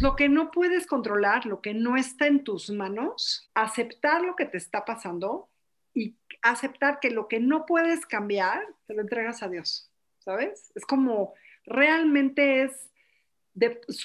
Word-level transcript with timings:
Lo 0.00 0.16
que 0.16 0.28
no 0.28 0.50
puedes 0.50 0.86
controlar, 0.86 1.46
lo 1.46 1.60
que 1.60 1.74
no 1.74 1.96
está 1.96 2.26
en 2.26 2.44
tus 2.44 2.70
manos, 2.70 3.50
aceptar 3.54 4.22
lo 4.22 4.36
que 4.36 4.44
te 4.44 4.58
está 4.58 4.84
pasando 4.84 5.48
y 5.94 6.16
aceptar 6.42 7.00
que 7.00 7.10
lo 7.10 7.28
que 7.28 7.40
no 7.40 7.66
puedes 7.66 8.06
cambiar, 8.06 8.66
te 8.86 8.94
lo 8.94 9.02
entregas 9.02 9.42
a 9.42 9.48
Dios, 9.48 9.90
¿sabes? 10.18 10.70
Es 10.74 10.84
como 10.84 11.34
realmente 11.64 12.62
es, 12.64 12.90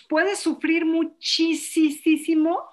puedes 0.08 0.40
sufrir 0.40 0.86
muchísimo, 0.86 2.64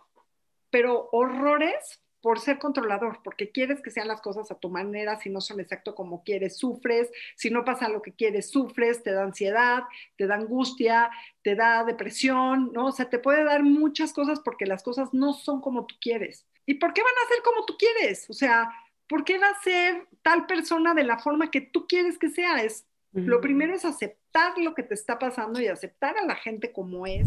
pero 0.70 1.08
horrores 1.12 2.00
por 2.20 2.40
ser 2.40 2.58
controlador, 2.58 3.20
porque 3.22 3.50
quieres 3.50 3.80
que 3.80 3.90
sean 3.90 4.08
las 4.08 4.20
cosas 4.20 4.50
a 4.50 4.58
tu 4.58 4.70
manera, 4.70 5.20
si 5.20 5.30
no 5.30 5.40
son 5.40 5.60
exacto 5.60 5.94
como 5.94 6.24
quieres, 6.24 6.56
sufres, 6.56 7.10
si 7.36 7.50
no 7.50 7.64
pasa 7.64 7.88
lo 7.88 8.02
que 8.02 8.12
quieres, 8.12 8.50
sufres, 8.50 9.02
te 9.02 9.12
da 9.12 9.22
ansiedad, 9.22 9.84
te 10.16 10.26
da 10.26 10.34
angustia, 10.34 11.10
te 11.42 11.54
da 11.54 11.84
depresión, 11.84 12.72
¿no? 12.72 12.86
O 12.86 12.92
sea, 12.92 13.08
te 13.08 13.18
puede 13.18 13.44
dar 13.44 13.62
muchas 13.62 14.12
cosas 14.12 14.40
porque 14.40 14.66
las 14.66 14.82
cosas 14.82 15.12
no 15.12 15.32
son 15.32 15.60
como 15.60 15.86
tú 15.86 15.94
quieres. 16.00 16.46
¿Y 16.66 16.74
por 16.74 16.92
qué 16.92 17.02
van 17.02 17.14
a 17.24 17.28
ser 17.28 17.42
como 17.42 17.64
tú 17.64 17.76
quieres? 17.78 18.28
O 18.28 18.34
sea, 18.34 18.70
¿por 19.08 19.24
qué 19.24 19.38
va 19.38 19.48
a 19.48 19.62
ser 19.62 20.06
tal 20.22 20.46
persona 20.46 20.94
de 20.94 21.04
la 21.04 21.18
forma 21.18 21.50
que 21.50 21.60
tú 21.60 21.86
quieres 21.86 22.18
que 22.18 22.28
sea? 22.28 22.62
Es, 22.62 22.86
Lo 23.12 23.40
primero 23.40 23.74
es 23.74 23.84
aceptar 23.84 24.58
lo 24.58 24.74
que 24.74 24.82
te 24.82 24.94
está 24.94 25.18
pasando 25.18 25.60
y 25.60 25.68
aceptar 25.68 26.18
a 26.18 26.26
la 26.26 26.34
gente 26.34 26.72
como 26.72 27.06
es. 27.06 27.26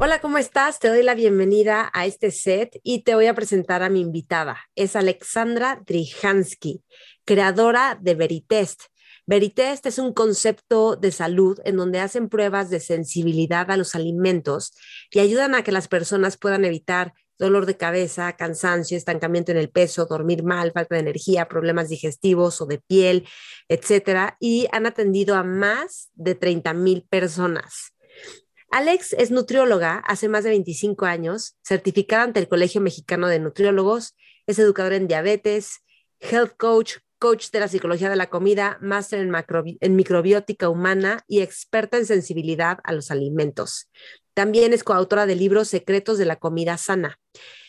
Hola, 0.00 0.20
¿cómo 0.20 0.38
estás? 0.38 0.78
Te 0.78 0.86
doy 0.86 1.02
la 1.02 1.16
bienvenida 1.16 1.90
a 1.92 2.06
este 2.06 2.30
set 2.30 2.78
y 2.84 3.02
te 3.02 3.16
voy 3.16 3.26
a 3.26 3.34
presentar 3.34 3.82
a 3.82 3.88
mi 3.88 4.00
invitada. 4.00 4.60
Es 4.76 4.94
Alexandra 4.94 5.82
Drihansky, 5.84 6.84
creadora 7.24 7.98
de 8.00 8.14
Veritest. 8.14 8.82
Veritest 9.26 9.86
es 9.86 9.98
un 9.98 10.12
concepto 10.12 10.94
de 10.94 11.10
salud 11.10 11.58
en 11.64 11.76
donde 11.76 11.98
hacen 11.98 12.28
pruebas 12.28 12.70
de 12.70 12.78
sensibilidad 12.78 13.72
a 13.72 13.76
los 13.76 13.96
alimentos 13.96 14.72
y 15.10 15.18
ayudan 15.18 15.56
a 15.56 15.64
que 15.64 15.72
las 15.72 15.88
personas 15.88 16.36
puedan 16.36 16.64
evitar 16.64 17.12
dolor 17.36 17.66
de 17.66 17.76
cabeza, 17.76 18.36
cansancio, 18.36 18.96
estancamiento 18.96 19.50
en 19.50 19.58
el 19.58 19.68
peso, 19.68 20.06
dormir 20.06 20.44
mal, 20.44 20.70
falta 20.70 20.94
de 20.94 21.00
energía, 21.00 21.48
problemas 21.48 21.88
digestivos 21.88 22.60
o 22.60 22.66
de 22.66 22.78
piel, 22.78 23.26
etcétera. 23.66 24.36
Y 24.38 24.68
han 24.70 24.86
atendido 24.86 25.34
a 25.34 25.42
más 25.42 26.10
de 26.14 26.36
30 26.36 26.72
mil 26.72 27.04
personas. 27.10 27.97
Alex 28.70 29.14
es 29.14 29.30
nutrióloga 29.30 29.96
hace 30.06 30.28
más 30.28 30.44
de 30.44 30.50
25 30.50 31.06
años, 31.06 31.56
certificada 31.62 32.24
ante 32.24 32.40
el 32.40 32.48
Colegio 32.48 32.82
Mexicano 32.82 33.26
de 33.26 33.38
Nutriólogos, 33.38 34.14
es 34.46 34.58
educadora 34.58 34.96
en 34.96 35.08
diabetes, 35.08 35.82
health 36.20 36.52
coach, 36.58 36.96
coach 37.18 37.50
de 37.50 37.60
la 37.60 37.68
psicología 37.68 38.10
de 38.10 38.16
la 38.16 38.28
comida, 38.28 38.78
máster 38.82 39.20
en, 39.20 39.32
en, 39.80 39.96
microbiótica 39.96 40.68
humana 40.68 41.24
y 41.26 41.40
experta 41.40 41.96
en 41.96 42.04
sensibilidad 42.04 42.78
a 42.84 42.92
los 42.92 43.10
alimentos. 43.10 43.90
También 44.34 44.74
es 44.74 44.84
coautora 44.84 45.24
del 45.24 45.38
libro 45.38 45.64
Secretos 45.64 46.18
de 46.18 46.26
la 46.26 46.36
Comida 46.36 46.76
Sana. 46.76 47.18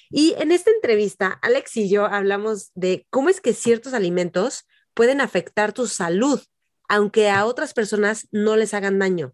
Y 0.09 0.35
en 0.37 0.51
esta 0.51 0.71
entrevista, 0.71 1.39
Alex 1.41 1.77
y 1.77 1.89
yo 1.89 2.05
hablamos 2.07 2.71
de 2.75 3.07
cómo 3.09 3.29
es 3.29 3.39
que 3.39 3.53
ciertos 3.53 3.93
alimentos 3.93 4.65
pueden 4.93 5.21
afectar 5.21 5.71
tu 5.71 5.87
salud, 5.87 6.41
aunque 6.89 7.29
a 7.29 7.45
otras 7.45 7.73
personas 7.73 8.27
no 8.31 8.57
les 8.57 8.73
hagan 8.73 8.99
daño 8.99 9.33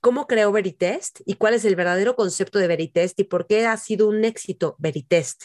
cómo 0.00 0.26
creó 0.26 0.52
Veritest 0.52 1.20
y 1.26 1.34
cuál 1.34 1.54
es 1.54 1.64
el 1.64 1.76
verdadero 1.76 2.16
concepto 2.16 2.58
de 2.58 2.66
Veritest 2.66 3.18
y 3.20 3.24
por 3.24 3.46
qué 3.46 3.66
ha 3.66 3.76
sido 3.76 4.08
un 4.08 4.24
éxito 4.24 4.76
Veritest. 4.78 5.44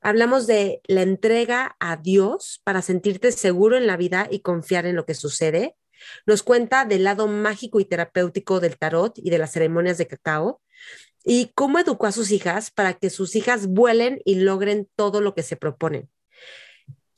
Hablamos 0.00 0.46
de 0.46 0.80
la 0.84 1.02
entrega 1.02 1.76
a 1.78 1.96
Dios 1.96 2.60
para 2.64 2.82
sentirte 2.82 3.30
seguro 3.32 3.76
en 3.76 3.86
la 3.86 3.96
vida 3.96 4.26
y 4.30 4.40
confiar 4.40 4.84
en 4.86 4.96
lo 4.96 5.06
que 5.06 5.14
sucede. 5.14 5.76
Nos 6.26 6.42
cuenta 6.42 6.84
del 6.84 7.04
lado 7.04 7.28
mágico 7.28 7.78
y 7.78 7.84
terapéutico 7.84 8.58
del 8.58 8.78
tarot 8.78 9.16
y 9.18 9.30
de 9.30 9.38
las 9.38 9.52
ceremonias 9.52 9.98
de 9.98 10.08
cacao 10.08 10.60
y 11.24 11.52
cómo 11.54 11.78
educó 11.78 12.06
a 12.06 12.12
sus 12.12 12.32
hijas 12.32 12.70
para 12.72 12.94
que 12.94 13.10
sus 13.10 13.36
hijas 13.36 13.68
vuelen 13.68 14.20
y 14.24 14.36
logren 14.36 14.88
todo 14.96 15.20
lo 15.20 15.34
que 15.34 15.44
se 15.44 15.56
proponen. 15.56 16.10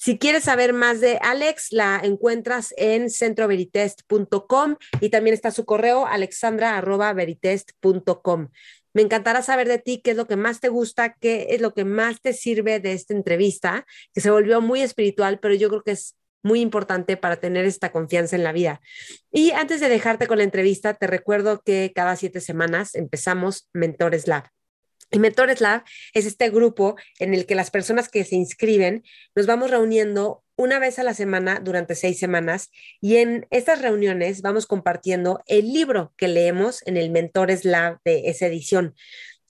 Si 0.05 0.19
quieres 0.19 0.45
saber 0.45 0.75
más 0.75 1.01
de 1.01 1.19
Alex, 1.23 1.69
la 1.71 1.99
encuentras 2.05 2.75
en 2.77 3.09
centroveritest.com 3.09 4.77
y 5.01 5.09
también 5.09 5.33
está 5.33 5.51
su 5.51 5.65
correo 5.65 6.07
alexandra.veritest.com. 6.07 8.49
Me 8.93 9.01
encantará 9.01 9.41
saber 9.41 9.67
de 9.67 9.79
ti 9.79 10.03
qué 10.05 10.11
es 10.11 10.19
lo 10.19 10.27
que 10.27 10.37
más 10.37 10.61
te 10.61 10.69
gusta, 10.69 11.15
qué 11.15 11.47
es 11.49 11.63
lo 11.63 11.73
que 11.73 11.87
más 11.87 12.21
te 12.21 12.35
sirve 12.35 12.81
de 12.81 12.93
esta 12.93 13.15
entrevista, 13.15 13.87
que 14.13 14.21
se 14.21 14.31
volvió 14.31 14.61
muy 14.61 14.83
espiritual, 14.83 15.39
pero 15.41 15.55
yo 15.55 15.71
creo 15.71 15.83
que 15.83 15.93
es 15.93 16.19
muy 16.43 16.61
importante 16.61 17.17
para 17.17 17.37
tener 17.37 17.65
esta 17.65 17.91
confianza 17.91 18.37
en 18.37 18.45
la 18.45 18.53
vida. 18.53 18.83
Y 19.33 19.53
antes 19.53 19.81
de 19.81 19.89
dejarte 19.89 20.27
con 20.27 20.37
la 20.37 20.45
entrevista, 20.45 20.93
te 20.93 21.07
recuerdo 21.07 21.63
que 21.65 21.93
cada 21.95 22.15
siete 22.17 22.43
semanas 22.43 22.95
empezamos 22.95 23.71
Mentores 23.73 24.29
Lab. 24.29 24.51
Y 25.15 25.21
Mentores 25.21 25.61
Lab 25.61 25.85
es 26.13 26.27
este 26.27 26.51
grupo 26.51 26.97
en 27.21 27.35
el 27.35 27.47
que 27.47 27.55
las 27.55 27.71
personas 27.71 28.09
que 28.09 28.25
se 28.25 28.35
inscriben 28.35 29.05
nos 29.37 29.47
vamos 29.47 29.71
reuniendo 29.71 30.43
una 30.57 30.81
vez 30.81 30.99
a 30.99 31.05
la 31.05 31.15
semana 31.15 31.61
durante 31.63 31.95
seis 31.95 32.19
semanas 32.19 32.73
y 33.01 33.19
en 33.19 33.47
estas 33.51 33.81
reuniones 33.81 34.43
vamos 34.43 34.67
compartiendo 34.67 35.41
el 35.47 35.73
libro 35.73 36.13
que 36.17 36.27
leemos 36.27 36.85
en 36.85 36.97
el 36.97 37.13
Mentores 37.13 37.65
Lab 37.65 38.01
de 38.05 38.29
esa 38.29 38.47
edición. 38.47 38.97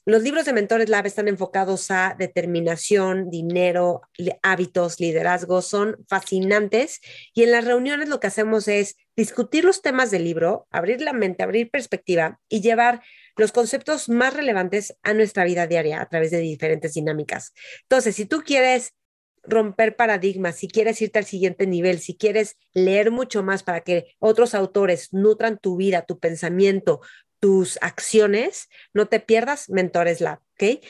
Los 0.05 0.23
libros 0.23 0.45
de 0.45 0.53
Mentores 0.53 0.91
Lab 0.91 1.07
están 1.07 1.29
enfocados 1.29 1.91
a 1.91 2.15
determinación, 2.19 3.31
dinero, 3.31 4.03
hábitos, 4.43 5.01
liderazgo, 5.01 5.63
son 5.63 5.97
fascinantes 6.11 7.01
y 7.33 7.45
en 7.45 7.53
las 7.53 7.65
reuniones 7.65 8.11
lo 8.11 8.21
que 8.21 8.27
hacemos 8.27 8.69
es 8.69 8.97
discutir 9.17 9.65
los 9.65 9.81
temas 9.81 10.11
del 10.11 10.25
libro, 10.25 10.67
abrir 10.71 11.01
la 11.01 11.15
mente, 11.15 11.43
abrir 11.43 11.71
perspectiva 11.71 12.39
y 12.51 12.61
llevar 12.61 13.01
los 13.37 13.53
conceptos 13.53 14.09
más 14.09 14.35
relevantes 14.35 14.97
a 15.03 15.15
nuestra 15.15 15.45
vida 15.45 15.67
diaria 15.67 16.01
a 16.01 16.09
través 16.09 16.31
de 16.31 16.39
diferentes 16.39 16.95
dinámicas. 16.95 17.53
Entonces, 17.83 18.17
si 18.17 18.27
tú 18.27 18.43
quieres 18.45 18.95
romper 19.43 19.97
paradigmas, 19.97 20.57
si 20.57 20.69
quieres 20.69 21.01
irte 21.03 21.19
al 21.19 21.25
siguiente 21.25 21.67
nivel, 21.67 21.99
si 22.01 22.17
quieres 22.17 22.57
leer 22.73 23.11
mucho 23.11 23.43
más 23.43 23.63
para 23.63 23.81
que 23.81 24.07
otros 24.19 24.55
autores 24.55 25.13
nutran 25.13 25.59
tu 25.59 25.77
vida, 25.77 26.07
tu 26.07 26.19
pensamiento, 26.19 27.01
tus 27.45 27.77
acciones, 27.83 28.71
no 28.95 29.05
te 29.05 29.21
pierdas 29.21 29.69
Mentores 29.69 30.23
Lab. 30.23 30.39
¿ok? 30.55 30.83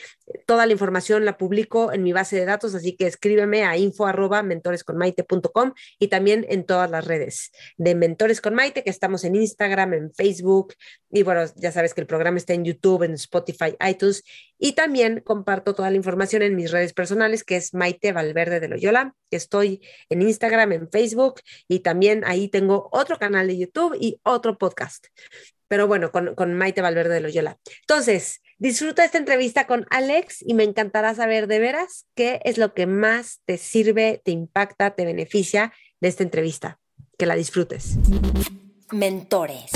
Toda 0.45 0.65
la 0.65 0.71
información 0.71 1.25
la 1.25 1.37
publico 1.37 1.91
en 1.91 2.01
mi 2.01 2.13
base 2.13 2.37
de 2.37 2.45
datos, 2.45 2.73
así 2.75 2.95
que 2.95 3.07
escríbeme 3.07 3.65
a 3.65 3.75
info 3.75 4.05
arroba 4.05 4.41
mentoresconmaite.com 4.41 5.73
y 5.99 6.07
también 6.07 6.45
en 6.47 6.65
todas 6.65 6.89
las 6.89 7.05
redes 7.05 7.51
de 7.75 7.93
Mentores 7.93 8.39
con 8.39 8.55
Maite, 8.55 8.85
que 8.85 8.89
estamos 8.89 9.25
en 9.25 9.35
Instagram, 9.35 9.95
en 9.95 10.13
Facebook, 10.13 10.75
y 11.11 11.23
bueno, 11.23 11.41
ya 11.57 11.73
sabes 11.73 11.93
que 11.93 11.99
el 11.99 12.07
programa 12.07 12.37
está 12.37 12.53
en 12.53 12.63
YouTube, 12.63 13.03
en 13.03 13.15
Spotify, 13.15 13.75
iTunes, 13.85 14.23
y 14.57 14.71
también 14.73 15.19
comparto 15.19 15.75
toda 15.75 15.89
la 15.89 15.97
información 15.97 16.41
en 16.41 16.55
mis 16.55 16.71
redes 16.71 16.93
personales, 16.93 17.43
que 17.43 17.57
es 17.57 17.73
Maite 17.73 18.13
Valverde 18.13 18.61
de 18.61 18.69
Loyola, 18.69 19.13
que 19.29 19.35
estoy 19.35 19.81
en 20.07 20.21
Instagram, 20.21 20.71
en 20.71 20.89
Facebook, 20.89 21.41
y 21.67 21.79
también 21.79 22.23
ahí 22.25 22.47
tengo 22.47 22.87
otro 22.93 23.19
canal 23.19 23.47
de 23.47 23.57
YouTube 23.57 23.97
y 23.99 24.21
otro 24.23 24.57
podcast. 24.57 25.07
Pero 25.67 25.87
bueno, 25.87 26.11
con, 26.11 26.35
con 26.35 26.53
Maite 26.53 26.81
Valverde 26.81 27.15
de 27.15 27.21
Loyola. 27.21 27.57
Entonces, 27.81 28.41
Disfruta 28.57 29.03
esta 29.03 29.17
entrevista 29.17 29.67
con 29.67 29.85
Alex 29.89 30.41
y 30.41 30.53
me 30.53 30.63
encantará 30.63 31.13
saber 31.13 31.47
de 31.47 31.59
veras 31.59 32.07
qué 32.15 32.39
es 32.45 32.57
lo 32.57 32.73
que 32.73 32.87
más 32.87 33.41
te 33.43 33.57
sirve, 33.57 34.21
te 34.23 34.31
impacta, 34.31 34.95
te 34.95 35.03
beneficia 35.03 35.73
de 35.99 36.07
esta 36.07 36.23
entrevista. 36.23 36.79
Que 37.17 37.25
la 37.25 37.35
disfrutes. 37.35 37.97
Mentores. 38.93 39.71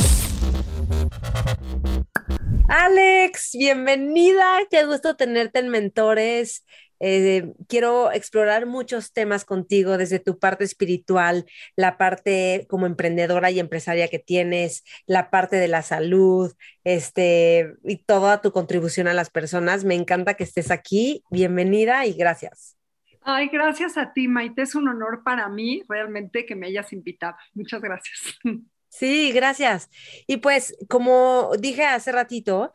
Alex, 2.70 3.52
bienvenida. 3.60 4.60
Qué 4.72 4.86
gusto 4.86 5.18
tenerte 5.18 5.60
en 5.60 5.68
Mentores. 5.68 6.64
Eh, 7.00 7.54
quiero 7.68 8.12
explorar 8.12 8.66
muchos 8.66 9.14
temas 9.14 9.46
contigo 9.46 9.98
desde 9.98 10.20
tu 10.20 10.40
parte 10.40 10.64
espiritual, 10.64 11.46
la 11.76 11.98
parte 11.98 12.66
como 12.70 12.86
emprendedora 12.86 13.52
y 13.52 13.60
empresaria 13.60 14.08
que 14.08 14.20
tienes, 14.20 14.84
la 15.06 15.30
parte 15.30 15.56
de 15.56 15.68
la 15.68 15.82
salud, 15.82 16.54
este, 16.84 17.74
y 17.84 17.98
toda 17.98 18.42
tu 18.42 18.52
contribución 18.52 19.08
a 19.08 19.14
las 19.14 19.30
personas. 19.30 19.84
Me 19.84 19.96
encanta 19.96 20.34
que 20.34 20.44
estés 20.44 20.72
aquí. 20.72 21.24
Bienvenida 21.30 22.06
y 22.06 22.14
gracias. 22.14 22.76
Ay, 23.22 23.48
gracias 23.48 23.98
a 23.98 24.14
ti, 24.14 24.28
Maite. 24.28 24.62
Es 24.62 24.76
un 24.76 24.88
honor 24.88 25.24
para 25.24 25.48
mí 25.50 25.84
realmente 25.88 26.46
que 26.46 26.56
me 26.56 26.68
hayas 26.68 26.92
invitado. 26.94 27.36
Muchas 27.54 27.82
gracias. 27.82 28.40
Sí, 28.92 29.32
gracias. 29.32 29.88
Y 30.26 30.38
pues, 30.38 30.76
como 30.90 31.52
dije 31.60 31.86
hace 31.86 32.12
ratito, 32.12 32.74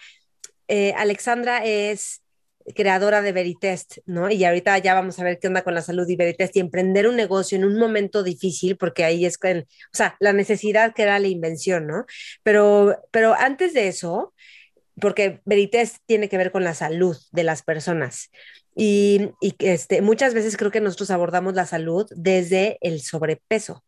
eh, 0.69 0.95
Alexandra 0.97 1.65
es 1.65 2.24
creadora 2.75 3.23
de 3.23 3.33
Veritest, 3.33 3.99
¿no? 4.07 4.31
Y 4.31 4.45
ahorita 4.45 4.79
ya 4.79 4.95
vamos 4.95 5.19
a 5.19 5.25
ver 5.25 5.39
qué 5.39 5.49
onda 5.49 5.63
con 5.63 5.75
la 5.75 5.83
salud 5.83 6.09
y 6.09 6.17
Veritest 6.17 6.57
y 6.57 6.61
emprender 6.61 7.07
un 7.07 7.17
negocio 7.17 7.59
en 7.59 7.65
un 7.65 7.79
momento 7.79 8.23
difícil, 8.23 8.77
porque 8.77 9.05
ahí 9.05 9.27
es, 9.27 9.39
o 9.43 9.65
sea, 9.93 10.17
la 10.21 10.33
necesidad 10.33 10.95
que 10.95 11.03
era 11.03 11.19
la 11.19 11.29
invención, 11.29 11.87
¿no? 11.87 12.07
Pero, 12.43 12.99
pero 13.11 13.35
antes 13.35 13.75
de 13.75 13.89
eso, 13.89 14.35
porque 15.01 15.41
Veritest 15.45 15.99
tiene 16.07 16.29
que 16.29 16.39
ver 16.39 16.53
con 16.53 16.65
la 16.65 16.75
salud 16.75 17.17
de 17.33 17.45
las 17.45 17.63
personas. 17.63 18.31
Y, 18.77 19.31
y 19.41 19.55
este, 19.59 20.03
muchas 20.03 20.35
veces 20.35 20.57
creo 20.57 20.71
que 20.71 20.81
nosotros 20.81 21.11
abordamos 21.11 21.55
la 21.55 21.67
salud 21.67 22.07
desde 22.17 22.79
el 22.81 23.01
sobrepeso. 23.01 23.85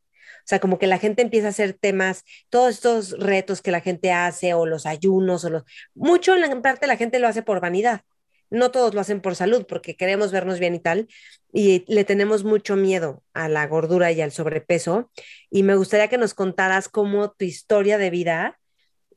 O 0.46 0.48
sea, 0.48 0.60
como 0.60 0.78
que 0.78 0.86
la 0.86 0.98
gente 0.98 1.22
empieza 1.22 1.48
a 1.48 1.50
hacer 1.50 1.72
temas, 1.72 2.22
todos 2.50 2.74
estos 2.74 3.18
retos 3.18 3.62
que 3.62 3.72
la 3.72 3.80
gente 3.80 4.12
hace 4.12 4.54
o 4.54 4.64
los 4.64 4.86
ayunos 4.86 5.44
o 5.44 5.50
los... 5.50 5.64
Mucho 5.94 6.36
en 6.36 6.62
parte 6.62 6.86
la 6.86 6.96
gente 6.96 7.18
lo 7.18 7.26
hace 7.26 7.42
por 7.42 7.60
vanidad. 7.60 8.02
No 8.50 8.70
todos 8.70 8.94
lo 8.94 9.00
hacen 9.00 9.20
por 9.20 9.34
salud, 9.34 9.66
porque 9.66 9.96
queremos 9.96 10.32
vernos 10.32 10.58
bien 10.58 10.74
y 10.74 10.80
tal, 10.80 11.08
y 11.52 11.84
le 11.88 12.04
tenemos 12.04 12.44
mucho 12.44 12.76
miedo 12.76 13.22
a 13.32 13.48
la 13.48 13.66
gordura 13.66 14.12
y 14.12 14.20
al 14.20 14.32
sobrepeso. 14.32 15.10
Y 15.50 15.62
me 15.62 15.76
gustaría 15.76 16.08
que 16.08 16.18
nos 16.18 16.34
contaras 16.34 16.88
cómo 16.88 17.32
tu 17.32 17.44
historia 17.44 17.98
de 17.98 18.10
vida 18.10 18.58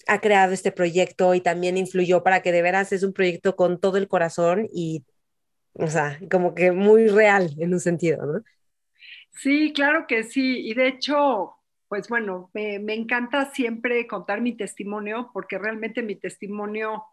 ha 0.07 0.21
creado 0.21 0.53
este 0.53 0.71
proyecto 0.71 1.33
y 1.35 1.41
también 1.41 1.77
influyó 1.77 2.23
para 2.23 2.41
que 2.41 2.51
de 2.51 2.61
veras 2.61 2.91
es 2.91 3.03
un 3.03 3.13
proyecto 3.13 3.55
con 3.55 3.79
todo 3.79 3.97
el 3.97 4.07
corazón 4.07 4.67
y, 4.73 5.05
o 5.73 5.87
sea, 5.87 6.19
como 6.31 6.55
que 6.55 6.71
muy 6.71 7.07
real 7.07 7.51
en 7.59 7.73
un 7.73 7.79
sentido, 7.79 8.25
¿no? 8.25 8.43
Sí, 9.33 9.71
claro 9.73 10.05
que 10.07 10.23
sí. 10.23 10.67
Y 10.67 10.73
de 10.73 10.87
hecho, 10.87 11.55
pues 11.87 12.07
bueno, 12.09 12.49
me, 12.53 12.75
encanta 12.93 13.51
siempre 13.51 14.05
contar 14.07 14.41
mi 14.41 14.55
testimonio 14.55 15.31
porque 15.33 15.57
realmente 15.57 16.01
mi 16.01 16.15
testimonio 16.15 17.03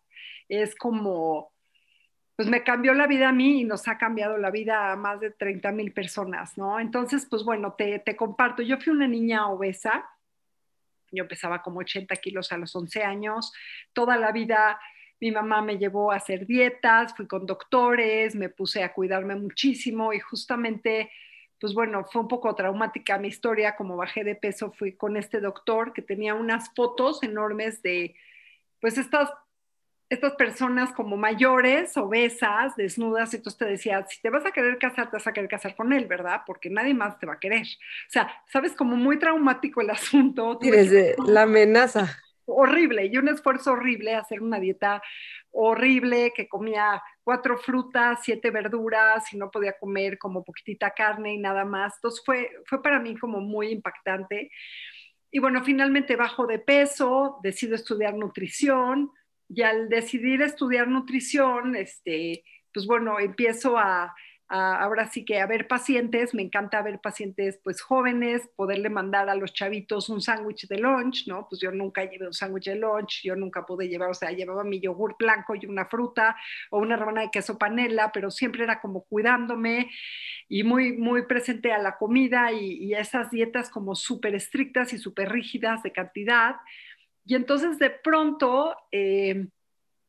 es 0.49 0.75
como, 0.75 1.53
pues 2.37 2.49
me 2.49 2.63
cambió 2.63 2.95
la 2.95 3.07
vida 3.07 3.31
a 3.31 3.33
mí 3.33 3.63
y 3.63 3.65
nos 3.65 3.89
ha 3.89 3.99
cambiado 3.99 4.37
la 4.37 4.51
vida 4.51 4.93
a 4.93 4.97
más 4.97 5.21
de 5.21 5.31
30 5.31 5.73
mil 5.73 5.93
personas, 5.93 6.57
¿no? 6.59 6.79
Entonces, 6.79 7.27
pues 7.29 7.43
bueno, 7.45 7.73
te, 7.73 7.99
te 7.99 8.15
comparto. 8.15 8.63
Yo 8.63 8.77
fui 8.79 8.93
una 8.93 9.09
niña 9.09 9.49
obesa. 9.49 10.09
Yo 11.11 11.27
pesaba 11.27 11.63
como 11.63 11.81
80 11.81 12.15
kilos 12.17 12.53
a 12.53 12.59
los 12.59 12.77
11 12.77 13.03
años. 13.03 13.53
Toda 13.95 14.17
la 14.17 14.33
vida 14.33 14.79
mi 15.19 15.31
mamá 15.31 15.63
me 15.63 15.79
llevó 15.79 16.13
a 16.13 16.17
hacer 16.17 16.47
dietas, 16.47 17.17
fui 17.17 17.27
con 17.27 17.47
doctores, 17.47 18.35
me 18.35 18.51
puse 18.51 18.83
a 18.83 18.93
cuidarme 18.93 19.35
muchísimo 19.35 20.13
y 20.13 20.21
justamente 20.21 21.11
pues 21.59 21.73
bueno, 21.73 22.05
fue 22.05 22.23
un 22.23 22.29
poco 22.29 22.55
traumática 22.55 23.19
mi 23.19 23.29
historia, 23.29 23.77
como 23.77 23.97
bajé 23.97 24.25
de 24.25 24.35
peso, 24.35 24.73
fui 24.73 24.93
con 24.93 25.17
este 25.17 25.41
doctor 25.41 25.93
que 25.93 26.03
tenía 26.03 26.35
unas 26.35 26.71
fotos 26.75 27.23
enormes 27.23 27.83
de, 27.83 28.15
pues 28.81 28.99
estas, 28.99 29.31
estas 30.09 30.35
personas 30.35 30.93
como 30.93 31.17
mayores, 31.17 31.97
obesas, 31.97 32.77
desnudas, 32.77 33.33
y 33.33 33.37
entonces 33.37 33.59
te 33.59 33.65
decía, 33.65 34.07
si 34.09 34.21
te 34.21 34.31
vas 34.31 34.47
a 34.47 34.53
querer 34.53 34.79
casar, 34.79 35.11
te 35.11 35.17
vas 35.17 35.27
a 35.27 35.33
querer 35.33 35.51
casar 35.51 35.75
con 35.75 35.93
él, 35.93 36.07
¿verdad? 36.07 36.43
Porque 36.47 36.71
nadie 36.71 36.95
más 36.95 37.19
te 37.19 37.27
va 37.27 37.35
a 37.35 37.41
querer. 37.41 37.63
O 37.63 38.11
sea, 38.11 38.31
sabes, 38.47 38.73
como 38.73 38.97
muy 38.97 39.19
traumático 39.19 39.81
el 39.81 39.91
asunto. 39.91 40.59
Y 40.63 40.71
desde 40.71 41.17
la 41.27 41.43
amenaza. 41.43 42.19
Horrible, 42.49 43.07
y 43.07 43.17
un 43.17 43.29
esfuerzo 43.29 43.73
horrible 43.73 44.15
hacer 44.15 44.41
una 44.41 44.61
dieta 44.61 45.03
horrible, 45.51 46.33
que 46.37 46.47
comía 46.47 47.03
cuatro 47.25 47.59
frutas, 47.59 48.21
siete 48.23 48.51
verduras 48.51 49.33
y 49.33 49.37
no 49.37 49.51
podía 49.51 49.77
comer 49.79 50.19
como 50.19 50.45
poquitita 50.45 50.91
carne 50.91 51.35
y 51.35 51.39
nada 51.39 51.65
más. 51.65 51.95
Entonces 51.97 52.23
fue, 52.25 52.51
fue 52.67 52.83
para 52.83 53.01
mí 53.01 53.17
como 53.17 53.41
muy 53.41 53.71
impactante. 53.71 54.53
Y 55.33 55.41
bueno, 55.41 55.65
finalmente 55.65 56.15
bajo 56.15 56.47
de 56.47 56.61
peso, 56.61 57.41
decido 57.43 57.75
estudiar 57.75 58.15
nutrición 58.15 59.11
y 59.49 59.63
al 59.63 59.89
decidir 59.89 60.43
estudiar 60.43 60.89
nutrición, 60.89 61.77
este, 61.77 62.45
pues 62.73 62.87
bueno, 62.87 63.19
empiezo 63.21 63.79
a, 63.79 64.15
ahora 64.49 65.09
sí 65.09 65.25
que 65.25 65.41
a 65.41 65.47
ver 65.47 65.67
pacientes, 65.67 66.35
me 66.35 66.43
encanta 66.43 66.83
ver 66.83 67.01
pacientes 67.01 67.59
pues 67.65 67.81
jóvenes, 67.81 68.49
poderle 68.55 68.91
mandar 68.91 69.29
a 69.29 69.35
los 69.35 69.53
chavitos 69.53 70.09
un 70.09 70.21
sándwich 70.21 70.69
de 70.69 70.79
lunch, 70.79 71.27
¿no? 71.27 71.47
Pues 71.49 71.61
yo 71.61 71.71
nunca 71.73 72.05
llevé 72.05 72.27
un 72.27 72.33
sándwich 72.33 72.67
de 72.67 72.77
lunch, 72.77 73.23
yo 73.25 73.35
nunca 73.35 73.67
pude 73.67 73.89
llevar, 73.89 74.11
o 74.11 74.15
sea, 74.15 74.31
llevaba 74.31 74.63
mi 74.63 74.81
yogur 74.81 75.17
blanco 75.19 75.55
y 75.55 75.67
una 75.67 75.87
fruta 75.87 76.37
o 76.71 76.79
una 76.79 76.97
rebanada 76.97 77.27
de 77.27 77.33
queso 77.33 77.59
panela, 77.59 78.13
pero 78.13 78.31
siempre 78.31 78.65
era 78.65 78.81
como 78.81 79.05
cuidándome 79.05 79.91
y 80.49 80.63
muy, 80.63 80.93
muy 80.97 81.27
presente 81.27 81.73
a 81.73 81.79
la 81.79 81.97
comida 81.97 82.53
y, 82.53 82.85
y 82.85 82.95
a 82.95 83.01
esas 83.01 83.31
dietas 83.31 83.69
como 83.69 83.95
súper 83.97 84.35
estrictas 84.35 84.93
y 84.93 84.99
súper 84.99 85.31
rígidas 85.31 85.83
de 85.83 85.93
cantidad. 85.93 86.57
Y 87.27 87.35
entonces 87.35 87.79
de 87.79 87.91
pronto... 87.91 88.75
Eh, 88.91 89.47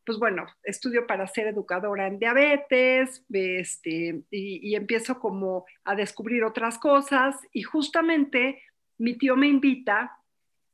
pues 0.06 0.20
bueno, 0.20 0.46
estudio 0.64 1.06
para 1.06 1.28
ser 1.28 1.48
educadora 1.48 2.08
en 2.08 2.18
diabetes, 2.18 3.26
este, 3.30 4.22
y, 4.32 4.70
y, 4.70 4.76
empiezo 4.76 5.20
como 5.20 5.66
a 5.84 5.96
descubrir 5.96 6.46
otras 6.46 6.80
cosas 6.80 7.36
y 7.52 7.64
justamente 7.64 8.62
mi 8.98 9.18
tío 9.18 9.36
me 9.36 9.48
invita 9.48 10.18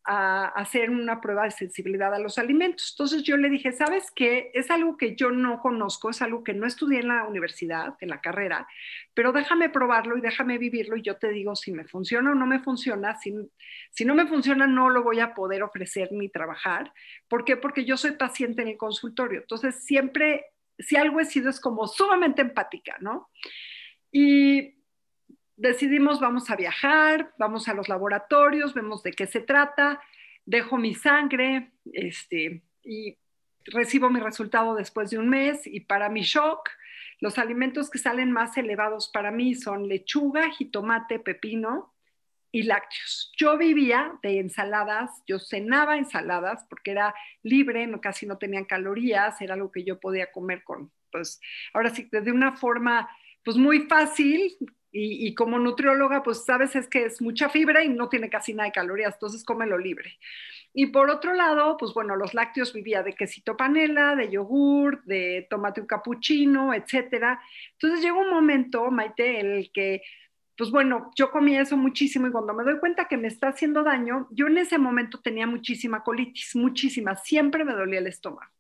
a 0.05 0.47
hacer 0.47 0.89
una 0.89 1.21
prueba 1.21 1.43
de 1.43 1.51
sensibilidad 1.51 2.13
a 2.13 2.19
los 2.19 2.37
alimentos. 2.37 2.93
Entonces 2.93 3.23
yo 3.23 3.37
le 3.37 3.49
dije, 3.49 3.71
¿sabes 3.71 4.11
qué? 4.11 4.51
Es 4.53 4.69
algo 4.69 4.97
que 4.97 5.15
yo 5.15 5.31
no 5.31 5.59
conozco, 5.61 6.09
es 6.09 6.21
algo 6.21 6.43
que 6.43 6.53
no 6.53 6.67
estudié 6.67 6.99
en 6.99 7.07
la 7.07 7.23
universidad, 7.23 7.95
en 8.01 8.09
la 8.09 8.19
carrera, 8.19 8.67
pero 9.13 9.31
déjame 9.31 9.69
probarlo 9.69 10.17
y 10.17 10.21
déjame 10.21 10.57
vivirlo 10.57 10.97
y 10.97 11.03
yo 11.03 11.15
te 11.17 11.29
digo 11.29 11.55
si 11.55 11.71
me 11.71 11.85
funciona 11.85 12.31
o 12.31 12.35
no 12.35 12.45
me 12.45 12.59
funciona. 12.59 13.15
Si, 13.15 13.33
si 13.91 14.03
no 14.03 14.13
me 14.13 14.27
funciona, 14.27 14.67
no 14.67 14.89
lo 14.89 15.03
voy 15.03 15.19
a 15.19 15.33
poder 15.33 15.63
ofrecer 15.63 16.11
ni 16.11 16.29
trabajar. 16.29 16.93
¿Por 17.29 17.45
qué? 17.45 17.55
Porque 17.55 17.85
yo 17.85 17.95
soy 17.95 18.11
paciente 18.11 18.61
en 18.61 18.69
el 18.69 18.77
consultorio. 18.77 19.39
Entonces 19.39 19.85
siempre, 19.85 20.45
si 20.77 20.97
algo 20.97 21.19
he 21.21 21.25
sido, 21.25 21.49
es 21.49 21.61
como 21.61 21.87
sumamente 21.87 22.41
empática, 22.41 22.97
¿no? 22.99 23.29
Y 24.11 24.82
decidimos 25.55 26.19
vamos 26.19 26.49
a 26.49 26.55
viajar, 26.55 27.33
vamos 27.37 27.67
a 27.67 27.73
los 27.73 27.89
laboratorios, 27.89 28.73
vemos 28.73 29.03
de 29.03 29.11
qué 29.11 29.27
se 29.27 29.41
trata, 29.41 30.01
dejo 30.45 30.77
mi 30.77 30.95
sangre 30.95 31.71
este, 31.91 32.63
y 32.83 33.17
recibo 33.65 34.09
mi 34.09 34.19
resultado 34.19 34.75
después 34.75 35.09
de 35.09 35.17
un 35.17 35.29
mes 35.29 35.65
y 35.65 35.81
para 35.81 36.09
mi 36.09 36.21
shock, 36.21 36.69
los 37.19 37.37
alimentos 37.37 37.89
que 37.89 37.99
salen 37.99 38.31
más 38.31 38.57
elevados 38.57 39.09
para 39.13 39.31
mí 39.31 39.55
son 39.55 39.87
lechuga, 39.87 40.49
jitomate, 40.51 41.19
pepino 41.19 41.93
y 42.51 42.63
lácteos. 42.63 43.31
Yo 43.37 43.57
vivía 43.57 44.19
de 44.21 44.39
ensaladas, 44.39 45.23
yo 45.25 45.39
cenaba 45.39 45.97
ensaladas 45.97 46.65
porque 46.69 46.91
era 46.91 47.15
libre, 47.41 47.87
no, 47.87 48.01
casi 48.01 48.25
no 48.25 48.37
tenían 48.37 48.65
calorías, 48.65 49.39
era 49.41 49.53
algo 49.53 49.71
que 49.71 49.85
yo 49.85 49.99
podía 49.99 50.31
comer 50.31 50.63
con, 50.63 50.91
pues, 51.11 51.39
ahora 51.73 51.91
sí, 51.91 52.09
de 52.11 52.31
una 52.31 52.57
forma 52.57 53.09
pues 53.43 53.57
muy 53.57 53.87
fácil, 53.87 54.55
y, 54.95 55.33
como 55.33 55.57
nutrióloga, 55.57 56.21
pues 56.21 56.45
sabes 56.45 56.75
es 56.75 56.87
que 56.87 57.05
es 57.05 57.19
mucha 57.19 57.49
fibra 57.49 57.83
y 57.83 57.89
no 57.89 58.09
tiene 58.09 58.29
casi 58.29 58.53
nada 58.53 58.67
de 58.67 58.73
calorías, 58.73 59.15
entonces 59.15 59.43
cómelo 59.43 59.79
libre. 59.79 60.19
Y 60.71 60.87
por 60.87 61.09
otro 61.09 61.33
lado, 61.33 61.77
pues 61.77 61.93
bueno, 61.95 62.15
los 62.15 62.35
lácteos 62.35 62.73
vivía 62.73 63.01
de 63.01 63.13
quesito 63.13 63.57
panela, 63.57 64.15
de 64.15 64.29
yogur, 64.29 65.03
de 65.05 65.47
tomate 65.49 65.81
un 65.81 65.87
capuchino, 65.87 66.75
etcétera. 66.75 67.41
Entonces 67.73 68.03
llegó 68.03 68.19
un 68.19 68.29
momento, 68.29 68.91
Maite, 68.91 69.39
en 69.39 69.51
el 69.53 69.71
que, 69.71 70.03
pues 70.55 70.69
bueno, 70.69 71.11
yo 71.15 71.31
comía 71.31 71.61
eso 71.61 71.75
muchísimo 71.75 72.27
y 72.27 72.31
cuando 72.31 72.53
me 72.53 72.63
doy 72.63 72.79
cuenta 72.79 73.07
que 73.07 73.17
me 73.17 73.27
está 73.27 73.47
haciendo 73.47 73.81
daño, 73.81 74.27
yo 74.29 74.45
en 74.45 74.59
ese 74.59 74.77
momento 74.77 75.19
tenía 75.21 75.47
muchísima 75.47 76.03
colitis, 76.03 76.55
muchísima, 76.55 77.15
siempre 77.15 77.65
me 77.65 77.73
dolía 77.73 77.99
el 77.99 78.07
estómago. 78.07 78.51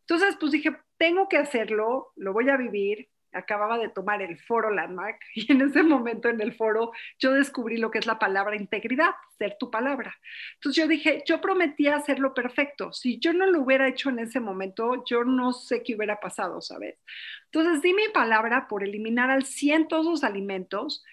Entonces, 0.00 0.36
pues 0.40 0.52
dije, 0.52 0.76
tengo 0.96 1.28
que 1.28 1.36
hacerlo, 1.38 2.12
lo 2.16 2.32
voy 2.32 2.48
a 2.48 2.56
vivir, 2.56 3.08
acababa 3.34 3.78
de 3.78 3.88
tomar 3.88 4.22
el 4.22 4.38
foro 4.38 4.70
Landmark 4.70 5.20
y 5.34 5.50
en 5.52 5.62
ese 5.62 5.82
momento 5.82 6.28
en 6.28 6.40
el 6.40 6.54
foro 6.54 6.92
yo 7.18 7.32
descubrí 7.32 7.76
lo 7.76 7.90
que 7.90 7.98
es 7.98 8.06
la 8.06 8.18
palabra 8.18 8.56
integridad, 8.56 9.10
ser 9.38 9.56
tu 9.58 9.70
palabra. 9.70 10.14
Entonces 10.54 10.82
yo 10.82 10.88
dije, 10.88 11.22
yo 11.26 11.40
prometía 11.40 11.96
hacerlo 11.96 12.34
perfecto. 12.34 12.92
Si 12.92 13.18
yo 13.18 13.32
no 13.32 13.46
lo 13.46 13.62
hubiera 13.62 13.88
hecho 13.88 14.10
en 14.10 14.20
ese 14.20 14.40
momento, 14.40 15.04
yo 15.04 15.24
no 15.24 15.52
sé 15.52 15.82
qué 15.82 15.94
hubiera 15.94 16.20
pasado, 16.20 16.60
¿sabes? 16.60 16.96
Entonces 17.46 17.82
di 17.82 17.92
mi 17.94 18.08
palabra 18.12 18.66
por 18.68 18.82
eliminar 18.82 19.30
al 19.30 19.44
100 19.44 19.88
todos 19.88 20.06
los 20.06 20.24
alimentos 20.24 21.04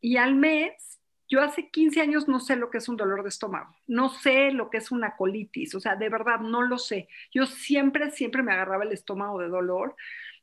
y 0.00 0.16
al 0.16 0.34
mes 0.34 0.90
yo 1.30 1.40
hace 1.40 1.70
15 1.70 2.00
años 2.00 2.28
no 2.28 2.40
sé 2.40 2.56
lo 2.56 2.70
que 2.70 2.78
es 2.78 2.88
un 2.88 2.96
dolor 2.96 3.22
de 3.22 3.28
estómago, 3.28 3.72
no 3.86 4.08
sé 4.08 4.50
lo 4.50 4.68
que 4.68 4.78
es 4.78 4.90
una 4.90 5.14
colitis, 5.14 5.76
o 5.76 5.80
sea, 5.80 5.94
de 5.94 6.08
verdad 6.08 6.40
no 6.40 6.62
lo 6.62 6.76
sé. 6.76 7.08
Yo 7.32 7.46
siempre, 7.46 8.10
siempre 8.10 8.42
me 8.42 8.52
agarraba 8.52 8.82
el 8.82 8.92
estómago 8.92 9.38
de 9.38 9.48
dolor. 9.48 9.94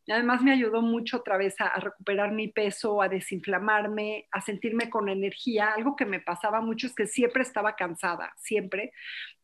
Además 0.10 0.42
me 0.42 0.54
ayudó 0.54 0.82
mucho 0.82 1.18
otra 1.18 1.38
vez 1.38 1.60
a, 1.60 1.80
recuperar 1.80 2.32
mi 2.32 2.48
peso, 2.48 3.02
a 3.02 3.10
desinflamarme, 3.10 4.28
a 4.32 4.40
sentirme 4.40 4.90
con 4.90 5.10
energía. 5.10 5.74
Algo 5.74 5.96
que 5.96 6.06
me 6.06 6.22
pasaba 6.22 6.62
mucho 6.62 6.88
es 6.88 6.96
que 6.96 7.08
siempre 7.08 7.44
estaba 7.44 7.76
cansada, 7.76 8.34
siempre. 8.38 8.94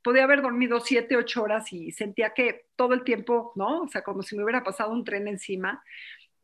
Podía 0.01 0.23
haber 0.23 0.41
dormido 0.41 0.79
siete, 0.79 1.17
ocho 1.17 1.43
horas 1.43 1.71
y 1.73 1.91
sentía 1.91 2.33
que 2.33 2.65
todo 2.77 2.93
el 2.93 3.03
tiempo, 3.03 3.51
¿no? 3.55 3.81
O 3.81 3.87
sea, 3.89 4.03
como 4.03 4.21
si 4.21 4.37
me 4.37 4.43
hubiera 4.43 4.63
pasado 4.63 4.91
un 4.91 5.03
tren 5.03 5.27
encima. 5.27 5.83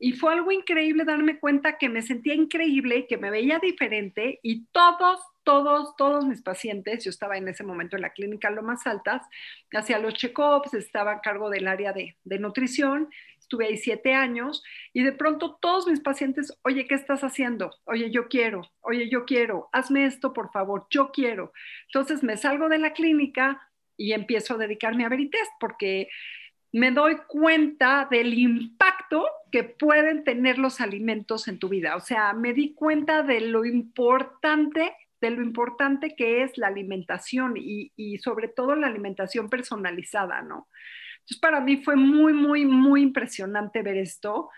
Y 0.01 0.13
fue 0.13 0.33
algo 0.33 0.51
increíble 0.51 1.03
darme 1.03 1.39
cuenta 1.39 1.77
que 1.77 1.89
me 1.89 2.01
sentía 2.01 2.33
increíble, 2.33 3.05
que 3.07 3.17
me 3.17 3.29
veía 3.29 3.59
diferente 3.59 4.39
y 4.43 4.65
todos, 4.67 5.19
todos, 5.43 5.95
todos 5.97 6.25
mis 6.25 6.41
pacientes, 6.41 7.03
yo 7.03 7.09
estaba 7.09 7.37
en 7.37 7.49
ese 7.49 7.65
momento 7.65 7.97
en 7.97 8.03
la 8.03 8.13
clínica 8.13 8.49
lo 8.49 8.63
más 8.63 8.87
altas, 8.87 9.27
hacía 9.73 9.99
los 9.99 10.13
check-ups, 10.13 10.73
estaba 10.73 11.13
a 11.13 11.21
cargo 11.21 11.49
del 11.49 11.67
área 11.67 11.91
de, 11.91 12.15
de 12.23 12.39
nutrición 12.39 13.09
estuve 13.49 13.65
ahí 13.65 13.77
siete 13.77 14.13
años 14.13 14.63
y 14.93 15.01
de 15.01 15.11
pronto 15.11 15.57
todos 15.59 15.87
mis 15.87 16.01
pacientes, 16.01 16.55
oye, 16.61 16.85
¿qué 16.85 16.93
estás 16.93 17.23
haciendo? 17.23 17.71
Oye, 17.85 18.11
yo 18.11 18.27
quiero, 18.27 18.61
oye, 18.81 19.09
yo 19.09 19.25
quiero, 19.25 19.69
hazme 19.71 20.05
esto, 20.05 20.33
por 20.33 20.51
favor, 20.51 20.85
yo 20.91 21.09
quiero. 21.11 21.51
Entonces 21.87 22.21
me 22.21 22.37
salgo 22.37 22.69
de 22.69 22.77
la 22.77 22.93
clínica 22.93 23.59
y 23.97 24.13
empiezo 24.13 24.53
a 24.53 24.57
dedicarme 24.57 25.03
a 25.03 25.09
Veritest 25.09 25.51
porque 25.59 26.09
me 26.71 26.91
doy 26.91 27.17
cuenta 27.27 28.07
del 28.11 28.35
impacto 28.35 29.25
que 29.51 29.63
pueden 29.63 30.23
tener 30.23 30.59
los 30.59 30.79
alimentos 30.79 31.47
en 31.47 31.57
tu 31.57 31.69
vida. 31.69 31.95
O 31.95 32.01
sea, 32.01 32.33
me 32.33 32.53
di 32.53 32.75
cuenta 32.75 33.23
de 33.23 33.41
lo 33.41 33.65
importante 33.65 34.93
de 35.21 35.31
lo 35.31 35.41
importante 35.41 36.15
que 36.15 36.43
es 36.43 36.57
la 36.57 36.67
alimentación 36.67 37.55
y, 37.57 38.17
sobre 38.19 38.47
todo 38.47 38.75
la 38.75 38.87
alimentación 38.87 39.49
personalizada, 39.49 40.41
¿no? 40.41 40.69
Entonces, 41.29 41.41
para 41.41 41.61
mí 41.61 41.77
fue 41.77 41.95
muy, 41.95 42.33
muy, 42.33 42.65
muy 42.65 43.03
impresionante 43.03 43.83
ver 43.83 43.97
esto. 43.97 44.49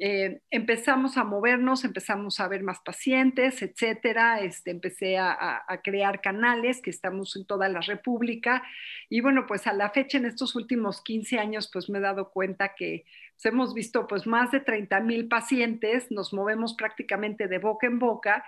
Eh, 0.00 0.40
empezamos 0.50 1.16
a 1.16 1.22
movernos, 1.22 1.84
empezamos 1.84 2.40
a 2.40 2.48
ver 2.48 2.64
más 2.64 2.80
pacientes, 2.84 3.62
etcétera. 3.62 4.40
Este, 4.40 4.72
empecé 4.72 5.16
a, 5.16 5.64
crear 5.84 6.20
canales 6.20 6.82
que 6.82 6.90
estamos 6.90 7.36
en 7.36 7.46
toda 7.46 7.68
la 7.68 7.80
República. 7.82 8.64
Y 9.08 9.20
bueno, 9.20 9.46
pues 9.46 9.68
a 9.68 9.72
la 9.72 9.90
fecha, 9.90 10.18
en 10.18 10.26
estos 10.26 10.56
últimos 10.56 11.02
15 11.02 11.38
años, 11.38 11.70
pues 11.72 11.88
me 11.88 11.98
he 11.98 12.02
dado 12.02 12.30
cuenta 12.32 12.74
que 12.74 13.04
pues, 13.36 13.46
hemos 13.46 13.72
visto 13.72 14.08
pues 14.08 14.26
más 14.26 14.50
de 14.50 14.58
30 14.58 14.98
mil 15.00 15.28
pacientes, 15.28 16.10
nos 16.10 16.32
movemos 16.32 16.74
prácticamente 16.74 17.46
de 17.46 17.58
boca 17.58 17.86
en 17.86 18.00
boca 18.00 18.44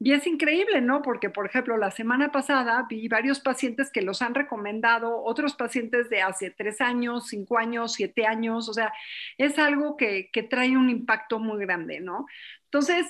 y 0.00 0.12
es 0.12 0.26
increíble, 0.26 0.80
¿no? 0.80 1.02
Porque, 1.02 1.30
por 1.30 1.46
ejemplo, 1.46 1.76
la 1.76 1.90
semana 1.90 2.32
pasada 2.32 2.86
vi 2.88 3.08
varios 3.08 3.40
pacientes 3.40 3.90
que 3.92 4.02
los 4.02 4.22
han 4.22 4.34
recomendado, 4.34 5.22
otros 5.22 5.54
pacientes 5.54 6.10
de 6.10 6.20
hace 6.22 6.50
tres 6.50 6.80
años, 6.80 7.28
cinco 7.28 7.58
años, 7.58 7.94
siete 7.94 8.26
años, 8.26 8.68
o 8.68 8.74
sea, 8.74 8.92
es 9.38 9.58
algo 9.58 9.96
que, 9.96 10.30
que 10.32 10.42
trae 10.42 10.76
un 10.76 10.90
impacto 10.90 11.38
muy 11.38 11.60
grande, 11.64 12.00
¿no? 12.00 12.26
Entonces, 12.64 13.06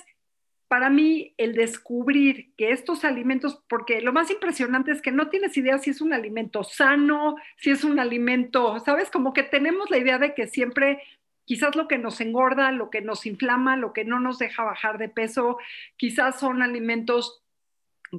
para 0.68 0.90
mí, 0.90 1.34
el 1.36 1.54
descubrir 1.54 2.52
que 2.56 2.72
estos 2.72 3.04
alimentos, 3.04 3.62
porque 3.68 4.00
lo 4.00 4.12
más 4.12 4.30
impresionante 4.30 4.90
es 4.92 5.02
que 5.02 5.12
no 5.12 5.28
tienes 5.28 5.56
idea 5.56 5.78
si 5.78 5.90
es 5.90 6.00
un 6.00 6.12
alimento 6.12 6.64
sano, 6.64 7.36
si 7.56 7.70
es 7.70 7.84
un 7.84 8.00
alimento, 8.00 8.80
¿sabes? 8.80 9.10
Como 9.10 9.32
que 9.32 9.42
tenemos 9.42 9.90
la 9.90 9.98
idea 9.98 10.18
de 10.18 10.34
que 10.34 10.48
siempre 10.48 11.02
quizás 11.44 11.76
lo 11.76 11.88
que 11.88 11.98
nos 11.98 12.20
engorda, 12.20 12.72
lo 12.72 12.90
que 12.90 13.00
nos 13.00 13.26
inflama, 13.26 13.76
lo 13.76 13.92
que 13.92 14.04
no 14.04 14.20
nos 14.20 14.38
deja 14.38 14.64
bajar 14.64 14.98
de 14.98 15.08
peso, 15.08 15.58
quizás 15.96 16.40
son 16.40 16.62
alimentos 16.62 17.44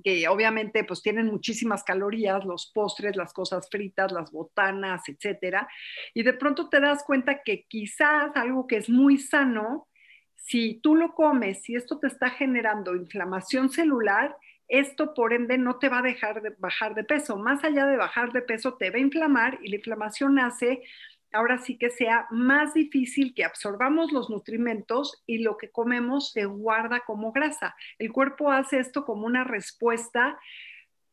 que 0.04 0.28
obviamente 0.28 0.84
pues 0.84 1.02
tienen 1.02 1.28
muchísimas 1.28 1.84
calorías, 1.84 2.44
los 2.46 2.72
postres, 2.74 3.16
las 3.16 3.34
cosas 3.34 3.70
fritas, 3.70 4.12
las 4.12 4.32
botanas, 4.32 5.08
etcétera, 5.08 5.68
y 6.14 6.24
de 6.24 6.34
pronto 6.34 6.70
te 6.70 6.80
das 6.80 7.04
cuenta 7.04 7.42
que 7.44 7.66
quizás 7.68 8.32
algo 8.36 8.68
que 8.68 8.78
es 8.78 8.90
muy 8.90 9.18
sano, 9.18 9.88
si 10.36 10.80
tú 10.82 10.96
lo 10.96 11.14
comes 11.14 11.68
y 11.70 11.76
esto 11.76 11.98
te 12.00 12.08
está 12.08 12.30
generando 12.30 12.96
inflamación 12.96 13.70
celular, 13.70 14.38
esto 14.68 15.14
por 15.14 15.34
ende 15.34 15.58
no 15.58 15.78
te 15.78 15.90
va 15.90 16.00
a 16.00 16.04
dejar 16.04 16.42
de 16.42 16.52
bajar 16.58 16.96
de 16.96 17.04
peso, 17.04 17.38
más 17.38 17.64
allá 17.64 17.86
de 17.86 17.98
bajar 17.98 18.32
de 18.32 18.42
peso 18.42 18.76
te 18.76 18.90
va 18.90 18.98
a 18.98 19.02
inflamar 19.02 19.60
y 19.62 19.70
la 19.70 19.76
inflamación 19.76 20.40
hace 20.40 20.82
ahora 21.36 21.60
sí 21.60 21.78
que 21.78 21.90
sea 21.90 22.28
más 22.32 22.74
difícil 22.74 23.34
que 23.34 23.44
absorbamos 23.44 24.12
los 24.12 24.30
nutrimentos 24.30 25.24
y 25.28 25.40
lo 25.40 25.58
que 25.58 25.70
comemos 25.70 26.32
se 26.32 26.46
guarda 26.46 27.02
como 27.02 27.32
grasa. 27.32 27.76
El 28.00 28.12
cuerpo 28.12 28.52
hace 28.52 28.80
esto 28.80 29.06
como 29.06 29.26
una 29.28 29.44
respuesta 29.44 30.40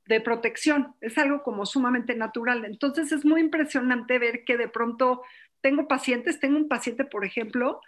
de 0.07 0.21
protección, 0.21 0.95
es 1.01 1.17
algo 1.19 1.43
como 1.43 1.67
sumamente 1.67 2.15
natural. 2.15 2.65
Entonces 2.65 3.13
es 3.13 3.25
muy 3.25 3.41
impresionante 3.41 4.19
ver 4.19 4.45
que 4.45 4.57
de 4.57 4.69
pronto 4.69 5.23
tengo 5.61 5.87
pacientes, 5.87 6.41
tengo 6.41 6.57
un 6.57 6.69
paciente, 6.69 7.05
por 7.05 7.25
ejemplo, 7.25 7.81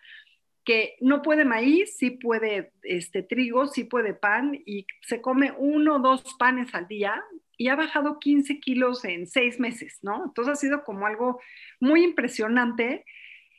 que 0.64 0.96
no 1.00 1.22
puede 1.22 1.44
maíz, 1.44 1.96
sí 1.96 2.10
puede 2.10 2.72
este, 2.82 3.22
trigo, 3.22 3.66
sí 3.66 3.84
puede 3.84 4.14
pan 4.14 4.58
y 4.64 4.86
se 5.02 5.20
come 5.20 5.52
uno 5.58 5.96
o 5.96 5.98
dos 5.98 6.22
panes 6.38 6.74
al 6.74 6.88
día 6.88 7.22
y 7.56 7.68
ha 7.68 7.76
bajado 7.76 8.18
15 8.18 8.61
kilos 8.61 9.04
en 9.04 9.26
seis 9.26 9.61
meses, 9.61 9.99
¿no? 10.02 10.25
Entonces 10.25 10.52
ha 10.52 10.56
sido 10.56 10.84
como 10.84 11.06
algo 11.06 11.40
muy 11.80 12.04
impresionante. 12.04 13.04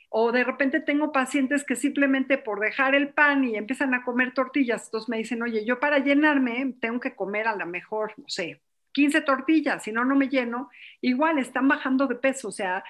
O 0.10 0.32
de 0.32 0.44
repente 0.44 0.80
tengo 0.80 1.12
pacientes 1.12 1.66
que 1.66 1.75
simplemente 1.75 2.38
por 2.38 2.60
dejar 2.60 2.96
el 2.96 3.10
pan 3.10 3.44
y 3.44 3.56
empiezan 3.56 3.94
a 3.94 4.04
comer 4.04 4.34
tortillas, 4.34 4.86
entonces 4.86 5.10
me 5.10 5.18
dicen, 5.18 5.42
oye, 5.42 5.66
yo 5.66 5.80
para 5.80 6.00
llenarme 6.00 6.75
tengo 6.80 7.02
que 7.02 7.16
comer 7.16 7.48
a 7.48 7.56
lo 7.56 7.66
mejor, 7.66 8.14
no 8.18 8.25
sé, 8.28 8.62
15 8.94 9.22
tortillas, 9.22 9.84
si 9.84 9.92
no, 9.92 10.06
no 10.06 10.16
me 10.16 10.30
lleno. 10.30 10.70
Igual 11.02 11.38
están 11.38 11.68
bajando 11.68 12.08
de 12.08 12.16
peso, 12.16 12.48
o 12.48 12.52
sea, 12.52 12.84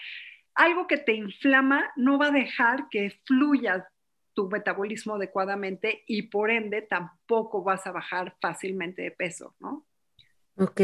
algo 0.53 0.87
que 0.87 0.97
te 0.97 1.13
inflama 1.13 1.91
no 1.95 2.17
va 2.17 2.27
a 2.27 2.31
dejar 2.31 2.89
que 2.89 3.19
fluya 3.25 3.87
tu 4.35 4.49
metabolismo 4.49 5.15
adecuadamente 5.15 6.03
y 6.05 6.23
por 6.23 6.51
ende 6.51 6.81
tampoco 6.83 7.63
vas 7.63 7.87
a 7.87 7.91
bajar 7.91 8.35
fácilmente 8.39 9.01
de 9.01 9.11
peso, 9.11 9.55
¿no? 9.59 9.85
Ok. 10.57 10.81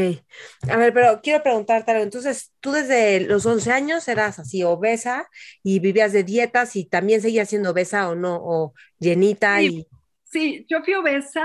A 0.68 0.76
ver, 0.76 0.92
pero 0.92 1.20
quiero 1.22 1.42
preguntarte 1.42 1.92
algo. 1.92 2.02
Entonces, 2.04 2.52
tú 2.60 2.72
desde 2.72 3.20
los 3.20 3.46
11 3.46 3.72
años 3.72 4.06
eras 4.06 4.38
así 4.38 4.62
obesa 4.62 5.28
y 5.62 5.80
vivías 5.80 6.12
de 6.12 6.24
dietas 6.24 6.76
y 6.76 6.84
también 6.84 7.22
seguías 7.22 7.48
siendo 7.48 7.70
obesa 7.70 8.08
o 8.10 8.14
no, 8.14 8.38
o 8.42 8.74
llenita 8.98 9.62
y... 9.62 9.86
Sí, 10.24 10.66
yo 10.68 10.82
fui 10.82 10.94
obesa 10.94 11.42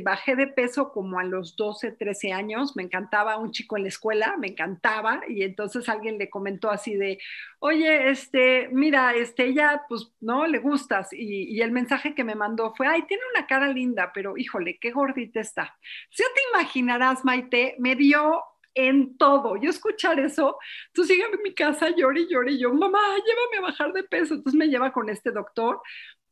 bajé 0.00 0.36
de 0.36 0.46
peso 0.46 0.90
como 0.90 1.18
a 1.18 1.24
los 1.24 1.54
12, 1.56 1.92
13 1.92 2.32
años, 2.32 2.74
me 2.76 2.82
encantaba 2.82 3.36
un 3.36 3.50
chico 3.50 3.76
en 3.76 3.82
la 3.82 3.90
escuela, 3.90 4.36
me 4.38 4.48
encantaba, 4.48 5.20
y 5.28 5.42
entonces 5.42 5.88
alguien 5.88 6.18
le 6.18 6.30
comentó 6.30 6.70
así 6.70 6.94
de, 6.94 7.18
oye, 7.58 8.10
este, 8.10 8.68
mira, 8.72 9.14
este, 9.14 9.46
ella, 9.46 9.82
pues, 9.88 10.10
¿no? 10.20 10.46
Le 10.46 10.58
gustas, 10.58 11.12
y, 11.12 11.60
el 11.60 11.70
mensaje 11.72 12.14
que 12.14 12.24
me 12.24 12.34
mandó 12.34 12.74
fue, 12.74 12.86
ay, 12.86 13.02
tiene 13.02 13.22
una 13.34 13.46
cara 13.46 13.68
linda, 13.68 14.10
pero 14.14 14.36
híjole, 14.36 14.78
qué 14.78 14.90
gordita 14.90 15.40
está. 15.40 15.76
Si 16.10 16.22
te 16.22 16.40
imaginarás, 16.54 17.24
Maite, 17.24 17.76
me 17.78 17.94
dio 17.94 18.42
en 18.74 19.16
todo. 19.18 19.56
Yo 19.56 19.70
escuchar 19.70 20.18
eso, 20.18 20.58
tú 20.92 21.04
sigue 21.04 21.24
en 21.24 21.42
mi 21.42 21.54
casa, 21.54 21.90
llore 21.90 22.22
y 22.22 22.28
llore, 22.28 22.52
y 22.52 22.58
yo, 22.58 22.72
mamá, 22.72 22.98
llévame 22.98 23.58
a 23.58 23.70
bajar 23.70 23.92
de 23.92 24.02
peso. 24.04 24.34
Entonces 24.34 24.58
me 24.58 24.68
lleva 24.68 24.92
con 24.92 25.08
este 25.10 25.30
doctor, 25.30 25.82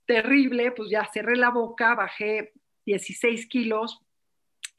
terrible, 0.06 0.72
pues 0.72 0.90
ya 0.90 1.04
cerré 1.12 1.36
la 1.36 1.50
boca, 1.50 1.94
bajé 1.94 2.52
16 2.86 3.46
kilos, 3.46 4.00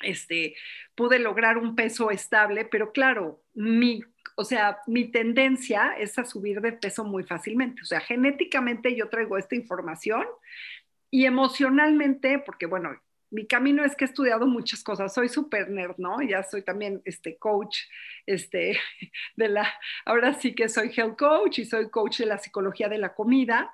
este, 0.01 0.55
pude 0.95 1.19
lograr 1.19 1.57
un 1.57 1.75
peso 1.75 2.11
estable, 2.11 2.65
pero 2.65 2.91
claro, 2.91 3.43
mi, 3.53 4.03
o 4.35 4.43
sea, 4.43 4.79
mi 4.87 5.11
tendencia 5.11 5.93
es 5.97 6.17
a 6.17 6.25
subir 6.25 6.61
de 6.61 6.73
peso 6.73 7.03
muy 7.03 7.23
fácilmente. 7.23 7.81
O 7.81 7.85
sea, 7.85 7.99
genéticamente 7.99 8.95
yo 8.95 9.09
traigo 9.09 9.37
esta 9.37 9.55
información 9.55 10.25
y 11.09 11.25
emocionalmente, 11.25 12.39
porque 12.39 12.65
bueno, 12.65 12.99
mi 13.31 13.47
camino 13.47 13.85
es 13.85 13.95
que 13.95 14.03
he 14.03 14.07
estudiado 14.07 14.45
muchas 14.45 14.83
cosas, 14.83 15.13
soy 15.13 15.29
súper 15.29 15.69
nerd, 15.69 15.95
¿no? 15.97 16.21
Ya 16.21 16.43
soy 16.43 16.63
también 16.63 17.01
este 17.05 17.37
coach, 17.37 17.77
este, 18.25 18.77
de 19.35 19.49
la, 19.49 19.67
ahora 20.05 20.33
sí 20.33 20.53
que 20.53 20.67
soy 20.67 20.91
health 20.95 21.17
coach 21.17 21.59
y 21.59 21.65
soy 21.65 21.89
coach 21.89 22.19
de 22.19 22.25
la 22.25 22.37
psicología 22.37 22.89
de 22.89 22.97
la 22.97 23.13
comida 23.13 23.71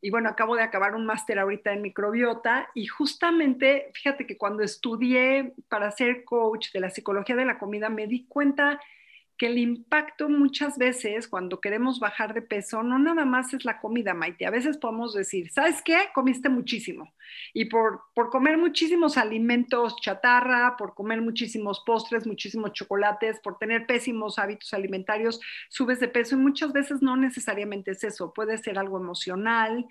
y 0.00 0.10
bueno, 0.10 0.28
acabo 0.28 0.56
de 0.56 0.62
acabar 0.62 0.94
un 0.94 1.06
máster 1.06 1.38
ahorita 1.38 1.72
en 1.72 1.82
microbiota 1.82 2.68
y 2.74 2.86
justamente, 2.86 3.90
fíjate 3.94 4.26
que 4.26 4.36
cuando 4.36 4.62
estudié 4.62 5.54
para 5.68 5.90
ser 5.90 6.24
coach 6.24 6.72
de 6.72 6.80
la 6.80 6.90
psicología 6.90 7.36
de 7.36 7.44
la 7.44 7.58
comida, 7.58 7.88
me 7.88 8.06
di 8.06 8.26
cuenta 8.26 8.80
que 9.38 9.46
el 9.46 9.56
impacto 9.56 10.28
muchas 10.28 10.76
veces 10.78 11.28
cuando 11.28 11.60
queremos 11.60 12.00
bajar 12.00 12.34
de 12.34 12.42
peso 12.42 12.82
no 12.82 12.98
nada 12.98 13.24
más 13.24 13.54
es 13.54 13.64
la 13.64 13.78
comida, 13.80 14.12
Maite. 14.12 14.44
A 14.46 14.50
veces 14.50 14.78
podemos 14.78 15.14
decir, 15.14 15.50
¿sabes 15.50 15.80
qué? 15.80 15.96
Comiste 16.12 16.48
muchísimo. 16.48 17.14
Y 17.54 17.66
por, 17.66 18.02
por 18.14 18.30
comer 18.30 18.58
muchísimos 18.58 19.16
alimentos 19.16 19.94
chatarra, 20.00 20.76
por 20.76 20.94
comer 20.94 21.22
muchísimos 21.22 21.84
postres, 21.86 22.26
muchísimos 22.26 22.72
chocolates, 22.72 23.38
por 23.38 23.58
tener 23.58 23.86
pésimos 23.86 24.40
hábitos 24.40 24.74
alimentarios, 24.74 25.40
subes 25.68 26.00
de 26.00 26.08
peso. 26.08 26.34
Y 26.34 26.40
muchas 26.40 26.72
veces 26.72 27.00
no 27.00 27.16
necesariamente 27.16 27.92
es 27.92 28.02
eso. 28.02 28.32
Puede 28.34 28.58
ser 28.58 28.76
algo 28.76 28.98
emocional, 28.98 29.86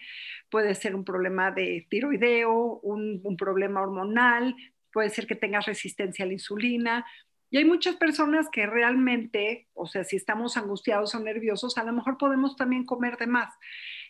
puede 0.50 0.76
ser 0.76 0.94
un 0.94 1.06
problema 1.06 1.52
de 1.52 1.88
tiroideo, 1.90 2.82
un, 2.84 3.22
un 3.24 3.38
problema 3.38 3.82
hormonal, 3.82 4.56
puede 4.92 5.10
ser 5.10 5.28
que 5.28 5.36
tengas 5.36 5.66
resistencia 5.66 6.26
a 6.26 6.28
la 6.28 6.34
insulina, 6.34 7.06
y 7.50 7.58
hay 7.58 7.66
muchas 7.66 7.96
personas 7.96 8.50
que 8.52 8.66
realmente, 8.66 9.68
o 9.74 9.88
sea, 9.88 10.04
si 10.04 10.18
estamos 10.18 10.58
angustiados 10.58 11.16
o 11.16 11.20
nerviosos, 11.20 11.78
a 11.78 11.84
lo 11.84 11.94
mejor 11.94 12.18
podemos 12.18 12.56
también 12.56 12.86
comer 12.86 13.18
de 13.18 13.28
más. 13.28 13.54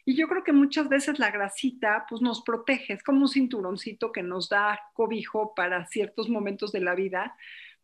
Y 0.05 0.15
yo 0.15 0.27
creo 0.27 0.43
que 0.43 0.53
muchas 0.53 0.89
veces 0.89 1.19
la 1.19 1.29
grasita 1.29 2.05
pues 2.09 2.21
nos 2.21 2.41
protege, 2.41 2.93
es 2.93 3.03
como 3.03 3.21
un 3.21 3.27
cinturoncito 3.27 4.11
que 4.11 4.23
nos 4.23 4.49
da 4.49 4.79
cobijo 4.93 5.53
para 5.53 5.85
ciertos 5.87 6.29
momentos 6.29 6.71
de 6.71 6.79
la 6.79 6.95
vida. 6.95 7.35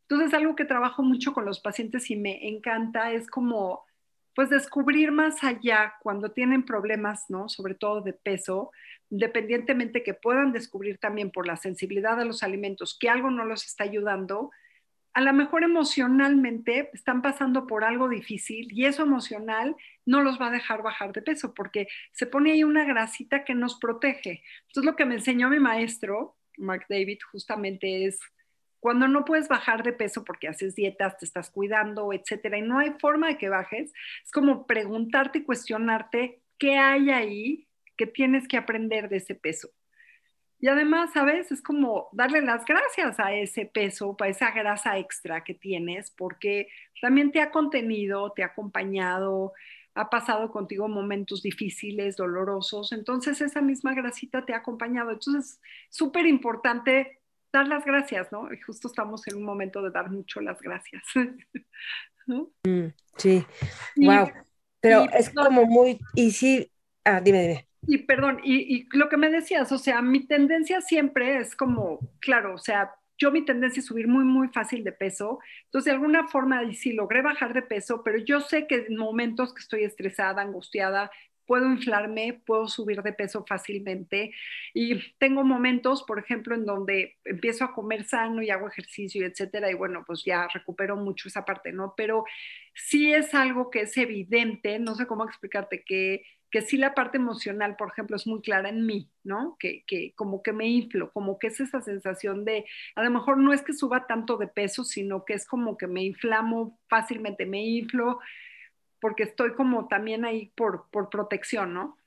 Entonces, 0.07 0.33
algo 0.33 0.55
que 0.55 0.65
trabajo 0.65 1.03
mucho 1.03 1.33
con 1.33 1.45
los 1.45 1.59
pacientes 1.59 2.09
y 2.09 2.15
me 2.15 2.47
encanta 2.47 3.11
es 3.11 3.27
como 3.29 3.85
pues 4.35 4.49
descubrir 4.49 5.11
más 5.11 5.43
allá 5.43 5.93
cuando 6.01 6.31
tienen 6.31 6.65
problemas, 6.65 7.25
¿no? 7.29 7.49
Sobre 7.49 7.75
todo 7.75 8.01
de 8.01 8.13
peso, 8.13 8.71
independientemente 9.11 10.01
que 10.01 10.15
puedan 10.15 10.51
descubrir 10.51 10.97
también 10.97 11.29
por 11.29 11.45
la 11.45 11.57
sensibilidad 11.57 12.19
a 12.19 12.25
los 12.25 12.41
alimentos 12.41 12.97
que 12.99 13.09
algo 13.09 13.29
no 13.29 13.45
los 13.45 13.63
está 13.65 13.83
ayudando, 13.83 14.49
a 15.13 15.21
lo 15.21 15.33
mejor 15.33 15.63
emocionalmente 15.63 16.89
están 16.93 17.21
pasando 17.21 17.67
por 17.67 17.83
algo 17.83 18.09
difícil 18.09 18.67
y 18.71 18.85
eso 18.85 19.03
emocional 19.03 19.75
no 20.05 20.21
los 20.21 20.41
va 20.41 20.47
a 20.47 20.51
dejar 20.51 20.81
bajar 20.81 21.13
de 21.13 21.21
peso 21.21 21.53
porque 21.53 21.87
se 22.11 22.25
pone 22.25 22.51
ahí 22.51 22.63
una 22.63 22.83
grasita 22.83 23.43
que 23.43 23.53
nos 23.53 23.79
protege. 23.79 24.41
Entonces 24.67 24.85
lo 24.85 24.95
que 24.95 25.05
me 25.05 25.15
enseñó 25.15 25.49
mi 25.49 25.59
maestro, 25.59 26.35
Mark 26.57 26.85
David, 26.89 27.19
justamente 27.31 28.05
es 28.05 28.19
cuando 28.79 29.07
no 29.07 29.23
puedes 29.23 29.47
bajar 29.47 29.83
de 29.83 29.93
peso 29.93 30.25
porque 30.25 30.47
haces 30.47 30.75
dietas, 30.75 31.17
te 31.17 31.25
estás 31.25 31.49
cuidando, 31.51 32.11
etcétera, 32.11 32.57
y 32.57 32.63
no 32.63 32.79
hay 32.79 32.93
forma 32.99 33.27
de 33.27 33.37
que 33.37 33.49
bajes, 33.49 33.93
es 34.25 34.31
como 34.31 34.67
preguntarte 34.67 35.39
y 35.39 35.43
cuestionarte 35.43 36.41
qué 36.57 36.77
hay 36.77 37.09
ahí 37.11 37.67
que 37.95 38.07
tienes 38.07 38.47
que 38.47 38.57
aprender 38.57 39.07
de 39.09 39.17
ese 39.17 39.35
peso. 39.35 39.69
Y 40.63 40.69
además, 40.69 41.11
¿sabes? 41.13 41.51
Es 41.51 41.61
como 41.61 42.07
darle 42.13 42.41
las 42.41 42.63
gracias 42.63 43.19
a 43.19 43.33
ese 43.33 43.65
peso, 43.65 44.15
a 44.17 44.29
esa 44.29 44.49
grasa 44.51 44.97
extra 44.97 45.43
que 45.43 45.53
tienes, 45.53 46.09
porque 46.11 46.69
también 47.01 47.33
te 47.33 47.41
ha 47.41 47.51
contenido, 47.51 48.31
te 48.31 48.43
ha 48.43 48.45
acompañado, 48.45 49.51
ha 49.93 50.09
pasado 50.09 50.49
contigo 50.53 50.87
momentos 50.87 51.43
difíciles, 51.43 52.15
dolorosos. 52.15 52.93
Entonces, 52.93 53.41
esa 53.41 53.59
misma 53.59 53.93
grasita 53.93 54.45
te 54.45 54.53
ha 54.53 54.59
acompañado. 54.59 55.11
Entonces, 55.11 55.59
súper 55.89 56.27
importante 56.27 57.19
dar 57.51 57.67
las 57.67 57.83
gracias, 57.83 58.31
¿no? 58.31 58.49
Y 58.53 58.57
justo 58.61 58.87
estamos 58.87 59.27
en 59.27 59.35
un 59.35 59.43
momento 59.43 59.81
de 59.81 59.91
dar 59.91 60.09
mucho 60.11 60.39
las 60.39 60.61
gracias. 60.61 61.03
Mm, 62.65 62.87
sí, 63.17 63.45
wow. 63.97 64.31
Pero 64.79 65.03
es 65.11 65.29
como 65.29 65.65
muy, 65.65 65.99
y 66.15 66.31
sí, 66.31 66.71
ah, 67.03 67.19
dime, 67.19 67.41
dime. 67.41 67.67
Y 67.87 67.99
perdón, 67.99 68.39
y, 68.43 68.87
lo 68.97 69.09
que 69.09 69.17
me 69.17 69.29
decías, 69.29 69.71
o 69.71 69.77
sea, 69.77 70.01
mi 70.01 70.25
tendencia 70.25 70.81
siempre 70.81 71.37
es 71.37 71.55
como, 71.55 71.99
claro, 72.19 72.55
o 72.55 72.57
sea, 72.57 72.95
yo 73.17 73.31
mi 73.31 73.43
tendencia 73.45 73.79
es 73.79 73.85
subir 73.85 74.07
muy, 74.07 74.23
muy 74.23 74.47
fácil 74.49 74.83
de 74.83 74.91
peso. 74.91 75.39
Entonces, 75.65 75.85
de 75.85 75.91
alguna 75.91 76.27
forma, 76.27 76.61
sí 76.73 76.93
logré 76.93 77.21
bajar 77.21 77.53
de 77.53 77.61
peso, 77.61 78.01
pero 78.03 78.17
yo 78.19 78.41
sé 78.41 78.67
que 78.67 78.85
en 78.87 78.97
momentos 78.97 79.53
que 79.53 79.61
estoy 79.61 79.83
estresada, 79.83 80.41
angustiada, 80.41 81.11
puedo 81.45 81.69
inflarme, 81.69 82.41
puedo 82.45 82.67
subir 82.67 83.01
de 83.01 83.13
peso 83.13 83.45
fácilmente. 83.47 84.33
Y 84.73 85.13
tengo 85.17 85.43
momentos, 85.43 86.03
por 86.03 86.19
ejemplo, 86.19 86.55
en 86.55 86.65
donde 86.65 87.17
empiezo 87.25 87.65
a 87.65 87.73
comer 87.73 88.05
sano 88.05 88.41
y 88.41 88.49
hago 88.49 88.67
ejercicio, 88.67 89.25
etcétera, 89.25 89.69
y 89.69 89.73
bueno, 89.73 90.03
pues 90.05 90.23
ya 90.23 90.47
recupero 90.47 90.95
mucho 90.95 91.27
esa 91.27 91.45
parte, 91.45 91.71
¿no? 91.71 91.93
Pero 91.95 92.25
sí 92.73 93.13
es 93.13 93.33
algo 93.35 93.69
que 93.69 93.81
es 93.81 93.97
evidente, 93.97 94.79
no 94.79 94.95
sé 94.95 95.05
cómo 95.05 95.25
explicarte 95.25 95.83
que 95.83 96.23
que 96.53 96.61
sí 96.61 96.77
la 96.77 96.93
parte 96.93 97.17
emocional, 97.17 97.75
por 97.75 97.89
ejemplo, 97.89 98.15
es 98.15 98.27
muy 98.27 98.39
clara 98.39 98.69
en 98.69 98.85
mí, 98.85 99.09
¿no? 99.23 99.57
Que, 99.59 99.83
que, 99.87 100.13
como 100.13 100.43
que 100.43 100.53
me 100.53 100.67
inflo, 100.67 101.11
como 101.11 101.39
que 101.39 101.47
es 101.47 101.59
esa 101.59 101.81
sensación 101.81 102.45
de, 102.45 102.63
a 102.93 103.01
lo 103.01 103.09
mejor 103.09 103.39
no 103.39 103.53
es 103.53 103.63
que 103.63 103.73
suba 103.73 104.05
tanto 104.05 104.37
de 104.37 104.47
peso, 104.47 104.83
sino 104.83 105.25
que 105.25 105.33
es 105.33 105.47
como 105.47 105.77
que 105.77 105.87
me 105.87 106.03
inflamo 106.03 106.79
fácilmente, 106.87 107.47
me 107.47 107.65
inflo, 107.65 108.19
porque 108.99 109.23
estoy 109.23 109.55
como 109.55 109.87
también 109.87 110.25
ahí 110.25 110.51
por, 110.55 110.91
por 110.91 111.09
protección, 111.09 111.73
¿no? 111.73 111.97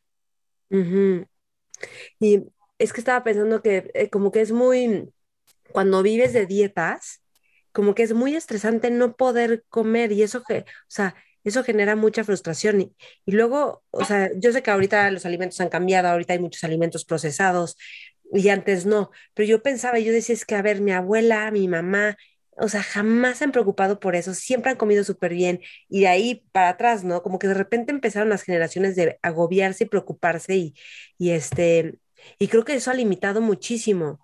Y 2.20 2.44
es 2.78 2.92
que 2.92 3.00
estaba 3.00 3.24
pensando 3.24 3.62
que 3.62 3.90
eh, 3.94 4.10
como 4.10 4.30
que 4.30 4.42
es 4.42 4.52
muy, 4.52 5.12
cuando 5.72 6.04
vives 6.04 6.32
de 6.32 6.46
dietas, 6.46 7.20
como 7.72 7.96
que 7.96 8.04
es 8.04 8.12
muy 8.14 8.36
estresante 8.36 8.92
no 8.92 9.16
poder 9.16 9.64
comer 9.70 10.12
y 10.12 10.22
eso 10.22 10.44
que, 10.44 10.60
o 10.60 10.64
sea, 10.86 11.16
eso 11.48 11.64
genera 11.64 11.96
mucha 11.96 12.24
frustración. 12.24 12.94
Y, 13.24 13.32
luego, 13.32 13.82
o 13.90 14.04
sea, 14.04 14.30
yo 14.36 14.52
sé 14.52 14.62
que 14.62 14.70
ahorita 14.70 15.10
los 15.10 15.26
alimentos 15.26 15.60
han 15.60 15.68
cambiado, 15.68 16.08
ahorita 16.08 16.32
hay 16.34 16.38
muchos 16.38 16.64
alimentos 16.64 17.04
procesados 17.04 17.76
y 18.32 18.48
antes 18.48 18.86
no, 18.86 19.10
pero 19.34 19.48
yo 19.48 19.62
pensaba, 19.62 19.98
yo 19.98 20.12
decía, 20.12 20.34
es 20.34 20.44
que, 20.44 20.56
a 20.56 20.62
ver, 20.62 20.80
mi 20.80 20.92
abuela, 20.92 21.50
mi 21.52 21.68
mamá, 21.68 22.16
o 22.58 22.68
sea, 22.68 22.82
jamás 22.82 23.38
se 23.38 23.44
han 23.44 23.52
preocupado 23.52 24.00
por 24.00 24.16
eso, 24.16 24.34
siempre 24.34 24.70
han 24.70 24.76
comido 24.76 25.04
súper 25.04 25.32
bien 25.34 25.60
y 25.88 26.00
de 26.00 26.08
ahí 26.08 26.44
para 26.52 26.70
atrás, 26.70 27.04
¿no? 27.04 27.22
Como 27.22 27.38
que 27.38 27.48
de 27.48 27.54
repente 27.54 27.92
empezaron 27.92 28.28
las 28.28 28.42
generaciones 28.42 28.96
de 28.96 29.18
agobiarse 29.22 29.84
y 29.84 29.88
preocuparse 29.88 30.56
y, 30.56 30.74
y 31.18 31.30
este, 31.30 31.98
y 32.38 32.48
creo 32.48 32.64
que 32.64 32.74
eso 32.74 32.90
ha 32.90 32.94
limitado 32.94 33.40
muchísimo 33.40 34.20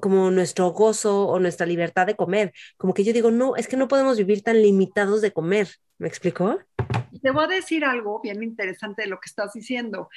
como 0.00 0.30
nuestro 0.30 0.70
gozo 0.72 1.26
o 1.28 1.38
nuestra 1.38 1.66
libertad 1.66 2.06
de 2.06 2.16
comer. 2.16 2.52
Como 2.76 2.94
que 2.94 3.04
yo 3.04 3.12
digo, 3.12 3.30
no, 3.30 3.56
es 3.56 3.68
que 3.68 3.76
no 3.76 3.88
podemos 3.88 4.18
vivir 4.18 4.42
tan 4.42 4.60
limitados 4.62 5.22
de 5.22 5.32
comer. 5.32 5.68
¿Me 6.00 6.08
explicó? 6.08 6.58
Te 7.22 7.30
voy 7.30 7.44
a 7.44 7.48
decir 7.48 7.84
algo 7.84 8.22
bien 8.22 8.42
interesante 8.42 9.02
de 9.02 9.08
lo 9.08 9.20
que 9.20 9.28
estás 9.28 9.52
diciendo. 9.52 10.08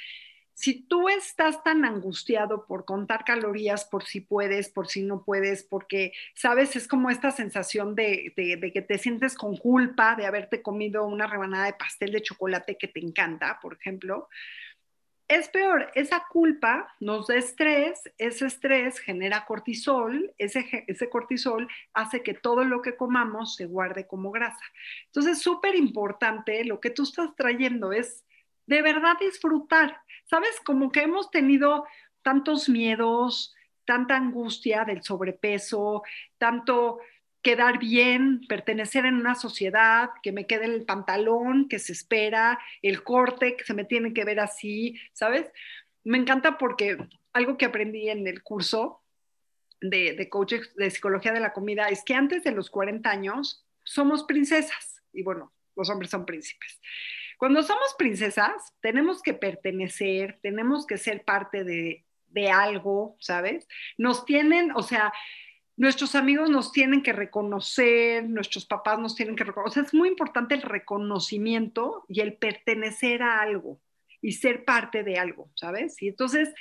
Si 0.54 0.80
tú 0.86 1.10
estás 1.10 1.62
tan 1.62 1.84
angustiado 1.84 2.64
por 2.66 2.86
contar 2.86 3.22
calorías, 3.24 3.84
por 3.84 4.02
si 4.04 4.22
puedes, 4.22 4.70
por 4.70 4.88
si 4.88 5.02
no 5.02 5.24
puedes, 5.24 5.62
porque, 5.62 6.12
sabes, 6.34 6.74
es 6.74 6.88
como 6.88 7.10
esta 7.10 7.32
sensación 7.32 7.94
de, 7.94 8.32
de, 8.34 8.72
que 8.72 8.80
te 8.80 8.96
sientes 8.96 9.34
con 9.34 9.58
culpa 9.58 10.16
de 10.16 10.24
haberte 10.24 10.62
comido 10.62 11.04
una 11.04 11.26
rebanada 11.26 11.66
de 11.66 11.74
pastel 11.74 12.12
de 12.12 12.22
chocolate 12.22 12.78
que 12.78 12.88
te 12.88 13.00
encanta, 13.00 13.58
por 13.60 13.74
ejemplo, 13.74 14.30
es 15.28 15.48
peor, 15.48 15.90
esa 15.94 16.24
culpa 16.30 16.94
nos 17.00 17.28
da 17.28 17.36
estrés, 17.36 18.02
ese 18.18 18.46
estrés 18.46 18.98
genera 18.98 19.46
cortisol, 19.46 20.34
ese, 20.36 20.66
cortisol 21.10 21.66
hace 21.94 22.22
que 22.22 22.34
todo 22.34 22.64
lo 22.64 22.82
que 22.82 22.96
comamos 22.96 23.56
se 23.56 23.64
guarde 23.66 24.06
como 24.06 24.30
grasa. 24.30 24.64
Entonces, 25.06 25.40
súper 25.40 25.76
importante, 25.76 26.64
lo 26.64 26.78
que 26.80 26.90
tú 26.90 27.04
estás 27.04 27.34
trayendo 27.36 27.92
es 27.92 28.24
de 28.66 28.82
verdad 28.82 29.16
disfrutar. 29.18 30.00
¿Sabes? 30.26 30.58
Como 30.64 30.90
que 30.90 31.02
hemos 31.02 31.30
tenido 31.30 31.86
tantos 32.22 32.68
miedos, 32.68 33.54
tanta 33.84 34.16
angustia 34.16 34.84
del 34.84 35.02
sobrepeso, 35.02 36.02
tanto 36.38 36.98
quedar 37.44 37.78
bien, 37.78 38.40
pertenecer 38.48 39.06
en 39.06 39.14
una 39.14 39.36
sociedad, 39.36 40.08
que 40.22 40.32
me 40.32 40.46
quede 40.46 40.64
el 40.64 40.84
pantalón 40.84 41.68
que 41.68 41.78
se 41.78 41.92
espera, 41.92 42.58
el 42.82 43.04
corte 43.04 43.56
que 43.56 43.64
se 43.64 43.74
me 43.74 43.84
tiene 43.84 44.12
que 44.12 44.24
ver 44.24 44.40
así, 44.40 44.98
¿sabes? 45.12 45.52
Me 46.02 46.18
encanta 46.18 46.58
porque 46.58 46.96
algo 47.32 47.56
que 47.56 47.66
aprendí 47.66 48.08
en 48.08 48.26
el 48.26 48.42
curso 48.42 49.02
de, 49.80 50.14
de 50.14 50.28
coach 50.28 50.54
de 50.74 50.90
psicología 50.90 51.32
de 51.32 51.40
la 51.40 51.52
comida 51.52 51.88
es 51.88 52.02
que 52.02 52.14
antes 52.14 52.42
de 52.42 52.52
los 52.52 52.70
40 52.70 53.08
años 53.10 53.64
somos 53.84 54.24
princesas 54.24 55.02
y 55.12 55.22
bueno, 55.22 55.52
los 55.76 55.90
hombres 55.90 56.10
son 56.10 56.24
príncipes. 56.24 56.80
Cuando 57.38 57.62
somos 57.62 57.94
princesas, 57.98 58.72
tenemos 58.80 59.22
que 59.22 59.34
pertenecer, 59.34 60.38
tenemos 60.42 60.86
que 60.86 60.96
ser 60.96 61.24
parte 61.24 61.62
de, 61.62 62.06
de 62.28 62.50
algo, 62.50 63.16
¿sabes? 63.20 63.68
Nos 63.98 64.24
tienen, 64.24 64.72
o 64.74 64.82
sea, 64.82 65.12
nuestros 65.76 66.14
amigos 66.14 66.50
nos 66.50 66.72
tienen 66.72 67.02
que 67.02 67.12
reconocer, 67.12 68.28
nuestros 68.28 68.66
papás 68.66 68.98
nos 68.98 69.14
tienen 69.14 69.36
que 69.36 69.44
reconocer. 69.44 69.84
es 69.84 69.94
muy 69.94 70.08
importante 70.08 70.54
el 70.54 70.62
reconocimiento 70.62 72.04
y 72.08 72.20
el 72.20 72.34
pertenecer 72.34 73.22
a 73.22 73.40
algo 73.40 73.80
y 74.20 74.32
ser 74.32 74.64
parte 74.64 75.02
de 75.02 75.18
algo, 75.18 75.50
¿sabes? 75.54 76.00
Y 76.00 76.08
entonces, 76.08 76.54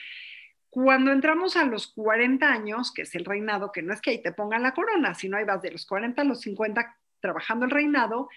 cuando 0.69 1.11
entramos 1.11 1.55
a 1.55 1.65
los 1.65 1.87
40 1.93 2.51
años, 2.51 2.91
que 2.91 3.03
es 3.03 3.13
el 3.15 3.25
reinado, 3.25 3.71
que 3.71 3.83
no 3.83 3.93
es 3.93 4.01
que 4.01 4.09
ahí 4.09 4.21
te 4.21 4.33
pongan 4.33 4.63
la 4.63 4.73
corona, 4.73 5.13
sino 5.13 5.37
ahí 5.37 5.45
vas 5.45 5.61
de 5.61 5.71
los 5.71 5.85
40 5.85 6.21
a 6.21 6.25
los 6.25 6.41
50 6.41 6.97
trabajando 7.19 7.65
el 7.65 7.71
reinado, 7.71 8.27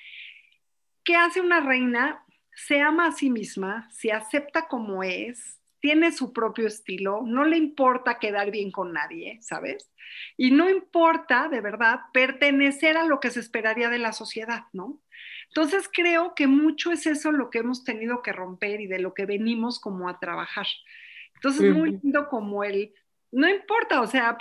¿qué 1.03 1.17
hace 1.17 1.41
una 1.41 1.61
reina? 1.61 2.23
Se 2.55 2.81
ama 2.81 3.09
a 3.09 3.12
sí 3.12 3.31
misma, 3.31 3.89
se 3.91 4.12
acepta 4.12 4.69
como 4.69 5.03
es, 5.03 5.59
tiene 5.87 6.11
su 6.11 6.33
propio 6.33 6.66
estilo, 6.66 7.20
no 7.25 7.44
le 7.44 7.57
importa 7.57 8.18
quedar 8.18 8.51
bien 8.51 8.72
con 8.72 8.92
nadie, 8.92 9.38
¿sabes? 9.40 9.88
Y 10.37 10.51
no 10.51 10.68
importa, 10.68 11.49
de 11.49 11.61
verdad, 11.61 12.01
pertenecer 12.12 12.96
a 12.96 13.05
lo 13.05 13.20
que 13.20 13.31
se 13.31 13.38
esperaría 13.38 13.88
de 13.88 14.01
la 14.01 14.12
sociedad, 14.12 14.64
¿no? 14.72 15.01
Entonces 15.46 15.88
creo 15.92 16.35
que 16.35 16.49
mucho 16.49 16.90
es 16.90 17.07
eso 17.07 17.31
lo 17.31 17.51
que 17.51 17.59
hemos 17.59 17.85
tenido 17.85 18.20
que 18.20 18.33
romper 18.33 18.81
y 18.81 18.88
de 18.88 18.99
lo 18.99 19.14
que 19.14 19.27
venimos 19.27 19.79
como 19.79 20.09
a 20.09 20.18
trabajar. 20.18 20.66
Entonces, 21.37 21.72
muy 21.72 21.92
lindo 21.92 22.29
como 22.29 22.64
el, 22.64 22.92
no 23.31 23.49
importa, 23.49 24.01
o 24.01 24.09
sea, 24.09 24.37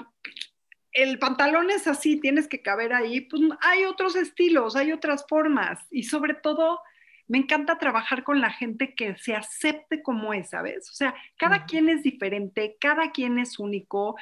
el 0.94 1.20
pantalón 1.20 1.70
es 1.70 1.86
así, 1.86 2.20
tienes 2.20 2.48
que 2.48 2.64
caber 2.64 2.92
ahí, 2.92 3.22
pues 3.22 3.44
hay 3.62 3.86
otros 3.86 4.16
estilos, 4.16 4.76
hay 4.76 4.92
otras 4.92 5.28
formas 5.30 5.86
y 5.92 6.06
sobre 6.06 6.34
todo 6.34 6.80
me 7.28 7.40
encanta 7.40 7.78
trabajar 7.78 8.24
con 8.24 8.40
la 8.42 8.52
gente 8.52 8.94
que 8.94 9.18
se 9.18 9.36
acepte 9.36 10.04
como 10.04 10.34
es, 10.34 10.50
¿sabes? 10.50 10.90
O 10.90 10.94
sea, 10.94 11.16
cada 11.38 11.66
quien 11.66 11.90
es 11.90 12.04
diferente, 12.04 12.78
cada 12.80 13.12
quien 13.12 13.40
es 13.40 13.58
único, 13.58 14.16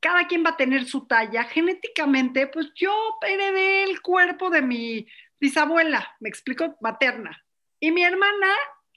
cada 0.00 0.26
quien 0.26 0.44
va 0.44 0.50
a 0.50 0.56
tener 0.56 0.84
su 0.84 1.06
talla. 1.06 1.44
Genéticamente, 1.44 2.46
pues 2.46 2.72
yo 2.74 2.92
heredé 3.26 3.84
el 3.84 4.00
cuerpo 4.00 4.50
de 4.50 4.62
mi 4.62 5.06
bisabuela, 5.38 6.16
me 6.20 6.28
explico, 6.28 6.76
materna. 6.80 7.44
Y 7.78 7.90
mi 7.90 8.02
hermana 8.02 8.48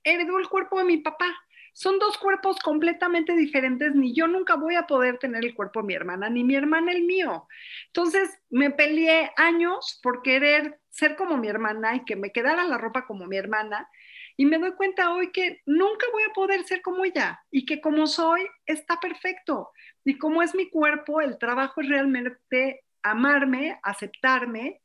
heredó 0.03 0.39
el 0.39 0.47
cuerpo 0.47 0.77
de 0.77 0.85
mi 0.85 0.97
papá 0.97 1.27
son 1.75 1.99
dos 1.99 2.17
cuerpos 2.17 2.57
completamente 2.59 3.35
diferentes, 3.35 3.93
ni 3.93 4.13
yo 4.13 4.27
nunca 4.27 4.55
voy 4.55 4.75
a 4.75 4.87
poder 4.87 5.17
tener 5.17 5.43
el 5.43 5.53
cuerpo 5.53 5.81
de 5.81 5.87
mi 5.87 5.93
hermana, 5.93 6.29
ni 6.29 6.41
mi 6.41 6.55
hermana 6.55 6.93
el 6.93 7.03
mío. 7.03 7.49
Entonces 7.87 8.29
me 8.49 8.71
peleé 8.71 9.31
años 9.35 9.99
por 10.01 10.21
querer 10.21 10.79
ser 10.89 11.17
como 11.17 11.35
mi 11.35 11.49
hermana 11.49 11.97
y 11.97 12.05
que 12.05 12.15
me 12.15 12.31
quedara 12.31 12.63
la 12.63 12.77
ropa 12.77 13.05
como 13.05 13.25
mi 13.25 13.35
hermana. 13.35 13.89
Y 14.37 14.45
me 14.45 14.57
doy 14.57 14.71
cuenta 14.75 15.13
hoy 15.13 15.33
que 15.33 15.63
nunca 15.65 16.05
voy 16.13 16.23
a 16.23 16.33
poder 16.33 16.63
ser 16.63 16.81
como 16.81 17.03
ella 17.03 17.43
y 17.51 17.65
que 17.65 17.81
como 17.81 18.07
soy 18.07 18.47
está 18.65 19.01
perfecto. 19.01 19.71
Y 20.05 20.17
como 20.17 20.41
es 20.41 20.55
mi 20.55 20.69
cuerpo, 20.69 21.19
el 21.19 21.37
trabajo 21.37 21.81
es 21.81 21.89
realmente 21.89 22.85
amarme, 23.03 23.81
aceptarme 23.83 24.81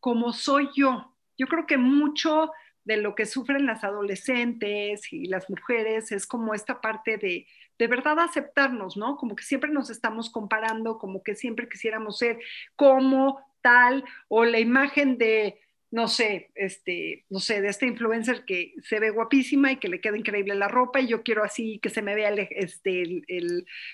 como 0.00 0.32
soy 0.32 0.70
yo. 0.74 1.14
Yo 1.36 1.46
creo 1.46 1.66
que 1.66 1.76
mucho 1.76 2.50
de 2.84 2.96
lo 2.96 3.14
que 3.14 3.26
sufren 3.26 3.66
las 3.66 3.84
adolescentes 3.84 5.12
y 5.12 5.26
las 5.26 5.48
mujeres 5.48 6.12
es 6.12 6.26
como 6.26 6.54
esta 6.54 6.80
parte 6.80 7.16
de 7.16 7.46
de 7.78 7.88
verdad 7.88 8.20
aceptarnos, 8.20 8.96
¿no? 8.96 9.16
Como 9.16 9.34
que 9.34 9.42
siempre 9.42 9.70
nos 9.70 9.90
estamos 9.90 10.30
comparando, 10.30 10.98
como 10.98 11.22
que 11.22 11.34
siempre 11.34 11.68
quisiéramos 11.68 12.16
ser 12.18 12.38
como 12.76 13.40
tal, 13.60 14.04
o 14.28 14.44
la 14.44 14.60
imagen 14.60 15.18
de, 15.18 15.58
no 15.90 16.06
sé, 16.06 16.52
este, 16.54 17.24
no 17.28 17.40
sé, 17.40 17.60
de 17.60 17.68
este 17.68 17.86
influencer 17.86 18.44
que 18.44 18.74
se 18.82 19.00
ve 19.00 19.10
guapísima 19.10 19.72
y 19.72 19.76
que 19.78 19.88
le 19.88 20.00
queda 20.00 20.16
increíble 20.16 20.54
la 20.54 20.68
ropa 20.68 21.00
y 21.00 21.08
yo 21.08 21.24
quiero 21.24 21.42
así 21.42 21.80
que 21.80 21.90
se 21.90 22.02
me 22.02 22.14
vea 22.14 22.30
este, 22.50 23.24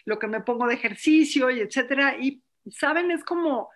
lo 0.04 0.18
que 0.18 0.26
me 0.26 0.42
pongo 0.42 0.66
de 0.66 0.74
ejercicio 0.74 1.50
y 1.50 1.60
etcétera. 1.60 2.16
Y, 2.20 2.42
¿saben? 2.70 3.10
Es 3.10 3.24
como, 3.24 3.70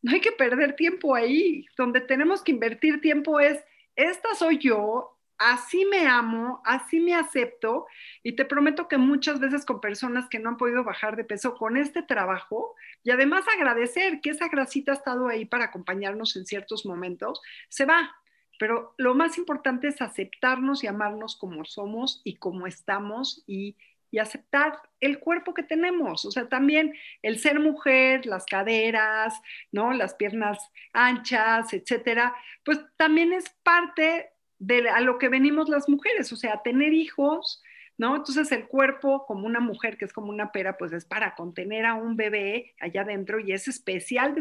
no 0.00 0.12
hay 0.12 0.20
que 0.20 0.32
perder 0.32 0.74
tiempo 0.74 1.14
ahí. 1.14 1.66
Donde 1.76 2.00
tenemos 2.00 2.42
que 2.42 2.52
invertir 2.52 3.02
tiempo 3.02 3.40
es, 3.40 3.62
esta 4.02 4.34
soy 4.34 4.58
yo, 4.58 5.16
así 5.38 5.86
me 5.86 6.06
amo, 6.06 6.60
así 6.64 7.00
me 7.00 7.14
acepto 7.14 7.86
y 8.22 8.36
te 8.36 8.44
prometo 8.44 8.88
que 8.88 8.98
muchas 8.98 9.40
veces 9.40 9.64
con 9.64 9.80
personas 9.80 10.28
que 10.28 10.38
no 10.38 10.50
han 10.50 10.56
podido 10.58 10.84
bajar 10.84 11.16
de 11.16 11.24
peso 11.24 11.54
con 11.54 11.76
este 11.76 12.02
trabajo 12.02 12.74
y 13.02 13.10
además 13.10 13.44
agradecer 13.48 14.20
que 14.20 14.30
esa 14.30 14.48
grasita 14.48 14.92
ha 14.92 14.96
estado 14.96 15.28
ahí 15.28 15.46
para 15.46 15.66
acompañarnos 15.66 16.36
en 16.36 16.44
ciertos 16.44 16.84
momentos, 16.84 17.40
se 17.68 17.86
va. 17.86 18.14
Pero 18.58 18.94
lo 18.98 19.14
más 19.14 19.38
importante 19.38 19.88
es 19.88 20.02
aceptarnos 20.02 20.84
y 20.84 20.86
amarnos 20.86 21.36
como 21.36 21.64
somos 21.64 22.20
y 22.24 22.36
como 22.36 22.66
estamos 22.66 23.42
y, 23.46 23.76
y 24.10 24.18
aceptar 24.18 24.78
el 25.00 25.18
cuerpo 25.18 25.54
que 25.54 25.62
tenemos. 25.62 26.24
O 26.24 26.30
sea, 26.30 26.48
también 26.48 26.94
el 27.22 27.38
ser 27.38 27.60
mujer, 27.60 28.26
las 28.26 28.46
caderas, 28.46 29.40
¿no? 29.72 29.92
Las 29.92 30.14
piernas 30.14 30.58
anchas, 30.92 31.72
etcétera, 31.72 32.34
pues 32.64 32.80
también 32.96 33.32
es 33.32 33.48
parte 33.62 34.30
de 34.58 34.88
a 34.90 35.00
lo 35.00 35.18
que 35.18 35.28
venimos 35.28 35.68
las 35.68 35.88
mujeres, 35.88 36.32
o 36.32 36.36
sea, 36.36 36.62
tener 36.62 36.92
hijos, 36.92 37.62
¿no? 37.96 38.16
Entonces 38.16 38.52
el 38.52 38.66
cuerpo, 38.66 39.26
como 39.26 39.46
una 39.46 39.60
mujer 39.60 39.96
que 39.96 40.04
es 40.04 40.12
como 40.12 40.28
una 40.28 40.52
pera, 40.52 40.76
pues 40.76 40.92
es 40.92 41.04
para 41.04 41.34
contener 41.34 41.86
a 41.86 41.94
un 41.94 42.16
bebé 42.16 42.74
allá 42.80 43.02
adentro 43.02 43.40
y 43.40 43.52
es 43.52 43.68
especial 43.68 44.34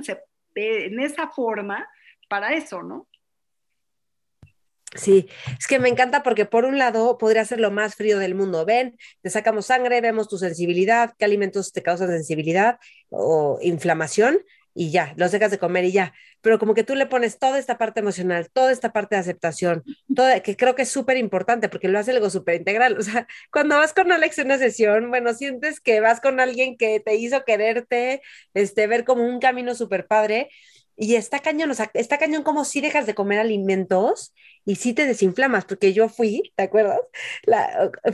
en 0.56 1.00
esa 1.00 1.28
forma 1.28 1.88
para 2.28 2.54
eso, 2.54 2.84
¿no? 2.84 3.09
Sí, 4.96 5.28
es 5.60 5.68
que 5.68 5.78
me 5.78 5.88
encanta 5.88 6.24
porque 6.24 6.46
por 6.46 6.66
un 6.66 6.80
lado 6.80 7.18
podría 7.20 7.46
ser 7.46 7.60
lo 7.60 7.70
más 7.70 7.96
frío 7.96 8.18
del 8.18 8.34
mundo. 8.34 8.66
Ven, 8.66 8.98
te 9.22 9.30
sacamos 9.30 9.68
sangre, 9.68 10.02
vemos 10.02 10.28
tu 10.28 10.40
sensibilidad, 10.40 11.14
qué 11.20 11.26
alimentos 11.26 11.72
te 11.72 11.84
causan 11.84 12.10
sensibilidad 12.10 12.80
o 13.10 13.60
inflamación 13.62 14.40
y 14.74 14.92
ya, 14.92 15.14
los 15.18 15.32
dejas 15.32 15.52
de 15.52 15.60
comer 15.60 15.86
y 15.86 15.92
ya. 15.92 16.14
Pero 16.42 16.58
como 16.58 16.74
que 16.74 16.84
tú 16.84 16.96
le 16.96 17.06
pones 17.06 17.38
toda 17.38 17.60
esta 17.60 17.78
parte 17.78 18.00
emocional, 18.00 18.50
toda 18.52 18.72
esta 18.72 18.92
parte 18.92 19.16
de 19.16 19.22
aceptación, 19.22 19.84
toda, 20.16 20.40
que 20.42 20.56
creo 20.56 20.74
que 20.74 20.84
es 20.84 20.90
súper 20.90 21.18
importante 21.18 21.70
porque 21.70 21.88
lo 21.88 22.00
hace 22.00 22.12
algo 22.12 22.30
súper 22.30 22.56
integral. 22.56 22.98
O 23.00 23.04
sea, 23.04 23.28
cuando 23.52 23.78
vas 23.78 23.94
con 23.94 24.12
Alex 24.12 24.40
a 24.40 24.44
una 24.44 24.58
sesión, 24.58 25.10
bueno, 25.10 25.34
sientes 25.34 25.80
que 25.82 26.00
vas 26.00 26.20
con 26.22 26.40
alguien 26.40 26.78
que 26.78 27.00
te 27.00 27.16
hizo 27.16 27.44
quererte, 27.44 28.22
este, 28.54 28.88
ver 28.88 29.06
como 29.06 29.24
un 29.26 29.40
camino 29.40 29.76
súper 29.76 30.08
padre 30.08 30.50
y 31.02 31.16
está 31.16 31.40
cañón, 31.40 31.72
o 31.72 31.74
sea, 31.74 31.90
está 31.94 32.18
cañón 32.18 32.44
como 32.44 32.66
si 32.66 32.82
dejas 32.82 33.06
de 33.06 33.16
comer 33.16 33.40
alimentos 33.40 34.34
y 34.66 34.76
si 34.76 34.94
te 34.94 35.06
desinflamas, 35.06 35.64
porque 35.64 35.94
yo 35.94 36.10
fui, 36.10 36.52
¿te 36.58 36.64
acuerdas? 36.64 37.00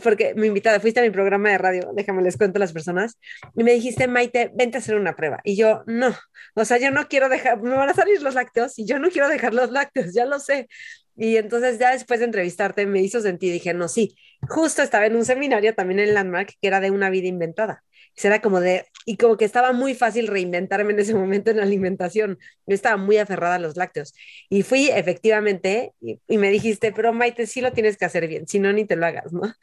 Porque 0.04 0.36
mi 0.36 0.48
invitada, 0.48 0.80
fuiste 0.80 1.00
a 1.00 1.04
mi 1.04 1.10
programa 1.10 1.50
de 1.50 1.58
radio, 1.58 1.92
déjame 1.96 2.22
les 2.22 2.38
cuento 2.38 2.58
a 2.58 2.60
las 2.60 2.74
personas, 2.74 3.18
y 3.56 3.64
me 3.64 3.74
dijiste, 3.74 4.08
Maite, 4.08 4.52
vente 4.54 4.78
a 4.78 4.82
hacer 4.82 4.96
una 4.98 5.16
prueba. 5.16 5.40
Y 5.44 5.58
yo, 5.58 5.84
no, 5.88 6.16
o 6.54 6.64
sea, 6.64 6.78
yo 6.78 6.92
no 6.92 7.08
quiero 7.08 7.28
dejar, 7.28 7.60
me 7.60 7.76
van 7.76 7.90
a 7.90 7.94
salir 7.96 8.22
los 8.22 8.36
lácteos 8.36 8.78
y 8.78 8.86
yo 8.86 9.00
no 9.00 9.10
quiero 9.10 9.30
dejar 9.30 9.56
los 9.56 9.72
lácteos, 9.72 10.14
ya 10.14 10.26
lo 10.26 10.40
sé. 10.40 10.68
Y 11.16 11.38
entonces 11.38 11.80
ya 11.80 11.92
después 11.92 12.20
de 12.20 12.28
entrevistarte 12.28 12.86
me 12.86 13.02
hizo 13.02 13.20
sentir, 13.20 13.52
dije, 13.52 13.74
no, 13.74 13.88
sí, 13.88 14.16
justo 14.48 14.84
estaba 14.84 15.08
en 15.08 15.16
un 15.16 15.26
seminario 15.26 15.74
también 15.74 16.00
en 16.00 16.14
Landmark 16.14 16.54
que 16.62 16.68
era 16.68 16.80
de 16.82 16.92
una 16.92 17.10
vida 17.10 17.28
inventada 17.28 17.84
será 18.16 18.42
como 18.42 18.60
de, 18.60 18.86
y 19.06 19.18
como 19.18 19.38
que 19.38 19.46
estaba 19.46 19.72
muy 19.74 19.94
fácil 19.94 20.28
reinventarme 20.28 20.94
en 20.94 21.00
ese 21.00 21.14
momento 21.14 21.52
en 21.52 21.58
la 21.58 21.64
alimentación. 21.64 22.40
Yo 22.66 22.76
estaba 22.76 22.98
muy 22.98 23.18
aferrada 23.18 23.56
a 23.56 23.60
los 23.60 23.78
lácteos. 23.78 24.14
Y 24.50 24.64
fui 24.64 24.90
efectivamente, 24.90 25.94
y, 26.02 26.38
me 26.38 26.50
dijiste, 26.50 26.92
pero 26.92 27.14
Maite, 27.14 27.48
sí 27.48 27.62
lo 27.62 27.72
tienes 27.74 27.98
que 27.98 28.06
hacer 28.06 28.28
bien, 28.28 28.48
si 28.48 28.60
no, 28.60 28.74
ni 28.74 28.86
te 28.86 28.96
lo 28.96 29.06
hagas, 29.06 29.32
¿no? 29.34 29.54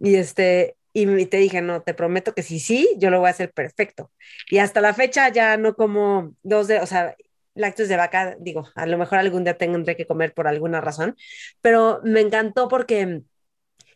Y 0.00 0.16
este, 0.16 0.76
y 0.92 1.26
te 1.26 1.38
dije, 1.38 1.60
no, 1.62 1.82
te 1.82 1.94
prometo 1.94 2.34
que 2.34 2.42
si 2.42 2.60
sí, 2.60 2.88
yo 2.98 3.10
lo 3.10 3.20
voy 3.20 3.28
a 3.28 3.30
hacer 3.30 3.52
perfecto. 3.52 4.12
Y 4.50 4.58
hasta 4.58 4.80
la 4.80 4.94
fecha 4.94 5.28
ya 5.30 5.56
no 5.56 5.74
como 5.74 6.34
dos 6.42 6.68
de, 6.68 6.80
o 6.80 6.86
sea, 6.86 7.16
lácteos 7.54 7.88
de 7.88 7.96
vaca, 7.96 8.36
digo, 8.40 8.68
a 8.74 8.86
lo 8.86 8.98
mejor 8.98 9.18
algún 9.18 9.44
día 9.44 9.56
tendré 9.58 9.96
que 9.96 10.06
comer 10.06 10.34
por 10.34 10.46
alguna 10.48 10.80
razón, 10.80 11.16
pero 11.60 12.00
me 12.04 12.20
encantó 12.20 12.68
porque 12.68 13.22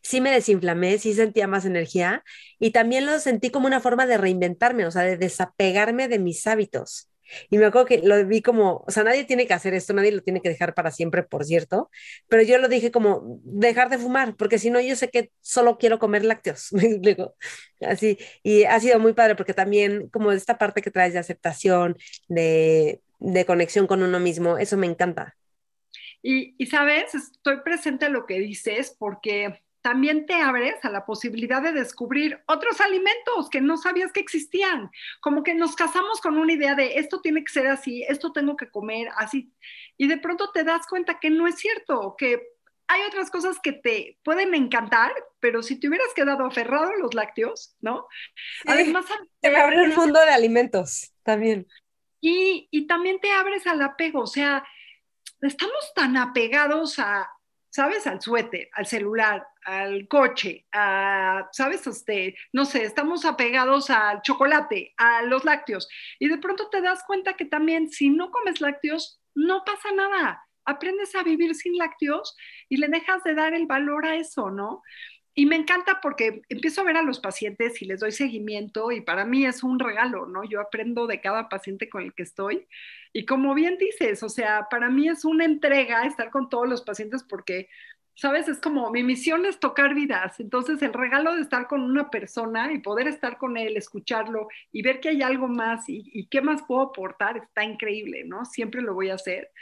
sí 0.02 0.20
me 0.20 0.30
desinflamé, 0.30 0.98
sí 0.98 1.14
sentía 1.14 1.46
más 1.46 1.64
energía 1.64 2.24
y 2.58 2.70
también 2.72 3.06
lo 3.06 3.18
sentí 3.20 3.50
como 3.50 3.66
una 3.66 3.80
forma 3.80 4.06
de 4.06 4.18
reinventarme, 4.18 4.87
o 4.87 4.90
sea, 4.90 5.02
de 5.02 5.16
desapegarme 5.16 6.08
de 6.08 6.18
mis 6.18 6.46
hábitos. 6.46 7.08
Y 7.50 7.58
me 7.58 7.66
acuerdo 7.66 7.87
que 7.87 8.02
lo 8.02 8.24
vi 8.26 8.42
como, 8.42 8.84
o 8.87 8.90
sea, 8.90 9.04
nadie 9.04 9.24
tiene 9.24 9.46
que 9.46 9.54
hacer 9.54 9.74
esto, 9.74 9.92
nadie 9.92 10.12
lo 10.12 10.22
tiene 10.22 10.40
que 10.40 10.48
dejar 10.48 10.74
para 10.74 10.90
siempre, 10.90 11.22
por 11.22 11.44
cierto, 11.44 11.90
pero 12.28 12.42
yo 12.42 12.58
lo 12.58 12.68
dije 12.68 12.90
como 12.90 13.40
dejar 13.44 13.90
de 13.90 13.98
fumar, 13.98 14.37
porque 14.37 14.58
si 14.58 14.70
no, 14.70 14.80
yo 14.80 14.96
sé 14.96 15.11
que 15.11 15.30
solo 15.40 15.78
quiero 15.78 15.98
comer 15.98 16.24
lácteos, 16.24 16.72
me 16.72 16.84
explico. 16.84 17.34
Así, 17.80 18.18
y 18.42 18.64
ha 18.64 18.78
sido 18.80 18.98
muy 18.98 19.12
padre 19.12 19.37
porque 19.37 19.54
también 19.54 20.08
como 20.08 20.32
esta 20.32 20.58
parte 20.58 20.82
que 20.82 20.90
traes 20.90 21.12
de 21.12 21.18
aceptación, 21.20 21.96
de, 22.28 23.02
de 23.18 23.44
conexión 23.46 23.87
con 23.87 24.02
uno 24.02 24.20
mismo, 24.20 24.58
eso 24.58 24.76
me 24.76 24.87
encanta. 24.87 25.34
Y, 26.22 26.54
y, 26.58 26.66
sabes, 26.66 27.14
estoy 27.14 27.61
presente 27.62 28.06
a 28.06 28.08
lo 28.08 28.26
que 28.26 28.40
dices 28.40 28.94
porque 28.98 29.62
también 29.88 30.27
te 30.27 30.35
abres 30.35 30.85
a 30.85 30.90
la 30.90 31.07
posibilidad 31.07 31.62
de 31.62 31.72
descubrir 31.72 32.42
otros 32.46 32.79
alimentos 32.83 33.48
que 33.51 33.62
no 33.62 33.79
sabías 33.79 34.12
que 34.12 34.20
existían. 34.20 34.90
Como 35.20 35.42
que 35.42 35.55
nos 35.55 35.77
casamos 35.77 36.20
con 36.20 36.37
una 36.37 36.53
idea 36.53 36.74
de 36.74 36.98
esto 36.98 37.22
tiene 37.22 37.42
que 37.42 37.51
ser 37.51 37.68
así, 37.68 38.05
esto 38.07 38.31
tengo 38.31 38.55
que 38.55 38.68
comer 38.68 39.09
así. 39.16 39.51
Y 39.96 40.07
de 40.07 40.18
pronto 40.18 40.51
te 40.51 40.62
das 40.62 40.87
cuenta 40.87 41.18
que 41.18 41.31
no 41.31 41.46
es 41.46 41.55
cierto, 41.55 42.16
que 42.18 42.51
hay 42.87 43.01
otras 43.09 43.31
cosas 43.31 43.59
que 43.62 43.72
te 43.72 44.18
pueden 44.22 44.55
encantar, 44.55 45.11
pero 45.40 45.62
si 45.62 45.81
te 45.81 45.88
hubieras 45.88 46.12
quedado 46.14 46.44
aferrado 46.44 46.90
a 46.90 46.98
los 46.98 47.14
lácteos, 47.14 47.74
¿no? 47.81 48.09
Además, 48.66 49.07
te 49.40 49.57
abre 49.57 49.81
un 49.81 49.94
mundo 49.94 50.20
de 50.20 50.33
alimentos 50.33 51.14
también. 51.22 51.66
Y, 52.20 52.68
y 52.70 52.87
también 52.87 53.20
te 53.20 53.33
abres 53.33 53.66
al 53.66 53.81
apego, 53.81 54.20
o 54.20 54.27
sea, 54.27 54.62
estamos 55.40 55.94
tan 55.94 56.18
apegados 56.18 56.98
a, 56.98 57.31
¿sabes? 57.70 58.07
Al 58.07 58.20
suéter, 58.20 58.68
al 58.72 58.87
celular, 58.87 59.46
al 59.68 60.09
coche, 60.09 60.66
¿sabes? 61.52 61.87
Este, 61.87 62.37
no 62.54 62.64
sé, 62.64 62.85
estamos 62.85 63.26
apegados 63.26 63.90
al 63.90 64.22
chocolate, 64.22 64.94
a 64.96 65.22
los 65.22 65.44
lácteos. 65.44 65.88
Y 66.18 66.28
de 66.28 66.38
pronto 66.38 66.70
te 66.70 66.81
das 66.81 67.04
cuenta 67.07 67.35
que 67.35 67.44
también 67.44 67.90
si 67.90 68.09
no 68.09 68.31
comes 68.31 68.62
lácteos, 68.62 69.20
no 69.35 69.64
pasa 69.66 69.92
nada. 69.92 70.42
Aprendes 70.64 71.14
a 71.14 71.22
vivir 71.22 71.54
sin 71.54 71.76
lácteos 71.76 72.35
y 72.70 72.78
le 72.78 72.88
dejas 72.88 73.22
de 73.24 73.35
dar 73.35 73.52
el 73.52 73.66
valor 73.66 74.07
a 74.07 74.16
eso, 74.16 74.50
¿no? 74.50 74.83
Y 75.35 75.44
me 75.44 75.57
encanta 75.57 76.00
porque 76.00 76.40
empiezo 76.48 76.81
a 76.81 76.85
ver 76.85 76.96
a 76.96 77.02
los 77.02 77.20
pacientes 77.20 77.83
y 77.83 77.85
les 77.85 78.00
doy 78.00 78.11
seguimiento 78.11 78.90
y 78.90 79.02
para 79.02 79.26
mí 79.26 79.44
es 79.44 79.62
un 79.62 79.78
regalo, 79.78 80.26
¿no? 80.26 80.44
Yo 80.44 80.62
aprendo 80.62 81.07
de 81.07 81.20
cada 81.20 81.50
paciente 81.50 81.90
con 81.90 82.02
el 82.02 82.14
que 82.14 82.22
estoy. 82.22 82.66
Y 83.12 83.26
como 83.26 83.54
bien 83.54 83.76
dices, 83.76 84.22
o 84.22 84.31
sea, 84.31 84.66
para 84.70 84.88
mí 84.88 85.09
es 85.09 85.26
una 85.26 85.44
entrega 85.44 86.07
estar 86.07 86.31
con 86.31 86.48
todos 86.48 86.68
los 86.68 86.83
pacientes 86.83 87.22
porque, 87.22 87.68
¿sabes? 88.18 88.48
Es 88.48 88.59
como 88.59 88.90
mi 88.90 89.04
misión 89.04 89.46
es 89.46 89.61
tocar 89.61 89.94
vidas. 89.94 90.40
Entonces, 90.40 90.83
el 90.83 90.92
regalo 90.92 91.37
de 91.37 91.42
estar 91.42 91.68
con 91.68 91.83
una 91.83 92.11
persona 92.11 92.72
y 92.72 92.81
poder 92.81 93.07
estar 93.07 93.38
con 93.38 93.57
él, 93.57 93.76
escucharlo 93.76 94.48
y 94.72 94.83
ver 94.83 94.98
que 94.98 95.11
hay 95.11 95.22
algo 95.22 95.46
más 95.46 95.88
y, 95.88 96.02
y 96.12 96.26
qué 96.26 96.40
más 96.42 96.62
puedo 96.66 96.81
aportar 96.83 97.37
está 97.37 97.62
increíble, 97.62 98.24
¿no? 98.24 98.44
Siempre 98.44 98.83
lo 98.83 98.94
voy 98.94 99.11
a 99.11 99.14
hacer. 99.14 99.52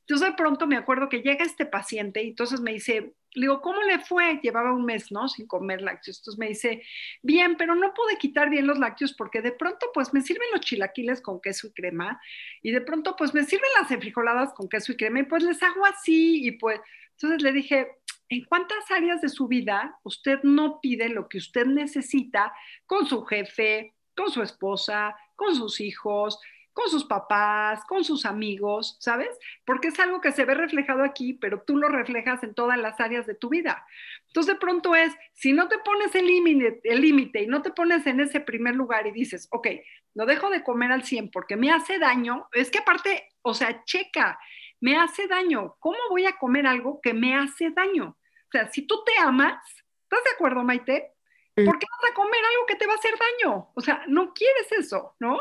Entonces 0.00 0.28
de 0.28 0.34
pronto 0.34 0.66
me 0.66 0.76
acuerdo 0.76 1.10
que 1.10 1.20
llega 1.20 1.44
este 1.44 1.66
paciente 1.66 2.22
y 2.22 2.28
entonces 2.28 2.60
me 2.60 2.72
dice, 2.72 3.12
digo, 3.34 3.60
¿cómo 3.60 3.82
le 3.82 3.98
fue? 3.98 4.40
Llevaba 4.42 4.72
un 4.72 4.86
mes, 4.86 5.12
¿no? 5.12 5.28
Sin 5.28 5.46
comer 5.46 5.82
lácteos. 5.82 6.18
Entonces 6.18 6.38
me 6.38 6.48
dice, 6.48 6.82
bien, 7.22 7.56
pero 7.58 7.74
no 7.74 7.92
pude 7.92 8.16
quitar 8.16 8.48
bien 8.48 8.66
los 8.66 8.78
lácteos 8.78 9.12
porque 9.12 9.42
de 9.42 9.52
pronto 9.52 9.90
pues 9.92 10.14
me 10.14 10.22
sirven 10.22 10.48
los 10.52 10.62
chilaquiles 10.62 11.20
con 11.20 11.40
queso 11.42 11.66
y 11.66 11.72
crema 11.72 12.18
y 12.62 12.70
de 12.70 12.80
pronto 12.80 13.14
pues 13.14 13.34
me 13.34 13.44
sirven 13.44 13.68
las 13.78 13.90
enfrijoladas 13.90 14.54
con 14.54 14.70
queso 14.70 14.92
y 14.92 14.96
crema 14.96 15.20
y 15.20 15.24
pues 15.24 15.42
les 15.42 15.62
hago 15.62 15.84
así 15.84 16.46
y 16.46 16.52
pues 16.52 16.80
entonces 17.16 17.42
le 17.42 17.52
dije, 17.52 17.88
¿en 18.28 18.44
cuántas 18.44 18.90
áreas 18.90 19.20
de 19.20 19.28
su 19.28 19.48
vida 19.48 19.98
usted 20.02 20.40
no 20.42 20.80
pide 20.80 21.08
lo 21.08 21.28
que 21.28 21.38
usted 21.38 21.66
necesita 21.66 22.52
con 22.86 23.06
su 23.06 23.24
jefe, 23.24 23.94
con 24.16 24.30
su 24.30 24.42
esposa, 24.42 25.16
con 25.34 25.54
sus 25.54 25.80
hijos? 25.80 26.38
con 26.76 26.90
sus 26.90 27.06
papás, 27.06 27.82
con 27.88 28.04
sus 28.04 28.26
amigos, 28.26 28.98
¿sabes? 29.00 29.30
Porque 29.64 29.88
es 29.88 29.98
algo 29.98 30.20
que 30.20 30.30
se 30.30 30.44
ve 30.44 30.52
reflejado 30.52 31.04
aquí, 31.04 31.32
pero 31.32 31.62
tú 31.62 31.78
lo 31.78 31.88
reflejas 31.88 32.42
en 32.42 32.52
todas 32.52 32.76
las 32.78 33.00
áreas 33.00 33.26
de 33.26 33.34
tu 33.34 33.48
vida. 33.48 33.86
Entonces 34.26 34.52
de 34.52 34.60
pronto 34.60 34.94
es, 34.94 35.10
si 35.32 35.54
no 35.54 35.68
te 35.68 35.78
pones 35.78 36.14
el 36.14 36.26
límite 36.26 37.42
y 37.42 37.46
no 37.46 37.62
te 37.62 37.70
pones 37.70 38.06
en 38.06 38.20
ese 38.20 38.40
primer 38.40 38.74
lugar 38.74 39.06
y 39.06 39.12
dices, 39.12 39.48
ok, 39.52 39.68
no 40.14 40.26
dejo 40.26 40.50
de 40.50 40.62
comer 40.62 40.92
al 40.92 41.04
100 41.04 41.30
porque 41.30 41.56
me 41.56 41.72
hace 41.72 41.98
daño, 41.98 42.46
es 42.52 42.70
que 42.70 42.80
aparte, 42.80 43.26
o 43.40 43.54
sea, 43.54 43.82
checa, 43.84 44.38
me 44.80 44.96
hace 44.98 45.26
daño. 45.26 45.76
¿Cómo 45.78 45.98
voy 46.10 46.26
a 46.26 46.36
comer 46.36 46.66
algo 46.66 47.00
que 47.00 47.14
me 47.14 47.34
hace 47.34 47.70
daño? 47.70 48.16
O 48.18 48.50
sea, 48.50 48.70
si 48.70 48.86
tú 48.86 49.02
te 49.04 49.12
amas, 49.18 49.62
¿estás 50.02 50.24
de 50.24 50.30
acuerdo, 50.34 50.62
Maite? 50.62 51.12
¿Por 51.54 51.78
qué 51.78 51.86
vas 51.90 52.10
a 52.10 52.14
comer 52.14 52.40
algo 52.44 52.66
que 52.66 52.76
te 52.76 52.86
va 52.86 52.92
a 52.92 52.96
hacer 52.96 53.14
daño? 53.18 53.70
O 53.74 53.80
sea, 53.80 54.04
no 54.08 54.34
quieres 54.34 54.70
eso, 54.72 55.16
¿no? 55.18 55.40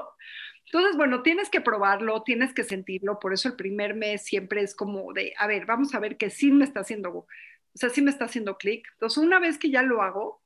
Entonces, 0.65 0.95
bueno, 0.95 1.21
tienes 1.21 1.49
que 1.49 1.61
probarlo, 1.61 2.23
tienes 2.23 2.53
que 2.53 2.63
sentirlo, 2.63 3.19
por 3.19 3.33
eso 3.33 3.49
el 3.49 3.55
primer 3.55 3.95
mes 3.95 4.23
siempre 4.23 4.61
es 4.61 4.75
como 4.75 5.13
de, 5.13 5.33
a 5.37 5.45
ver, 5.47 5.65
vamos 5.65 5.93
a 5.93 5.99
ver 5.99 6.17
que 6.17 6.29
sí 6.29 6.51
me 6.51 6.63
está 6.63 6.79
haciendo, 6.79 7.11
o 7.11 7.27
sea, 7.73 7.89
sí 7.89 8.01
me 8.01 8.11
está 8.11 8.25
haciendo 8.25 8.57
clic. 8.57 8.87
Entonces, 8.93 9.17
una 9.17 9.39
vez 9.39 9.57
que 9.57 9.69
ya 9.69 9.83
lo 9.83 10.01
hago, 10.01 10.41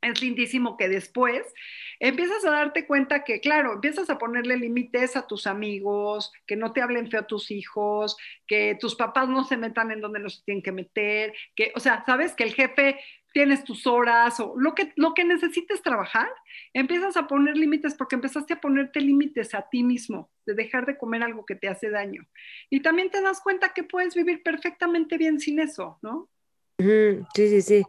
es 0.00 0.22
lindísimo 0.22 0.76
que 0.76 0.88
después 0.88 1.42
empiezas 2.00 2.44
a 2.44 2.50
darte 2.50 2.86
cuenta 2.86 3.24
que, 3.24 3.40
claro, 3.40 3.74
empiezas 3.74 4.10
a 4.10 4.18
ponerle 4.18 4.56
límites 4.56 5.16
a 5.16 5.26
tus 5.26 5.46
amigos, 5.46 6.32
que 6.46 6.56
no 6.56 6.72
te 6.72 6.82
hablen 6.82 7.10
feo 7.10 7.20
a 7.20 7.26
tus 7.26 7.50
hijos, 7.50 8.16
que 8.46 8.76
tus 8.80 8.94
papás 8.94 9.28
no 9.28 9.44
se 9.44 9.56
metan 9.56 9.90
en 9.90 10.00
donde 10.00 10.20
no 10.20 10.28
se 10.28 10.42
tienen 10.44 10.62
que 10.62 10.72
meter, 10.72 11.34
que, 11.56 11.72
o 11.74 11.80
sea, 11.80 12.04
sabes 12.06 12.34
que 12.34 12.44
el 12.44 12.54
jefe 12.54 12.98
tienes 13.32 13.62
tus 13.64 13.86
horas 13.86 14.40
o 14.40 14.54
lo 14.56 14.74
que, 14.74 14.92
lo 14.96 15.14
que 15.14 15.24
necesites 15.24 15.82
trabajar, 15.82 16.28
empiezas 16.72 17.16
a 17.16 17.26
poner 17.26 17.56
límites 17.56 17.94
porque 17.94 18.16
empezaste 18.16 18.54
a 18.54 18.60
ponerte 18.60 19.00
límites 19.00 19.54
a 19.54 19.68
ti 19.68 19.82
mismo, 19.82 20.30
de 20.46 20.54
dejar 20.54 20.86
de 20.86 20.96
comer 20.96 21.22
algo 21.22 21.44
que 21.44 21.54
te 21.54 21.68
hace 21.68 21.90
daño. 21.90 22.26
Y 22.70 22.80
también 22.80 23.10
te 23.10 23.20
das 23.20 23.40
cuenta 23.40 23.74
que 23.74 23.82
puedes 23.82 24.14
vivir 24.14 24.42
perfectamente 24.42 25.18
bien 25.18 25.40
sin 25.40 25.60
eso, 25.60 25.98
¿no? 26.02 26.28
Sí, 26.78 27.48
sí, 27.48 27.62
sí. 27.62 27.82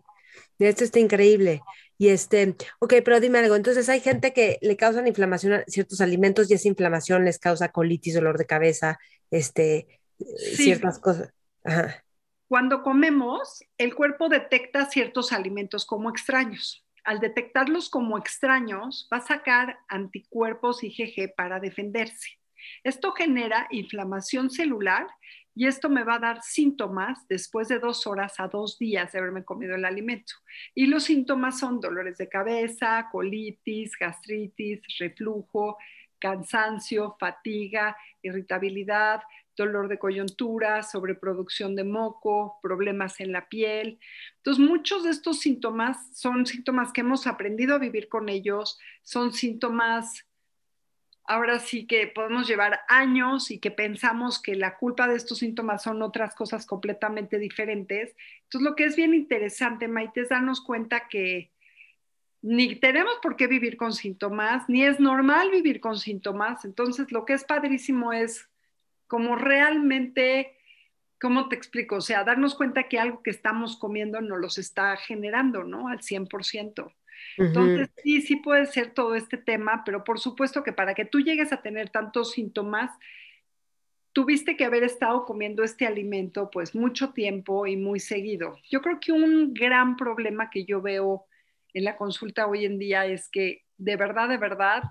Esto 0.58 0.84
está 0.84 1.00
increíble. 1.00 1.62
Y 2.02 2.08
este, 2.08 2.56
ok, 2.80 2.94
pero 3.04 3.20
dime 3.20 3.40
algo, 3.40 3.58
entonces 3.58 3.90
hay 3.90 4.00
gente 4.00 4.32
que 4.32 4.58
le 4.62 4.78
causan 4.78 5.06
inflamación 5.06 5.52
a 5.52 5.64
ciertos 5.68 6.00
alimentos 6.00 6.50
y 6.50 6.54
esa 6.54 6.70
inflamación 6.70 7.26
les 7.26 7.40
causa 7.40 7.74
colitis, 7.74 8.16
dolor 8.16 8.38
de 8.38 8.46
cabeza, 8.46 8.98
este, 9.30 10.00
ciertas 10.56 10.98
cosas. 10.98 11.34
Ajá. 11.66 12.02
Cuando 12.48 12.84
comemos, 12.84 13.60
el 13.78 13.94
cuerpo 13.96 14.30
detecta 14.30 14.90
ciertos 14.90 15.34
alimentos 15.34 15.86
como 15.86 16.10
extraños. 16.10 16.86
Al 17.04 17.20
detectarlos 17.20 17.90
como 17.90 18.18
extraños, 18.18 19.10
va 19.12 19.18
a 19.18 19.28
sacar 19.28 19.78
anticuerpos 19.90 20.84
IgG 20.84 21.36
para 21.36 21.60
defenderse. 21.60 22.40
Esto 22.86 23.12
genera 23.12 23.68
inflamación 23.72 24.50
celular 24.50 25.06
y 25.56 25.68
esto 25.68 25.90
me 25.90 26.04
va 26.04 26.16
a 26.16 26.20
dar 26.20 26.42
síntomas 26.42 27.28
después 27.28 27.68
de 27.68 27.80
dos 27.80 28.08
horas 28.08 28.40
a 28.40 28.48
dos 28.48 28.78
días 28.78 29.12
de 29.12 29.20
haberme 29.20 29.44
comido 29.44 29.76
el 29.76 29.86
alimento. 29.86 30.34
Y 30.74 30.86
los 30.86 31.04
síntomas 31.04 31.60
son 31.60 31.80
dolores 31.80 32.18
de 32.18 32.30
cabeza, 32.30 33.10
colitis, 33.12 33.92
gastritis, 34.00 34.82
reflujo, 35.00 35.78
cansancio, 36.20 37.16
fatiga, 37.20 37.98
irritabilidad, 38.22 39.22
dolor 39.58 39.90
de 39.90 40.00
coyuntura, 40.00 40.84
sobreproducción 40.84 41.76
de 41.76 41.84
moco, 41.84 42.60
problemas 42.62 43.20
en 43.20 43.32
la 43.32 43.50
piel. 43.50 44.00
Entonces, 44.38 44.66
muchos 44.66 45.04
de 45.04 45.10
estos 45.10 45.40
síntomas 45.40 45.98
son 46.18 46.46
síntomas 46.46 46.94
que 46.94 47.02
hemos 47.02 47.28
aprendido 47.28 47.76
a 47.76 47.80
vivir 47.80 48.08
con 48.08 48.30
ellos, 48.30 48.80
son 49.04 49.34
síntomas 49.34 50.26
ahora 51.30 51.60
sí 51.60 51.86
que 51.86 52.08
podemos 52.08 52.48
llevar 52.48 52.82
años 52.88 53.52
y 53.52 53.60
que 53.60 53.70
pensamos 53.70 54.42
que 54.42 54.56
la 54.56 54.78
culpa 54.78 55.08
de 55.08 55.16
estos 55.16 55.38
síntomas 55.38 55.84
son 55.84 56.02
otras 56.02 56.34
cosas 56.34 56.66
completamente 56.66 57.38
diferentes. 57.38 58.16
Entonces, 58.46 58.68
lo 58.68 58.76
que 58.76 58.86
es 58.86 58.96
bien 58.96 59.14
interesante, 59.14 59.88
Maite, 59.88 60.22
es 60.22 60.30
darnos 60.30 60.60
cuenta 60.60 61.08
que 61.08 61.52
ni 62.42 62.76
tenemos 62.78 63.14
por 63.22 63.36
qué 63.36 63.46
vivir 63.46 63.78
con 63.78 63.94
síntomas, 63.94 64.68
ni 64.68 64.84
es 64.84 65.00
normal 65.00 65.52
vivir 65.52 65.80
con 65.80 66.00
síntomas. 66.00 66.66
Entonces, 66.66 67.12
lo 67.12 67.26
que 67.26 67.34
es 67.34 67.44
padrísimo 67.44 68.12
es 68.12 68.50
como 69.06 69.36
realmente, 69.36 70.58
¿cómo 71.22 71.48
te 71.48 71.56
explico? 71.56 71.98
O 71.98 72.02
sea, 72.02 72.24
darnos 72.24 72.56
cuenta 72.56 72.88
que 72.88 72.98
algo 72.98 73.22
que 73.22 73.30
estamos 73.30 73.78
comiendo 73.78 74.20
no 74.20 74.36
los 74.36 74.58
está 74.58 74.98
generando, 74.98 75.64
¿no? 75.64 75.90
Al 75.90 76.00
100%. 76.00 76.92
Entonces, 77.38 77.90
sí, 78.04 78.22
sí 78.22 78.36
puede 78.38 78.66
ser 78.66 78.94
todo 78.94 79.16
este 79.16 79.38
tema, 79.38 79.84
pero 79.86 80.04
por 80.04 80.20
supuesto 80.20 80.64
que 80.64 80.74
para 80.74 80.94
que 80.94 81.06
tú 81.06 81.20
llegues 81.20 81.54
a 81.54 81.62
tener 81.62 81.90
tantos 81.90 82.32
síntomas, 82.32 82.92
tuviste 84.14 84.58
que 84.58 84.66
haber 84.66 84.84
estado 84.84 85.26
comiendo 85.26 85.64
este 85.64 85.86
alimento 85.86 86.50
pues 86.52 86.76
mucho 86.76 87.12
tiempo 87.12 87.68
y 87.68 87.78
muy 87.78 88.00
seguido. 88.00 88.58
Yo 88.70 88.82
creo 88.82 89.00
que 89.00 89.12
un 89.12 89.54
gran 89.54 89.96
problema 89.96 90.50
que 90.50 90.66
yo 90.66 90.82
veo 90.82 91.26
en 91.74 91.84
la 91.84 91.96
consulta 91.96 92.48
hoy 92.48 92.66
en 92.66 92.80
día 92.80 93.06
es 93.06 93.30
que 93.30 93.64
de 93.78 93.96
verdad, 93.96 94.28
de 94.28 94.38
verdad, 94.38 94.84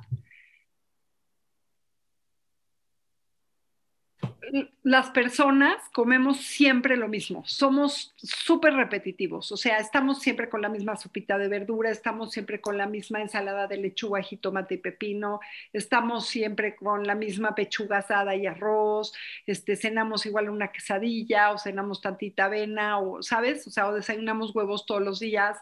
las 4.83 5.11
personas 5.11 5.77
comemos 5.93 6.39
siempre 6.39 6.97
lo 6.97 7.09
mismo, 7.09 7.43
somos 7.47 8.15
súper 8.17 8.75
repetitivos, 8.75 9.53
o 9.53 9.57
sea, 9.57 9.79
estamos 9.79 10.21
siempre 10.21 10.49
con 10.49 10.63
la 10.63 10.69
misma 10.69 10.97
sopita 10.97 11.39
de 11.39 11.49
verdura, 11.49 11.91
estamos 11.91 12.33
siempre 12.33 12.61
con 12.61 12.79
la 12.79 12.87
misma 12.87 13.21
ensalada 13.21 13.67
de 13.67 13.77
lechuga, 13.77 14.23
jitomate 14.23 14.75
y 14.75 14.79
pepino, 14.79 15.41
estamos 15.73 16.27
siempre 16.27 16.77
con 16.77 17.07
la 17.07 17.15
misma 17.15 17.55
pechuga 17.55 17.99
asada 17.99 18.35
y 18.35 18.47
arroz, 18.47 19.13
este, 19.47 19.77
cenamos 19.77 20.27
igual 20.27 20.51
una 20.51 20.73
quesadilla 20.73 21.53
o 21.53 21.59
cenamos 21.59 22.01
tantita 22.01 22.47
avena 22.47 22.99
o, 22.99 23.23
¿sabes? 23.23 23.67
O 23.67 23.71
sea, 23.71 23.89
o 23.89 23.95
desayunamos 23.95 24.55
huevos 24.55 24.87
todos 24.87 25.03
los 25.03 25.21
días. 25.21 25.59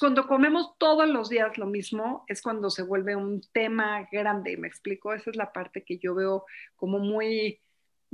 Cuando 0.00 0.26
comemos 0.26 0.76
todos 0.78 1.08
los 1.08 1.28
días 1.28 1.56
lo 1.58 1.66
mismo, 1.66 2.24
es 2.28 2.42
cuando 2.42 2.70
se 2.70 2.82
vuelve 2.82 3.16
un 3.16 3.40
tema 3.52 4.08
grande, 4.10 4.56
¿me 4.56 4.68
explico? 4.68 5.12
Esa 5.12 5.30
es 5.30 5.36
la 5.36 5.52
parte 5.52 5.84
que 5.84 5.98
yo 5.98 6.14
veo 6.14 6.44
como 6.76 6.98
muy 6.98 7.60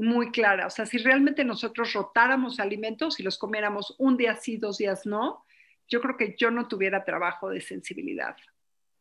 muy 0.01 0.31
clara. 0.31 0.67
O 0.67 0.71
sea, 0.71 0.87
si 0.87 0.99
realmente 0.99 1.45
nosotros 1.45 1.93
rotáramos 1.93 2.59
alimentos 2.59 3.21
y 3.21 3.23
los 3.23 3.39
comiéramos 3.39 3.95
un 3.99 4.17
día 4.17 4.35
sí, 4.37 4.57
dos 4.57 4.79
días 4.79 5.05
no, 5.07 5.45
yo 5.89 6.01
creo 6.01 6.17
que 6.17 6.35
yo 6.39 6.51
no 6.51 6.69
tuviera 6.69 7.05
trabajo 7.05 7.51
de 7.51 7.61
sensibilidad 7.61 8.37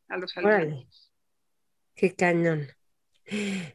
a 0.09 0.17
los 0.17 0.35
alimentos. 0.37 1.11
Qué 1.95 2.13
cañón. 2.13 2.67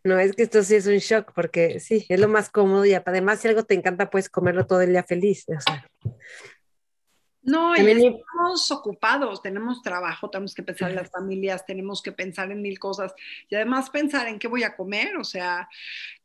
No, 0.03 0.19
es 0.19 0.35
que 0.35 0.43
esto 0.43 0.63
sí 0.63 0.75
es 0.75 0.87
un 0.87 0.99
shock 0.99 1.33
porque 1.33 1.79
sí, 1.79 2.05
es 2.09 2.21
lo 2.21 2.29
más 2.29 2.51
cómodo 2.51 2.85
y 2.85 2.93
además 2.93 3.41
si 3.41 3.49
algo 3.49 3.65
te 3.65 3.75
encanta 3.75 4.11
puedes 4.11 4.29
comerlo 4.29 4.67
todo 4.67 4.83
el 4.83 4.91
día 4.91 5.05
feliz. 5.05 5.45
O 5.49 5.61
sea. 5.61 5.89
No, 7.45 7.77
y 7.77 7.81
estamos 7.81 8.71
ocupados, 8.71 9.43
tenemos 9.43 9.83
trabajo, 9.83 10.31
tenemos 10.31 10.55
que 10.55 10.63
pensar 10.63 10.91
en 10.91 10.97
las 10.97 11.11
familias, 11.11 11.67
tenemos 11.67 12.03
que 12.03 12.11
pensar 12.11 12.51
en 12.51 12.63
mil 12.63 12.79
cosas 12.79 13.15
y 13.51 13.55
además 13.55 13.91
pensar 13.91 14.29
en 14.29 14.39
qué 14.39 14.49
voy 14.49 14.63
a 14.63 14.75
comer, 14.75 15.19
o 15.19 15.25
sea, 15.25 15.69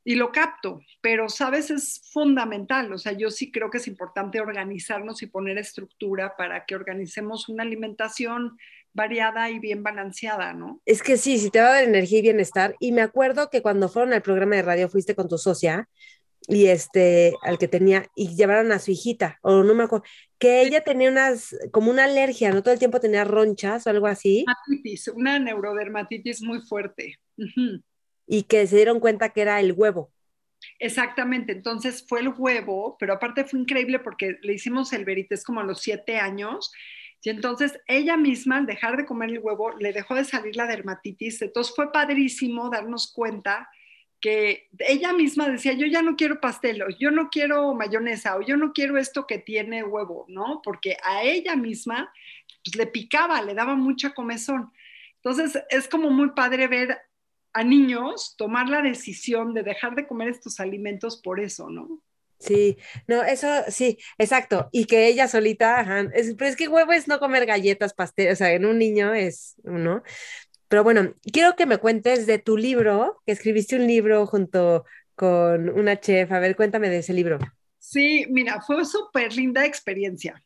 y 0.06 0.16
lo 0.16 0.32
capto, 0.32 0.82
pero 1.02 1.28
sabes, 1.28 1.72
es 1.72 2.02
fundamental, 2.14 2.94
o 2.94 2.98
sea, 2.98 3.12
yo 3.12 3.30
sí 3.32 3.52
creo 3.52 3.70
que 3.70 3.80
es 3.80 3.88
importante 3.88 4.40
organizarnos 4.40 5.22
y 5.22 5.28
poner 5.28 5.58
estructura 5.58 6.38
para 6.38 6.66
que 6.66 6.76
organicemos 6.76 7.50
una 7.50 7.64
alimentación 7.64 8.58
variada 8.94 9.50
y 9.50 9.60
bien 9.60 9.84
balanceada, 9.84 10.54
¿no? 10.54 10.82
Es 10.86 11.04
que 11.04 11.18
sí, 11.18 11.38
sí 11.38 11.52
te 11.52 11.60
va 11.60 11.68
a 11.68 11.74
dar 11.74 11.84
energía 11.84 12.20
y 12.20 12.24
bienestar. 12.24 12.76
Y 12.80 12.92
me 12.92 13.02
acuerdo 13.02 13.50
que 13.50 13.62
cuando 13.62 13.88
fueron 13.88 14.14
al 14.14 14.22
programa 14.22 14.56
de 14.56 14.64
radio 14.64 14.90
fuiste 14.90 15.16
con 15.16 15.28
tu 15.28 15.38
socia 15.38 15.88
y 16.50 16.66
este, 16.66 17.36
al 17.44 17.60
que 17.60 17.68
tenía, 17.68 18.08
y 18.16 18.36
llevaron 18.36 18.72
a 18.72 18.80
su 18.80 18.90
hijita, 18.92 19.38
o 19.44 19.64
no 19.64 19.76
me 19.76 19.84
acuerdo, 19.84 20.04
que 20.40 20.64
ella 20.64 20.84
tenía 20.84 21.12
unas, 21.12 21.56
como 21.72 21.92
una 21.92 22.06
alergia, 22.06 22.52
¿no? 22.52 22.64
Todo 22.64 22.74
el 22.74 22.80
tiempo 22.80 23.00
tenía 23.00 23.24
ronchas 23.24 23.86
o 23.86 23.90
algo 23.92 24.08
así. 24.08 24.46
una 25.14 25.38
neurodermatitis 25.38 26.42
muy 26.42 26.62
fuerte. 26.62 27.20
Y 28.26 28.44
que 28.44 28.66
se 28.66 28.76
dieron 28.76 29.00
cuenta 29.00 29.30
que 29.30 29.42
era 29.42 29.60
el 29.60 29.74
huevo. 29.74 30.12
Exactamente, 30.80 31.52
entonces 31.52 32.04
fue 32.08 32.22
el 32.22 32.30
huevo, 32.30 32.98
pero 33.00 33.14
aparte 33.14 33.46
fue 33.46 33.60
increíble 33.60 34.00
porque 34.00 34.38
le 34.42 34.54
hicimos 34.54 34.92
el 34.92 35.06
verites 35.06 35.44
como 35.44 35.60
a 35.60 35.64
los 35.64 35.82
siete 35.82 36.18
años, 36.18 36.72
y 37.22 37.30
entonces 37.30 37.80
ella 37.86 38.18
misma, 38.18 38.58
al 38.58 38.66
dejar 38.66 38.98
de 38.98 39.06
comer 39.06 39.30
el 39.30 39.40
huevo, 39.40 39.78
le 39.78 39.94
dejó 39.94 40.16
de 40.16 40.26
salir 40.26 40.56
la 40.56 40.66
dermatitis, 40.66 41.42
entonces 41.44 41.76
fue 41.76 41.92
padrísimo 41.92 42.70
darnos 42.70 43.12
cuenta 43.14 43.70
que 44.22 44.70
ella 44.80 45.14
misma 45.14 45.50
decía, 45.50 45.74
yo 45.74 45.86
ya 45.88 46.02
no 46.02 46.16
quiero 46.16 46.42
pastel, 46.42 46.84
yo 47.00 47.12
no 47.12 47.30
quiero 47.30 47.74
mayonesa, 47.74 48.36
o 48.38 48.42
yo 48.42 48.58
no 48.58 48.74
quiero 48.74 48.98
esto 48.98 49.26
que 49.26 49.40
tiene 49.40 49.84
huevo, 49.84 50.26
¿no? 50.28 50.62
Porque 50.64 50.98
a 51.04 51.24
ella 51.24 51.56
misma 51.56 52.12
pues, 52.64 52.76
le 52.76 52.88
picaba, 52.88 53.42
le 53.42 53.54
daba 53.54 53.76
mucha 53.76 54.14
comezón. 54.14 54.72
Entonces 55.16 55.62
es 55.70 55.88
como 55.88 56.10
muy 56.10 56.32
padre 56.32 56.68
ver 56.68 56.98
a 57.54 57.64
niños 57.64 58.36
tomar 58.38 58.70
la 58.70 58.82
decisión 58.82 59.54
de 59.54 59.64
dejar 59.64 59.96
de 59.96 60.08
comer 60.08 60.30
estos 60.30 60.60
alimentos 60.60 61.22
por 61.22 61.40
eso, 61.40 61.70
¿no? 61.70 62.02
Sí, 62.40 62.78
no, 63.08 63.22
eso 63.24 63.48
sí, 63.68 63.98
exacto. 64.18 64.70
Y 64.72 64.86
que 64.86 65.08
ella 65.08 65.28
solita, 65.28 65.80
ajá, 65.80 66.02
es, 66.14 66.36
pero 66.36 66.50
es 66.50 66.56
que 66.56 66.70
huevo 66.70 66.94
es 66.94 67.08
no 67.08 67.20
comer 67.20 67.46
galletas, 67.46 67.94
pastel, 67.94 68.32
o 68.32 68.36
sea, 68.36 68.54
en 68.54 68.66
un 68.66 68.78
niño 68.78 69.14
es, 69.14 69.56
¿no? 69.64 70.04
Pero 70.70 70.84
bueno, 70.84 71.14
quiero 71.34 71.56
que 71.56 71.66
me 71.66 71.78
cuentes 71.78 72.26
de 72.28 72.40
tu 72.40 72.56
libro, 72.56 73.22
que 73.26 73.34
escribiste 73.34 73.76
un 73.76 73.88
libro 73.88 74.26
junto 74.28 74.86
con 75.16 75.70
una 75.70 76.00
chef. 76.00 76.32
A 76.32 76.40
ver, 76.40 76.56
cuéntame 76.56 76.90
de 76.90 77.00
ese 77.00 77.14
libro. 77.14 77.40
Sí, 77.80 78.26
mira, 78.30 78.62
fue 78.62 78.86
súper 78.86 79.34
linda 79.34 79.66
experiencia, 79.66 80.42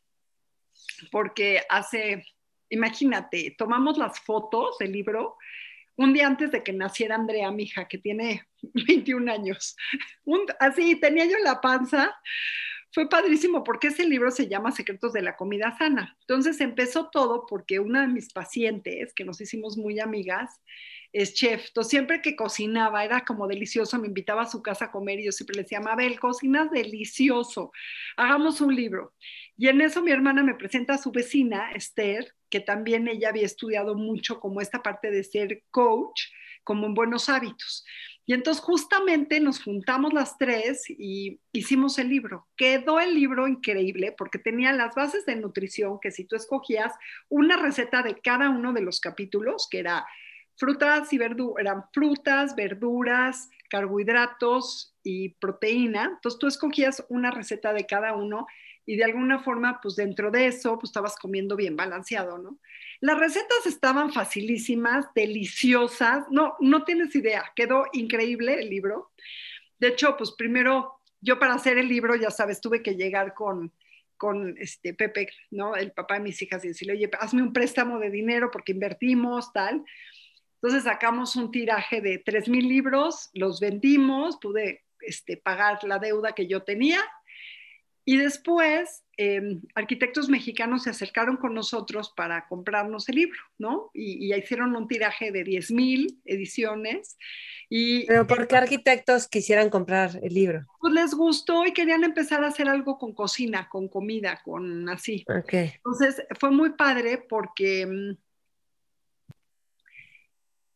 porque 1.12 1.62
hace, 1.70 2.26
imagínate, 2.70 3.54
tomamos 3.58 3.98
las 3.98 4.20
fotos 4.22 4.78
del 4.80 4.94
libro 4.94 5.38
un 5.96 6.14
día 6.14 6.26
antes 6.26 6.52
de 6.52 6.64
que 6.64 6.74
naciera 6.74 7.16
Andrea, 7.16 7.52
mi 7.52 7.64
hija, 7.64 7.88
que 7.88 7.98
tiene 7.98 8.48
21 8.88 9.32
años. 9.32 9.76
así, 10.60 11.00
tenía 11.00 11.26
yo 11.26 11.38
la 11.44 11.62
panza. 11.62 12.16
Fue 12.94 13.10
padrísimo 13.10 13.64
porque 13.64 13.88
ese 13.88 14.06
libro 14.06 14.30
se 14.30 14.48
llama 14.48 14.72
Secretos 14.72 15.14
de 15.14 15.24
la 15.24 15.36
Comida 15.36 15.76
Sana. 15.80 16.16
Entonces 16.22 16.62
empezó 16.62 17.10
todo 17.10 17.48
porque 17.48 17.80
una 17.80 18.02
de 18.02 18.08
mis 18.08 18.32
pacientes, 18.32 19.14
que 19.16 19.26
nos 19.26 19.42
hicimos 19.42 19.78
muy 19.78 20.00
amigas, 20.00 20.62
es 21.12 21.34
chef. 21.34 21.66
Entonces 21.68 21.90
siempre 21.90 22.22
que 22.22 22.36
cocinaba 22.36 23.04
era 23.04 23.26
como 23.26 23.48
delicioso, 23.48 24.00
me 24.00 24.08
invitaba 24.08 24.44
a 24.44 24.50
su 24.50 24.62
casa 24.62 24.86
a 24.86 24.92
comer 24.92 25.20
y 25.20 25.26
yo 25.26 25.32
siempre 25.32 25.56
le 25.56 25.64
decía, 25.64 25.80
Mabel, 25.80 26.20
cocinas 26.20 26.70
delicioso, 26.70 27.72
hagamos 28.16 28.62
un 28.62 28.76
libro. 28.76 29.16
Y 29.58 29.70
en 29.70 29.82
eso 29.82 30.04
mi 30.04 30.12
hermana 30.12 30.44
me 30.44 30.54
presenta 30.54 30.94
a 30.94 30.98
su 31.00 31.12
vecina, 31.12 31.72
Esther, 31.72 32.36
que 32.52 32.60
también 32.60 33.08
ella 33.08 33.30
había 33.30 33.46
estudiado 33.48 33.96
mucho 33.96 34.40
como 34.40 34.62
esta 34.62 34.84
parte 34.84 35.10
de 35.10 35.24
ser 35.24 35.64
coach, 35.72 36.26
como 36.64 36.86
en 36.86 36.94
buenos 36.94 37.28
hábitos. 37.28 37.86
Y 38.26 38.34
entonces 38.34 38.64
justamente 38.64 39.40
nos 39.40 39.62
juntamos 39.62 40.14
las 40.14 40.38
tres 40.38 40.84
y 40.90 41.40
hicimos 41.52 42.00
el 42.00 42.10
libro. 42.10 42.48
Quedó 42.56 43.00
el 43.00 43.14
libro 43.14 43.48
increíble 43.48 44.14
porque 44.18 44.40
tenía 44.40 44.72
las 44.72 44.96
bases 44.96 45.26
de 45.26 45.36
nutrición 45.36 46.00
que 46.02 46.12
si 46.12 46.24
tú 46.24 46.36
escogías 46.36 46.94
una 47.28 47.58
receta 47.58 48.02
de 48.02 48.16
cada 48.16 48.50
uno 48.50 48.72
de 48.72 48.82
los 48.82 49.02
capítulos, 49.02 49.68
que 49.70 49.80
era 49.80 50.06
frutas 50.56 51.12
y 51.12 51.18
verduras, 51.18 51.60
eran 51.60 51.84
frutas, 51.92 52.56
verduras, 52.56 53.50
carbohidratos 53.70 54.96
y 55.04 55.30
proteína. 55.30 56.06
Entonces 56.16 56.40
tú 56.40 56.48
escogías 56.48 57.06
una 57.10 57.32
receta 57.32 57.74
de 57.74 57.86
cada 57.86 58.16
uno 58.16 58.48
y 58.86 58.98
de 58.98 59.06
alguna 59.06 59.40
forma, 59.40 59.80
pues 59.82 59.96
dentro 59.96 60.32
de 60.32 60.48
eso, 60.48 60.78
pues 60.78 60.90
estabas 60.90 61.16
comiendo 61.18 61.56
bien 61.56 61.76
balanceado, 61.76 62.38
¿no? 62.38 62.60
Las 63.04 63.20
recetas 63.20 63.66
estaban 63.66 64.14
facilísimas, 64.14 65.08
deliciosas, 65.14 66.24
no, 66.32 66.56
no 66.62 66.86
tienes 66.86 67.14
idea, 67.16 67.52
quedó 67.54 67.84
increíble 67.92 68.62
el 68.62 68.70
libro. 68.70 69.12
De 69.78 69.90
hecho, 69.90 70.16
pues 70.16 70.32
primero, 70.32 71.02
yo 71.20 71.38
para 71.38 71.54
hacer 71.54 71.78
el 71.78 71.90
libro, 71.90 72.16
ya 72.16 72.32
sabes, 72.32 72.62
tuve 72.62 72.82
que 72.82 72.96
llegar 72.96 73.34
con, 73.34 73.74
con 74.16 74.56
este 74.58 74.94
Pepe, 74.94 75.28
¿no? 75.52 75.76
El 75.76 75.92
papá 75.92 76.14
de 76.14 76.22
mis 76.22 76.42
hijas 76.42 76.64
y 76.64 76.70
decirle, 76.70 76.94
oye, 76.94 77.12
hazme 77.20 77.42
un 77.42 77.52
préstamo 77.52 78.00
de 78.00 78.10
dinero 78.10 78.50
porque 78.50 78.72
invertimos, 78.72 79.52
tal. 79.52 79.84
Entonces 80.62 80.84
sacamos 80.84 81.36
un 81.36 81.52
tiraje 81.52 82.00
de 82.00 82.20
3 82.20 82.48
mil 82.48 82.70
libros, 82.70 83.32
los 83.34 83.60
vendimos, 83.60 84.38
pude 84.38 84.86
este, 85.02 85.36
pagar 85.36 85.84
la 85.84 86.00
deuda 86.00 86.32
que 86.32 86.48
yo 86.48 86.64
tenía 86.64 87.02
y 88.06 88.16
después, 88.16 89.03
em, 89.18 89.62
arquitectos 89.76 90.30
mexicanos 90.30 90.84
se 90.84 90.90
acercaron 90.90 91.38
con 91.38 91.54
nosotros 91.54 92.14
para 92.16 92.48
comprarnos 92.48 93.08
el 93.10 93.16
libro, 93.16 93.40
¿no? 93.58 93.92
Y, 93.94 94.34
hicieron 94.34 94.76
un 94.76 94.88
tiraje 94.88 95.32
de 95.32 95.44
10 95.44 95.72
mil 95.72 96.22
ediciones. 96.26 97.18
Y, 97.70 98.06
¿Pero 98.06 98.28
por 98.28 98.48
qué 98.48 98.56
arquitectos 98.56 99.28
quisieran 99.28 99.70
comprar 99.70 100.20
el 100.22 100.34
libro? 100.34 100.66
Pues 100.80 100.94
les 100.94 101.14
gustó 101.14 101.66
y 101.66 101.74
querían 101.74 102.04
empezar 102.04 102.44
a 102.44 102.48
hacer 102.48 102.68
algo 102.68 102.98
con 102.98 103.14
cocina, 103.14 103.70
con 103.70 103.88
comida, 103.88 104.42
con 104.44 104.90
así. 104.90 105.26
Okay. 105.28 105.74
Entonces, 105.76 106.24
fue 106.40 106.52
muy 106.52 106.72
padre 106.72 107.18
porque 107.18 107.82
em, 107.82 108.18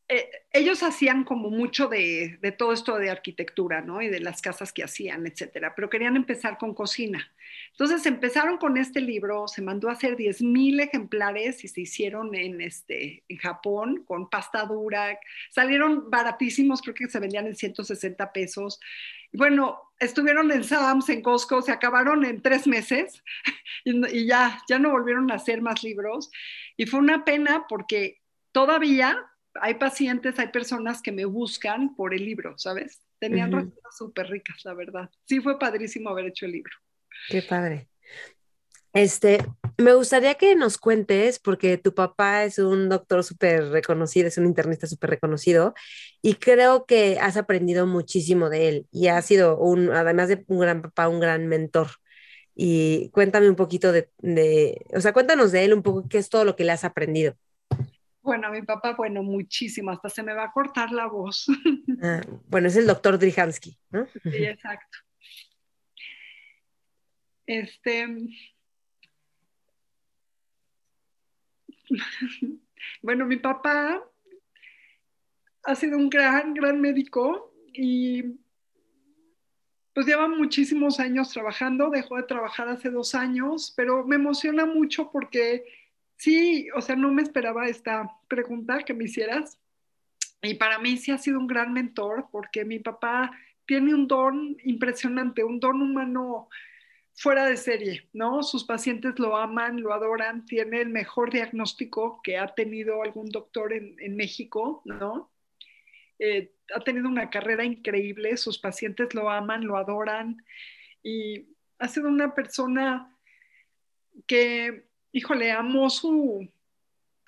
eh, 0.10 0.30
ellos 0.54 0.84
hacían 0.84 1.26
como 1.26 1.50
mucho 1.50 1.90
de, 1.90 2.40
todo 2.58 2.72
esto 2.72 2.98
de 2.98 3.10
arquitectura, 3.10 3.82
¿no? 3.82 4.02
Y 4.02 4.08
de 4.08 4.22
las 4.22 4.42
casas 4.42 4.72
que 4.72 4.84
hacían, 4.84 5.28
etcétera, 5.28 5.74
pero 5.76 5.90
querían 5.90 6.16
empezar 6.16 6.58
con 6.58 6.74
cocina. 6.74 7.30
Entonces 7.80 8.08
empezaron 8.08 8.58
con 8.58 8.76
este 8.76 9.02
libro, 9.02 9.48
se 9.48 9.62
mandó 9.62 9.90
a 9.90 9.92
hacer 9.92 10.18
10.000 10.18 10.82
ejemplares 10.82 11.64
y 11.64 11.68
se 11.68 11.82
hicieron 11.82 12.34
en, 12.34 12.60
este, 12.60 13.24
en 13.30 13.38
Japón 13.38 14.04
con 14.08 14.32
pasta 14.32 14.66
dura. 14.66 15.20
Salieron 15.52 16.10
baratísimos, 16.10 16.82
creo 16.82 16.96
que 16.96 17.08
se 17.08 17.20
vendían 17.20 17.46
en 17.46 17.56
160 17.56 18.34
pesos. 18.34 18.80
Bueno, 19.32 19.80
estuvieron 20.00 20.52
en 20.52 20.64
Sams, 20.64 21.08
en 21.10 21.22
Costco, 21.22 21.62
se 21.62 21.72
acabaron 21.72 22.26
en 22.26 22.42
tres 22.42 22.66
meses 22.66 23.24
y, 23.86 24.22
y 24.22 24.26
ya, 24.26 24.60
ya 24.68 24.80
no 24.80 24.90
volvieron 24.90 25.32
a 25.32 25.36
hacer 25.36 25.62
más 25.62 25.84
libros. 25.84 26.32
Y 26.78 26.88
fue 26.88 27.00
una 27.00 27.26
pena 27.26 27.68
porque 27.70 28.24
todavía 28.52 29.24
hay 29.62 29.76
pacientes, 29.76 30.40
hay 30.40 30.48
personas 30.48 31.04
que 31.04 31.12
me 31.12 31.26
buscan 31.26 31.96
por 31.96 32.16
el 32.16 32.26
libro, 32.26 32.58
¿sabes? 32.58 33.04
Tenían 33.20 33.52
recetas 33.52 33.98
súper 33.98 34.30
ricas, 34.30 34.66
la 34.66 34.74
verdad. 34.74 35.12
Sí, 35.26 35.42
fue 35.42 35.60
padrísimo 35.60 36.10
haber 36.10 36.26
hecho 36.26 36.48
el 36.48 36.54
libro. 36.54 36.74
Qué 37.30 37.42
padre. 37.42 37.90
Este, 38.94 39.46
me 39.78 39.94
gustaría 39.94 40.36
que 40.36 40.56
nos 40.56 40.78
cuentes, 40.78 41.38
porque 41.38 41.78
tu 41.78 41.94
papá 41.94 42.46
es 42.46 42.58
un 42.58 42.90
doctor 42.90 43.24
súper 43.24 43.70
reconocido, 43.70 44.28
es 44.28 44.38
un 44.40 44.46
internista 44.46 44.88
súper 44.88 45.12
reconocido, 45.12 45.76
y 46.22 46.36
creo 46.36 46.86
que 46.86 47.20
has 47.20 47.38
aprendido 47.38 47.86
muchísimo 47.86 48.50
de 48.50 48.70
él 48.70 48.88
y 48.92 49.08
ha 49.08 49.22
sido 49.22 49.58
un, 49.60 49.92
además 49.92 50.30
de 50.30 50.44
un 50.48 50.60
gran 50.60 50.82
papá, 50.82 51.10
un 51.10 51.20
gran 51.20 51.48
mentor. 51.48 51.90
Y 52.56 53.12
cuéntame 53.12 53.48
un 53.50 53.56
poquito 53.56 53.92
de, 53.92 54.10
de, 54.18 54.84
o 54.96 55.00
sea, 55.00 55.14
cuéntanos 55.14 55.52
de 55.52 55.66
él 55.66 55.74
un 55.74 55.84
poco, 55.84 56.08
qué 56.10 56.18
es 56.18 56.30
todo 56.30 56.44
lo 56.44 56.56
que 56.56 56.64
le 56.64 56.72
has 56.72 56.84
aprendido. 56.84 57.36
Bueno, 58.24 58.52
mi 58.52 58.64
papá, 58.64 58.96
bueno, 58.98 59.22
muchísimo, 59.22 59.92
hasta 59.92 60.10
se 60.10 60.24
me 60.24 60.34
va 60.34 60.46
a 60.46 60.52
cortar 60.52 60.92
la 60.92 61.08
voz. 61.08 61.46
Ah, 62.02 62.22
bueno, 62.48 62.68
es 62.68 62.76
el 62.76 62.88
doctor 62.88 63.20
Drihansky, 63.20 63.78
¿no? 63.92 64.08
Sí, 64.24 64.44
exacto. 64.44 64.98
Este. 67.48 68.08
Bueno, 73.02 73.26
mi 73.26 73.38
papá 73.38 74.02
ha 75.64 75.76
sido 75.76 75.98
un 75.98 76.10
gran, 76.10 76.54
gran 76.54 76.80
médico 76.80 77.54
y 77.74 78.24
pues 79.94 80.06
lleva 80.06 80.28
muchísimos 80.28 81.00
años 81.00 81.32
trabajando, 81.32 81.90
dejó 81.90 82.18
de 82.18 82.24
trabajar 82.24 82.70
hace 82.70 82.90
dos 82.90 83.14
años, 83.14 83.74
pero 83.76 84.06
me 84.06 84.16
emociona 84.16 84.66
mucho 84.66 85.12
porque 85.12 85.66
Sí, 86.18 86.68
o 86.76 86.82
sea, 86.82 86.96
no 86.96 87.12
me 87.12 87.22
esperaba 87.22 87.68
esta 87.68 88.12
pregunta 88.28 88.80
que 88.84 88.94
me 88.94 89.06
hicieras. 89.06 89.60
Y 90.42 90.56
para 90.56 90.80
mí 90.80 90.98
sí 90.98 91.12
ha 91.12 91.18
sido 91.18 91.40
un 91.40 91.48
gran 91.48 91.74
mentor 91.74 92.28
porque 92.32 92.66
mi 92.66 92.80
papá 92.80 93.32
tiene 93.66 93.94
un 93.94 94.08
don 94.08 94.58
impresionante, 94.64 95.44
un 95.44 95.60
don 95.60 95.82
humano 95.82 96.50
fuera 97.18 97.46
de 97.46 97.58
serie, 97.58 98.08
¿no? 98.14 98.44
Sus 98.44 98.64
pacientes 98.64 99.20
lo 99.20 99.36
aman, 99.36 99.82
lo 99.82 99.94
adoran, 99.94 100.46
tiene 100.46 100.82
el 100.82 100.90
mejor 100.90 101.32
diagnóstico 101.32 102.22
que 102.24 102.38
ha 102.38 102.48
tenido 102.54 103.04
algún 103.04 103.30
doctor 103.30 103.74
en, 103.74 104.16
México, 104.16 104.82
¿no? 104.86 105.30
Eh, 106.20 106.54
ha 106.74 106.80
tenido 106.80 107.10
una 107.10 107.30
carrera 107.30 107.66
increíble, 107.66 108.38
sus 108.38 108.58
pacientes 108.58 109.14
lo 109.14 109.30
aman, 109.30 109.66
lo 109.66 109.78
adoran 109.78 110.44
y 111.04 111.48
ha 111.80 111.88
sido 111.88 112.08
una 112.08 112.34
persona 112.34 113.14
que 114.26 114.88
híjole, 115.18 115.52
amó 115.52 115.90
su, 115.90 116.48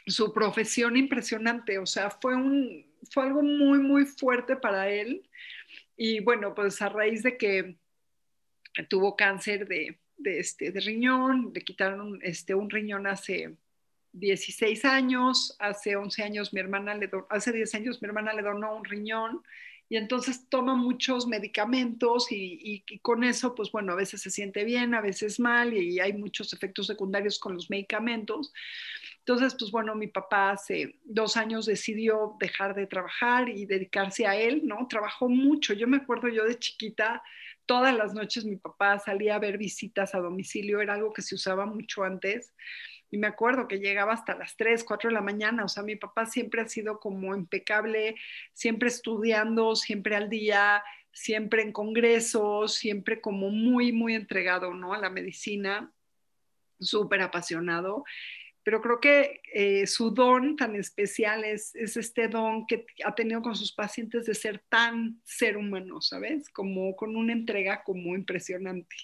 su 0.05 0.33
profesión 0.33 0.95
impresionante, 0.95 1.79
o 1.79 1.85
sea, 1.85 2.11
fue, 2.11 2.35
un, 2.35 2.85
fue 3.11 3.23
algo 3.23 3.41
muy, 3.41 3.79
muy 3.79 4.05
fuerte 4.05 4.55
para 4.55 4.89
él. 4.89 5.27
Y 5.97 6.19
bueno, 6.21 6.53
pues 6.53 6.81
a 6.81 6.89
raíz 6.89 7.23
de 7.23 7.37
que 7.37 7.75
tuvo 8.87 9.15
cáncer 9.15 9.67
de, 9.67 9.99
este, 10.23 10.71
de 10.71 10.79
riñón, 10.79 11.51
le 11.53 11.61
quitaron 11.61 12.19
este, 12.23 12.53
un 12.53 12.69
riñón 12.69 13.07
hace 13.07 13.55
16 14.13 14.85
años, 14.85 15.55
hace 15.59 15.95
11 15.95 16.23
años 16.23 16.53
mi 16.53 16.59
hermana 16.59 16.95
le 16.95 17.09
hace 17.29 17.51
10 17.51 17.75
años 17.75 18.01
mi 18.01 18.07
hermana 18.07 18.33
le 18.33 18.41
donó 18.41 18.75
un 18.75 18.85
riñón 18.85 19.43
y 19.89 19.97
entonces 19.97 20.47
toma 20.49 20.75
muchos 20.75 21.25
medicamentos 21.25 22.27
y, 22.29 22.83
con 23.01 23.23
eso, 23.23 23.55
pues 23.55 23.71
bueno, 23.71 23.93
a 23.93 23.95
veces 23.95 24.21
se 24.21 24.29
siente 24.29 24.63
bien, 24.63 24.93
a 24.93 25.01
veces 25.01 25.39
mal 25.39 25.73
y 25.73 25.99
hay 25.99 26.13
muchos 26.13 26.53
efectos 26.53 26.85
secundarios 26.85 27.39
con 27.39 27.55
los 27.55 27.71
medicamentos. 27.71 28.53
Entonces, 29.17 29.55
pues 29.57 29.71
bueno, 29.71 29.95
mi 29.95 30.05
papá 30.05 30.51
hace 30.51 30.99
dos 31.03 31.37
años 31.37 31.65
decidió 31.65 32.35
dejar 32.39 32.75
de 32.75 32.85
trabajar 32.85 33.49
y 33.49 33.65
dedicarse 33.65 34.27
a 34.27 34.35
él, 34.35 34.61
¿no? 34.63 34.87
Trabajó 34.87 35.27
mucho. 35.27 35.73
Yo 35.73 35.87
me 35.87 35.97
acuerdo 35.97 36.27
yo 36.27 36.45
de 36.45 36.59
chiquita, 36.59 37.23
todas 37.69 37.95
las 37.95 38.15
noches 38.15 38.45
mi 38.45 38.55
papá 38.55 38.97
salía 38.97 39.35
a 39.35 39.39
ver 39.39 39.59
visitas 39.59 40.15
a 40.15 40.19
domicilio, 40.19 40.81
era 40.81 40.95
algo 40.95 41.13
que 41.13 41.21
se 41.21 41.35
usaba 41.35 41.67
mucho 41.67 42.03
antes. 42.03 42.55
Y 43.11 43.19
me 43.19 43.27
acuerdo 43.27 43.67
que 43.67 43.77
llegaba 43.77 44.11
hasta 44.11 44.35
las 44.35 44.57
3, 44.57 44.83
4 44.83 45.09
de 45.09 45.13
la 45.13 45.21
mañana. 45.21 45.65
O 45.65 45.67
sea, 45.67 45.83
mi 45.83 45.95
papá 45.95 46.25
siempre 46.25 46.61
ha 46.61 46.67
sido 46.67 46.99
como 46.99 47.35
impecable, 47.35 48.15
siempre 48.53 48.89
estudiando, 48.89 49.75
siempre 49.75 50.15
al 50.15 50.31
día, 50.31 50.83
siempre 51.11 51.61
en 51.61 51.71
congresos, 51.71 52.73
siempre 52.73 53.21
como 53.21 53.51
muy, 53.51 53.91
muy 53.91 54.15
entregado, 54.15 54.73
¿no? 54.73 54.95
A 54.95 54.97
la 54.97 55.11
medicina, 55.11 55.91
súper 56.79 57.21
apasionado. 57.21 58.03
Pero 58.63 58.81
creo 58.81 58.99
que 58.99 59.41
eh, 59.53 59.87
su 59.87 60.11
don 60.11 60.55
tan 60.55 60.75
especial 60.75 61.43
es, 61.43 61.73
es, 61.75 61.97
este 61.97 62.27
don 62.27 62.67
que 62.67 62.85
ha 63.05 63.15
tenido 63.15 63.41
con 63.41 63.55
sus 63.55 63.73
pacientes 63.73 64.25
de 64.25 64.35
ser 64.35 64.59
tan 64.69 65.19
ser 65.23 65.57
humano, 65.57 66.01
¿sabes? 66.01 66.49
Como 66.49 66.95
con 66.95 67.15
una 67.15 67.33
entrega 67.33 67.83
como 67.83 68.15
impresionante. 68.15 68.95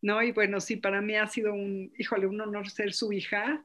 ¿No? 0.00 0.22
Y 0.22 0.32
bueno, 0.32 0.60
sí, 0.60 0.76
para 0.76 1.00
mí 1.00 1.16
ha 1.16 1.26
sido 1.26 1.52
un, 1.52 1.92
híjole, 1.98 2.26
un 2.26 2.40
honor 2.40 2.70
ser 2.70 2.92
su 2.92 3.12
hija 3.12 3.64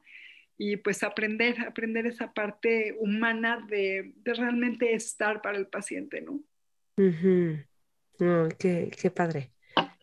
y 0.58 0.78
pues 0.78 1.04
aprender, 1.04 1.62
aprender 1.62 2.08
esa 2.08 2.34
parte 2.34 2.96
humana 3.00 3.66
de, 3.70 4.14
realmente 4.24 4.94
estar 4.94 5.42
para 5.42 5.58
el 5.58 5.68
paciente, 5.68 6.22
¿no? 6.22 6.42
qué, 8.58 8.92
qué 9.00 9.12
padre. 9.12 9.52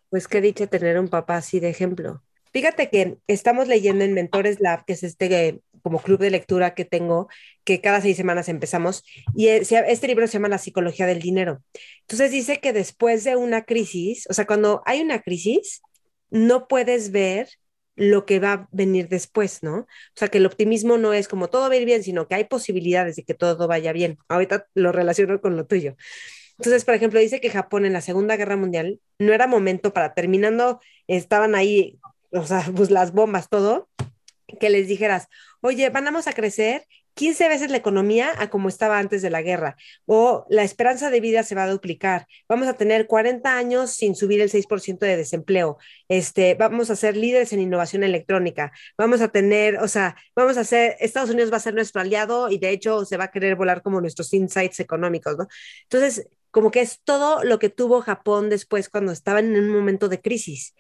Pues 0.09 0.29
qué 0.29 0.41
dicha 0.41 0.67
tener 0.67 0.99
un 0.99 1.09
papá 1.09 1.37
así 1.37 1.61
de 1.61 1.71
ejemplo. 1.71 2.23
Fíjate 2.53 2.91
que 2.91 3.19
estamos 3.27 3.69
leyendo 3.69 4.05
en 4.05 4.15
Mentores 4.15 4.61
Lab, 4.61 4.85
que 4.85 4.95
es 4.95 5.03
este 5.03 5.61
como 5.83 6.01
club 6.03 6.19
de 6.19 6.31
lectura 6.31 6.75
que 6.75 6.85
tengo, 6.85 7.29
que 7.65 7.81
cada 7.81 8.01
seis 8.01 8.17
semanas 8.17 8.49
empezamos, 8.49 9.03
y 9.35 9.49
este 9.49 10.07
libro 10.09 10.27
se 10.27 10.35
llama 10.35 10.49
La 10.49 10.59
psicología 10.59 11.07
del 11.07 11.21
dinero. 11.21 11.63
Entonces 12.03 12.31
dice 12.31 12.61
que 12.61 12.73
después 12.73 13.25
de 13.25 13.37
una 13.37 13.65
crisis, 13.65 14.27
o 14.29 14.35
sea, 14.35 14.47
cuando 14.47 14.83
hay 14.85 15.01
una 15.01 15.21
crisis, 15.23 15.81
no 16.29 16.69
puedes 16.69 17.13
ver 17.13 17.49
lo 17.97 18.27
que 18.27 18.41
va 18.41 18.53
a 18.53 18.69
venir 18.73 19.09
después, 19.09 19.63
¿no? 19.63 19.81
O 19.81 19.87
sea, 20.15 20.29
que 20.29 20.39
el 20.39 20.47
optimismo 20.47 20.99
no 20.99 21.13
es 21.13 21.29
como 21.29 21.49
todo 21.49 21.69
va 21.69 21.75
a 21.75 21.79
ir 21.79 21.85
bien, 21.85 22.03
sino 22.03 22.29
que 22.29 22.35
hay 22.35 22.45
posibilidades 22.45 23.17
de 23.17 23.25
que 23.25 23.35
todo 23.35 23.67
vaya 23.67 23.93
bien. 23.93 24.19
Ahorita 24.29 24.67
lo 24.75 24.93
relaciono 24.93 25.41
con 25.41 25.57
lo 25.57 25.67
tuyo. 25.67 25.97
Entonces, 26.59 26.85
por 26.85 26.95
ejemplo, 26.95 27.21
dice 27.21 27.41
que 27.41 27.51
Japón 27.51 27.87
en 27.87 27.95
la 27.95 28.01
Segunda 28.01 28.37
Guerra 28.37 28.57
Mundial 28.57 29.01
no 29.19 29.33
era 29.33 29.47
momento 29.47 29.93
para 29.93 30.15
terminando, 30.15 30.81
estaban 31.07 31.55
ahí, 31.55 31.99
o 32.33 32.45
sea, 32.45 32.65
pues 32.75 32.91
las 32.91 33.13
bombas, 33.13 33.49
todo, 33.49 33.89
que 34.59 34.71
les 34.71 34.89
dijeras, 34.89 35.29
oye, 35.61 35.91
vamos 35.91 36.27
a 36.27 36.33
crecer 36.33 36.87
15 37.15 37.49
veces 37.49 37.71
la 37.71 37.77
economía 37.77 38.33
a 38.39 38.49
como 38.49 38.69
estaba 38.69 38.99
antes 38.99 39.21
de 39.21 39.31
la 39.31 39.43
guerra, 39.43 39.77
o 40.07 40.47
la 40.49 40.63
esperanza 40.63 41.11
de 41.11 41.21
vida 41.21 41.43
se 41.43 41.55
va 41.55 41.65
a 41.65 41.71
duplicar, 41.71 42.27
vamos 42.49 42.69
a 42.69 42.75
tener 42.75 43.07
40 43.07 43.57
años 43.57 43.91
sin 43.91 44.15
subir 44.15 44.41
el 44.41 44.49
6% 44.49 44.99
de 45.01 45.17
desempleo, 45.17 45.77
este, 46.09 46.55
vamos 46.55 46.89
a 46.91 46.97
ser 46.97 47.17
líderes 47.17 47.53
en 47.53 47.61
innovación 47.61 48.05
electrónica, 48.05 48.73
vamos 48.97 49.21
a 49.21 49.29
tener, 49.29 49.79
o 49.79 49.89
sea, 49.89 50.17
vamos 50.35 50.57
a 50.57 50.65
ser, 50.65 50.97
Estados 51.01 51.31
Unidos 51.31 51.53
va 51.53 51.59
a 51.59 51.61
ser 51.61 51.75
nuestro 51.75 52.01
aliado 52.01 52.51
y 52.51 52.59
de 52.59 52.71
hecho 52.71 53.05
se 53.05 53.17
va 53.17 53.25
a 53.25 53.31
querer 53.31 53.57
volar 53.57 53.83
como 53.83 54.01
nuestros 54.01 54.33
insights 54.33 54.81
económicos, 54.81 55.37
¿no? 55.37 55.49
Entonces, 55.83 56.29
como 56.51 56.71
que 56.71 56.81
es 56.81 57.01
todo 57.05 57.45
lo 57.45 57.59
que 57.59 57.69
tuvo 57.69 58.01
Japón 58.01 58.49
después 58.51 58.89
cuando 58.89 59.13
estaban 59.13 59.55
en 59.55 59.65
un 59.65 59.71
momento 59.71 60.09
de 60.09 60.21
crisis. 60.21 60.75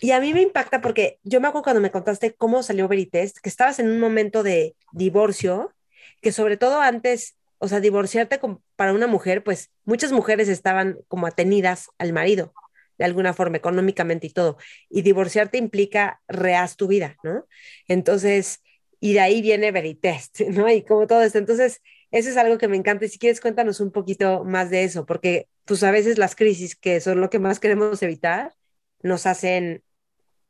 Y 0.00 0.10
a 0.10 0.20
mí 0.20 0.34
me 0.34 0.42
impacta 0.42 0.80
porque 0.80 1.18
yo 1.22 1.40
me 1.40 1.48
acuerdo 1.48 1.64
cuando 1.64 1.80
me 1.80 1.90
contaste 1.90 2.34
cómo 2.34 2.62
salió 2.62 2.88
Veritest, 2.88 3.38
que 3.38 3.48
estabas 3.48 3.78
en 3.78 3.88
un 3.88 4.00
momento 4.00 4.42
de 4.42 4.76
divorcio, 4.92 5.72
que 6.20 6.32
sobre 6.32 6.56
todo 6.56 6.80
antes, 6.80 7.36
o 7.58 7.68
sea, 7.68 7.80
divorciarte 7.80 8.40
para 8.76 8.92
una 8.92 9.06
mujer, 9.06 9.42
pues 9.42 9.70
muchas 9.84 10.12
mujeres 10.12 10.48
estaban 10.48 10.98
como 11.08 11.26
atenidas 11.26 11.88
al 11.98 12.12
marido, 12.12 12.52
de 12.98 13.04
alguna 13.04 13.32
forma, 13.32 13.56
económicamente 13.56 14.26
y 14.26 14.30
todo. 14.30 14.58
Y 14.90 15.02
divorciarte 15.02 15.58
implica 15.58 16.20
reas 16.28 16.76
tu 16.76 16.88
vida, 16.88 17.16
¿no? 17.22 17.46
Entonces, 17.88 18.60
y 19.00 19.12
de 19.14 19.20
ahí 19.20 19.42
viene 19.42 19.72
Veritest, 19.72 20.40
¿no? 20.48 20.68
Y 20.70 20.82
como 20.82 21.06
todo 21.06 21.22
esto. 21.22 21.38
Entonces, 21.38 21.82
eso 22.10 22.30
es 22.30 22.36
algo 22.36 22.58
que 22.58 22.68
me 22.68 22.76
encanta. 22.76 23.04
Y 23.04 23.08
si 23.08 23.18
quieres, 23.18 23.40
cuéntanos 23.40 23.80
un 23.80 23.92
poquito 23.92 24.44
más 24.44 24.70
de 24.70 24.84
eso, 24.84 25.06
porque 25.06 25.48
pues 25.64 25.82
a 25.82 25.90
veces 25.90 26.18
las 26.18 26.36
crisis, 26.36 26.76
que 26.76 27.00
son 27.00 27.20
lo 27.20 27.30
que 27.30 27.38
más 27.38 27.60
queremos 27.60 28.02
evitar, 28.02 28.54
nos 29.02 29.26
hacen 29.26 29.82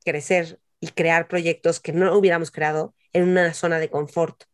crecer 0.04 0.60
y 0.80 0.88
crear 0.88 1.28
proyectos 1.28 1.80
que 1.80 1.92
no 1.92 2.16
hubiéramos 2.16 2.50
creado 2.50 2.94
en 3.12 3.28
una 3.28 3.54
zona 3.54 3.78
de 3.78 3.90
confort. 3.90 4.44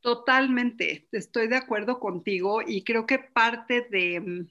Totalmente, 0.00 1.08
estoy 1.12 1.48
de 1.48 1.56
acuerdo 1.56 1.98
contigo 1.98 2.60
y 2.66 2.84
creo 2.84 3.06
que 3.06 3.18
parte 3.18 3.86
de, 3.90 4.20
mm, 4.20 4.48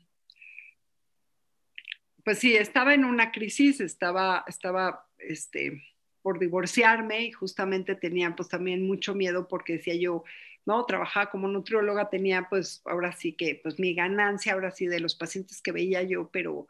pues 2.23 2.39
sí, 2.39 2.55
estaba 2.55 2.93
en 2.93 3.05
una 3.05 3.31
crisis, 3.31 3.79
estaba, 3.79 4.43
estaba, 4.47 5.07
este, 5.19 5.83
por 6.23 6.39
divorciarme 6.39 7.25
y 7.25 7.31
justamente 7.31 7.95
tenía 7.95 8.35
pues 8.35 8.49
también 8.49 8.87
mucho 8.87 9.13
miedo 9.13 9.47
porque 9.47 9.73
decía 9.73 9.93
yo, 9.95 10.23
¿no? 10.65 10.85
Trabajaba 10.85 11.29
como 11.29 11.47
nutrióloga, 11.47 12.09
tenía 12.09 12.47
pues 12.49 12.81
ahora 12.85 13.11
sí 13.11 13.33
que 13.33 13.59
pues 13.61 13.77
mi 13.77 13.93
ganancia, 13.93 14.53
ahora 14.53 14.71
sí 14.71 14.87
de 14.87 15.01
los 15.01 15.15
pacientes 15.15 15.61
que 15.61 15.73
veía 15.73 16.01
yo, 16.01 16.29
pero 16.31 16.67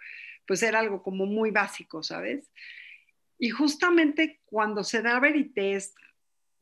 pues 0.48 0.64
era 0.64 0.80
algo 0.80 1.02
como 1.04 1.26
muy 1.26 1.52
básico, 1.52 2.04
¿sabes? 2.04 2.52
Y 3.40 3.50
justamente 3.50 4.42
cuando 4.46 4.84
se 4.84 5.02
da 5.02 5.20
Veritest, 5.20 5.98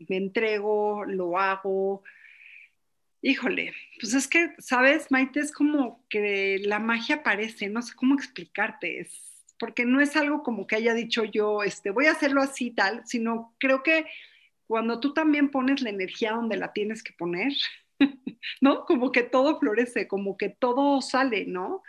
me 0.09 0.17
entrego, 0.17 1.05
lo 1.05 1.37
hago, 1.37 2.03
híjole, 3.21 3.73
pues 3.99 4.13
es 4.13 4.27
que, 4.27 4.55
¿sabes, 4.57 5.11
Maite? 5.11 5.39
Es 5.39 5.51
como 5.51 6.03
que 6.09 6.59
la 6.63 6.79
magia 6.79 7.17
aparece, 7.17 7.69
no 7.69 7.81
sé 7.81 7.93
cómo 7.95 8.15
explicarte, 8.15 8.99
es 9.01 9.31
porque 9.59 9.85
no 9.85 10.01
es 10.01 10.15
algo 10.15 10.41
como 10.41 10.65
que 10.65 10.75
haya 10.75 10.95
dicho 10.95 11.23
yo, 11.23 11.61
este, 11.61 11.91
voy 11.91 12.07
a 12.07 12.13
hacerlo 12.13 12.41
así 12.41 12.71
tal, 12.71 13.03
sino 13.05 13.53
creo 13.59 13.83
que 13.83 14.07
cuando 14.65 14.99
tú 14.99 15.13
también 15.13 15.51
pones 15.51 15.83
la 15.83 15.91
energía 15.91 16.31
donde 16.31 16.57
la 16.57 16.73
tienes 16.73 17.03
que 17.03 17.13
poner, 17.13 17.53
¿no? 18.61 18.85
Como 18.85 19.11
que 19.11 19.21
todo 19.21 19.59
florece, 19.59 20.07
como 20.07 20.35
que 20.35 20.49
todo 20.49 20.99
sale, 21.01 21.45
¿no? 21.45 21.83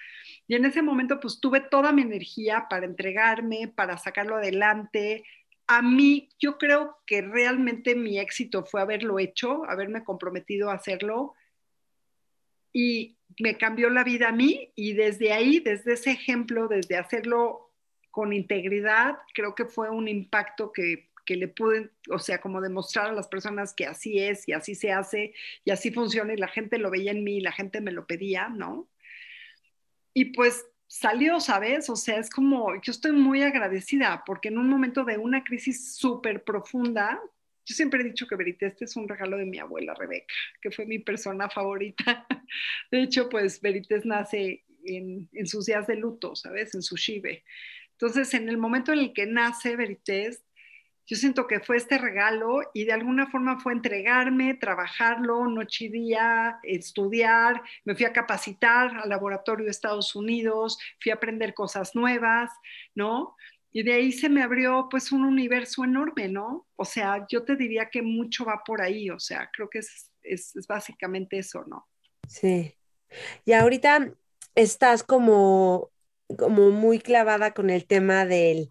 Y 0.53 0.55
en 0.55 0.67
ese 0.67 0.83
momento 0.83 1.19
pues 1.19 1.41
tuve 1.41 1.61
toda 1.63 1.93
mi 1.93 2.03
energía 2.03 2.67
para 2.69 2.85
entregarme, 2.85 3.73
para 3.75 3.97
sacarlo 3.97 4.37
adelante. 4.37 5.25
A 5.67 5.81
mí, 5.81 6.29
yo 6.39 6.59
creo 6.59 6.99
que 7.07 7.23
realmente 7.23 7.95
mi 7.95 8.19
éxito 8.19 8.63
fue 8.63 8.83
haberlo 8.83 9.19
hecho, 9.19 9.65
haberme 9.65 10.05
comprometido 10.05 10.69
a 10.69 10.75
hacerlo. 10.75 11.33
Y 12.71 13.17
me 13.41 13.57
cambió 13.57 13.89
la 13.89 14.05
vida 14.05 14.29
a 14.29 14.33
mí 14.33 14.71
y 14.77 14.93
desde 14.93 15.33
ahí, 15.33 15.59
desde 15.59 15.95
ese 15.95 16.11
ejemplo, 16.11 16.69
desde 16.69 16.99
hacerlo 16.99 17.73
con 18.11 18.35
integridad, 18.35 19.17
creo 19.33 19.55
que 19.55 19.65
fue 19.65 19.89
un 19.89 20.07
impacto 20.07 20.71
que, 20.71 21.09
que 21.25 21.37
le 21.37 21.49
pude, 21.49 21.93
o 22.11 22.19
sea, 22.19 22.43
como 22.43 22.61
demostrar 22.61 23.09
a 23.09 23.15
las 23.15 23.29
personas 23.29 23.73
que 23.73 23.87
así 23.87 24.19
es 24.19 24.47
y 24.47 24.53
así 24.53 24.75
se 24.75 24.93
hace 24.93 25.33
y 25.65 25.71
así 25.71 25.91
funciona 25.91 26.35
y 26.35 26.37
la 26.37 26.49
gente 26.49 26.77
lo 26.77 26.91
veía 26.91 27.13
en 27.13 27.25
mí 27.25 27.41
la 27.41 27.53
gente 27.53 27.81
me 27.81 27.91
lo 27.91 28.07
pedía, 28.07 28.51
¿no? 28.51 28.91
Y 30.15 30.27
pues 30.27 30.65
salió, 30.87 31.41
¿sabes? 31.41 31.89
O 31.89 31.97
sea, 31.97 32.19
es 32.19 32.29
como, 32.29 32.81
yo 32.83 32.93
estoy 32.93 33.13
muy 33.13 33.43
agradecida 33.43 34.23
porque 34.27 34.49
en 34.49 34.59
un 34.59 34.69
momento 34.69 35.05
de 35.05 35.17
una 35.17 35.43
crisis 35.43 35.95
súper 35.95 36.45
profunda, 36.45 37.19
yo 37.65 37.75
siempre 37.75 38.03
he 38.03 38.05
dicho 38.05 38.27
que 38.27 38.37
Veriteste 38.37 38.85
es 38.85 38.97
un 38.97 39.09
regalo 39.09 39.37
de 39.37 39.47
mi 39.47 39.59
abuela 39.59 39.95
Rebeca, 39.95 40.35
que 40.61 40.71
fue 40.71 40.85
mi 40.85 40.99
persona 40.99 41.49
favorita. 41.49 42.27
De 42.91 43.03
hecho, 43.03 43.29
pues 43.29 43.61
Verites 43.61 44.05
nace 44.05 44.65
en, 44.85 45.29
sus 45.47 45.67
días 45.67 45.87
de 45.87 45.97
luto, 45.97 46.35
¿sabes? 46.35 46.75
En 46.75 46.83
su 46.83 46.97
Shive. 46.97 47.45
Entonces, 47.93 48.35
en 48.35 48.49
el 48.49 48.59
momento 48.59 48.93
en 48.93 48.99
el 48.99 49.13
que 49.13 49.27
nace 49.27 49.77
Verites, 49.77 50.43
yo 51.07 51.17
siento 51.17 51.47
que 51.47 51.61
fue 51.61 51.77
este 51.77 51.99
regalo 51.99 52.61
y 52.75 52.85
de 52.85 52.93
alguna 52.93 53.27
forma 53.27 53.59
fue 53.59 53.73
entregarme, 53.73 54.55
trabajarlo 54.55 55.47
noche 55.49 55.87
y 55.87 55.89
día, 55.89 56.59
estudiar, 56.63 57.63
me 57.85 57.95
fui 57.95 58.05
a 58.05 58.13
capacitar 58.13 58.97
al 58.97 59.09
laboratorio 59.09 59.65
de 59.65 59.71
Estados 59.71 60.15
Unidos, 60.15 60.79
fui 61.01 61.11
a 61.11 61.17
aprender 61.17 61.55
cosas 61.55 61.95
nuevas, 61.95 62.51
¿no? 62.95 63.37
Y 63.73 63.83
de 63.83 63.95
ahí 63.95 64.13
se 64.13 64.29
me 64.29 64.43
abrió 64.43 64.89
pues 64.91 65.13
un 65.13 65.25
universo 65.25 65.85
enorme, 65.85 66.29
¿no? 66.29 66.67
O 66.77 66.85
sea, 66.85 67.27
yo 67.29 67.43
te 67.43 67.57
diría 67.57 67.89
que 67.91 68.03
mucho 68.03 68.45
va 68.45 68.63
por 68.65 68.83
ahí, 68.83 69.11
o 69.11 69.19
sea, 69.19 69.51
creo 69.53 69.69
que 69.71 69.79
es, 69.79 70.11
es, 70.23 70.53
básicamente 70.69 71.39
eso, 71.39 71.65
¿no? 71.67 71.89
Sí. 72.29 72.75
Y 73.45 73.53
ahorita 73.53 74.13
estás 74.55 75.03
como, 75.03 75.91
como 76.39 76.71
muy 76.71 76.99
clavada 77.01 77.53
con 77.53 77.71
el 77.71 77.87
tema 77.87 78.27
del, 78.27 78.69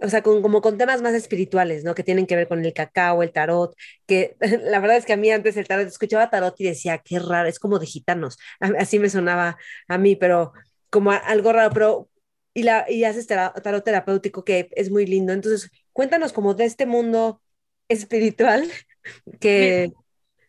o 0.00 0.08
sea, 0.08 0.22
con, 0.22 0.42
como 0.42 0.60
con 0.60 0.78
temas 0.78 1.02
más 1.02 1.14
espirituales, 1.14 1.84
¿no? 1.84 1.94
Que 1.94 2.02
tienen 2.02 2.26
que 2.26 2.36
ver 2.36 2.48
con 2.48 2.64
el 2.64 2.72
cacao, 2.72 3.22
el 3.22 3.32
tarot, 3.32 3.74
que 4.06 4.36
la 4.62 4.80
verdad 4.80 4.96
es 4.96 5.06
que 5.06 5.12
a 5.12 5.16
mí 5.16 5.30
antes 5.30 5.56
el 5.56 5.68
tarot, 5.68 5.86
escuchaba 5.86 6.30
tarot 6.30 6.54
y 6.60 6.64
decía, 6.64 6.98
qué 6.98 7.18
raro, 7.18 7.48
es 7.48 7.58
como 7.58 7.78
de 7.78 7.86
gitanos, 7.86 8.38
así 8.78 8.98
me 8.98 9.10
sonaba 9.10 9.56
a 9.88 9.98
mí, 9.98 10.16
pero 10.16 10.52
como 10.90 11.10
algo 11.10 11.52
raro, 11.52 11.70
pero 11.72 12.08
y, 12.54 12.62
la, 12.62 12.86
y 12.88 13.04
haces 13.04 13.26
tarot 13.26 13.84
terapéutico 13.84 14.44
que 14.44 14.68
es 14.72 14.90
muy 14.90 15.06
lindo. 15.06 15.32
Entonces, 15.32 15.70
cuéntanos 15.92 16.32
como 16.32 16.54
de 16.54 16.64
este 16.64 16.86
mundo 16.86 17.42
espiritual 17.88 18.70
que... 19.40 19.92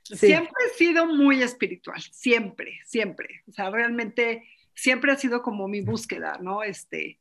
Siempre 0.04 0.54
he 0.68 0.78
sido 0.78 1.08
muy 1.08 1.42
espiritual, 1.42 2.00
siempre, 2.12 2.80
siempre. 2.86 3.42
O 3.48 3.52
sea, 3.52 3.72
realmente 3.72 4.44
siempre 4.76 5.12
ha 5.12 5.18
sido 5.18 5.42
como 5.42 5.68
mi 5.68 5.82
búsqueda, 5.82 6.38
¿no? 6.40 6.62
Este, 6.62 7.20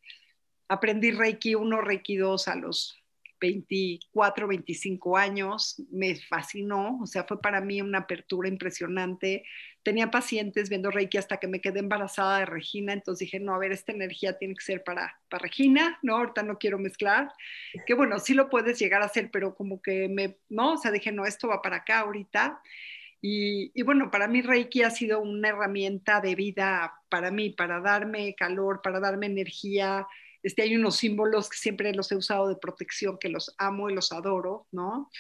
aprendí 0.75 1.11
Reiki 1.11 1.55
1, 1.55 1.81
Reiki 1.81 2.17
2 2.17 2.49
a 2.49 2.57
los 2.57 3.05
24, 3.45 4.49
25 4.49 5.19
años, 5.19 5.77
me 5.91 6.17
fascinó, 6.17 6.99
o 7.03 7.07
sea, 7.07 7.25
fue 7.25 7.41
para 7.43 7.61
mí 7.61 7.81
una 7.83 7.99
apertura 7.99 8.49
impresionante. 8.49 9.45
Tenía 9.83 10.11
pacientes 10.11 10.71
viendo 10.71 10.91
Reiki 10.91 11.19
hasta 11.19 11.37
que 11.37 11.47
me 11.47 11.61
quedé 11.61 11.81
embarazada 11.81 12.39
de 12.39 12.47
Regina, 12.47 12.95
entonces 12.95 13.27
dije, 13.27 13.41
no, 13.41 13.55
a 13.55 13.59
ver, 13.59 13.73
esta 13.73 13.93
energía 13.93 14.39
tiene 14.39 14.55
que 14.55 14.65
ser 14.65 14.83
para, 14.83 15.19
para 15.29 15.43
Regina, 15.43 15.99
¿no? 16.03 16.17
Ahorita 16.17 16.43
no 16.43 16.59
quiero 16.59 16.79
mezclar, 16.79 17.31
que 17.87 17.93
bueno, 17.93 18.19
sí 18.19 18.33
lo 18.33 18.49
puedes 18.49 18.79
llegar 18.79 19.03
a 19.03 19.07
hacer, 19.07 19.31
pero 19.31 19.55
como 19.55 19.83
que 19.83 20.09
me, 20.09 20.39
¿no? 20.49 20.75
O 20.75 20.79
sea, 20.79 20.91
dije, 20.91 21.13
no, 21.13 21.27
esto 21.27 21.49
va 21.49 21.61
para 21.61 21.77
acá 21.77 22.01
ahorita. 22.01 22.63
Y, 23.21 23.73
y, 23.75 23.83
bueno, 23.83 24.11
para 24.11 24.29
mí 24.29 24.43
Reiki 24.43 24.83
ha 24.83 24.91
sido 24.91 25.21
una 25.21 25.49
herramienta 25.49 26.21
de 26.21 26.35
vida 26.35 26.95
para 27.09 27.31
mí, 27.31 27.51
para 27.51 27.81
darme 27.81 28.35
calor, 28.35 28.81
para 28.83 29.01
darme 29.01 29.27
energía, 29.27 30.07
este, 30.45 30.63
hay 30.63 30.77
unos 30.77 30.97
símbolos 30.97 31.49
que 31.49 31.57
siempre 31.57 31.93
los 31.95 32.13
he 32.13 32.17
usado 32.17 32.49
de 32.49 32.57
protección, 32.57 33.19
que 33.19 33.31
los 33.31 33.55
amo 33.59 33.91
y 33.91 33.95
los 33.95 34.13
adoro, 34.13 34.67
¿no? 34.71 35.11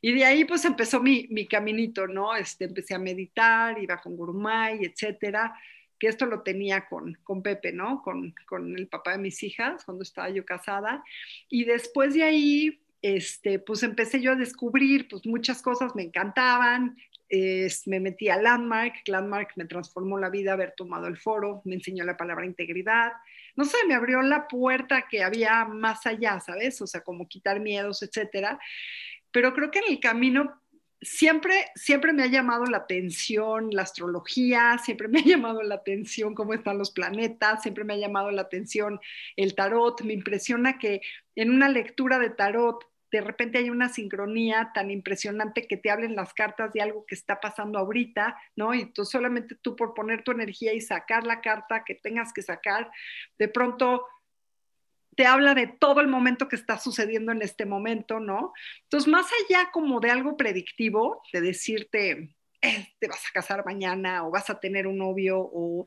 Y 0.00 0.12
de 0.12 0.24
ahí 0.26 0.44
pues 0.44 0.64
empezó 0.64 1.02
mi, 1.02 1.26
mi 1.30 1.48
caminito, 1.48 2.06
¿no? 2.06 2.36
Este, 2.36 2.66
empecé 2.66 2.94
a 2.94 2.98
meditar, 2.98 3.82
iba 3.82 3.96
con 4.00 4.14
Gurumay, 4.14 4.84
etcétera, 4.84 5.58
que 5.98 6.08
esto 6.08 6.26
lo 6.26 6.42
tenía 6.42 6.86
con, 6.86 7.18
con 7.24 7.42
Pepe, 7.42 7.72
¿no? 7.72 8.02
Con, 8.02 8.34
con 8.46 8.78
el 8.78 8.86
papá 8.86 9.12
de 9.12 9.18
mis 9.18 9.42
hijas, 9.42 9.84
cuando 9.84 10.02
estaba 10.02 10.28
yo 10.28 10.44
casada. 10.44 11.02
Y 11.48 11.64
después 11.64 12.12
de 12.12 12.24
ahí, 12.24 12.80
este, 13.00 13.58
pues 13.58 13.82
empecé 13.82 14.20
yo 14.20 14.32
a 14.32 14.36
descubrir, 14.36 15.08
pues 15.08 15.26
muchas 15.26 15.62
cosas 15.62 15.96
me 15.96 16.02
encantaban, 16.02 16.96
me 17.86 18.00
metí 18.00 18.28
a 18.28 18.40
Landmark, 18.40 18.94
Landmark 19.06 19.52
me 19.56 19.64
transformó 19.64 20.18
la 20.18 20.30
vida 20.30 20.52
haber 20.52 20.72
tomado 20.76 21.06
el 21.06 21.16
foro, 21.16 21.62
me 21.64 21.74
enseñó 21.74 22.04
la 22.04 22.16
palabra 22.16 22.46
integridad, 22.46 23.12
no 23.56 23.64
sé, 23.64 23.76
me 23.86 23.94
abrió 23.94 24.22
la 24.22 24.48
puerta 24.48 25.06
que 25.08 25.22
había 25.22 25.64
más 25.64 26.06
allá, 26.06 26.40
¿sabes? 26.40 26.80
O 26.80 26.86
sea, 26.86 27.02
como 27.02 27.28
quitar 27.28 27.60
miedos, 27.60 28.02
etcétera. 28.02 28.58
Pero 29.30 29.54
creo 29.54 29.70
que 29.70 29.80
en 29.80 29.92
el 29.92 30.00
camino 30.00 30.60
siempre, 31.04 31.66
siempre 31.74 32.12
me 32.12 32.22
ha 32.22 32.26
llamado 32.26 32.64
la 32.64 32.78
atención 32.78 33.68
la 33.70 33.82
astrología, 33.82 34.78
siempre 34.78 35.08
me 35.08 35.20
ha 35.20 35.24
llamado 35.24 35.62
la 35.62 35.76
atención 35.76 36.34
cómo 36.34 36.54
están 36.54 36.78
los 36.78 36.90
planetas, 36.90 37.62
siempre 37.62 37.84
me 37.84 37.94
ha 37.94 37.98
llamado 37.98 38.30
la 38.30 38.42
atención 38.42 39.00
el 39.36 39.54
tarot. 39.54 40.02
Me 40.02 40.14
impresiona 40.14 40.78
que 40.78 41.00
en 41.36 41.50
una 41.50 41.68
lectura 41.68 42.18
de 42.18 42.30
tarot 42.30 42.84
de 43.14 43.20
repente 43.20 43.58
hay 43.58 43.70
una 43.70 43.88
sincronía 43.90 44.72
tan 44.74 44.90
impresionante 44.90 45.68
que 45.68 45.76
te 45.76 45.88
hablen 45.88 46.16
las 46.16 46.34
cartas 46.34 46.72
de 46.72 46.82
algo 46.82 47.06
que 47.06 47.14
está 47.14 47.38
pasando 47.38 47.78
ahorita, 47.78 48.36
¿no? 48.56 48.74
Y 48.74 48.86
tú 48.86 49.04
solamente 49.04 49.54
tú 49.54 49.76
por 49.76 49.94
poner 49.94 50.24
tu 50.24 50.32
energía 50.32 50.72
y 50.72 50.80
sacar 50.80 51.24
la 51.24 51.40
carta 51.40 51.84
que 51.84 51.94
tengas 51.94 52.32
que 52.32 52.42
sacar, 52.42 52.90
de 53.38 53.46
pronto 53.46 54.04
te 55.14 55.26
habla 55.26 55.54
de 55.54 55.68
todo 55.68 56.00
el 56.00 56.08
momento 56.08 56.48
que 56.48 56.56
está 56.56 56.76
sucediendo 56.76 57.30
en 57.30 57.42
este 57.42 57.66
momento, 57.66 58.18
¿no? 58.18 58.52
Entonces, 58.82 59.06
más 59.08 59.26
allá 59.44 59.70
como 59.70 60.00
de 60.00 60.10
algo 60.10 60.36
predictivo, 60.36 61.22
de 61.32 61.40
decirte, 61.40 62.34
eh, 62.62 62.94
te 62.98 63.06
vas 63.06 63.24
a 63.28 63.32
casar 63.32 63.64
mañana 63.64 64.26
o 64.26 64.32
vas 64.32 64.50
a 64.50 64.58
tener 64.58 64.88
un 64.88 64.98
novio 64.98 65.38
o 65.38 65.86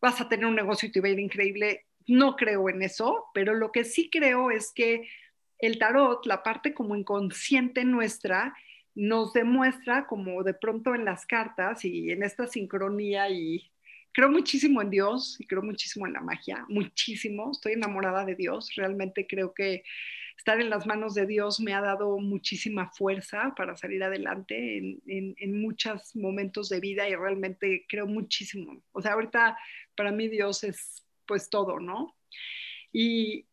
vas 0.00 0.20
a 0.20 0.28
tener 0.28 0.46
un 0.46 0.54
negocio 0.54 0.88
y 0.88 0.92
te 0.92 1.00
va 1.00 1.08
a 1.08 1.10
ir 1.10 1.18
increíble, 1.18 1.86
no 2.06 2.36
creo 2.36 2.68
en 2.68 2.82
eso, 2.82 3.26
pero 3.34 3.52
lo 3.52 3.72
que 3.72 3.82
sí 3.82 4.10
creo 4.10 4.52
es 4.52 4.70
que 4.72 5.08
el 5.58 5.78
tarot, 5.78 6.24
la 6.26 6.42
parte 6.42 6.74
como 6.74 6.96
inconsciente 6.96 7.84
nuestra, 7.84 8.54
nos 8.94 9.32
demuestra 9.32 10.06
como 10.06 10.42
de 10.42 10.54
pronto 10.54 10.94
en 10.94 11.04
las 11.04 11.26
cartas 11.26 11.84
y 11.84 12.10
en 12.10 12.22
esta 12.22 12.46
sincronía 12.46 13.30
y 13.30 13.70
creo 14.12 14.30
muchísimo 14.30 14.82
en 14.82 14.90
Dios 14.90 15.36
y 15.38 15.46
creo 15.46 15.62
muchísimo 15.62 16.06
en 16.06 16.14
la 16.14 16.20
magia, 16.20 16.64
muchísimo, 16.68 17.52
estoy 17.52 17.74
enamorada 17.74 18.24
de 18.24 18.34
Dios, 18.34 18.72
realmente 18.74 19.26
creo 19.28 19.54
que 19.54 19.84
estar 20.36 20.60
en 20.60 20.70
las 20.70 20.86
manos 20.86 21.14
de 21.14 21.26
Dios 21.26 21.60
me 21.60 21.74
ha 21.74 21.80
dado 21.80 22.18
muchísima 22.18 22.90
fuerza 22.90 23.54
para 23.56 23.76
salir 23.76 24.02
adelante 24.02 24.78
en, 24.78 25.34
en 25.36 25.60
muchos 25.60 26.14
momentos 26.16 26.68
de 26.68 26.80
vida 26.80 27.08
y 27.08 27.14
realmente 27.14 27.84
creo 27.88 28.06
muchísimo. 28.06 28.80
O 28.92 29.02
sea, 29.02 29.12
ahorita 29.14 29.58
para 29.96 30.12
mí 30.12 30.28
Dios 30.28 30.62
es 30.62 31.04
pues 31.26 31.50
todo, 31.50 31.78
¿no? 31.80 32.16
Y, 32.92 33.47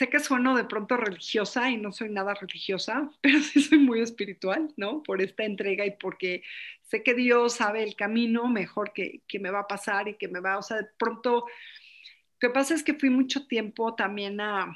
sé 0.00 0.08
que 0.08 0.18
sueno 0.18 0.56
de 0.56 0.64
pronto 0.64 0.96
religiosa 0.96 1.70
y 1.70 1.76
no 1.76 1.92
soy 1.92 2.08
nada 2.08 2.32
religiosa, 2.32 3.10
pero 3.20 3.38
sí 3.40 3.60
soy 3.60 3.78
muy 3.78 4.00
espiritual, 4.00 4.72
¿no? 4.78 5.02
Por 5.02 5.20
esta 5.20 5.44
entrega 5.44 5.84
y 5.84 5.90
porque 5.90 6.42
sé 6.84 7.02
que 7.02 7.12
Dios 7.12 7.56
sabe 7.56 7.82
el 7.82 7.94
camino 7.96 8.48
mejor 8.48 8.94
que, 8.94 9.20
que 9.28 9.38
me 9.38 9.50
va 9.50 9.60
a 9.60 9.68
pasar 9.68 10.08
y 10.08 10.14
que 10.14 10.26
me 10.26 10.40
va, 10.40 10.56
o 10.56 10.62
sea, 10.62 10.78
de 10.78 10.88
pronto, 10.96 11.44
lo 11.44 12.38
que 12.38 12.48
pasa 12.48 12.74
es 12.74 12.82
que 12.82 12.94
fui 12.94 13.10
mucho 13.10 13.46
tiempo 13.46 13.94
también 13.94 14.40
a, 14.40 14.74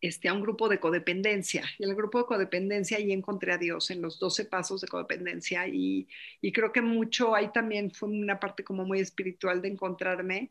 este, 0.00 0.30
a 0.30 0.32
un 0.32 0.40
grupo 0.40 0.70
de 0.70 0.80
codependencia. 0.80 1.62
Y 1.78 1.84
el 1.84 1.94
grupo 1.94 2.20
de 2.20 2.24
codependencia 2.24 2.96
ahí 2.96 3.12
encontré 3.12 3.52
a 3.52 3.58
Dios 3.58 3.90
en 3.90 4.00
los 4.00 4.18
12 4.18 4.46
pasos 4.46 4.80
de 4.80 4.88
codependencia 4.88 5.68
y, 5.68 6.08
y 6.40 6.52
creo 6.52 6.72
que 6.72 6.80
mucho 6.80 7.34
ahí 7.34 7.52
también 7.52 7.90
fue 7.90 8.08
una 8.08 8.40
parte 8.40 8.64
como 8.64 8.86
muy 8.86 9.00
espiritual 9.00 9.60
de 9.60 9.68
encontrarme 9.68 10.50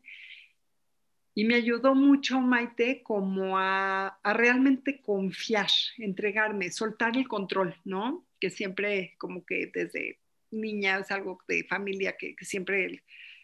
y 1.34 1.44
me 1.44 1.54
ayudó 1.54 1.94
mucho, 1.94 2.40
Maite, 2.40 3.02
como 3.02 3.56
a, 3.56 4.18
realmente 4.24 5.00
confiar, 5.00 5.70
entregarme, 5.98 6.70
soltar 6.70 7.16
el 7.16 7.28
control, 7.28 7.76
¿no? 7.84 8.26
Que 8.40 8.50
siempre, 8.50 9.14
como 9.18 9.44
que 9.44 9.70
desde 9.72 10.18
niña 10.50 10.98
es 10.98 11.10
algo 11.10 11.38
de 11.46 11.64
familia, 11.64 12.16
que, 12.16 12.34
siempre 12.40 13.02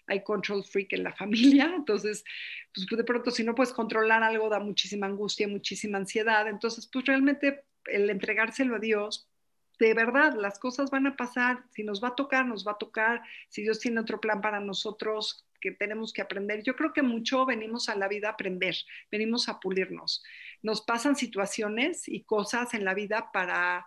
hay 0.08 0.22
control 0.22 0.64
freak 0.64 0.94
en 0.94 1.04
la 1.04 1.12
familia, 1.16 1.72
entonces, 1.76 2.24
pues 2.74 2.86
de 2.88 3.04
pronto 3.04 3.30
si 3.30 3.44
no 3.44 3.54
puedes 3.54 3.72
controlar 3.72 4.22
algo 4.22 4.48
da 4.48 4.58
muchísima 4.58 5.06
angustia, 5.06 5.46
muchísima 5.48 5.98
ansiedad, 5.98 6.48
entonces, 6.48 6.88
pues 6.92 7.04
realmente 7.06 7.64
el 7.86 8.10
entregárselo 8.10 8.76
a 8.76 8.80
Dios, 8.80 9.28
de 9.78 9.94
verdad, 9.94 10.34
las 10.34 10.58
cosas 10.58 10.90
van 10.90 11.06
a 11.06 11.16
pasar, 11.16 11.64
si 11.70 11.84
nos 11.84 12.02
va 12.02 12.08
a 12.08 12.14
tocar, 12.14 12.46
nos 12.46 12.66
va 12.66 12.72
a 12.72 12.78
tocar, 12.78 13.22
si 13.48 13.62
Dios 13.62 13.78
tiene 13.78 14.00
otro 14.00 14.20
plan 14.20 14.40
para 14.40 14.58
nosotros, 14.58 15.45
que 15.60 15.72
tenemos 15.72 16.12
que 16.12 16.22
aprender. 16.22 16.62
Yo 16.62 16.76
creo 16.76 16.92
que 16.92 17.02
mucho 17.02 17.46
venimos 17.46 17.88
a 17.88 17.96
la 17.96 18.08
vida 18.08 18.28
a 18.28 18.32
aprender, 18.32 18.76
venimos 19.10 19.48
a 19.48 19.60
pulirnos. 19.60 20.22
Nos 20.62 20.82
pasan 20.82 21.16
situaciones 21.16 22.08
y 22.08 22.22
cosas 22.24 22.74
en 22.74 22.84
la 22.84 22.94
vida 22.94 23.30
para, 23.32 23.86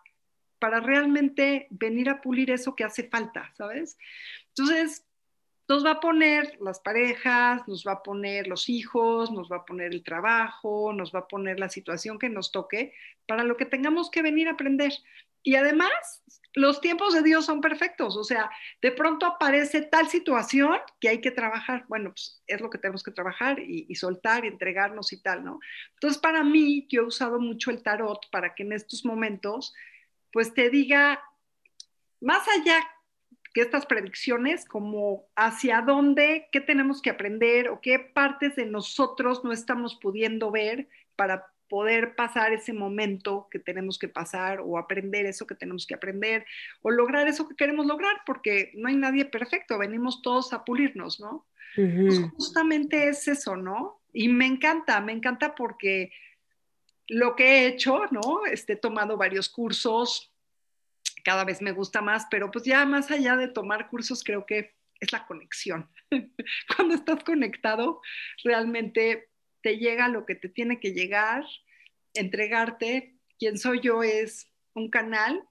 para 0.59 0.79
realmente 0.79 1.67
venir 1.69 2.09
a 2.09 2.21
pulir 2.21 2.51
eso 2.51 2.75
que 2.75 2.83
hace 2.83 3.09
falta, 3.09 3.51
¿sabes? 3.55 3.97
Entonces, 4.49 5.05
nos 5.69 5.85
va 5.85 5.91
a 5.91 5.99
poner 5.99 6.57
las 6.59 6.79
parejas, 6.79 7.67
nos 7.67 7.85
va 7.85 7.91
a 7.91 8.03
poner 8.03 8.47
los 8.47 8.69
hijos, 8.69 9.31
nos 9.31 9.51
va 9.51 9.57
a 9.57 9.65
poner 9.65 9.93
el 9.93 10.03
trabajo, 10.03 10.93
nos 10.93 11.13
va 11.13 11.19
a 11.19 11.27
poner 11.27 11.59
la 11.59 11.69
situación 11.69 12.17
que 12.17 12.27
nos 12.27 12.51
toque 12.51 12.93
para 13.27 13.43
lo 13.43 13.55
que 13.55 13.65
tengamos 13.65 14.09
que 14.09 14.23
venir 14.23 14.47
a 14.47 14.53
aprender. 14.53 14.91
Y 15.43 15.55
además, 15.55 16.23
los 16.55 16.81
tiempos 16.81 17.13
de 17.13 17.21
Dios 17.21 17.45
son 17.45 17.61
perfectos, 17.61 18.17
o 18.17 18.23
sea, 18.23 18.49
de 18.81 18.91
pronto 18.91 19.25
aparece 19.25 19.81
tal 19.81 20.07
situación 20.09 20.77
que 20.99 21.09
hay 21.09 21.21
que 21.21 21.31
trabajar, 21.31 21.85
bueno, 21.87 22.11
pues 22.11 22.41
es 22.47 22.59
lo 22.59 22.69
que 22.69 22.77
tenemos 22.77 23.03
que 23.03 23.11
trabajar 23.11 23.59
y, 23.59 23.93
soltar 23.95 24.45
y 24.45 24.47
entregarnos 24.47 25.13
y 25.13 25.21
tal, 25.21 25.43
¿no? 25.43 25.59
Entonces, 25.93 26.19
para 26.19 26.43
mí, 26.43 26.87
yo 26.89 27.01
he 27.01 27.05
usado 27.05 27.39
mucho 27.39 27.69
el 27.69 27.83
tarot 27.83 28.29
para 28.31 28.55
que 28.55 28.63
en 28.63 28.73
estos 28.73 29.05
momentos, 29.05 29.73
pues 30.31 30.53
te 30.53 30.69
diga, 30.69 31.23
más 32.19 32.47
allá 32.47 32.79
que 33.53 33.61
estas 33.61 33.85
predicciones, 33.85 34.65
como 34.65 35.27
hacia 35.35 35.81
dónde, 35.81 36.47
qué 36.51 36.61
tenemos 36.61 37.01
que 37.01 37.09
aprender 37.09 37.69
o 37.69 37.79
qué 37.81 37.99
partes 37.99 38.55
de 38.55 38.65
nosotros 38.65 39.43
no 39.43 39.51
estamos 39.51 39.95
pudiendo 39.95 40.51
ver 40.51 40.87
para 41.15 41.51
poder 41.69 42.15
pasar 42.15 42.51
ese 42.51 42.73
momento 42.73 43.47
que 43.51 43.59
tenemos 43.59 43.97
que 43.99 44.07
pasar 44.09 44.59
o 44.61 44.77
aprender 44.77 45.25
eso 45.25 45.47
que 45.47 45.55
tenemos 45.55 45.85
que 45.85 45.93
aprender 45.93 46.45
o 46.81 46.89
lograr 46.89 47.27
eso 47.27 47.47
que 47.47 47.55
queremos 47.55 47.85
lograr, 47.85 48.21
porque 48.25 48.71
no 48.75 48.89
hay 48.89 48.95
nadie 48.95 49.25
perfecto, 49.25 49.77
venimos 49.77 50.21
todos 50.21 50.51
a 50.51 50.65
pulirnos, 50.65 51.19
¿no? 51.19 51.45
pues 51.75 52.19
justamente 52.35 53.07
es 53.07 53.27
eso, 53.27 53.55
¿no? 53.55 54.01
Y 54.11 54.27
me 54.27 54.45
encanta, 54.45 54.99
me 54.99 55.13
encanta 55.13 55.55
porque 55.55 56.11
lo 57.07 57.35
que 57.35 57.45
he 57.45 57.67
hecho, 57.67 58.01
¿no? 58.11 58.45
Este, 58.45 58.73
he 58.73 58.75
tomado 58.75 59.15
varios 59.15 59.47
cursos, 59.47 60.33
cada 61.23 61.45
vez 61.45 61.61
me 61.61 61.71
gusta 61.71 62.01
más, 62.01 62.27
pero 62.29 62.51
pues 62.51 62.65
ya 62.65 62.85
más 62.85 63.11
allá 63.11 63.37
de 63.37 63.47
tomar 63.47 63.87
cursos, 63.89 64.23
creo 64.23 64.45
que 64.45 64.73
es 64.99 65.11
la 65.11 65.25
conexión. 65.25 65.89
Cuando 66.75 66.95
estás 66.95 67.23
conectado, 67.23 68.01
realmente 68.43 69.28
te 69.61 69.77
llega 69.77 70.07
lo 70.07 70.25
que 70.25 70.35
te 70.35 70.49
tiene 70.49 70.79
que 70.79 70.93
llegar, 70.93 71.45
entregarte. 72.13 73.15
Quien 73.37 73.57
soy 73.57 73.79
yo 73.81 74.03
es 74.03 74.47
un 74.73 74.89
canal, 74.89 75.43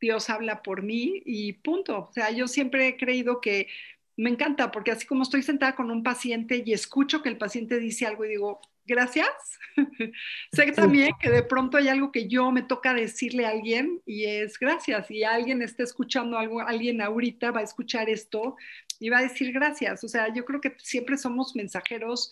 Dios 0.00 0.30
habla 0.30 0.62
por 0.62 0.82
mí 0.82 1.22
y 1.24 1.52
punto. 1.54 2.08
O 2.10 2.12
sea, 2.12 2.30
yo 2.30 2.48
siempre 2.48 2.88
he 2.88 2.96
creído 2.96 3.40
que 3.40 3.68
me 4.16 4.30
encanta 4.30 4.70
porque 4.70 4.90
así 4.90 5.06
como 5.06 5.22
estoy 5.22 5.42
sentada 5.42 5.74
con 5.74 5.90
un 5.90 6.02
paciente 6.02 6.62
y 6.64 6.72
escucho 6.72 7.22
que 7.22 7.28
el 7.28 7.38
paciente 7.38 7.78
dice 7.78 8.06
algo 8.06 8.24
y 8.24 8.30
digo, 8.30 8.60
gracias. 8.84 9.28
sé 10.52 10.72
también 10.72 11.12
que 11.20 11.30
de 11.30 11.42
pronto 11.42 11.78
hay 11.78 11.88
algo 11.88 12.12
que 12.12 12.28
yo 12.28 12.50
me 12.50 12.62
toca 12.62 12.92
decirle 12.92 13.46
a 13.46 13.50
alguien 13.50 14.02
y 14.04 14.24
es 14.24 14.58
gracias. 14.58 15.10
Y 15.10 15.24
alguien 15.24 15.62
está 15.62 15.84
escuchando 15.84 16.38
algo, 16.38 16.60
alguien 16.60 17.00
ahorita 17.00 17.50
va 17.50 17.60
a 17.60 17.64
escuchar 17.64 18.10
esto 18.10 18.56
y 18.98 19.08
va 19.08 19.18
a 19.18 19.22
decir 19.22 19.52
gracias. 19.52 20.04
O 20.04 20.08
sea, 20.08 20.32
yo 20.32 20.44
creo 20.44 20.60
que 20.60 20.74
siempre 20.78 21.16
somos 21.16 21.54
mensajeros 21.56 22.30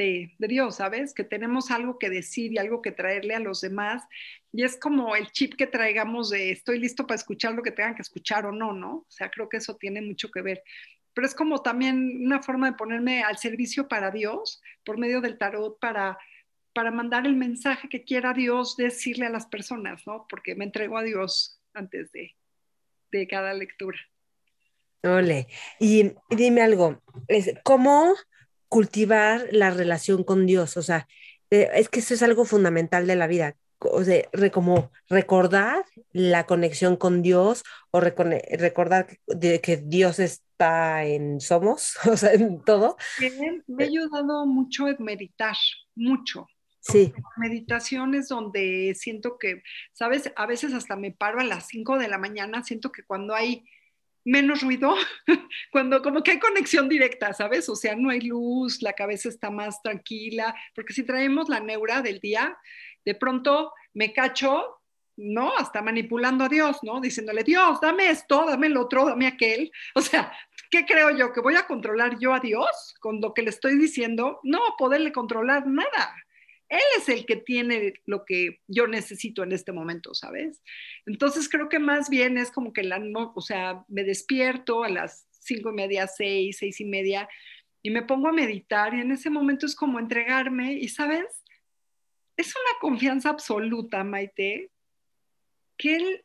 de, 0.00 0.34
de, 0.38 0.48
Dios, 0.48 0.76
¿sabes? 0.76 1.14
Que 1.14 1.24
tenemos 1.24 1.70
algo 1.70 1.98
que 1.98 2.10
decir 2.10 2.52
y 2.52 2.58
algo 2.58 2.82
que 2.82 2.92
traerle 2.92 3.34
a 3.34 3.40
los 3.40 3.60
demás. 3.60 4.02
Y 4.52 4.64
es 4.64 4.78
como 4.78 5.14
el 5.16 5.30
chip 5.30 5.54
que 5.56 5.66
traigamos 5.66 6.30
de 6.30 6.50
estoy 6.50 6.78
listo 6.78 7.06
para 7.06 7.16
escuchar 7.16 7.54
lo 7.54 7.62
que 7.62 7.70
tengan 7.70 7.94
que 7.94 8.02
escuchar 8.02 8.46
o 8.46 8.52
no, 8.52 8.72
¿no? 8.72 8.94
O 8.96 9.10
sea, 9.10 9.30
creo 9.30 9.48
que 9.48 9.58
eso 9.58 9.76
tiene 9.76 10.00
mucho 10.02 10.30
que 10.30 10.42
ver. 10.42 10.62
Pero 11.12 11.26
es 11.26 11.34
como 11.34 11.62
también 11.62 12.24
una 12.24 12.42
forma 12.42 12.70
de 12.70 12.76
ponerme 12.76 13.22
al 13.22 13.38
servicio 13.38 13.88
para 13.88 14.10
Dios 14.10 14.62
por 14.84 14.96
medio 14.96 15.20
del 15.20 15.38
tarot 15.38 15.78
para 15.78 16.18
para 16.72 16.90
mandar 16.90 17.26
el 17.26 17.36
mensaje 17.36 17.88
que 17.88 18.04
quiera 18.04 18.32
Dios 18.32 18.76
decirle 18.76 19.26
a 19.26 19.30
las 19.30 19.46
personas, 19.46 20.06
¿no? 20.06 20.26
Porque 20.28 20.54
me 20.54 20.64
entrego 20.64 20.96
a 20.98 21.02
Dios 21.02 21.60
antes 21.74 22.12
de, 22.12 22.36
de 23.10 23.26
cada 23.26 23.52
lectura. 23.54 23.98
Ole. 25.02 25.48
Y 25.78 26.12
dime 26.28 26.62
algo, 26.62 27.02
¿cómo 27.64 28.14
cultivar 28.70 29.48
la 29.52 29.68
relación 29.68 30.24
con 30.24 30.46
Dios? 30.46 30.78
O 30.78 30.82
sea, 30.82 31.06
eh, 31.50 31.68
es 31.74 31.90
que 31.90 32.00
eso 32.00 32.14
es 32.14 32.22
algo 32.22 32.46
fundamental 32.46 33.06
de 33.06 33.16
la 33.16 33.26
vida. 33.26 33.56
O 33.80 34.02
sea, 34.04 34.22
como 34.52 34.90
recordar 35.08 35.84
la 36.12 36.44
conexión 36.44 36.96
con 36.96 37.22
Dios 37.22 37.62
o 37.90 38.00
recordar 38.00 39.06
que 39.26 39.82
Dios 39.84 40.18
está 40.18 41.04
en 41.04 41.40
somos, 41.40 41.96
o 42.10 42.16
sea, 42.16 42.32
en 42.32 42.62
todo. 42.62 42.96
Me 43.66 43.84
ha 43.84 43.86
ayudado 43.86 44.46
mucho 44.46 44.88
en 44.88 44.96
meditar, 45.00 45.56
mucho. 45.94 46.46
Sí. 46.80 47.12
Meditaciones 47.36 48.28
donde 48.28 48.94
siento 48.96 49.36
que, 49.38 49.62
¿sabes? 49.92 50.32
A 50.36 50.46
veces 50.46 50.72
hasta 50.72 50.96
me 50.96 51.12
paro 51.12 51.40
a 51.40 51.44
las 51.44 51.68
5 51.68 51.98
de 51.98 52.08
la 52.08 52.16
mañana, 52.16 52.64
siento 52.64 52.90
que 52.90 53.02
cuando 53.02 53.34
hay 53.34 53.64
menos 54.24 54.62
ruido, 54.62 54.94
cuando 55.72 56.02
como 56.02 56.22
que 56.22 56.32
hay 56.32 56.38
conexión 56.38 56.88
directa, 56.88 57.32
¿sabes? 57.32 57.68
O 57.68 57.76
sea, 57.76 57.96
no 57.96 58.10
hay 58.10 58.20
luz, 58.20 58.82
la 58.82 58.92
cabeza 58.92 59.28
está 59.28 59.50
más 59.50 59.82
tranquila, 59.82 60.54
porque 60.74 60.92
si 60.92 61.04
traemos 61.04 61.48
la 61.48 61.60
neura 61.60 62.02
del 62.02 62.20
día, 62.20 62.56
de 63.04 63.14
pronto 63.14 63.72
me 63.94 64.12
cacho, 64.12 64.80
¿no? 65.16 65.54
Hasta 65.56 65.82
manipulando 65.82 66.44
a 66.44 66.48
Dios, 66.48 66.78
¿no? 66.82 67.00
Diciéndole, 67.00 67.44
Dios, 67.44 67.80
dame 67.80 68.10
esto, 68.10 68.46
dame 68.46 68.68
el 68.68 68.76
otro, 68.76 69.06
dame 69.06 69.26
aquel. 69.26 69.70
O 69.94 70.00
sea, 70.00 70.32
¿qué 70.70 70.84
creo 70.86 71.10
yo? 71.10 71.32
¿Que 71.32 71.40
voy 71.40 71.56
a 71.56 71.66
controlar 71.66 72.18
yo 72.18 72.32
a 72.32 72.40
Dios 72.40 72.94
con 73.00 73.20
lo 73.20 73.34
que 73.34 73.42
le 73.42 73.50
estoy 73.50 73.76
diciendo? 73.76 74.40
No, 74.42 74.60
poderle 74.78 75.12
controlar 75.12 75.66
nada. 75.66 76.14
Él 76.70 76.80
es 76.98 77.08
el 77.08 77.26
que 77.26 77.34
tiene 77.34 77.94
lo 78.06 78.24
que 78.24 78.60
yo 78.68 78.86
necesito 78.86 79.42
en 79.42 79.50
este 79.50 79.72
momento, 79.72 80.14
¿sabes? 80.14 80.62
Entonces 81.04 81.48
creo 81.48 81.68
que 81.68 81.80
más 81.80 82.08
bien 82.08 82.38
es 82.38 82.52
como 82.52 82.72
que 82.72 82.84
la, 82.84 83.02
o 83.34 83.40
sea, 83.40 83.84
me 83.88 84.04
despierto 84.04 84.84
a 84.84 84.88
las 84.88 85.26
cinco 85.40 85.70
y 85.70 85.74
media, 85.74 86.06
seis, 86.06 86.58
seis 86.58 86.80
y 86.80 86.84
media 86.84 87.28
y 87.82 87.90
me 87.90 88.02
pongo 88.02 88.28
a 88.28 88.32
meditar 88.32 88.94
y 88.94 89.00
en 89.00 89.10
ese 89.10 89.30
momento 89.30 89.66
es 89.66 89.74
como 89.74 89.98
entregarme 89.98 90.74
y, 90.74 90.88
¿sabes? 90.88 91.26
Es 92.36 92.54
una 92.54 92.78
confianza 92.80 93.30
absoluta, 93.30 94.04
Maite, 94.04 94.70
que 95.76 95.96
él, 95.96 96.24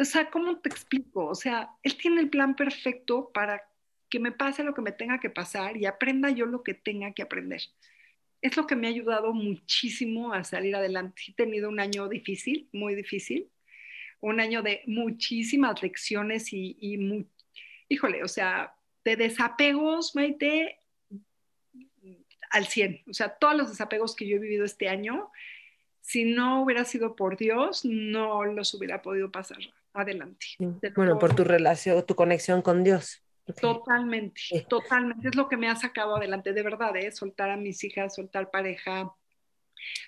o 0.00 0.04
sea, 0.04 0.30
¿cómo 0.30 0.58
te 0.58 0.68
explico? 0.68 1.26
O 1.26 1.36
sea, 1.36 1.70
él 1.84 1.96
tiene 1.96 2.20
el 2.22 2.28
plan 2.28 2.56
perfecto 2.56 3.30
para 3.32 3.62
que 4.10 4.18
me 4.18 4.32
pase 4.32 4.64
lo 4.64 4.74
que 4.74 4.82
me 4.82 4.90
tenga 4.90 5.20
que 5.20 5.30
pasar 5.30 5.76
y 5.76 5.86
aprenda 5.86 6.28
yo 6.30 6.44
lo 6.44 6.64
que 6.64 6.74
tenga 6.74 7.12
que 7.12 7.22
aprender 7.22 7.60
es 8.40 8.56
lo 8.56 8.66
que 8.66 8.76
me 8.76 8.86
ha 8.86 8.90
ayudado 8.90 9.32
muchísimo 9.32 10.32
a 10.32 10.44
salir 10.44 10.74
adelante. 10.76 11.22
He 11.28 11.32
tenido 11.32 11.68
un 11.68 11.80
año 11.80 12.08
difícil, 12.08 12.68
muy 12.72 12.94
difícil, 12.94 13.48
un 14.20 14.40
año 14.40 14.62
de 14.62 14.82
muchísimas 14.86 15.82
lecciones 15.82 16.52
y, 16.52 16.76
híjole, 17.88 18.22
o 18.22 18.28
sea, 18.28 18.74
de 19.04 19.16
desapegos, 19.16 20.14
Maite, 20.14 20.80
al 22.50 22.66
100. 22.66 23.02
O 23.08 23.14
sea, 23.14 23.30
todos 23.30 23.56
los 23.56 23.70
desapegos 23.70 24.14
que 24.14 24.26
yo 24.26 24.36
he 24.36 24.40
vivido 24.40 24.64
este 24.64 24.88
año, 24.88 25.30
si 26.00 26.24
no 26.24 26.62
hubiera 26.62 26.84
sido 26.84 27.16
por 27.16 27.36
Dios, 27.36 27.84
no 27.84 28.44
los 28.44 28.72
hubiera 28.74 29.02
podido 29.02 29.30
pasar 29.30 29.58
adelante. 29.92 30.46
Bueno, 30.94 31.18
por 31.18 31.34
tu 31.34 31.44
relación, 31.44 32.04
tu 32.06 32.14
conexión 32.14 32.62
con 32.62 32.84
Dios. 32.84 33.22
Totalmente, 33.60 34.66
totalmente. 34.68 35.28
Es 35.28 35.34
lo 35.34 35.48
que 35.48 35.56
me 35.56 35.68
ha 35.68 35.76
sacado 35.76 36.16
adelante, 36.16 36.52
de 36.52 36.62
verdad, 36.62 36.96
¿eh? 36.96 37.10
soltar 37.12 37.50
a 37.50 37.56
mis 37.56 37.82
hijas, 37.84 38.14
soltar 38.14 38.50
pareja, 38.50 39.14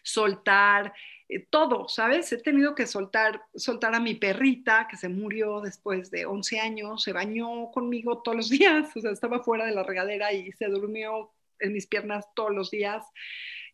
soltar 0.03 0.93
eh, 1.29 1.47
todo, 1.49 1.89
¿sabes? 1.89 2.33
He 2.33 2.39
tenido 2.39 2.75
que 2.75 2.87
soltar, 2.87 3.43
soltar 3.55 3.95
a 3.95 4.01
mi 4.01 4.15
perrita 4.15 4.87
que 4.91 4.97
se 4.97 5.09
murió 5.09 5.61
después 5.61 6.11
de 6.11 6.27
11 6.27 6.61
años, 6.61 7.03
se 7.03 7.13
bañó 7.13 7.71
conmigo 7.71 8.23
todos 8.23 8.37
los 8.37 8.51
días, 8.51 8.95
o 8.97 9.01
sea, 9.01 9.11
estaba 9.13 9.43
fuera 9.43 9.65
de 9.65 9.73
la 9.73 9.83
regadera 9.83 10.33
y 10.33 10.53
se 10.53 10.67
durmió 10.67 11.33
en 11.61 11.73
mis 11.73 11.87
piernas 11.87 12.27
todos 12.35 12.51
los 12.51 12.71
días. 12.71 13.05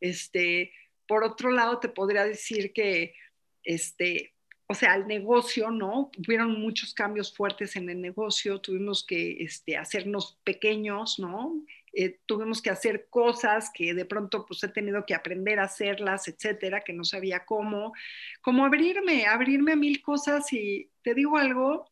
Este, 0.01 0.73
por 1.09 1.25
otro 1.25 1.51
lado, 1.51 1.79
te 1.79 1.89
podría 1.89 2.25
decir 2.25 2.73
que 2.73 3.15
este, 3.63 4.36
o 4.69 4.75
sea, 4.75 4.93
al 4.93 5.07
negocio, 5.07 5.71
¿no? 5.71 6.11
Hubieron 6.19 6.61
muchos 6.61 6.93
cambios 6.93 7.35
fuertes 7.35 7.77
en 7.77 7.89
el 7.89 8.01
negocio, 8.01 8.61
tuvimos 8.61 9.05
que 9.05 9.45
este, 9.45 9.77
hacernos 9.77 10.39
pequeños, 10.43 11.19
¿no? 11.19 11.63
Eh, 11.93 12.19
tuvimos 12.27 12.61
que 12.61 12.71
hacer 12.71 13.07
cosas 13.09 13.71
que 13.73 13.95
de 13.95 14.05
pronto 14.05 14.45
pues 14.45 14.63
he 14.65 14.69
tenido 14.69 15.07
que 15.07 15.15
aprender 15.15 15.61
a 15.61 15.65
hacerlas, 15.65 16.29
etcétera, 16.29 16.83
que 16.83 16.93
no 16.93 17.05
sabía 17.05 17.47
cómo, 17.47 17.95
como 18.43 18.65
abrirme, 18.65 19.27
abrirme 19.27 19.73
a 19.73 19.77
mil 19.77 20.03
cosas 20.03 20.53
y 20.53 20.91
te 21.03 21.15
digo 21.15 21.39
algo, 21.39 21.91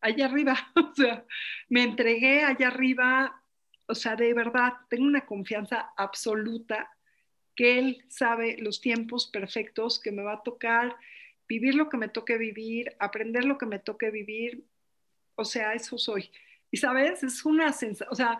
allá 0.00 0.26
arriba, 0.26 0.56
o 0.76 0.94
sea, 0.94 1.24
me 1.68 1.82
entregué 1.82 2.44
allá 2.44 2.68
arriba, 2.68 3.42
o 3.86 3.94
sea, 3.94 4.16
de 4.16 4.32
verdad, 4.34 4.74
tengo 4.90 5.06
una 5.06 5.24
confianza 5.24 5.92
absoluta 5.96 6.90
que 7.54 7.78
él 7.78 8.04
sabe 8.08 8.58
los 8.58 8.80
tiempos 8.82 9.26
perfectos 9.28 9.98
que 9.98 10.12
me 10.12 10.22
va 10.22 10.34
a 10.34 10.42
tocar 10.42 10.94
vivir 11.48 11.74
lo 11.74 11.88
que 11.88 11.96
me 11.96 12.08
toque 12.08 12.38
vivir, 12.38 12.96
aprender 12.98 13.44
lo 13.44 13.58
que 13.58 13.66
me 13.66 13.78
toque 13.78 14.10
vivir, 14.10 14.64
o 15.34 15.44
sea, 15.44 15.74
eso 15.74 15.98
soy. 15.98 16.30
Y 16.70 16.78
sabes, 16.78 17.22
es 17.22 17.44
una 17.44 17.72
sensación, 17.72 18.12
o 18.12 18.16
sea, 18.16 18.38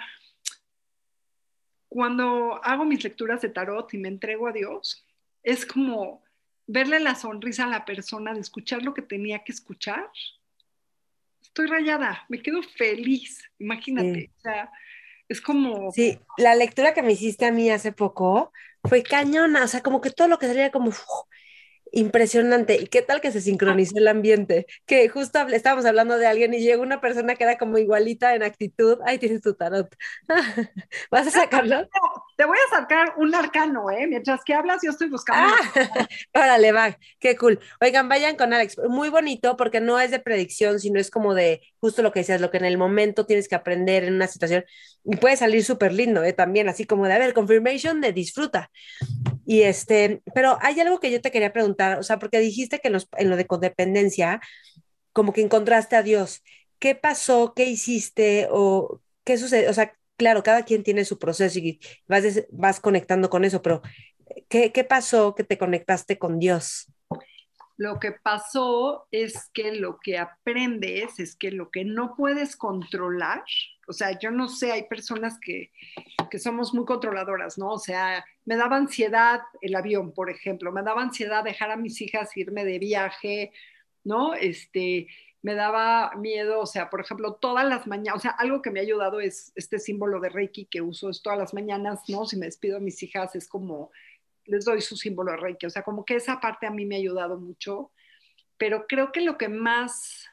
cuando 1.89 2.63
hago 2.65 2.85
mis 2.85 3.03
lecturas 3.05 3.41
de 3.41 3.49
tarot 3.49 3.93
y 3.95 3.99
me 3.99 4.09
entrego 4.09 4.49
a 4.49 4.53
Dios, 4.53 5.07
es 5.43 5.65
como 5.65 6.25
verle 6.67 6.99
la 7.01 7.15
sonrisa 7.15 7.65
a 7.65 7.69
la 7.69 7.85
persona, 7.85 8.35
de 8.35 8.41
escuchar 8.41 8.83
lo 8.83 8.93
que 8.93 9.03
tenía 9.03 9.45
que 9.45 9.53
escuchar. 9.53 10.11
Estoy 11.41 11.69
rayada, 11.69 12.27
me 12.29 12.43
quedo 12.43 12.63
feliz, 12.63 13.43
imagínate. 13.59 14.33
O 14.37 14.41
sea, 14.41 14.71
es 15.29 15.41
como... 15.41 15.93
Sí, 15.93 16.19
la 16.37 16.55
lectura 16.55 16.93
que 16.93 17.03
me 17.03 17.13
hiciste 17.13 17.47
a 17.47 17.53
mí 17.53 17.71
hace 17.71 17.93
poco 17.93 18.53
fue 18.85 19.03
cañona, 19.03 19.65
o 19.65 19.69
sea, 19.69 19.83
como 19.83 20.01
que 20.01 20.11
todo 20.11 20.29
lo 20.29 20.39
que 20.39 20.49
salía 20.49 20.73
como 20.73 20.91
impresionante. 21.97 22.77
¿Y 22.77 22.87
qué 22.89 23.01
tal 23.01 23.23
que 23.23 23.33
se 23.33 23.41
sincronizó 23.41 23.97
el 23.97 24.07
ambiente? 24.07 24.67
Que 24.85 25.09
justo 25.09 25.39
estábamos 25.49 25.87
hablando 25.87 26.19
de 26.19 26.27
alguien 26.27 26.53
y 26.53 26.61
llegó 26.61 26.83
una 26.83 27.01
persona 27.01 27.37
que 27.37 27.45
era 27.45 27.57
como 27.57 27.79
igualita 27.79 28.35
en 28.35 28.43
actitud. 28.43 28.99
Ahí 29.07 29.19
tienes 29.19 29.41
tu 29.41 29.55
tarot. 29.55 29.89
¿Vas 31.11 31.27
a 31.27 31.31
sacarlo? 31.31 31.89
Te 32.37 32.45
voy 32.45 32.59
a 32.59 32.77
sacar 32.77 33.15
un 33.17 33.35
arcano, 33.35 33.91
¿eh? 33.91 34.07
Mientras 34.07 34.45
que 34.45 34.53
hablas, 34.53 34.81
yo 34.85 34.91
estoy 34.91 35.09
buscando. 35.09 35.55
Ah, 35.75 36.07
órale, 36.35 36.71
va. 36.71 36.99
Qué 37.19 37.35
cool. 37.35 37.59
Oigan, 37.81 38.11
vayan 38.11 38.37
con 38.37 38.53
Alex. 38.53 38.77
Muy 38.91 39.09
bonito 39.09 39.57
porque 39.57 39.81
no 39.81 39.99
es 39.99 40.11
de 40.11 40.19
predicción, 40.19 40.79
sino 40.79 41.01
es 41.01 41.11
como 41.11 41.33
de 41.33 41.63
justo 41.81 42.03
lo 42.03 42.13
que 42.13 42.21
decías, 42.21 42.43
lo 42.43 42.51
que 42.51 42.59
en 42.59 42.67
el 42.67 42.77
momento 42.77 43.25
tienes 43.25 43.49
que 43.49 43.55
aprender 43.55 44.05
en 44.05 44.15
una 44.15 44.27
situación. 44.27 44.67
Y 45.03 45.17
puede 45.17 45.39
salir 45.39 45.65
súper 45.65 45.95
lindo, 45.95 46.23
¿eh? 46.25 46.35
También, 46.35 46.69
así 46.69 46.85
como 46.85 47.07
de, 47.07 47.15
a 47.15 47.19
ver, 47.19 47.33
confirmation 47.33 48.03
de 48.03 48.13
disfruta. 48.13 48.71
Y 49.47 49.63
este, 49.63 50.23
pero 50.35 50.59
hay 50.61 50.81
algo 50.81 50.99
que 50.99 51.11
yo 51.11 51.21
te 51.21 51.31
quería 51.31 51.53
preguntar, 51.53 52.01
o 52.01 52.03
sea, 52.03 52.19
porque 52.19 52.41
dijiste 52.41 52.81
que 52.81 52.89
en, 52.89 53.31
lo 53.31 53.37
de 53.37 53.47
codependencia, 53.47 54.41
como 55.13 55.33
que 55.33 55.41
encontraste 55.41 55.95
a 55.95 56.03
Dios. 56.03 56.43
¿Qué 56.81 56.97
pasó? 56.97 57.55
¿Qué 57.55 57.65
hiciste? 57.65 58.49
¿O 58.51 59.01
qué 59.25 59.39
sucede? 59.39 59.69
O 59.69 59.73
sea, 59.73 59.95
claro, 60.17 60.43
cada 60.43 60.65
quien 60.65 60.83
tiene 60.83 61.05
su 61.05 61.19
proceso 61.19 61.61
y 61.61 61.81
vas, 62.09 62.25
vas 62.51 62.81
conectando 62.81 63.31
con 63.31 63.45
eso, 63.45 63.63
pero 63.63 63.83
¿qué, 64.49 64.73
¿qué 64.73 64.83
pasó 64.83 65.35
que 65.37 65.45
te 65.45 65.59
conectaste 65.59 66.19
con 66.19 66.41
Dios? 66.41 66.93
Lo 67.77 68.01
que 68.01 68.13
pasó 68.13 69.07
es 69.11 69.51
que 69.53 69.73
lo 69.75 69.99
que 70.03 70.19
aprendes 70.19 71.21
es 71.21 71.37
que 71.37 71.53
lo 71.53 71.71
que 71.71 71.85
no 71.85 72.15
puedes 72.17 72.57
controlar, 72.57 73.45
o 73.87 73.93
sea, 73.93 74.19
yo 74.19 74.31
no 74.31 74.49
sé, 74.49 74.73
hay 74.73 74.85
personas 74.85 75.39
que, 75.41 75.71
que, 76.31 76.39
somos 76.39 76.75
muy 76.75 76.85
controladoras, 76.85 77.59
¿no? 77.59 77.73
O 77.73 77.79
sea, 77.79 78.25
me 78.45 78.57
daba 78.57 78.77
ansiedad 78.77 79.41
el 79.61 79.75
avión, 79.75 80.13
por 80.13 80.31
ejemplo, 80.31 80.73
me 80.73 80.83
daba 80.83 81.03
ansiedad 81.03 81.45
dejar 81.45 81.71
a 81.71 81.77
mis 81.77 82.01
hijas 82.01 82.37
irme 82.37 82.65
de 82.65 82.79
viaje, 82.79 83.53
¿no? 84.05 84.35
Este, 84.35 85.09
me 85.43 85.55
daba 85.55 86.13
miedo, 86.17 86.61
o 86.61 86.67
sea, 86.67 86.91
por 86.91 87.01
ejemplo, 87.01 87.35
todas 87.35 87.65
las 87.67 87.87
mañanas, 87.87 88.17
o 88.17 88.21
sea, 88.21 88.33
algo 88.33 88.63
que 88.63 88.71
me 88.71 88.81
ha 88.81 88.83
ayudado 88.83 89.21
es 89.21 89.53
este 89.55 89.79
símbolo 89.79 90.19
de 90.21 90.29
Reiki 90.29 90.67
que 90.67 90.83
uso 90.83 91.09
es 91.09 91.23
todas 91.23 91.39
las 91.39 91.55
mañanas, 91.55 92.01
¿no? 92.09 92.27
Si 92.27 92.37
me 92.37 92.47
despido 92.47 92.79
a 92.79 92.81
mis 92.81 93.01
hijas 93.03 93.37
es 93.37 93.49
como 93.49 93.93
les 94.47 94.65
doy 94.65 94.81
su 94.81 94.97
símbolo 94.97 95.33
de 95.33 95.39
Reiki. 95.39 95.67
O 95.67 95.71
sea, 95.71 95.83
como 95.83 96.05
que 96.05 96.17
esa 96.17 96.41
parte 96.41 96.67
a 96.67 96.71
mí 96.71 96.87
me 96.87 96.97
ha 96.97 96.99
ayudado 96.99 97.39
mucho, 97.39 97.93
pero 98.57 98.87
creo 98.87 99.13
que 99.13 99.21
lo 99.21 99.37
que 99.39 99.49
más, 99.49 100.29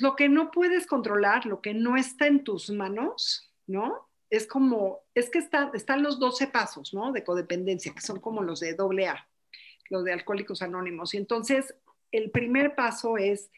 lo 0.00 0.16
que 0.16 0.28
no 0.28 0.50
puedes 0.50 0.86
controlar, 0.86 1.46
lo 1.46 1.60
que 1.60 1.74
no 1.74 1.96
está 1.96 2.26
en 2.26 2.44
tus 2.44 2.70
manos, 2.70 3.52
¿no? 3.66 4.10
es 4.30 4.46
como, 4.46 5.00
es 5.14 5.28
que 5.28 5.38
están 5.38 6.02
los 6.02 6.20
12 6.20 6.46
pasos, 6.46 6.94
¿no? 6.94 7.10
De 7.12 7.24
codependencia, 7.24 7.92
que 7.92 8.00
son 8.00 8.20
como 8.20 8.42
los 8.42 8.60
de 8.60 8.74
doble 8.74 9.08
los 9.90 10.04
de 10.04 10.12
alcohólicos 10.12 10.62
anónimos. 10.62 11.14
Y 11.14 11.16
entonces, 11.16 11.74
el 12.12 12.30
primer 12.30 12.76
paso 12.76 13.18
es 13.18 13.50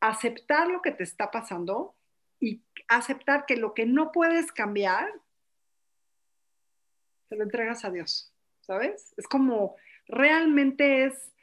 aceptar 0.00 0.68
lo 0.68 0.80
que 0.80 0.92
te 0.92 1.04
está 1.04 1.30
pasando 1.30 1.94
y 2.40 2.62
aceptar 2.88 3.44
que 3.44 3.56
lo 3.56 3.74
que 3.74 3.84
no 3.84 4.10
puedes 4.10 4.50
cambiar, 4.50 5.12
te 7.28 7.36
lo 7.36 7.44
entregas 7.44 7.84
a 7.84 7.90
Dios, 7.90 8.32
¿sabes? 8.60 9.12
Es 9.18 9.28
como, 9.28 9.76
realmente 10.06 11.04
es, 11.04 11.34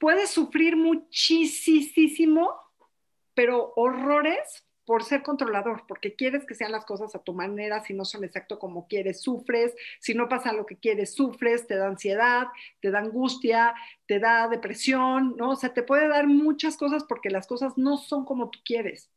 puedes 0.00 0.30
sufrir 0.30 0.74
muchísimo, 0.74 2.61
pero 3.34 3.72
horrores 3.76 4.64
por 4.84 5.04
ser 5.04 5.22
controlador, 5.22 5.84
porque 5.86 6.16
quieres 6.16 6.44
que 6.44 6.54
sean 6.54 6.72
las 6.72 6.84
cosas 6.84 7.14
a 7.14 7.22
tu 7.22 7.34
manera, 7.34 7.84
si 7.84 7.94
no 7.94 8.04
son 8.04 8.24
exacto 8.24 8.58
como 8.58 8.88
quieres, 8.88 9.20
sufres, 9.22 9.74
si 10.00 10.14
no 10.14 10.28
pasa 10.28 10.52
lo 10.52 10.66
que 10.66 10.76
quieres, 10.76 11.14
sufres, 11.14 11.66
te 11.66 11.76
da 11.76 11.86
ansiedad, 11.86 12.48
te 12.80 12.90
da 12.90 12.98
angustia, 12.98 13.74
te 14.06 14.18
da 14.18 14.48
depresión, 14.48 15.36
¿no? 15.36 15.50
O 15.50 15.56
sea, 15.56 15.72
te 15.72 15.82
puede 15.84 16.08
dar 16.08 16.26
muchas 16.26 16.76
cosas 16.76 17.04
porque 17.04 17.30
las 17.30 17.46
cosas 17.46 17.78
no 17.78 17.96
son 17.96 18.24
como 18.24 18.50
tú 18.50 18.58
quieres. 18.64 19.10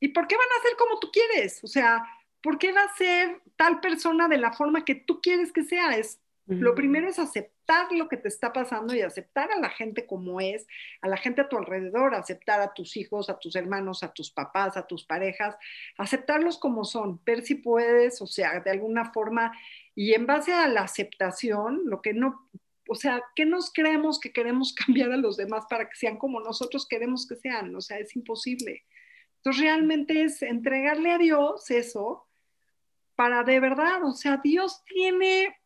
¿Y 0.00 0.08
por 0.08 0.26
qué 0.26 0.36
van 0.36 0.48
a 0.58 0.62
ser 0.62 0.76
como 0.78 0.98
tú 0.98 1.10
quieres? 1.12 1.62
O 1.62 1.66
sea, 1.66 2.02
¿por 2.42 2.58
qué 2.58 2.72
va 2.72 2.82
a 2.82 2.96
ser 2.96 3.42
tal 3.56 3.80
persona 3.80 4.28
de 4.28 4.38
la 4.38 4.52
forma 4.52 4.84
que 4.84 4.94
tú 4.94 5.20
quieres 5.20 5.52
que 5.52 5.64
sea? 5.64 5.96
Es 5.96 6.19
lo 6.50 6.74
primero 6.74 7.08
es 7.08 7.18
aceptar 7.18 7.92
lo 7.92 8.08
que 8.08 8.16
te 8.16 8.28
está 8.28 8.52
pasando 8.52 8.94
y 8.94 9.02
aceptar 9.02 9.52
a 9.52 9.60
la 9.60 9.70
gente 9.70 10.06
como 10.06 10.40
es, 10.40 10.66
a 11.00 11.08
la 11.08 11.16
gente 11.16 11.42
a 11.42 11.48
tu 11.48 11.56
alrededor, 11.56 12.14
aceptar 12.14 12.60
a 12.60 12.74
tus 12.74 12.96
hijos, 12.96 13.30
a 13.30 13.38
tus 13.38 13.54
hermanos, 13.54 14.02
a 14.02 14.12
tus 14.12 14.30
papás, 14.32 14.76
a 14.76 14.86
tus 14.86 15.04
parejas, 15.04 15.56
aceptarlos 15.96 16.58
como 16.58 16.84
son, 16.84 17.20
ver 17.24 17.42
si 17.42 17.54
puedes, 17.54 18.20
o 18.20 18.26
sea, 18.26 18.60
de 18.60 18.70
alguna 18.70 19.12
forma, 19.12 19.52
y 19.94 20.14
en 20.14 20.26
base 20.26 20.52
a 20.52 20.66
la 20.66 20.82
aceptación, 20.82 21.82
lo 21.84 22.02
que 22.02 22.14
no, 22.14 22.48
o 22.88 22.96
sea, 22.96 23.22
¿qué 23.36 23.46
nos 23.46 23.72
creemos 23.72 24.18
que 24.18 24.32
queremos 24.32 24.74
cambiar 24.86 25.12
a 25.12 25.16
los 25.16 25.36
demás 25.36 25.64
para 25.70 25.88
que 25.88 25.94
sean 25.96 26.18
como 26.18 26.40
nosotros 26.40 26.88
queremos 26.88 27.26
que 27.28 27.36
sean? 27.36 27.74
O 27.76 27.80
sea, 27.80 27.98
es 27.98 28.16
imposible. 28.16 28.84
Entonces, 29.36 29.62
realmente 29.62 30.24
es 30.24 30.42
entregarle 30.42 31.12
a 31.12 31.18
Dios 31.18 31.70
eso 31.70 32.26
para 33.14 33.44
de 33.44 33.60
verdad, 33.60 34.02
o 34.02 34.12
sea, 34.12 34.38
Dios 34.42 34.82
tiene 34.86 35.59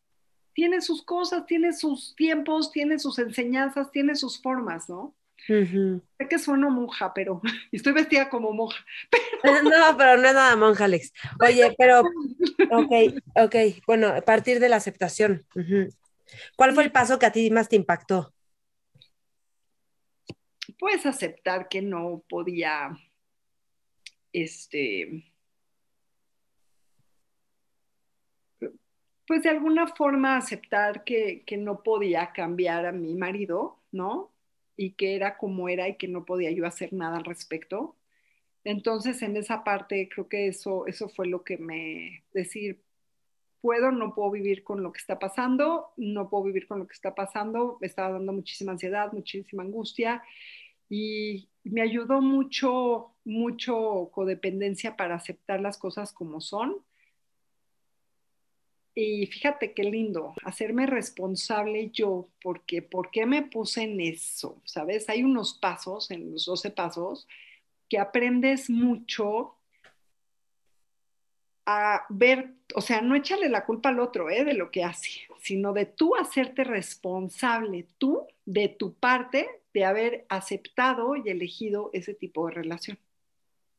tiene 0.55 0.81
sus 0.81 1.03
cosas, 1.03 1.47
tiene 1.47 1.73
sus 1.73 2.15
tiempos, 2.17 2.71
tiene 2.71 2.99
sus 2.99 3.19
enseñanzas, 3.19 3.91
tiene 3.91 4.15
sus 4.15 4.41
formas, 4.41 4.89
¿no? 4.89 5.15
Sé 5.47 6.29
que 6.31 6.39
sueno 6.39 6.71
monja, 6.71 7.13
pero 7.13 7.43
estoy 7.73 7.93
vestida 7.93 8.31
como 8.31 8.53
monja. 8.53 8.85
No, 9.65 9.97
pero 9.99 10.17
no 10.17 10.29
es 10.29 10.35
nada 10.35 10.57
monja, 10.57 10.85
Alex. 10.85 11.13
Oye, 11.45 11.75
pero, 11.77 12.01
ok, 12.71 12.93
ok, 13.35 13.57
bueno, 13.87 14.09
a 14.09 14.21
partir 14.23 14.61
de 14.61 14.69
la 14.69 14.77
aceptación. 14.77 15.45
¿Cuál 16.57 16.75
fue 16.75 16.85
el 16.85 16.93
paso 16.93 17.19
que 17.19 17.27
a 17.27 17.33
ti 17.33 17.51
más 17.51 17.69
te 17.69 17.77
impactó? 17.77 18.33
Puedes 20.79 21.05
aceptar 21.05 21.69
que 21.69 21.83
no 21.83 22.25
podía, 22.29 22.97
este, 24.33 25.25
pues 29.27 29.43
de 29.43 29.51
alguna 29.51 29.89
forma 29.89 30.37
aceptar 30.37 31.05
que, 31.05 31.45
no 31.59 31.83
podía 31.83 32.33
cambiar 32.33 32.87
a 32.87 32.93
mi 32.93 33.15
marido, 33.15 33.81
¿no? 33.93 34.33
Y 34.77 34.93
que 34.93 35.17
era 35.17 35.39
como 35.39 35.69
era 35.69 35.89
y 35.89 35.97
que 35.97 36.09
no 36.09 36.25
podía 36.25 36.51
yo 36.51 36.67
hacer 36.67 36.93
nada 36.93 37.19
al 37.19 37.25
respecto. 37.25 37.97
Entonces, 38.65 39.23
en 39.23 39.37
esa 39.37 39.65
parte, 39.65 40.09
creo 40.13 40.29
que 40.29 40.49
eso, 40.49 40.87
eso 40.87 41.09
fue 41.09 41.27
lo 41.27 41.45
que 41.45 41.59
me 41.59 42.25
decir, 42.33 42.83
puedo, 43.61 43.93
no 43.93 44.15
puedo 44.15 44.31
vivir 44.31 44.65
con 44.65 44.83
lo 44.83 44.93
que 44.93 45.01
está 45.01 45.19
pasando, 45.19 45.93
no 45.97 46.29
puedo 46.29 46.45
vivir 46.45 46.67
con 46.67 46.81
lo 46.81 46.87
que 46.87 46.95
está 46.95 47.15
pasando, 47.15 47.79
me 47.81 47.87
estaba 47.87 48.15
dando 48.15 48.33
muchísima 48.33 48.73
ansiedad, 48.73 49.13
muchísima 49.13 49.63
angustia 49.63 50.23
y 50.89 51.49
me 51.65 51.83
ayudó 51.83 52.21
mucho, 52.21 53.15
mucho 53.25 54.11
codependencia 54.13 54.97
para 54.97 55.15
aceptar 55.17 55.61
las 55.61 55.79
cosas 55.79 56.13
como 56.13 56.41
son 56.41 56.85
y 58.95 59.27
fíjate 59.27 59.73
qué 59.73 59.83
lindo, 59.83 60.35
hacerme 60.45 60.87
responsable 60.87 61.91
yo, 61.91 62.29
porque 62.43 62.81
¿por 62.81 63.11
qué 63.11 63.27
me 63.27 63.43
puse 63.43 63.83
en 63.83 64.01
eso? 64.01 64.61
¿Sabes? 64.65 65.09
Hay 65.09 65.25
unos 65.25 65.55
pasos, 65.55 66.11
en 66.11 66.31
los 66.31 66.45
12 66.47 66.71
pasos, 66.71 67.27
que 67.89 67.99
aprendes 67.99 68.71
mucho 68.71 69.57
a 71.67 72.05
ver, 72.11 72.53
o 72.75 72.81
sea, 72.81 73.01
no 73.01 73.15
echarle 73.15 73.49
la 73.49 73.65
culpa 73.65 73.89
al 73.89 73.99
otro 73.99 74.29
¿eh? 74.31 74.45
de 74.45 74.55
lo 74.55 74.71
que 74.71 74.85
hace, 74.85 75.11
sino 75.41 75.73
de 75.73 75.87
tú 75.87 76.15
hacerte 76.15 76.63
responsable, 76.63 77.87
tú, 77.99 78.27
de 78.45 78.69
tu 78.69 78.95
parte, 78.95 79.49
de 79.73 79.85
haber 79.85 80.27
aceptado 80.29 81.17
y 81.17 81.29
elegido 81.29 81.91
ese 81.95 82.15
tipo 82.15 82.47
de 82.47 82.53
relación. 82.53 82.99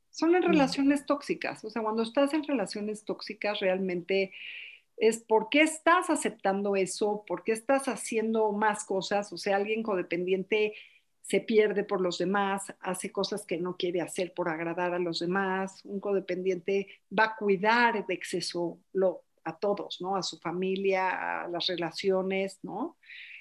Son 0.10 0.34
en 0.36 0.42
mm. 0.42 0.48
relaciones 0.48 1.06
tóxicas, 1.06 1.64
o 1.64 1.70
sea, 1.70 1.84
cuando 1.84 2.04
estás 2.04 2.34
en 2.34 2.44
relaciones 2.44 3.06
tóxicas 3.06 3.60
realmente 3.60 4.32
es 4.98 5.20
por 5.20 5.50
qué 5.50 5.62
estás 5.62 6.10
aceptando 6.10 6.76
eso, 6.76 7.24
por 7.28 7.44
qué 7.44 7.52
estás 7.52 7.88
haciendo 7.88 8.52
más 8.52 8.86
cosas, 8.86 9.32
o 9.34 9.38
sea, 9.38 9.58
alguien 9.58 9.84
codependiente 9.84 10.74
se 11.22 11.42
pierde 11.42 11.84
por 11.84 12.02
los 12.02 12.20
demás, 12.20 12.74
hace 12.82 13.12
cosas 13.12 13.46
que 13.46 13.58
no 13.58 13.78
quiere 13.78 14.02
hacer 14.02 14.34
por 14.34 14.48
agradar 14.48 14.94
a 14.94 15.00
los 15.00 15.20
demás, 15.20 15.82
un 15.84 16.00
codependiente 16.00 16.88
va 17.18 17.26
a 17.26 17.36
cuidar 17.36 18.06
de 18.06 18.14
exceso 18.14 18.78
lo, 18.94 19.24
a 19.44 19.58
todos, 19.58 20.02
¿no? 20.02 20.16
A 20.16 20.24
su 20.24 20.38
familia, 20.38 21.44
a 21.44 21.48
las 21.48 21.66
relaciones, 21.68 22.60
¿no? 22.62 22.98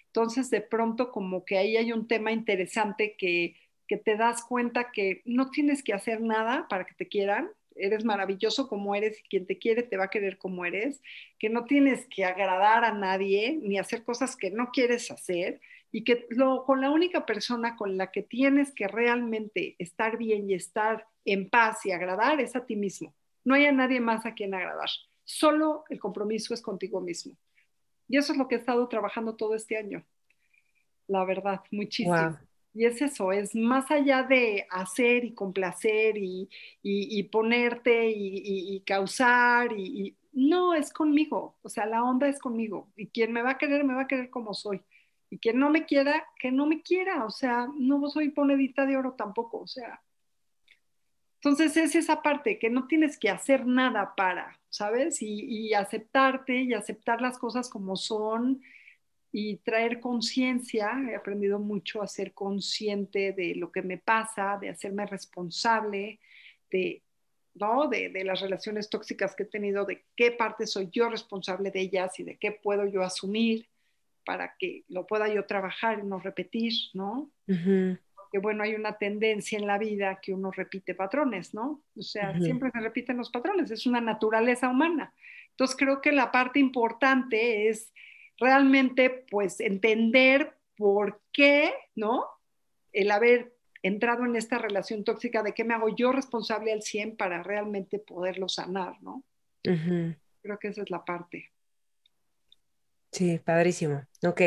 Entonces, 0.07 0.49
de 0.49 0.63
pronto, 0.63 1.11
como 1.11 1.45
que 1.45 1.59
ahí 1.59 1.77
hay 1.77 1.93
un 1.93 2.07
tema 2.07 2.33
interesante 2.33 3.17
que, 3.19 3.57
que 3.87 3.97
te 3.97 4.17
das 4.17 4.45
cuenta 4.45 4.91
que 4.91 5.23
no 5.25 5.51
tienes 5.51 5.83
que 5.83 5.93
hacer 5.93 6.21
nada 6.21 6.67
para 6.69 6.85
que 6.87 6.95
te 6.95 7.09
quieran, 7.09 7.51
eres 7.75 8.05
maravilloso 8.05 8.68
como 8.68 8.95
eres 8.95 9.18
y 9.20 9.29
quien 9.29 9.47
te 9.47 9.59
quiere 9.59 9.83
te 9.83 9.97
va 9.97 10.05
a 10.05 10.11
querer 10.11 10.39
como 10.39 10.64
eres, 10.64 11.03
que 11.39 11.49
no 11.49 11.64
tienes 11.64 12.07
que 12.07 12.25
agradar 12.25 12.85
a 12.85 12.93
nadie 12.93 13.59
ni 13.62 13.79
hacer 13.79 14.05
cosas 14.05 14.37
que 14.37 14.51
no 14.51 14.70
quieres 14.72 15.11
hacer 15.11 15.61
y 15.91 16.05
que 16.05 16.27
lo, 16.31 16.64
con 16.64 16.81
la 16.81 16.91
única 16.91 17.25
persona 17.25 17.77
con 17.77 17.97
la 17.97 18.11
que 18.11 18.22
tienes 18.22 18.72
que 18.72 18.89
realmente 18.89 19.77
estar 19.79 20.16
bien 20.18 20.51
y 20.51 20.55
estar 20.55 21.07
en 21.25 21.49
paz 21.49 21.87
y 21.87 21.93
agradar 21.93 22.41
es 22.41 22.57
a 22.57 22.66
ti 22.66 22.77
mismo. 22.77 23.14
No 23.45 23.55
hay 23.55 23.66
a 23.66 23.72
nadie 23.72 24.01
más 24.01 24.27
a 24.27 24.35
quien 24.35 24.55
agradar. 24.55 24.89
Solo 25.25 25.85
el 25.89 26.01
compromiso 26.01 26.53
es 26.55 26.62
contigo 26.62 27.01
mismo. 27.01 27.37
Y 28.09 28.18
eso 28.18 28.33
es 28.33 28.39
lo 28.39 28.49
que 28.49 28.57
he 28.57 28.59
estado 28.59 28.87
trabajando 28.89 29.37
todo 29.37 29.55
este 29.55 29.77
año. 29.77 30.05
La 31.07 31.25
verdad, 31.25 31.61
muchísimo. 31.70 32.39
Y 32.77 32.87
es 32.87 33.01
eso, 33.01 33.31
es 33.31 33.55
más 33.55 33.89
allá 33.93 34.25
de 34.25 34.66
hacer 34.68 35.25
y 35.25 35.33
complacer 35.33 36.16
y, 36.16 36.49
ponerte 37.31 38.11
y, 38.11 38.81
causar 38.81 39.72
y, 39.72 40.16
no, 40.33 40.75
es 40.75 40.93
conmigo, 40.93 41.57
o 41.62 41.68
sea, 41.68 41.87
la 41.87 42.03
onda 42.03 42.29
es 42.29 42.41
conmigo 42.41 42.91
y 42.97 43.07
quien 43.07 43.33
me 43.33 43.43
va 43.43 43.53
a 43.53 43.59
querer, 43.59 43.85
me 43.85 43.95
va 43.95 44.03
a 44.03 44.09
querer 44.09 44.29
como 44.31 44.53
soy. 44.53 44.83
Y 45.31 45.39
quien 45.39 45.61
no 45.61 45.70
me 45.70 45.87
quiera, 45.87 46.27
que 46.39 46.51
no 46.51 46.66
me 46.66 46.83
quiera, 46.83 47.25
o 47.25 47.31
sea, 47.31 47.68
no 47.79 48.09
soy 48.11 48.31
ponedita 48.31 48.85
de 48.87 48.97
oro 48.97 49.12
tampoco, 49.12 49.61
o 49.61 49.66
sea. 49.68 50.03
Entonces 51.37 51.77
es 51.77 51.95
esa 51.95 52.22
parte 52.22 52.59
que 52.59 52.70
no 52.70 52.89
tienes 52.89 53.18
que 53.18 53.31
hacer 53.31 53.66
nada 53.66 54.14
para, 54.16 54.59
¿sabes? 54.70 55.22
Y, 55.22 55.45
y 55.45 55.75
aceptarte 55.75 56.62
y 56.62 56.75
aceptar 56.75 57.20
las 57.20 57.39
cosas 57.39 57.68
como 57.68 57.95
son 57.95 58.61
y 59.37 59.57
traer 59.57 59.99
conciencia. 59.99 60.93
He 61.11 61.16
aprendido 61.16 61.59
mucho 61.59 62.01
a 62.01 62.07
ser 62.07 62.32
consciente 62.32 63.32
de 63.32 63.57
lo 63.57 63.72
que 63.72 63.82
me 63.82 63.99
pasa, 63.99 64.59
de 64.61 64.68
hacerme 64.68 65.07
responsable, 65.07 66.20
de, 66.70 67.03
¿no? 67.55 67.89
de, 67.89 68.11
de, 68.11 68.22
las 68.22 68.41
relaciones 68.41 68.89
tóxicas 68.89 69.35
que 69.35 69.43
he 69.43 69.47
tenido, 69.47 69.85
de 69.87 70.05
qué 70.14 70.30
parte 70.30 70.68
soy 70.68 70.89
yo 70.93 71.09
responsable 71.11 71.72
de 71.72 71.80
ellas 71.80 72.16
y 72.20 72.22
de 72.22 72.37
qué 72.37 72.53
puedo 72.53 72.87
yo 72.87 73.03
asumir 73.03 73.66
para 74.24 74.55
que 74.57 74.85
lo 74.89 75.05
pueda 75.05 75.26
yo 75.26 75.45
trabajar 75.47 75.99
y 75.99 76.07
no 76.07 76.20
repetir, 76.20 76.72
¿no? 76.93 77.28
Porque 77.45 78.39
bueno, 78.41 78.62
hay 78.62 78.76
una 78.76 78.99
tendencia 78.99 79.59
en 79.59 79.66
la 79.66 79.78
vida 79.78 80.20
que 80.22 80.32
uno 80.32 80.53
repite 80.53 80.95
patrones, 80.95 81.55
¿no? 81.55 81.82
O 81.97 82.03
sea, 82.03 82.39
siempre 82.39 82.70
se 82.70 82.78
repiten 82.78 83.16
los 83.16 83.30
patrones, 83.30 83.72
es 83.72 83.85
una 83.85 84.01
naturaleza 84.01 84.68
humana. 84.68 85.12
Entonces 85.51 85.76
creo 85.76 86.01
que 86.01 86.12
la 86.12 86.30
parte 86.30 86.61
importante 86.61 87.68
es 87.68 87.93
realmente 88.39 89.24
pues 89.30 89.61
entender 89.61 90.57
por 90.76 91.22
qué, 91.32 91.72
¿no? 91.95 92.26
El 92.93 93.11
haber 93.11 93.55
entrado 93.82 94.24
en 94.24 94.35
esta 94.35 94.59
relación 94.59 95.05
tóxica, 95.05 95.43
de 95.43 95.53
qué 95.53 95.62
me 95.62 95.74
hago 95.74 95.95
yo 95.95 96.11
responsable 96.11 96.72
al 96.72 96.82
100 96.82 97.16
para 97.16 97.43
realmente 97.43 97.99
poderlo 97.99 98.49
sanar, 98.49 99.01
¿no? 99.03 99.22
Creo 99.62 100.59
que 100.59 100.68
esa 100.68 100.82
es 100.82 100.91
la 100.91 101.05
parte. 101.05 101.53
Sí, 103.12 103.39
padrísimo. 103.39 104.03
Ok, 104.26 104.41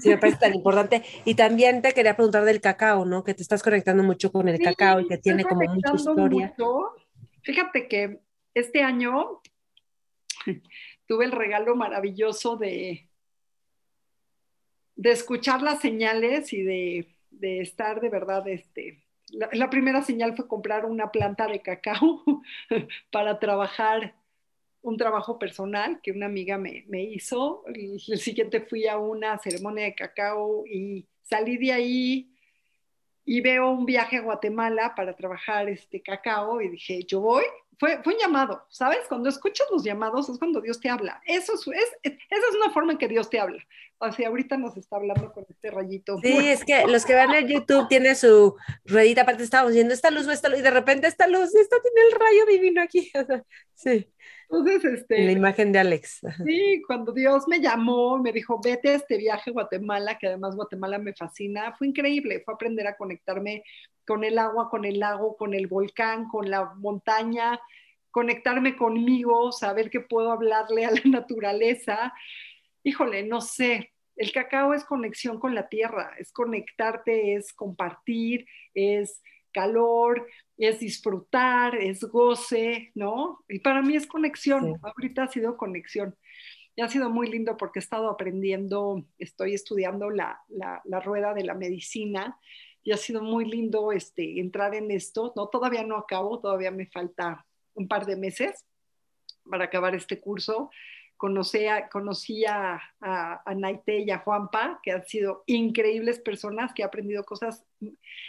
sí 0.00 0.10
me 0.10 0.18
parece 0.18 0.38
tan 0.38 0.54
importante. 0.54 1.02
Y 1.24 1.34
también 1.34 1.80
te 1.80 1.92
quería 1.92 2.16
preguntar 2.16 2.44
del 2.44 2.60
cacao, 2.60 3.04
¿no? 3.04 3.24
Que 3.24 3.32
te 3.32 3.42
estás 3.42 3.62
conectando 3.62 4.02
mucho 4.02 4.30
con 4.30 4.48
el 4.48 4.58
cacao 4.58 5.00
y 5.00 5.08
que 5.08 5.18
tiene 5.18 5.44
como 5.44 5.62
mucha 5.62 5.94
historia. 5.94 6.54
Fíjate 7.42 7.88
que 7.88 8.20
este 8.54 8.82
año 8.82 9.40
tuve 11.06 11.24
el 11.24 11.32
regalo 11.32 11.76
maravilloso 11.76 12.56
de, 12.56 13.09
de 15.00 15.12
escuchar 15.12 15.62
las 15.62 15.80
señales 15.80 16.52
y 16.52 16.62
de, 16.62 17.08
de 17.30 17.60
estar 17.62 18.02
de 18.02 18.10
verdad, 18.10 18.46
este, 18.46 19.02
la, 19.30 19.70
primera 19.70 20.02
señal 20.02 20.36
fue 20.36 20.46
comprar 20.46 20.84
una 20.84 21.10
planta 21.10 21.46
de 21.46 21.62
cacao 21.62 22.22
para 23.10 23.38
trabajar 23.38 24.14
un 24.82 24.98
trabajo 24.98 25.38
personal 25.38 26.00
que 26.02 26.12
una 26.12 26.26
amiga 26.26 26.58
me, 26.58 26.84
me 26.88 27.02
hizo. 27.02 27.64
El, 27.68 27.92
el, 28.08 28.18
siguiente 28.18 28.60
fui 28.60 28.86
a 28.88 28.98
una 28.98 29.38
ceremonia 29.38 29.84
de 29.84 29.94
cacao 29.94 30.66
y 30.66 31.06
salí 31.22 31.56
de 31.56 31.72
ahí 31.72 32.34
y 33.30 33.40
veo 33.42 33.70
un 33.70 33.86
viaje 33.86 34.16
a 34.16 34.22
Guatemala 34.22 34.92
para 34.96 35.14
trabajar 35.14 35.68
este 35.68 36.02
cacao 36.02 36.60
y 36.60 36.68
dije, 36.68 37.04
yo 37.04 37.20
voy. 37.20 37.44
Fue, 37.78 38.02
fue 38.02 38.14
un 38.14 38.18
llamado, 38.18 38.66
¿sabes? 38.70 38.98
Cuando 39.08 39.28
escuchas 39.28 39.68
los 39.70 39.84
llamados 39.84 40.28
es 40.28 40.36
cuando 40.36 40.60
Dios 40.60 40.80
te 40.80 40.88
habla. 40.88 41.22
Eso 41.24 41.54
es, 41.54 41.62
esa 42.02 42.16
es 42.28 42.56
una 42.56 42.72
forma 42.72 42.90
en 42.90 42.98
que 42.98 43.06
Dios 43.06 43.30
te 43.30 43.38
habla. 43.38 43.64
O 43.98 44.10
sea, 44.10 44.26
ahorita 44.30 44.56
nos 44.56 44.76
está 44.76 44.96
hablando 44.96 45.32
con 45.32 45.46
este 45.48 45.70
rayito. 45.70 46.18
Sí, 46.18 46.38
es 46.48 46.64
que 46.64 46.84
los 46.88 47.06
que 47.06 47.14
van 47.14 47.32
en 47.32 47.46
YouTube 47.46 47.86
tiene 47.86 48.16
su 48.16 48.56
ruedita, 48.84 49.22
aparte 49.22 49.44
estábamos 49.44 49.74
viendo 49.74 49.94
esta 49.94 50.10
luz, 50.10 50.26
esta 50.26 50.48
luz, 50.48 50.58
y 50.58 50.62
de 50.62 50.70
repente 50.72 51.06
esta 51.06 51.28
luz, 51.28 51.54
esta 51.54 51.76
tiene 51.80 52.08
el 52.08 52.18
rayo 52.18 52.46
divino 52.46 52.82
aquí. 52.82 53.12
sí. 53.74 54.12
Entonces, 54.52 54.84
este. 54.84 55.24
La 55.24 55.32
imagen 55.32 55.70
de 55.70 55.78
Alex. 55.78 56.20
Sí, 56.44 56.82
cuando 56.86 57.12
Dios 57.12 57.46
me 57.46 57.60
llamó, 57.60 58.18
me 58.18 58.32
dijo, 58.32 58.60
vete 58.62 58.88
a 58.90 58.94
este 58.94 59.16
viaje 59.16 59.50
a 59.50 59.52
Guatemala, 59.52 60.18
que 60.18 60.26
además 60.26 60.56
Guatemala 60.56 60.98
me 60.98 61.14
fascina, 61.14 61.74
fue 61.76 61.86
increíble, 61.86 62.42
fue 62.44 62.54
aprender 62.54 62.86
a 62.88 62.96
conectarme 62.96 63.62
con 64.04 64.24
el 64.24 64.38
agua, 64.38 64.68
con 64.68 64.84
el 64.84 64.98
lago, 64.98 65.36
con 65.36 65.54
el 65.54 65.68
volcán, 65.68 66.26
con 66.28 66.50
la 66.50 66.74
montaña, 66.74 67.60
conectarme 68.10 68.76
conmigo, 68.76 69.52
saber 69.52 69.88
que 69.88 70.00
puedo 70.00 70.32
hablarle 70.32 70.84
a 70.84 70.90
la 70.90 71.02
naturaleza. 71.04 72.12
Híjole, 72.82 73.22
no 73.22 73.40
sé, 73.40 73.92
el 74.16 74.32
cacao 74.32 74.74
es 74.74 74.84
conexión 74.84 75.38
con 75.38 75.54
la 75.54 75.68
tierra, 75.68 76.12
es 76.18 76.32
conectarte, 76.32 77.36
es 77.36 77.52
compartir, 77.52 78.46
es 78.74 79.22
calor, 79.52 80.26
es 80.56 80.80
disfrutar, 80.80 81.74
es 81.76 82.04
goce, 82.04 82.92
¿no? 82.94 83.44
Y 83.48 83.60
para 83.60 83.82
mí 83.82 83.96
es 83.96 84.06
conexión, 84.06 84.78
ahorita 84.82 85.24
ha 85.24 85.28
sido 85.28 85.56
conexión. 85.56 86.16
Y 86.76 86.82
ha 86.82 86.88
sido 86.88 87.10
muy 87.10 87.28
lindo 87.28 87.56
porque 87.56 87.78
he 87.78 87.82
estado 87.82 88.08
aprendiendo, 88.08 89.04
estoy 89.18 89.54
estudiando 89.54 90.10
la, 90.10 90.40
la, 90.48 90.80
la 90.84 91.00
rueda 91.00 91.34
de 91.34 91.44
la 91.44 91.54
medicina 91.54 92.38
y 92.82 92.92
ha 92.92 92.96
sido 92.96 93.22
muy 93.22 93.44
lindo 93.44 93.92
este, 93.92 94.40
entrar 94.40 94.74
en 94.74 94.90
esto, 94.90 95.32
¿no? 95.36 95.48
Todavía 95.48 95.84
no 95.84 95.96
acabo, 95.96 96.40
todavía 96.40 96.70
me 96.70 96.86
falta 96.86 97.46
un 97.74 97.88
par 97.88 98.06
de 98.06 98.16
meses 98.16 98.64
para 99.48 99.64
acabar 99.64 99.94
este 99.94 100.20
curso, 100.20 100.70
conocí 101.20 102.46
a, 102.46 102.80
a, 103.00 103.42
a, 103.44 103.54
Naite 103.54 104.00
y 104.00 104.10
a 104.10 104.18
Juanpa, 104.18 104.80
que 104.82 104.92
han 104.92 105.04
sido 105.04 105.44
increíbles 105.46 106.18
personas, 106.18 106.72
que 106.72 106.80
he 106.82 106.84
aprendido 106.84 107.24
cosas, 107.24 107.64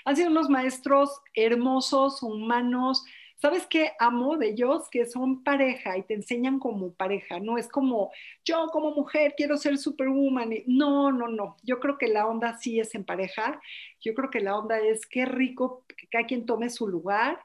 han 0.03 0.15
sido 0.15 0.29
unos 0.29 0.49
maestros 0.49 1.21
hermosos, 1.33 2.21
humanos. 2.21 3.05
¿Sabes 3.37 3.65
qué 3.65 3.93
amo 3.97 4.37
de 4.37 4.49
ellos? 4.49 4.89
Que 4.91 5.05
son 5.05 5.43
pareja 5.43 5.97
y 5.97 6.03
te 6.03 6.13
enseñan 6.13 6.59
como 6.59 6.93
pareja, 6.93 7.39
no 7.39 7.57
es 7.57 7.69
como 7.69 8.11
yo 8.43 8.67
como 8.71 8.91
mujer 8.91 9.33
quiero 9.37 9.57
ser 9.57 9.77
superwoman. 9.77 10.51
No, 10.67 11.11
no, 11.11 11.27
no. 11.27 11.55
Yo 11.63 11.79
creo 11.79 11.97
que 11.97 12.07
la 12.07 12.27
onda 12.27 12.57
sí 12.59 12.79
es 12.79 12.93
en 12.93 13.05
pareja. 13.05 13.61
Yo 14.01 14.13
creo 14.13 14.29
que 14.29 14.41
la 14.41 14.57
onda 14.57 14.79
es 14.79 15.05
qué 15.07 15.25
rico 15.25 15.85
que 15.87 16.07
cada 16.07 16.25
quien 16.25 16.45
tome 16.45 16.69
su 16.69 16.87
lugar 16.87 17.39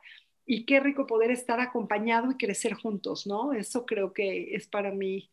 y 0.44 0.64
qué 0.66 0.80
rico 0.80 1.07
poder 1.07 1.30
estar 1.30 1.61
acompañado 1.61 2.30
y 2.30 2.36
crecer 2.36 2.74
juntos, 2.74 3.26
¿no? 3.26 3.53
Eso 3.53 3.86
creo 3.86 4.12
que 4.12 4.55
es 4.55 4.68
para 4.68 4.92
mí 4.92 5.30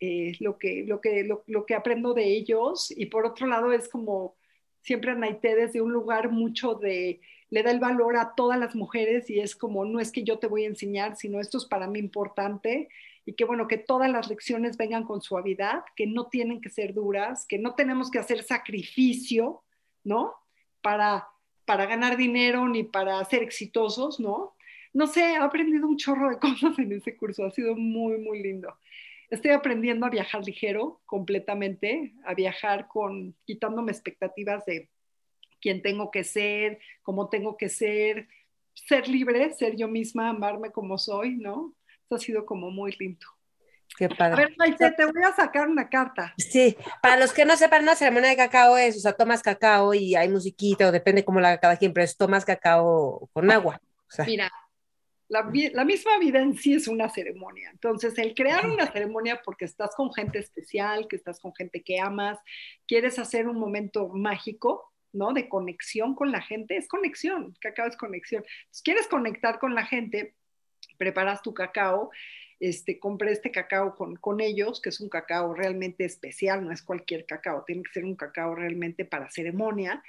eh, 0.00 0.32
lo, 0.40 0.56
que, 0.56 0.84
lo, 0.86 0.98
que, 1.02 1.28
lo, 1.46 1.66
que 1.66 1.74
aprendo 1.74 2.14
de 2.14 2.24
ellos. 2.24 2.90
Y 2.96 3.06
por 3.06 3.26
otro 3.26 3.46
lado, 3.46 3.70
es 3.72 3.88
como 3.88 4.34
siempre 4.80 5.10
Anaité 5.10 5.54
desde 5.54 5.82
un 5.82 5.92
lugar 5.92 6.30
mucho 6.30 6.74
de, 6.74 7.20
le 7.50 7.62
da 7.62 7.70
el 7.70 7.80
valor 7.80 8.16
a 8.16 8.34
todas 8.34 8.58
las 8.58 8.74
mujeres 8.74 9.28
y 9.28 9.40
es 9.40 9.54
como, 9.54 9.84
no 9.84 10.00
es 10.00 10.10
que 10.10 10.24
yo 10.24 10.38
te 10.38 10.46
voy 10.46 10.64
a 10.64 10.68
enseñar, 10.68 11.16
sino 11.16 11.38
esto 11.38 11.58
es 11.58 11.66
para 11.66 11.86
mí 11.86 11.98
importante 11.98 12.88
y 13.26 13.34
que 13.34 13.44
bueno, 13.44 13.68
que 13.68 13.76
todas 13.76 14.10
las 14.10 14.30
lecciones 14.30 14.78
vengan 14.78 15.04
con 15.04 15.20
suavidad, 15.20 15.84
que 15.94 16.06
no 16.06 16.28
tienen 16.28 16.62
que 16.62 16.70
ser 16.70 16.94
duras, 16.94 17.44
que 17.46 17.58
no 17.58 17.74
tenemos 17.74 18.10
que 18.10 18.18
hacer 18.18 18.42
sacrificio, 18.42 19.62
¿no? 20.02 20.32
Para, 20.80 21.28
para 21.66 21.84
ganar 21.84 22.16
dinero 22.16 22.66
ni 22.66 22.84
para 22.84 23.22
ser 23.26 23.42
exitosos, 23.42 24.18
¿no? 24.18 24.54
No 24.94 25.06
sé, 25.06 25.34
he 25.34 25.36
aprendido 25.36 25.86
un 25.86 25.98
chorro 25.98 26.30
de 26.30 26.38
cosas 26.40 26.78
en 26.78 26.92
ese 26.92 27.18
curso, 27.18 27.44
ha 27.44 27.50
sido 27.50 27.76
muy, 27.76 28.16
muy 28.16 28.42
lindo 28.42 28.74
estoy 29.30 29.52
aprendiendo 29.52 30.06
a 30.06 30.10
viajar 30.10 30.44
ligero 30.44 31.00
completamente, 31.06 32.14
a 32.24 32.34
viajar 32.34 32.88
con 32.88 33.36
quitándome 33.44 33.92
expectativas 33.92 34.64
de 34.66 34.90
quién 35.60 35.82
tengo 35.82 36.10
que 36.10 36.24
ser, 36.24 36.78
cómo 37.02 37.28
tengo 37.28 37.56
que 37.56 37.68
ser, 37.68 38.28
ser 38.74 39.08
libre, 39.08 39.52
ser 39.54 39.76
yo 39.76 39.88
misma, 39.88 40.30
amarme 40.30 40.70
como 40.70 40.98
soy, 40.98 41.36
¿no? 41.36 41.74
Eso 42.04 42.16
ha 42.16 42.18
sido 42.18 42.46
como 42.46 42.70
muy 42.70 42.92
lindo. 42.98 43.26
Qué 43.96 44.08
padre. 44.08 44.32
A 44.32 44.36
ver, 44.46 44.54
Maite, 44.56 44.90
te 44.92 45.04
voy 45.04 45.22
a 45.22 45.34
sacar 45.34 45.68
una 45.68 45.88
carta. 45.88 46.32
Sí, 46.38 46.76
para 47.02 47.16
los 47.16 47.32
que 47.32 47.44
no 47.44 47.56
sepan, 47.56 47.82
una 47.82 47.96
ceremonia 47.96 48.30
de 48.30 48.36
cacao 48.36 48.78
es, 48.78 48.96
o 48.96 49.00
sea, 49.00 49.12
tomas 49.12 49.42
cacao 49.42 49.94
y 49.94 50.14
hay 50.14 50.28
musiquita, 50.28 50.88
o 50.88 50.92
depende 50.92 51.24
cómo 51.24 51.40
la 51.40 51.48
haga 51.48 51.60
cada 51.60 51.76
quien, 51.76 51.92
pero 51.92 52.04
es 52.04 52.16
tomas 52.16 52.44
cacao 52.44 53.28
con 53.32 53.50
agua. 53.50 53.80
Mira, 54.26 54.50
la, 55.30 55.44
misma 55.84 56.18
vida 56.18 56.40
en 56.42 56.56
sí 56.56 56.74
es 56.74 56.88
una 56.88 57.08
ceremonia. 57.08 57.70
Entonces, 57.70 58.18
el 58.18 58.34
crear 58.34 58.68
una 58.68 58.90
ceremonia 58.90 59.40
porque 59.44 59.64
estás 59.64 59.94
con 59.94 60.12
gente 60.12 60.40
especial, 60.40 61.06
que 61.06 61.14
estás 61.14 61.38
con 61.38 61.54
gente 61.54 61.82
que 61.84 62.00
amas, 62.00 62.38
quieres 62.86 63.16
hacer 63.18 63.46
un 63.46 63.56
momento 63.56 64.08
mágico, 64.08 64.92
¿no? 65.12 65.32
De 65.32 65.48
conexión 65.48 66.16
con 66.16 66.32
la 66.32 66.42
gente, 66.42 66.76
es 66.76 66.88
conexión, 66.88 67.54
cacao 67.60 67.86
es 67.86 67.96
conexión. 67.96 68.42
Entonces, 68.44 68.82
quieres 68.82 69.06
conectar 69.06 69.60
con 69.60 69.76
la 69.76 69.86
gente, 69.86 70.34
preparas 70.98 71.42
tu 71.42 71.54
cacao, 71.54 72.10
este, 72.58 72.98
compré 72.98 73.30
este 73.30 73.52
cacao 73.52 73.94
con, 73.94 74.16
con 74.16 74.40
ellos, 74.40 74.80
que 74.80 74.88
es 74.88 75.00
un 75.00 75.08
cacao 75.08 75.54
realmente 75.54 76.04
especial, 76.04 76.64
no 76.64 76.72
es 76.72 76.82
cualquier 76.82 77.24
cacao, 77.24 77.62
tiene 77.64 77.84
que 77.84 77.92
ser 77.92 78.04
un 78.04 78.16
cacao 78.16 78.56
realmente 78.56 79.04
para 79.04 79.30
ceremonia. 79.30 80.02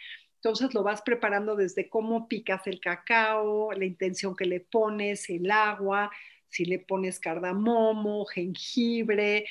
Entonces 0.44 0.74
lo 0.74 0.82
vas 0.82 1.04
preparando 1.04 1.56
desde 1.56 1.88
cómo 1.88 2.28
picas 2.28 2.66
el 2.66 2.80
cacao, 2.80 3.74
la 3.74 3.86
intención 3.86 4.36
que 4.36 4.46
le 4.46 4.60
pones, 4.60 5.30
el 5.30 5.52
agua, 5.52 6.10
si 6.48 6.66
le 6.66 6.80
pones 6.80 7.20
cardamomo, 7.20 8.26
jengibre, 8.26 9.46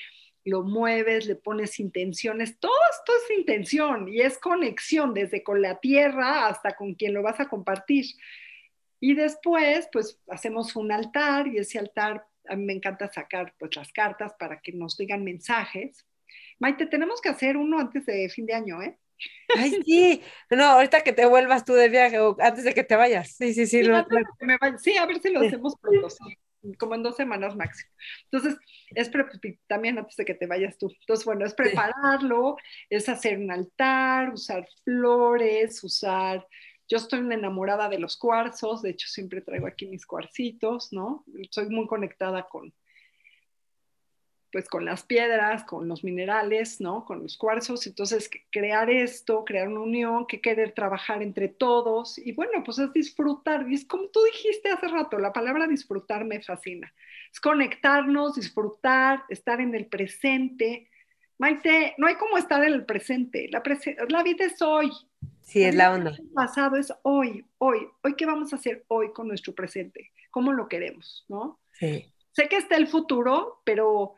lo 0.45 0.65
mueves, 0.65 1.27
le 1.27 1.37
pones 1.37 1.79
intenciones, 1.79 2.59
todo 2.59 2.73
esto 2.91 3.13
es 3.15 3.39
intención 3.39 4.09
y 4.09 4.21
es 4.21 4.37
conexión 4.39 5.15
desde 5.15 5.45
con 5.45 5.63
la 5.63 5.79
tierra 5.79 6.49
hasta 6.49 6.75
con 6.75 6.95
quien 6.95 7.15
lo 7.15 7.23
vas 7.23 7.39
a 7.39 7.49
compartir. 7.49 8.07
Y 8.99 9.15
después, 9.15 9.89
pues 9.93 10.21
hacemos 10.29 10.75
un 10.75 10.91
altar 10.91 11.47
y 11.47 11.59
ese 11.59 11.79
altar, 11.79 12.27
a 12.49 12.57
mí 12.57 12.65
me 12.65 12.73
encanta 12.73 13.13
sacar 13.13 13.55
pues 13.61 13.77
las 13.77 13.93
cartas 13.93 14.35
para 14.41 14.61
que 14.61 14.73
nos 14.73 14.97
digan 14.97 15.23
mensajes. 15.23 16.05
Maite, 16.59 16.87
tenemos 16.87 17.21
que 17.21 17.29
hacer 17.29 17.57
uno 17.57 17.79
antes 17.79 18.05
de 18.07 18.29
fin 18.29 18.45
de 18.47 18.55
año, 18.55 18.83
¿eh? 18.83 18.99
Ay, 19.57 19.83
sí. 19.85 20.23
No, 20.51 20.65
ahorita 20.65 21.03
que 21.03 21.13
te 21.13 21.27
vuelvas 21.27 21.65
tú 21.65 21.75
de 21.75 21.89
viaje 21.89 22.19
o 22.21 22.37
antes 22.41 22.65
de 22.65 22.75
que 22.75 22.85
te 22.85 22.97
vayas. 22.97 23.37
Sí, 23.37 23.55
sí, 23.55 23.67
sí. 23.67 23.83
Sí, 24.79 24.97
a 24.97 25.07
ver 25.07 25.21
si 25.21 25.31
lo 25.31 25.41
hacemos 25.41 25.77
pronto, 25.81 26.09
como 26.79 26.95
en 26.95 27.03
dos 27.03 27.17
semanas 27.17 27.57
máximo. 27.57 27.91
Entonces, 28.31 28.59
es 28.95 29.11
también 29.67 29.99
antes 29.99 30.17
de 30.17 30.25
que 30.25 30.35
te 30.35 30.47
vayas 30.47 30.79
tú. 30.79 30.93
Entonces, 31.01 31.25
bueno, 31.25 31.45
es 31.45 31.55
prepararlo, 31.55 32.57
es 32.89 33.09
hacer 33.09 33.39
un 33.39 33.51
altar, 33.51 34.31
usar 34.33 34.67
flores, 34.85 35.83
usar... 35.85 36.47
Yo 36.93 36.97
estoy 36.97 37.21
enamorada 37.21 37.89
de 37.89 38.01
los 38.01 38.17
cuarzos, 38.17 38.83
de 38.83 38.91
hecho 38.91 39.07
siempre 39.07 39.43
traigo 39.43 39.69
aquí 39.69 39.87
mis 39.87 40.05
cuarcitos, 40.05 40.93
¿no? 40.93 41.25
Soy 41.51 41.69
muy 41.69 41.87
conectada 41.87 42.49
con, 42.49 42.75
pues 44.53 44.69
con 44.69 44.85
las 44.85 45.05
piedras, 45.05 45.65
con 45.65 45.87
los 45.89 46.03
minerales, 46.03 46.81
¿no? 46.81 47.05
Con 47.05 47.23
los 47.23 47.37
cuarzos. 47.37 47.87
Entonces, 47.87 48.29
crear 48.51 48.91
esto, 48.91 49.45
crear 49.45 49.69
una 49.69 49.81
unión, 49.81 50.27
que 50.27 50.41
querer 50.41 50.73
trabajar 50.73 51.23
entre 51.23 51.49
todos. 51.49 52.19
Y 52.19 52.33
bueno, 52.33 52.63
pues 52.65 52.79
es 52.79 52.93
disfrutar. 52.93 53.67
Y 53.71 53.75
es 53.75 53.85
como 53.85 54.09
tú 54.09 54.21
dijiste 54.25 54.71
hace 54.71 54.89
rato, 54.89 55.19
la 55.19 55.33
palabra 55.33 55.67
disfrutar 55.67 56.25
me 56.25 56.43
fascina. 56.43 56.93
Es 57.33 57.41
conectarnos, 57.41 58.35
disfrutar, 58.35 59.23
estar 59.29 59.61
en 59.61 59.75
el 59.75 59.87
presente. 59.87 60.89
Maite, 61.39 61.95
no 61.97 62.07
hay 62.07 62.17
como 62.17 62.37
estar 62.37 62.63
en 62.65 62.73
el 62.73 62.85
presente. 62.85 63.49
La, 63.51 63.63
la 64.09 64.23
vida 64.23 64.45
es 64.45 64.61
hoy. 64.61 64.91
Sí, 65.43 65.63
es 65.63 65.75
la 65.75 65.93
onda. 65.93 66.11
El 66.11 66.29
pasado 66.29 66.77
es 66.77 66.93
hoy, 67.03 67.45
hoy. 67.59 67.87
Hoy, 68.03 68.15
¿qué 68.15 68.27
vamos 68.27 68.53
a 68.53 68.57
hacer 68.57 68.85
hoy 68.89 69.13
con 69.13 69.29
nuestro 69.29 69.55
presente? 69.55 70.11
¿Cómo 70.31 70.53
lo 70.53 70.69
queremos, 70.69 71.25
no? 71.29 71.61
Sí. 71.73 72.13
Sé 72.33 72.49
que 72.49 72.57
está 72.57 72.77
el 72.77 72.87
futuro, 72.87 73.61
pero 73.65 74.15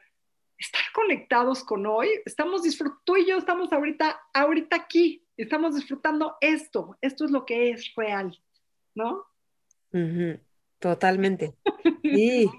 estar 0.63 0.83
conectados 0.95 1.65
con 1.65 1.87
hoy, 1.87 2.09
estamos 2.25 2.63
disfrutando, 2.63 3.03
tú 3.05 3.17
y 3.17 3.27
yo 3.27 3.37
estamos 3.37 3.73
ahorita, 3.73 4.21
ahorita 4.33 4.77
aquí, 4.77 5.27
estamos 5.37 5.75
disfrutando 5.75 6.37
esto, 6.41 6.97
esto 7.01 7.25
es 7.25 7.31
lo 7.31 7.45
que 7.45 7.71
es 7.71 7.93
real, 7.97 8.39
¿no? 8.95 9.27
Totalmente. 10.79 11.55
Sí. 12.03 12.51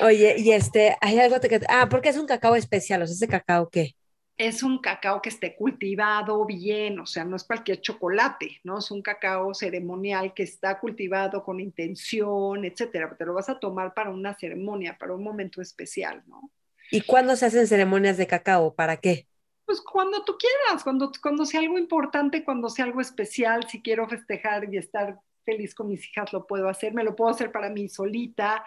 Oye, 0.00 0.34
y 0.36 0.50
este, 0.50 0.96
hay 1.00 1.18
algo 1.18 1.40
que... 1.40 1.60
Ah, 1.68 1.88
porque 1.88 2.08
es 2.08 2.18
un 2.18 2.26
cacao 2.26 2.56
especial, 2.56 3.02
o 3.02 3.06
sea, 3.06 3.14
ese 3.14 3.28
cacao 3.28 3.70
qué? 3.70 3.94
Es 4.36 4.62
un 4.62 4.78
cacao 4.78 5.22
que 5.22 5.28
esté 5.28 5.54
cultivado 5.54 6.44
bien, 6.44 6.98
o 6.98 7.06
sea, 7.06 7.24
no 7.24 7.36
es 7.36 7.44
cualquier 7.44 7.80
chocolate, 7.80 8.58
¿no? 8.64 8.78
Es 8.78 8.90
un 8.90 9.00
cacao 9.00 9.54
ceremonial 9.54 10.34
que 10.34 10.42
está 10.42 10.80
cultivado 10.80 11.44
con 11.44 11.60
intención, 11.60 12.64
etcétera. 12.64 13.14
Te 13.16 13.24
lo 13.24 13.32
vas 13.32 13.48
a 13.48 13.58
tomar 13.58 13.94
para 13.94 14.10
una 14.10 14.34
ceremonia, 14.34 14.98
para 14.98 15.14
un 15.14 15.22
momento 15.22 15.62
especial, 15.62 16.22
¿no? 16.26 16.50
¿Y 16.92 17.00
cuándo 17.00 17.34
se 17.36 17.46
hacen 17.46 17.66
ceremonias 17.66 18.18
de 18.18 18.26
cacao? 18.26 18.74
¿Para 18.74 18.98
qué? 18.98 19.26
Pues 19.64 19.80
cuando 19.80 20.22
tú 20.24 20.36
quieras, 20.36 20.84
cuando, 20.84 21.10
cuando 21.22 21.46
sea 21.46 21.60
algo 21.60 21.78
importante, 21.78 22.44
cuando 22.44 22.68
sea 22.68 22.84
algo 22.84 23.00
especial, 23.00 23.66
si 23.66 23.80
quiero 23.80 24.06
festejar 24.06 24.72
y 24.72 24.76
estar 24.76 25.18
feliz 25.46 25.74
con 25.74 25.88
mis 25.88 26.06
hijas, 26.06 26.34
lo 26.34 26.46
puedo 26.46 26.68
hacer, 26.68 26.92
me 26.92 27.02
lo 27.02 27.16
puedo 27.16 27.30
hacer 27.30 27.50
para 27.50 27.70
mí 27.70 27.88
solita, 27.88 28.62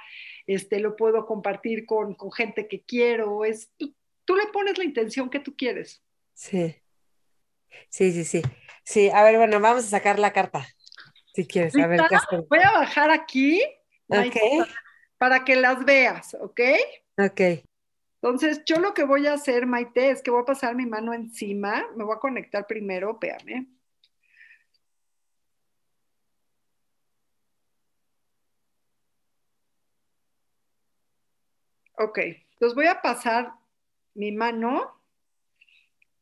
este, 0.48 0.80
lo 0.80 0.96
puedo 0.96 1.28
compartir 1.28 1.86
con, 1.86 2.16
con 2.16 2.32
gente 2.32 2.68
que 2.68 2.82
quiero, 2.84 3.46
es, 3.46 3.72
tú, 3.78 3.94
tú, 4.26 4.36
le 4.36 4.48
pones 4.48 4.78
la 4.80 4.86
intención 4.86 5.30
que 5.30 5.40
tú 5.40 5.56
quieres. 5.56 6.04
Sí, 6.34 6.76
sí, 7.90 8.12
sí, 8.12 8.24
sí. 8.24 8.42
Sí, 8.84 9.10
a 9.10 9.24
ver, 9.24 9.38
bueno, 9.38 9.60
vamos 9.60 9.86
a 9.86 9.90
sacar 9.90 10.18
la 10.18 10.34
carta, 10.34 10.66
si 11.34 11.46
quieres. 11.46 11.76
A 11.76 11.86
ver, 11.86 12.02
Voy 12.50 12.60
a 12.60 12.72
bajar 12.72 13.12
aquí 13.12 13.62
okay. 14.08 14.62
para 15.20 15.46
que 15.46 15.56
las 15.56 15.86
veas, 15.86 16.36
¿ok? 16.42 16.62
Ok. 17.18 17.42
Entonces, 18.26 18.64
yo 18.66 18.80
lo 18.80 18.96
que 18.96 19.04
voy 19.04 19.28
a 19.28 19.34
hacer, 19.34 19.68
Maite, 19.68 20.10
es 20.10 20.24
que 20.24 20.32
voy 20.32 20.42
a 20.42 20.46
pasar 20.46 20.74
mi 20.74 20.88
mano 20.88 21.14
encima, 21.14 21.86
me 21.96 22.04
voy 22.04 22.16
a 22.16 22.20
conectar 22.20 22.66
primero, 22.66 23.12
espérame. 23.12 23.68
Ok, 32.00 32.18
entonces 32.18 32.74
voy 32.74 32.88
a 32.88 33.00
pasar 33.00 33.54
mi 34.16 34.32
mano 34.32 35.00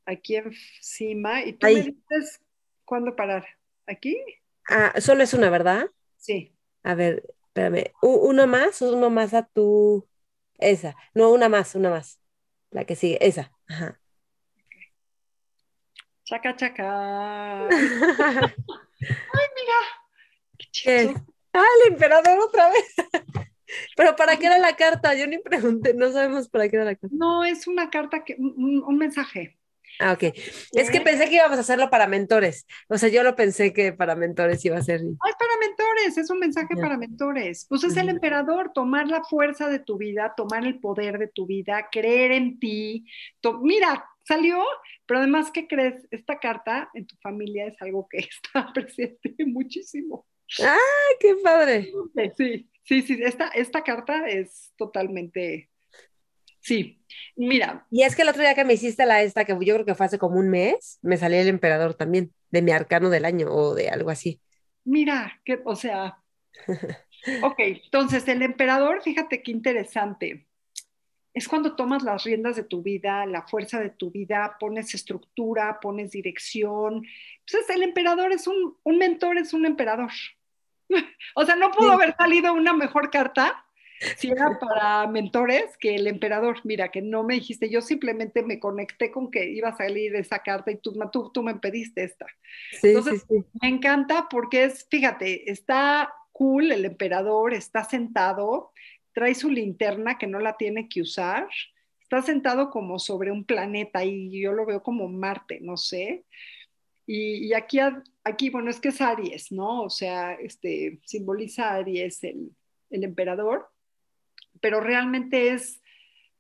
aquí 0.05 0.35
encima 0.35 1.45
y 1.45 1.53
tú 1.53 1.67
me 1.67 1.83
dices 1.83 2.41
cuándo 2.83 3.15
parar. 3.15 3.45
¿Aquí? 3.87 4.17
Ah, 4.67 4.93
solo 4.99 5.23
es 5.23 5.33
una, 5.33 5.49
¿verdad? 5.49 5.89
Sí. 6.17 6.53
A 6.83 6.95
ver, 6.95 7.23
espérame. 7.45 7.93
uno 8.01 8.45
más, 8.45 8.81
uno 8.81 9.09
más 9.09 9.33
a 9.33 9.45
tu. 9.45 10.05
Esa. 10.69 10.95
No, 11.13 11.31
una 11.31 11.49
más, 11.49 11.75
una 11.75 11.89
más. 11.89 12.19
La 12.71 12.85
que 12.85 12.95
sigue, 12.95 13.17
esa. 13.25 13.51
Ajá. 13.67 13.99
Chaca, 16.25 16.55
chaca. 16.55 17.67
Ay, 17.69 19.47
mira. 19.55 19.79
Qué 20.83 21.13
Ah, 21.53 21.63
el 21.85 21.93
emperador 21.93 22.39
otra 22.39 22.69
vez. 22.69 22.95
Pero 23.95 24.15
¿para 24.15 24.37
qué 24.37 24.47
era 24.47 24.57
la 24.57 24.75
carta? 24.75 25.13
Yo 25.15 25.27
ni 25.27 25.37
pregunté, 25.37 25.93
no 25.93 26.11
sabemos 26.11 26.49
para 26.49 26.67
qué 26.67 26.77
era 26.77 26.85
la 26.85 26.95
carta. 26.95 27.15
No, 27.15 27.43
es 27.43 27.67
una 27.67 27.89
carta, 27.89 28.23
que, 28.23 28.35
un, 28.37 28.97
mensaje. 28.97 29.57
Ah, 29.99 30.13
ok. 30.13 30.23
Es 30.73 30.89
que 30.89 31.01
pensé 31.01 31.29
que 31.29 31.35
íbamos 31.35 31.57
a 31.57 31.61
hacerlo 31.61 31.89
para 31.89 32.07
mentores. 32.07 32.65
O 32.89 32.97
sea, 32.97 33.09
yo 33.09 33.23
lo 33.23 33.35
pensé 33.35 33.73
que 33.73 33.93
para 33.93 34.15
mentores 34.15 34.63
iba 34.65 34.77
a 34.77 34.81
ser. 34.81 35.01
Ah, 35.01 35.29
es 35.29 35.35
para 35.35 35.57
mentores, 35.59 36.17
es 36.17 36.29
un 36.29 36.39
mensaje 36.39 36.75
para 36.75 36.97
mentores. 36.97 37.65
Pues 37.69 37.83
es 37.83 37.95
el 37.97 38.09
emperador, 38.09 38.71
tomar 38.73 39.07
la 39.07 39.23
fuerza 39.23 39.69
de 39.69 39.79
tu 39.79 39.97
vida, 39.97 40.33
tomar 40.35 40.65
el 40.65 40.79
poder 40.79 41.19
de 41.19 41.27
tu 41.27 41.45
vida, 41.45 41.87
creer 41.91 42.31
en 42.31 42.59
ti. 42.59 43.05
Mira, 43.61 44.05
salió, 44.23 44.63
pero 45.05 45.19
además, 45.19 45.51
¿qué 45.51 45.67
crees? 45.67 46.07
Esta 46.11 46.39
carta 46.39 46.89
en 46.93 47.05
tu 47.05 47.15
familia 47.17 47.65
es 47.67 47.81
algo 47.81 48.07
que 48.09 48.17
está 48.43 48.71
presente 48.73 49.35
muchísimo. 49.45 50.25
¡Ah, 50.61 50.77
qué 51.19 51.35
padre! 51.43 51.91
Sí, 52.37 52.69
Sí, 52.83 53.01
sí, 53.01 53.19
esta, 53.23 53.47
esta 53.47 53.83
carta 53.83 54.27
es 54.27 54.73
totalmente... 54.77 55.69
Sí, 56.63 56.97
mira. 57.35 57.85
Y 57.91 58.03
es 58.03 58.15
que 58.15 58.21
el 58.21 58.29
otro 58.29 58.41
día 58.41 58.55
que 58.55 58.63
me 58.63 58.73
hiciste 58.73 59.05
la 59.05 59.21
esta, 59.21 59.43
que 59.43 59.51
yo 59.51 59.73
creo 59.73 59.85
que 59.85 59.95
fue 59.95 60.05
hace 60.05 60.17
como 60.17 60.39
un 60.39 60.49
mes, 60.49 60.97
me 61.01 61.17
salió 61.17 61.39
el 61.41 61.49
emperador 61.49 61.93
también, 61.93 62.33
de 62.51 62.61
mi 62.61 62.71
arcano 62.71 63.09
del 63.09 63.25
año 63.25 63.47
o 63.51 63.75
de 63.75 63.89
algo 63.89 64.09
así. 64.09 64.39
Mira, 64.85 65.41
que, 65.43 65.59
o 65.65 65.75
sea, 65.75 66.23
ok, 67.43 67.55
entonces 67.57 68.25
el 68.29 68.41
emperador, 68.43 69.01
fíjate 69.03 69.43
qué 69.43 69.51
interesante. 69.51 70.47
Es 71.33 71.49
cuando 71.49 71.75
tomas 71.75 72.01
las 72.03 72.23
riendas 72.23 72.55
de 72.55 72.63
tu 72.63 72.81
vida, 72.81 73.25
la 73.25 73.45
fuerza 73.45 73.81
de 73.81 73.89
tu 73.89 74.11
vida, 74.11 74.55
pones 74.57 74.93
estructura, 74.93 75.79
pones 75.81 76.11
dirección. 76.11 77.03
Entonces 77.45 77.75
el 77.75 77.83
emperador 77.83 78.31
es 78.31 78.47
un, 78.47 78.77
un 78.83 78.97
mentor, 78.97 79.37
es 79.37 79.51
un 79.51 79.65
emperador. 79.65 80.11
o 81.35 81.45
sea, 81.45 81.57
no 81.57 81.71
pudo 81.71 81.91
haber 81.91 82.15
salido 82.15 82.53
una 82.53 82.71
mejor 82.71 83.09
carta 83.09 83.62
si 84.17 84.29
era 84.29 84.59
para 84.59 85.07
mentores 85.07 85.77
que 85.77 85.95
el 85.95 86.07
emperador. 86.07 86.59
Mira, 86.63 86.89
que 86.89 87.01
no 87.01 87.23
me 87.23 87.35
dijiste, 87.35 87.69
yo 87.69 87.81
simplemente 87.81 88.43
me 88.43 88.59
conecté 88.59 89.11
con 89.11 89.31
que 89.31 89.49
iba 89.49 89.69
a 89.69 89.77
salir 89.77 90.15
esa 90.15 90.39
carta 90.39 90.71
y 90.71 90.77
tú, 90.77 90.93
tú, 91.11 91.31
tú 91.33 91.43
me 91.43 91.55
pediste 91.55 92.03
esta. 92.03 92.27
Entonces, 92.81 93.25
me 93.61 93.67
encanta 93.67 94.27
porque 94.29 94.65
es, 94.65 94.87
fíjate, 94.89 95.51
está 95.51 96.13
cool 96.31 96.71
el 96.71 96.85
emperador, 96.85 97.53
está 97.53 97.83
sentado, 97.83 98.71
trae 99.13 99.35
su 99.35 99.49
linterna 99.49 100.17
que 100.17 100.27
no 100.27 100.39
la 100.39 100.57
tiene 100.57 100.89
que 100.89 101.01
usar, 101.01 101.47
está 102.01 102.21
sentado 102.21 102.69
como 102.69 102.99
sobre 102.99 103.31
un 103.31 103.45
planeta 103.45 104.03
y 104.03 104.41
yo 104.41 104.51
lo 104.51 104.65
veo 104.65 104.83
como 104.83 105.07
Marte, 105.07 105.59
no 105.61 105.77
sé. 105.77 106.25
Y, 107.05 107.53
aquí, 107.53 107.79
aquí, 108.23 108.49
bueno, 108.49 108.69
es 108.69 108.79
que 108.79 108.89
es 108.89 109.01
Aries, 109.01 109.51
¿no? 109.51 109.83
O 109.83 109.89
sea, 109.89 110.33
este, 110.35 110.99
simboliza 111.03 111.69
a 111.69 111.75
Aries, 111.75 112.23
el, 112.23 112.51
el 112.89 113.03
emperador, 113.03 113.67
pero 114.63 114.79
realmente 114.79 115.49
es, 115.49 115.83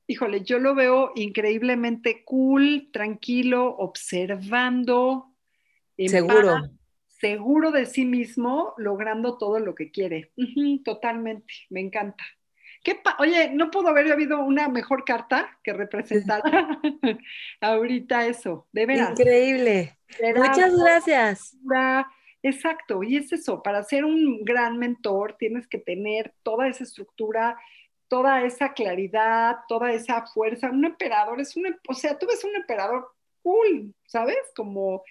híjole, 0.07 0.43
yo 0.43 0.57
lo 0.57 0.75
veo 0.75 1.11
increíblemente 1.13 2.23
cool, 2.23 2.89
tranquilo, 2.93 3.75
observando. 3.75 5.35
Seguro. 5.97 6.61
seguro 7.19 7.71
de 7.71 7.85
sí 7.85 8.05
mismo, 8.05 8.75
logrando 8.77 9.37
todo 9.37 9.59
lo 9.59 9.75
que 9.75 9.91
quiere. 9.91 10.31
totalmente, 10.85 11.53
me 11.69 11.81
encanta. 11.81 12.23
Oye, 13.19 13.51
no 13.53 13.69
pudo 13.69 13.89
haber 13.89 14.09
habido 14.09 14.41
una 14.41 14.69
mejor 14.69 15.03
carta 15.03 15.59
que 15.61 15.73
representara 15.73 16.79
ahorita 17.61 18.25
eso, 18.25 18.67
de 18.71 18.85
veras. 18.85 19.19
Increíble. 19.19 19.97
Muchas 20.33 20.77
gracias. 20.77 21.57
Exacto, 22.41 23.03
y 23.03 23.17
es 23.17 23.31
eso, 23.31 23.63
para 23.63 23.83
ser 23.83 24.05
un 24.05 24.43
gran 24.43 24.77
mentor 24.77 25.35
tienes 25.39 25.65
que 25.65 25.77
tener 25.77 26.33
toda 26.43 26.67
esa 26.67 26.83
estructura, 26.83 27.57
toda 28.13 28.43
esa 28.43 28.73
claridad, 28.73 29.55
toda 29.67 29.91
esa 29.91 30.23
fuerza. 30.27 30.69
Un 30.69 30.85
emperador 30.85 31.41
es 31.41 31.55
un, 31.55 31.75
o 31.89 31.95
sea, 31.95 32.15
tú 32.19 32.27
ves 32.27 32.43
un 32.43 32.55
emperador 32.55 33.07
cool, 33.41 33.91
¿sabes? 34.05 34.37
Como 34.55 35.03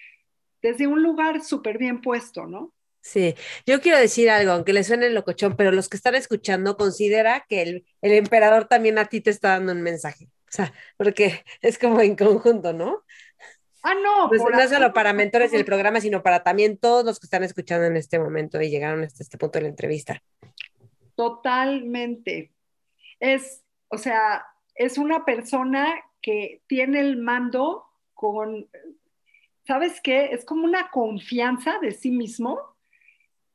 desde 0.61 0.87
un 0.87 1.03
lugar 1.03 1.43
súper 1.43 1.77
bien 1.77 1.99
puesto, 1.99 2.47
¿no? 2.47 2.73
Sí, 3.01 3.35
yo 3.65 3.81
quiero 3.81 3.97
decir 3.97 4.29
algo, 4.29 4.53
aunque 4.53 4.71
le 4.71 4.85
suene 4.85 5.09
locochón, 5.09 5.57
pero 5.57 5.73
los 5.73 5.89
que 5.89 5.97
están 5.97 6.15
escuchando, 6.15 6.77
considera 6.77 7.45
que 7.49 7.61
el, 7.63 7.85
emperador 8.01 8.69
también 8.69 8.97
a 8.97 9.03
ti 9.03 9.19
te 9.19 9.31
está 9.31 9.49
dando 9.49 9.73
un 9.73 9.81
mensaje. 9.81 10.29
O 10.47 10.51
sea, 10.51 10.71
porque 10.95 11.43
es 11.61 11.77
como 11.77 11.99
en 11.99 12.15
conjunto, 12.15 12.71
¿no? 12.71 13.03
Ah, 13.81 13.95
no. 13.95 14.29
Pues 14.29 14.41
no 14.41 14.69
solo 14.69 14.93
para 14.93 15.11
mentores 15.11 15.51
del 15.51 15.65
programa, 15.65 15.99
sino 15.99 16.23
para 16.23 16.41
también 16.41 16.77
todos 16.77 17.03
los 17.03 17.19
que 17.19 17.25
están 17.25 17.43
escuchando 17.43 17.85
en 17.85 17.97
este 17.97 18.17
momento 18.17 18.61
y 18.61 18.69
llegaron 18.69 19.03
hasta 19.03 19.23
este 19.23 19.37
punto 19.37 19.59
de 19.59 19.63
la 19.63 19.69
entrevista. 19.71 20.23
Totalmente. 21.17 22.52
Es, 23.23 23.63
o 23.87 23.97
sea, 23.97 24.45
es 24.75 24.97
una 24.97 25.23
persona 25.23 25.95
que 26.21 26.61
tiene 26.67 26.99
el 26.99 27.15
mando 27.15 27.85
con, 28.13 28.67
¿sabes 29.65 30.01
qué? 30.01 30.33
Es 30.33 30.43
como 30.43 30.65
una 30.65 30.89
confianza 30.91 31.79
de 31.79 31.91
sí 31.91 32.11
mismo 32.11 32.59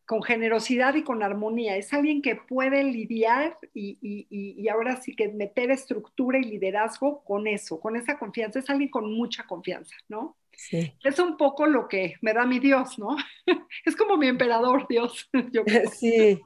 con 0.07 0.23
generosidad 0.23 0.95
y 0.95 1.03
con 1.03 1.23
armonía. 1.23 1.77
Es 1.77 1.93
alguien 1.93 2.23
que 2.23 2.35
puede 2.35 2.83
lidiar 2.83 3.59
y, 3.75 3.99
y, 4.01 4.69
ahora 4.71 4.97
sí 5.03 5.15
que 5.15 5.29
meter 5.29 5.71
estructura 5.71 6.39
y 6.39 6.45
liderazgo 6.45 7.23
con 7.25 7.47
eso, 7.47 7.79
con 7.79 7.95
esa 7.95 8.19
confianza. 8.19 8.61
Es 8.61 8.71
alguien 8.71 8.89
con 8.89 9.13
mucha 9.13 9.47
confianza, 9.47 9.95
¿no? 10.09 10.38
Sí. 10.59 10.93
Es 11.05 11.21
un 11.21 11.37
poco 11.37 11.67
lo 11.69 11.87
que 11.87 12.17
me 12.21 12.35
da 12.35 12.45
mi 12.45 12.59
Dios, 12.59 12.99
¿no? 12.99 13.17
Es 13.87 13.95
como 13.95 14.17
mi 14.17 14.27
emperador, 14.27 14.87
Dios. 14.89 15.31
sí. 15.99 16.41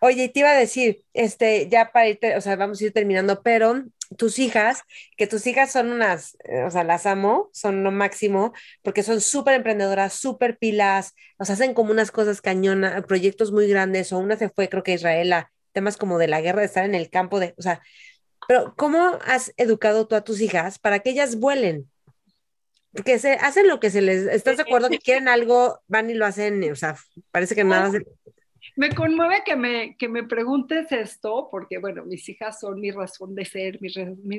Oye, 0.00 0.28
te 0.28 0.40
iba 0.40 0.50
a 0.50 0.54
decir, 0.54 1.02
este, 1.14 1.66
ya 1.70 1.90
para 1.90 2.08
irte, 2.08 2.36
o 2.36 2.40
sea, 2.42 2.54
vamos 2.56 2.80
a 2.80 2.84
ir 2.84 2.92
terminando, 2.92 3.42
pero 3.42 3.82
tus 4.18 4.38
hijas, 4.38 4.82
que 5.16 5.26
tus 5.26 5.46
hijas 5.46 5.72
son 5.72 5.90
unas, 5.90 6.36
eh, 6.44 6.64
o 6.64 6.70
sea, 6.70 6.84
las 6.84 7.06
amo, 7.06 7.48
son 7.54 7.82
lo 7.82 7.90
máximo, 7.90 8.52
porque 8.82 9.02
son 9.02 9.22
súper 9.22 9.54
emprendedoras, 9.54 10.12
súper 10.12 10.58
pilas, 10.58 11.14
o 11.38 11.46
sea, 11.46 11.54
hacen 11.54 11.72
como 11.72 11.92
unas 11.92 12.10
cosas 12.10 12.42
cañonas, 12.42 13.04
proyectos 13.06 13.52
muy 13.52 13.66
grandes, 13.68 14.12
o 14.12 14.18
una 14.18 14.36
se 14.36 14.50
fue, 14.50 14.68
creo 14.68 14.82
que 14.82 14.92
a 14.92 14.96
Israel, 14.96 15.32
a 15.32 15.50
temas 15.72 15.96
como 15.96 16.18
de 16.18 16.28
la 16.28 16.42
guerra, 16.42 16.60
de 16.60 16.66
estar 16.66 16.84
en 16.84 16.94
el 16.94 17.08
campo, 17.08 17.40
de, 17.40 17.54
o 17.56 17.62
sea, 17.62 17.80
pero 18.46 18.74
¿cómo 18.76 19.18
has 19.26 19.54
educado 19.56 20.06
tú 20.06 20.14
a 20.14 20.24
tus 20.24 20.42
hijas 20.42 20.78
para 20.78 20.98
que 21.00 21.10
ellas 21.10 21.36
vuelen? 21.36 21.90
Porque 22.94 23.18
se 23.18 23.32
hacen 23.32 23.66
lo 23.68 23.80
que 23.80 23.90
se 23.90 24.00
les, 24.00 24.26
¿estás 24.26 24.56
de 24.56 24.62
acuerdo 24.62 24.88
que 24.88 24.98
quieren 24.98 25.26
algo, 25.26 25.80
van 25.88 26.10
y 26.10 26.14
lo 26.14 26.26
hacen, 26.26 26.62
o 26.70 26.76
sea, 26.76 26.96
parece 27.32 27.56
que 27.56 27.64
nada... 27.64 27.90
me 28.76 28.94
conmueve 28.94 29.42
que 29.44 29.56
me, 29.56 29.96
que 29.96 30.08
me 30.08 30.22
preguntes 30.22 30.92
esto, 30.92 31.48
porque 31.50 31.78
bueno, 31.78 32.04
mis 32.04 32.28
hijas 32.28 32.60
son 32.60 32.80
mi 32.80 32.92
razón 32.92 33.34
de 33.34 33.44
ser, 33.44 33.80
mi, 33.80 33.88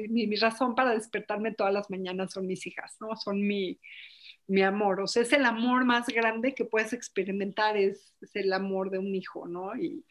mi, 0.08 0.28
mi, 0.28 0.36
razón 0.38 0.74
para 0.74 0.94
despertarme 0.94 1.54
todas 1.54 1.74
las 1.74 1.90
mañanas 1.90 2.32
son 2.32 2.48
mis 2.48 2.66
hijas, 2.66 2.96
¿no? 3.02 3.18
Son 3.18 3.46
mi, 3.46 3.78
mi 4.48 4.62
amor, 4.62 5.02
o 5.02 5.08
sea, 5.08 5.24
es 5.24 5.34
el 5.34 5.44
amor 5.44 5.84
más 5.84 6.08
grande 6.08 6.56
que 6.56 6.64
puedes 6.64 6.94
experimentar, 6.94 7.76
es, 7.76 8.14
es 8.22 8.36
el 8.36 8.54
amor 8.54 8.90
de 8.90 9.00
un 9.00 9.14
hijo, 9.16 9.48
¿no? 9.50 9.76
Y, 9.76 10.06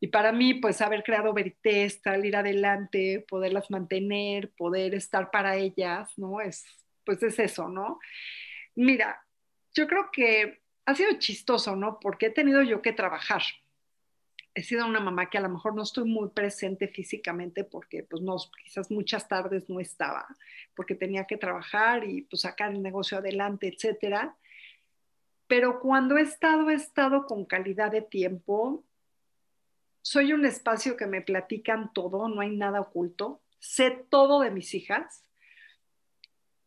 y 0.00 0.08
para 0.08 0.32
mí, 0.32 0.54
pues 0.54 0.80
haber 0.80 1.02
creado 1.02 1.34
Verité, 1.34 1.90
salir 1.90 2.36
adelante, 2.36 3.24
poderlas 3.28 3.70
mantener, 3.70 4.50
poder 4.56 4.94
estar 4.94 5.30
para 5.30 5.56
ellas, 5.56 6.10
¿no? 6.16 6.40
Es, 6.40 6.64
pues 7.06 7.22
es 7.22 7.38
eso, 7.38 7.68
¿no? 7.68 8.00
Mira, 8.74 9.24
yo 9.72 9.86
creo 9.86 10.10
que 10.12 10.60
ha 10.84 10.94
sido 10.94 11.12
chistoso, 11.18 11.76
¿no? 11.76 11.98
Porque 12.00 12.26
he 12.26 12.30
tenido 12.30 12.62
yo 12.62 12.82
que 12.82 12.92
trabajar. 12.92 13.42
He 14.54 14.62
sido 14.62 14.86
una 14.86 15.00
mamá 15.00 15.30
que 15.30 15.38
a 15.38 15.42
lo 15.42 15.48
mejor 15.48 15.74
no 15.74 15.82
estoy 15.82 16.04
muy 16.04 16.30
presente 16.30 16.88
físicamente 16.88 17.62
porque 17.62 18.02
pues 18.02 18.22
no, 18.22 18.36
quizás 18.62 18.90
muchas 18.90 19.28
tardes 19.28 19.68
no 19.68 19.80
estaba, 19.80 20.26
porque 20.74 20.94
tenía 20.94 21.26
que 21.26 21.36
trabajar 21.36 22.04
y 22.04 22.22
pues 22.22 22.42
sacar 22.42 22.72
el 22.72 22.82
negocio 22.82 23.18
adelante, 23.18 23.68
etcétera. 23.68 24.36
Pero 25.46 25.80
cuando 25.80 26.16
he 26.16 26.22
estado, 26.22 26.70
he 26.70 26.74
estado 26.74 27.26
con 27.26 27.44
calidad 27.44 27.92
de 27.92 28.02
tiempo. 28.02 28.84
Soy 30.02 30.32
un 30.32 30.44
espacio 30.46 30.96
que 30.96 31.06
me 31.06 31.20
platican 31.20 31.92
todo, 31.92 32.28
no 32.28 32.40
hay 32.40 32.56
nada 32.56 32.80
oculto. 32.80 33.42
Sé 33.58 33.90
todo 34.08 34.40
de 34.40 34.50
mis 34.50 34.74
hijas. 34.74 35.25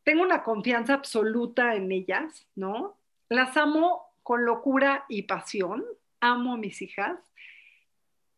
Tengo 0.03 0.23
una 0.23 0.43
confianza 0.43 0.93
absoluta 0.93 1.75
en 1.75 1.91
ellas, 1.91 2.47
¿no? 2.55 2.97
Las 3.29 3.55
amo 3.57 4.03
con 4.23 4.45
locura 4.45 5.05
y 5.09 5.23
pasión. 5.23 5.83
Amo 6.19 6.53
a 6.53 6.57
mis 6.57 6.81
hijas. 6.81 7.19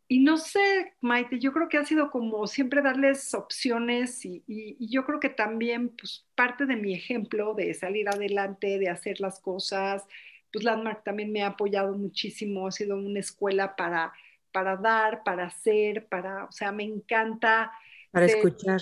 Y 0.07 0.19
no 0.19 0.37
sé, 0.37 0.93
Maite, 0.99 1.39
yo 1.39 1.53
creo 1.53 1.69
que 1.69 1.77
ha 1.77 1.85
sido 1.85 2.11
como 2.11 2.45
siempre 2.45 2.81
darles 2.81 3.33
opciones 3.33 4.25
y, 4.25 4.43
yo 4.77 5.05
creo 5.05 5.21
que 5.21 5.29
también 5.29 5.87
pues, 5.87 6.27
parte 6.35 6.65
de 6.65 6.75
mi 6.75 6.93
ejemplo 6.93 7.53
de 7.53 7.73
salir 7.73 8.09
adelante, 8.09 8.77
de 8.77 8.89
hacer 8.89 9.21
las 9.21 9.39
cosas, 9.39 10.05
pues 10.51 10.65
Landmark 10.65 11.05
también 11.05 11.31
me 11.31 11.43
ha 11.43 11.47
apoyado 11.47 11.93
muchísimo, 11.93 12.67
ha 12.67 12.73
sido 12.73 12.97
una 12.97 13.21
escuela 13.21 13.77
para, 13.77 14.11
para 14.51 14.75
dar, 14.75 15.23
para 15.23 15.45
hacer, 15.45 16.05
para, 16.07 16.43
o 16.43 16.51
sea, 16.51 16.73
me 16.73 16.83
encanta. 16.83 17.71
Para 18.11 18.25
escuchar 18.25 18.81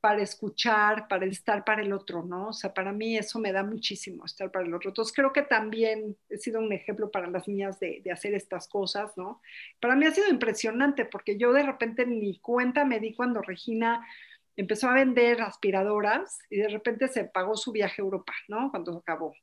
para 0.00 0.22
escuchar, 0.22 1.08
para 1.08 1.26
estar 1.26 1.64
para 1.64 1.82
el 1.82 1.92
otro, 1.92 2.22
¿no? 2.22 2.48
O 2.48 2.52
sea, 2.52 2.72
para 2.72 2.92
mí 2.92 3.16
eso 3.16 3.38
me 3.38 3.52
da 3.52 3.64
muchísimo, 3.64 4.24
estar 4.24 4.50
para 4.50 4.64
el 4.64 4.74
otro. 4.74 4.90
Entonces, 4.90 5.14
creo 5.14 5.32
que 5.32 5.42
también 5.42 6.16
he 6.28 6.38
sido 6.38 6.60
un 6.60 6.72
ejemplo 6.72 7.10
para 7.10 7.28
las 7.28 7.48
niñas 7.48 7.80
de, 7.80 8.02
hacer 8.12 8.34
estas 8.34 8.68
cosas, 8.68 9.16
¿no? 9.16 9.40
Para 9.80 9.96
mí 9.96 10.06
ha 10.06 10.12
sido 10.12 10.28
impresionante 10.28 11.04
porque 11.04 11.36
yo 11.36 11.52
de 11.52 11.62
repente 11.64 12.06
ni 12.06 12.38
cuenta 12.38 12.84
me 12.84 13.00
di 13.00 13.14
cuando 13.14 13.42
Regina 13.42 14.06
empezó 14.56 14.88
a 14.88 14.94
vender 14.94 15.40
aspiradoras 15.42 16.38
y 16.50 16.56
de 16.56 16.68
repente 16.68 17.08
se 17.08 17.24
pagó 17.24 17.56
su 17.56 17.70
viaje 17.70 18.00
a 18.00 18.04
Europa, 18.04 18.32
¿no? 18.48 18.70
Cuando 18.70 18.98
acabó. 18.98 19.34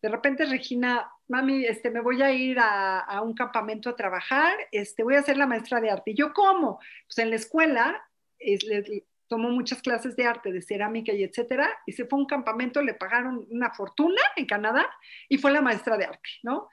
De 0.00 0.08
repente 0.08 0.46
Regina, 0.46 1.10
mami, 1.28 1.64
este, 1.64 1.90
me 1.90 2.00
voy 2.00 2.22
a 2.22 2.32
ir 2.32 2.58
a, 2.58 3.00
a 3.00 3.22
un 3.22 3.34
campamento 3.34 3.88
a 3.88 3.96
trabajar, 3.96 4.56
este, 4.72 5.02
voy 5.04 5.14
a 5.14 5.22
ser 5.22 5.36
la 5.36 5.46
maestra 5.46 5.80
de 5.80 5.90
arte. 5.90 6.12
¿Y 6.12 6.14
yo 6.14 6.32
cómo? 6.32 6.80
Pues 7.06 7.18
en 7.18 7.30
la 7.30 7.36
escuela 7.36 8.02
es, 8.42 8.64
tomó 9.32 9.48
muchas 9.48 9.80
clases 9.80 10.14
de 10.14 10.26
arte, 10.26 10.52
de 10.52 10.60
cerámica 10.60 11.10
y 11.10 11.22
etcétera, 11.22 11.66
y 11.86 11.92
se 11.92 12.04
fue 12.04 12.18
a 12.18 12.20
un 12.20 12.26
campamento, 12.26 12.82
le 12.82 12.92
pagaron 12.92 13.46
una 13.48 13.70
fortuna 13.70 14.20
en 14.36 14.44
Canadá 14.44 14.86
y 15.26 15.38
fue 15.38 15.50
la 15.52 15.62
maestra 15.62 15.96
de 15.96 16.04
arte, 16.04 16.28
¿no? 16.42 16.68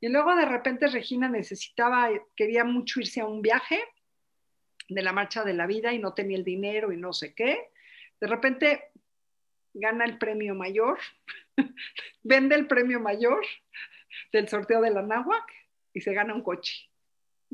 Y 0.00 0.06
luego 0.06 0.36
de 0.36 0.44
repente 0.44 0.86
Regina 0.86 1.28
necesitaba, 1.28 2.08
quería 2.36 2.62
mucho 2.62 3.00
irse 3.00 3.20
a 3.20 3.26
un 3.26 3.42
viaje 3.42 3.82
de 4.88 5.02
la 5.02 5.12
marcha 5.12 5.42
de 5.42 5.54
la 5.54 5.66
vida 5.66 5.92
y 5.92 5.98
no 5.98 6.14
tenía 6.14 6.36
el 6.36 6.44
dinero 6.44 6.92
y 6.92 6.96
no 6.96 7.12
sé 7.12 7.34
qué. 7.34 7.70
De 8.20 8.28
repente 8.28 8.92
gana 9.72 10.04
el 10.04 10.16
premio 10.16 10.54
mayor, 10.54 11.00
vende 12.22 12.54
el 12.54 12.68
premio 12.68 13.00
mayor 13.00 13.44
del 14.32 14.48
sorteo 14.48 14.80
de 14.80 14.90
la 14.92 15.02
náhuac 15.02 15.52
y 15.92 16.00
se 16.00 16.14
gana 16.14 16.32
un 16.32 16.44
coche 16.44 16.93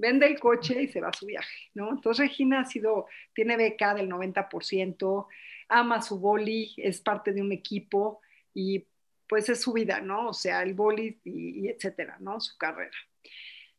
vende 0.01 0.27
el 0.27 0.41
coche 0.41 0.83
y 0.83 0.89
se 0.89 1.01
va 1.01 1.09
a 1.09 1.13
su 1.13 1.27
viaje, 1.27 1.71
¿no? 1.75 1.91
Entonces 1.91 2.27
Regina 2.27 2.61
ha 2.61 2.65
sido, 2.65 3.07
tiene 3.35 3.57
beca 3.57 3.95
del 3.95 4.09
90%, 4.09 5.27
ama 5.69 6.03
su 6.03 6.19
boli, 6.19 6.75
es 6.77 7.01
parte 7.01 7.33
de 7.33 7.43
un 7.43 7.53
equipo 7.53 8.21
y 8.55 8.87
pues 9.29 9.49
es 9.49 9.61
su 9.61 9.73
vida, 9.73 10.01
¿no? 10.01 10.31
O 10.31 10.35
sea, 10.35 10.63
el 10.63 10.75
boli 10.75 11.21
y, 11.25 11.69
etcétera, 11.69 12.17
¿no? 12.19 12.41
Su 12.41 12.59
carrera. 12.59 12.97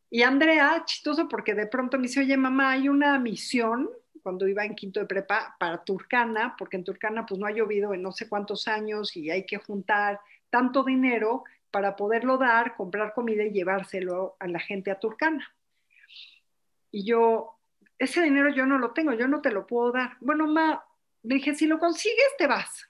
Y 0.10 0.24
Andrea, 0.24 0.84
chistoso 0.86 1.28
porque 1.28 1.54
de 1.54 1.68
pronto 1.68 1.98
me 1.98 2.04
dice, 2.04 2.22
oye 2.22 2.38
mamá, 2.38 2.72
hay 2.72 2.88
una 2.88 3.18
misión 3.20 3.90
cuando 4.24 4.48
iba 4.48 4.64
en 4.64 4.76
quinto 4.76 5.00
de 5.00 5.08
prepa 5.08 5.56
para 5.60 5.84
Turcana, 5.84 6.56
porque 6.58 6.78
en 6.78 6.84
Turcana 6.84 7.26
pues 7.26 7.40
no 7.40 7.48
ha 7.48 7.52
llovido 7.52 7.94
en 7.94 8.02
no 8.02 8.12
sé 8.12 8.30
cuántos 8.30 8.68
años 8.68 9.18
y 9.18 9.32
hay 9.32 9.46
que 9.46 9.58
juntar 9.58 10.20
tanto 10.50 10.84
dinero 10.84 11.44
para 11.72 11.96
poderlo 11.96 12.38
dar, 12.38 12.76
comprar 12.76 13.14
comida 13.14 13.44
y 13.44 13.52
llevárselo 13.52 14.36
a 14.40 14.48
la 14.48 14.60
gente 14.60 14.92
a 14.92 15.00
Turcana. 15.00 15.54
Y 16.92 17.06
yo, 17.06 17.58
ese 17.98 18.22
dinero 18.22 18.50
yo 18.50 18.66
no 18.66 18.78
lo 18.78 18.92
tengo, 18.92 19.14
yo 19.14 19.28
no 19.28 19.42
te 19.42 19.52
lo 19.52 19.66
puedo 19.66 19.92
dar. 19.92 20.18
Bueno, 20.20 20.48
ma, 20.48 20.84
dije, 21.24 21.56
si 21.56 21.66
lo 21.66 21.80
consigues, 21.80 22.36
te 22.38 22.48
vas. 22.48 22.88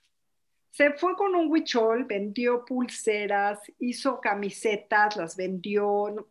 Se 0.72 0.94
fue 0.94 1.16
con 1.16 1.36
un 1.36 1.52
huichol, 1.52 2.06
vendió 2.06 2.66
pulseras, 2.66 3.60
hizo 3.80 4.20
camisetas, 4.20 5.18
las 5.18 5.36
vendió. 5.36 6.28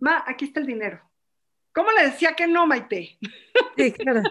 Ma, 0.00 0.24
aquí 0.26 0.46
está 0.46 0.60
el 0.60 0.66
dinero. 0.66 1.00
¿Cómo 1.72 1.90
le 1.92 2.04
decía 2.04 2.34
que 2.34 2.46
no, 2.46 2.66
Maite? 2.66 3.18
Sí, 3.76 3.92
claro. 3.92 4.22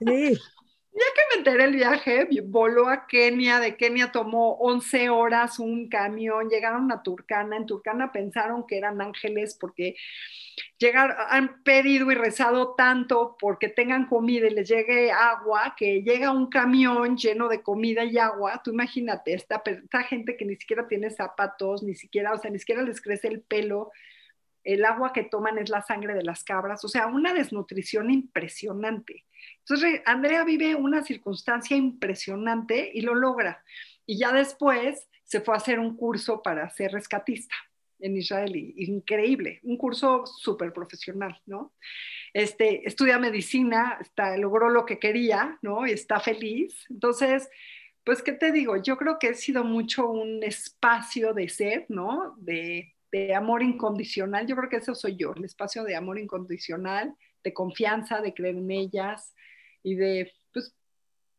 Sí. 0.00 0.38
Ya 0.98 1.04
que 1.14 1.22
me 1.30 1.38
enteré 1.38 1.64
el 1.64 1.76
viaje, 1.76 2.28
voló 2.46 2.88
a 2.88 3.06
Kenia, 3.06 3.60
de 3.60 3.76
Kenia 3.76 4.10
tomó 4.10 4.54
11 4.54 5.10
horas 5.10 5.60
un 5.60 5.88
camión, 5.88 6.48
llegaron 6.48 6.90
a 6.90 7.04
Turcana, 7.04 7.56
en 7.56 7.66
Turcana 7.66 8.10
pensaron 8.10 8.66
que 8.66 8.78
eran 8.78 9.00
ángeles 9.00 9.56
porque 9.60 9.94
llegar, 10.76 11.16
han 11.28 11.62
pedido 11.62 12.10
y 12.10 12.16
rezado 12.16 12.74
tanto 12.74 13.36
porque 13.38 13.68
tengan 13.68 14.06
comida 14.06 14.48
y 14.48 14.50
les 14.50 14.68
llegue 14.68 15.12
agua, 15.12 15.76
que 15.76 16.02
llega 16.02 16.32
un 16.32 16.48
camión 16.50 17.16
lleno 17.16 17.48
de 17.48 17.62
comida 17.62 18.02
y 18.02 18.18
agua, 18.18 18.60
tú 18.64 18.72
imagínate, 18.72 19.34
esta, 19.34 19.62
esta 19.64 20.02
gente 20.02 20.36
que 20.36 20.46
ni 20.46 20.56
siquiera 20.56 20.88
tiene 20.88 21.10
zapatos, 21.10 21.84
ni 21.84 21.94
siquiera, 21.94 22.32
o 22.32 22.38
sea, 22.38 22.50
ni 22.50 22.58
siquiera 22.58 22.82
les 22.82 23.00
crece 23.00 23.28
el 23.28 23.40
pelo, 23.42 23.92
el 24.68 24.84
agua 24.84 25.14
que 25.14 25.24
toman 25.24 25.56
es 25.56 25.70
la 25.70 25.80
sangre 25.80 26.12
de 26.12 26.22
las 26.22 26.44
cabras, 26.44 26.84
o 26.84 26.88
sea, 26.88 27.06
una 27.06 27.32
desnutrición 27.32 28.10
impresionante. 28.10 29.24
Entonces, 29.60 30.02
Andrea 30.04 30.44
vive 30.44 30.74
una 30.74 31.02
circunstancia 31.02 31.74
impresionante 31.74 32.90
y 32.92 33.00
lo 33.00 33.14
logra. 33.14 33.64
Y 34.04 34.18
ya 34.18 34.30
después 34.30 35.08
se 35.24 35.40
fue 35.40 35.54
a 35.54 35.56
hacer 35.56 35.78
un 35.78 35.96
curso 35.96 36.42
para 36.42 36.68
ser 36.68 36.92
rescatista 36.92 37.54
en 37.98 38.18
Israel, 38.18 38.54
increíble, 38.54 39.58
un 39.62 39.78
curso 39.78 40.26
súper 40.26 40.74
profesional, 40.74 41.40
¿no? 41.46 41.72
Este, 42.34 42.86
estudia 42.86 43.18
medicina, 43.18 43.96
está, 44.02 44.36
logró 44.36 44.68
lo 44.68 44.84
que 44.84 44.98
quería, 44.98 45.58
¿no? 45.62 45.86
Y 45.86 45.92
está 45.92 46.20
feliz. 46.20 46.84
Entonces, 46.90 47.48
pues, 48.04 48.22
¿qué 48.22 48.32
te 48.32 48.52
digo? 48.52 48.76
Yo 48.76 48.98
creo 48.98 49.18
que 49.18 49.28
ha 49.28 49.34
sido 49.34 49.64
mucho 49.64 50.10
un 50.10 50.42
espacio 50.42 51.32
de 51.32 51.48
ser, 51.48 51.86
¿no? 51.88 52.34
De, 52.36 52.94
de 53.12 53.34
amor 53.34 53.62
incondicional. 53.62 54.46
Yo 54.46 54.56
creo 54.56 54.68
que 54.68 54.76
eso 54.76 54.94
soy 54.94 55.16
yo, 55.16 55.32
el 55.34 55.44
espacio 55.44 55.84
de 55.84 55.96
amor 55.96 56.18
incondicional, 56.18 57.14
de 57.42 57.54
confianza, 57.54 58.20
de 58.20 58.34
creer 58.34 58.56
en 58.56 58.70
ellas 58.70 59.34
y 59.82 59.94
de, 59.94 60.32
pues, 60.52 60.74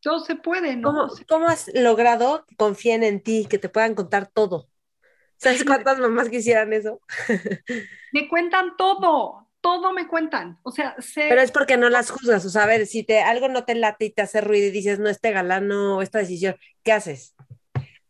todo 0.00 0.20
se 0.20 0.36
puede, 0.36 0.76
¿no? 0.76 0.88
¿Cómo, 0.88 1.08
¿cómo 1.28 1.46
has 1.46 1.70
logrado 1.74 2.44
que 2.46 2.56
confíen 2.56 3.02
en 3.02 3.22
ti, 3.22 3.46
que 3.48 3.58
te 3.58 3.68
puedan 3.68 3.94
contar 3.94 4.26
todo? 4.26 4.68
¿Sabes 5.36 5.64
cuántas 5.64 5.98
mamás 5.98 6.28
quisieran 6.28 6.72
eso? 6.72 7.00
me 8.12 8.28
cuentan 8.28 8.76
todo, 8.76 9.48
todo 9.62 9.92
me 9.92 10.06
cuentan. 10.06 10.58
O 10.62 10.70
sea, 10.70 10.94
sé... 10.98 11.26
Pero 11.28 11.40
es 11.40 11.50
porque 11.50 11.78
no 11.78 11.88
las 11.88 12.10
juzgas, 12.10 12.44
o 12.44 12.50
sea, 12.50 12.64
a 12.64 12.66
ver, 12.66 12.86
si 12.86 13.04
te, 13.04 13.20
algo 13.20 13.48
no 13.48 13.64
te 13.64 13.74
late 13.74 14.06
y 14.06 14.10
te 14.10 14.20
hace 14.20 14.42
ruido 14.42 14.66
y 14.66 14.70
dices, 14.70 14.98
no, 14.98 15.08
este 15.08 15.30
galán, 15.32 15.66
no, 15.66 16.02
esta 16.02 16.18
decisión, 16.18 16.56
¿qué 16.82 16.92
haces? 16.92 17.34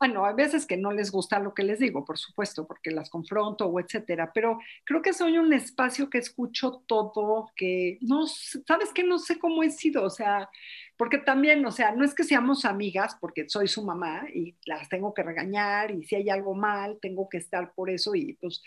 Bueno, 0.01 0.25
hay 0.25 0.35
veces 0.35 0.65
que 0.67 0.79
no 0.79 0.93
les 0.93 1.11
gusta 1.13 1.39
lo 1.39 1.53
que 1.53 1.63
les 1.63 1.79
digo, 1.79 2.07
por 2.07 2.17
supuesto, 2.19 2.67
porque 2.67 2.91
las 2.91 3.11
confronto 3.11 3.67
o 3.67 3.79
etcétera, 3.81 4.31
pero 4.33 4.59
creo 4.85 5.03
que 5.03 5.13
soy 5.13 5.37
un 5.37 5.53
espacio 5.53 6.09
que 6.09 6.17
escucho 6.17 6.83
todo, 6.87 7.51
que 7.55 7.99
no, 8.01 8.27
sabes 8.27 8.95
que 8.95 9.05
no 9.05 9.19
sé 9.19 9.39
cómo 9.39 9.63
he 9.63 9.69
sido, 9.71 10.03
o 10.05 10.09
sea, 10.09 10.49
porque 10.97 11.19
también, 11.19 11.67
o 11.67 11.71
sea, 11.71 11.93
no 11.93 12.03
es 12.03 12.15
que 12.15 12.25
seamos 12.25 12.65
amigas, 12.65 13.15
porque 13.21 13.47
soy 13.51 13.69
su 13.69 13.85
mamá 13.85 14.25
y 14.35 14.57
las 14.65 14.89
tengo 14.89 15.13
que 15.13 15.23
regañar 15.23 15.91
y 15.91 16.03
si 16.05 16.15
hay 16.17 16.31
algo 16.31 16.55
mal, 16.55 16.99
tengo 17.03 17.29
que 17.29 17.37
estar 17.37 17.75
por 17.75 17.91
eso 17.91 18.15
y 18.15 18.33
pues 18.41 18.63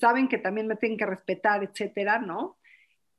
saben 0.00 0.26
que 0.28 0.38
también 0.38 0.66
me 0.66 0.74
tienen 0.76 0.98
que 0.98 1.06
respetar, 1.06 1.62
etcétera, 1.62 2.18
¿no? 2.18 2.58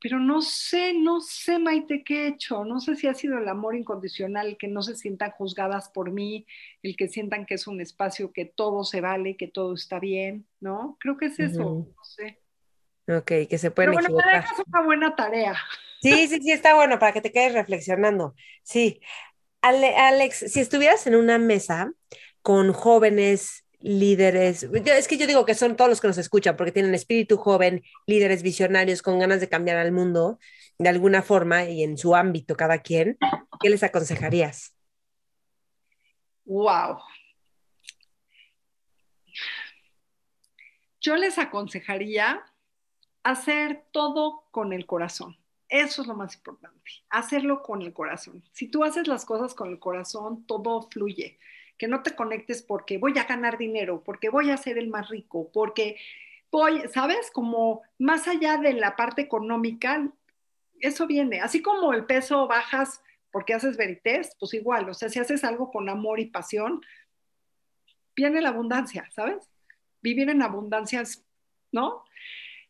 Pero 0.04 0.20
no 0.20 0.42
sé, 0.42 0.92
no 0.94 1.20
sé, 1.22 1.58
Maite, 1.58 2.04
qué 2.04 2.26
he 2.26 2.28
hecho. 2.28 2.64
No 2.66 2.78
sé 2.80 2.94
si 2.96 3.06
ha 3.08 3.14
sido 3.14 3.38
el 3.38 3.48
amor 3.48 3.74
incondicional, 3.74 4.58
que 4.58 4.68
no 4.68 4.82
se 4.82 4.96
sientan 4.96 5.30
juzgadas 5.32 5.88
por 5.90 6.10
mí, 6.12 6.46
el 6.82 6.94
que 6.96 7.08
sientan 7.08 7.46
que 7.46 7.54
es 7.54 7.66
un 7.66 7.80
espacio 7.80 8.30
que 8.32 8.44
todo 8.44 8.84
se 8.84 9.00
vale, 9.00 9.36
que 9.38 9.48
todo 9.48 9.72
está 9.74 10.00
bien, 10.00 10.46
¿no? 10.60 10.98
Creo 11.00 11.16
que 11.16 11.26
es 11.26 11.40
eso, 11.40 11.64
no 11.96 12.04
sé. 12.04 12.42
Ok, 13.08 13.32
que 13.48 13.58
se 13.58 13.70
pueden 13.70 13.92
Pero 13.92 13.94
bueno, 13.94 14.08
equivocar. 14.08 14.32
dejas 14.32 14.58
una 14.66 14.82
buena 14.82 15.16
tarea. 15.16 15.54
Sí, 16.00 16.28
sí, 16.28 16.38
sí, 16.42 16.52
está 16.52 16.74
bueno 16.74 16.98
para 16.98 17.12
que 17.12 17.22
te 17.22 17.32
quedes 17.32 17.54
reflexionando. 17.54 18.34
Sí. 18.62 19.00
Ale- 19.62 19.96
Alex, 19.96 20.52
si 20.52 20.60
estuvieras 20.60 21.06
en 21.06 21.16
una 21.16 21.38
mesa 21.38 21.92
con 22.42 22.72
jóvenes 22.72 23.63
líderes, 23.84 24.62
es 24.62 25.08
que 25.08 25.18
yo 25.18 25.26
digo 25.26 25.44
que 25.44 25.54
son 25.54 25.76
todos 25.76 25.90
los 25.90 26.00
que 26.00 26.08
nos 26.08 26.16
escuchan 26.16 26.56
porque 26.56 26.72
tienen 26.72 26.94
espíritu 26.94 27.36
joven, 27.36 27.82
líderes 28.06 28.42
visionarios 28.42 29.02
con 29.02 29.18
ganas 29.18 29.40
de 29.40 29.50
cambiar 29.50 29.76
al 29.76 29.92
mundo 29.92 30.38
de 30.78 30.88
alguna 30.88 31.20
forma 31.20 31.64
y 31.64 31.82
en 31.82 31.98
su 31.98 32.16
ámbito 32.16 32.56
cada 32.56 32.78
quien, 32.78 33.18
¿qué 33.60 33.68
les 33.68 33.82
aconsejarías? 33.82 34.74
Wow. 36.46 36.96
Yo 41.02 41.16
les 41.16 41.36
aconsejaría 41.38 42.42
hacer 43.22 43.84
todo 43.92 44.46
con 44.50 44.72
el 44.72 44.86
corazón. 44.86 45.36
Eso 45.68 46.00
es 46.00 46.08
lo 46.08 46.14
más 46.14 46.34
importante, 46.36 46.90
hacerlo 47.10 47.62
con 47.62 47.82
el 47.82 47.92
corazón. 47.92 48.42
Si 48.52 48.68
tú 48.68 48.82
haces 48.82 49.08
las 49.08 49.26
cosas 49.26 49.52
con 49.52 49.68
el 49.68 49.78
corazón, 49.78 50.46
todo 50.46 50.88
fluye. 50.90 51.38
Que 51.78 51.88
no 51.88 52.02
te 52.02 52.14
conectes 52.14 52.62
porque 52.62 52.98
voy 52.98 53.18
a 53.18 53.24
ganar 53.24 53.58
dinero, 53.58 54.02
porque 54.04 54.28
voy 54.28 54.50
a 54.50 54.56
ser 54.56 54.78
el 54.78 54.88
más 54.88 55.08
rico, 55.08 55.50
porque 55.52 55.96
voy, 56.50 56.82
¿sabes? 56.92 57.30
Como 57.30 57.82
más 57.98 58.28
allá 58.28 58.58
de 58.58 58.74
la 58.74 58.96
parte 58.96 59.22
económica, 59.22 60.08
eso 60.80 61.06
viene. 61.06 61.40
Así 61.40 61.62
como 61.62 61.92
el 61.92 62.04
peso 62.04 62.46
bajas 62.46 63.02
porque 63.34 63.54
haces 63.54 63.76
verités, 63.76 64.36
pues 64.38 64.54
igual, 64.54 64.88
o 64.88 64.94
sea, 64.94 65.08
si 65.08 65.18
haces 65.18 65.42
algo 65.42 65.72
con 65.72 65.88
amor 65.88 66.20
y 66.20 66.26
pasión, 66.26 66.80
viene 68.14 68.40
la 68.40 68.50
abundancia, 68.50 69.08
¿sabes? 69.10 69.50
Vivir 70.02 70.30
en 70.30 70.40
abundancias, 70.40 71.24
¿no? 71.72 72.04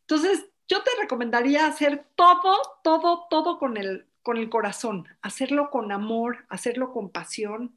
Entonces, 0.01 0.49
yo 0.67 0.81
te 0.81 0.89
recomendaría 0.99 1.67
hacer 1.67 2.07
todo, 2.15 2.57
todo, 2.83 3.27
todo 3.29 3.59
con 3.59 3.77
el, 3.77 4.07
con 4.23 4.37
el 4.37 4.49
corazón, 4.49 5.07
hacerlo 5.21 5.69
con 5.69 5.91
amor, 5.91 6.45
hacerlo 6.49 6.91
con 6.91 7.11
pasión. 7.11 7.75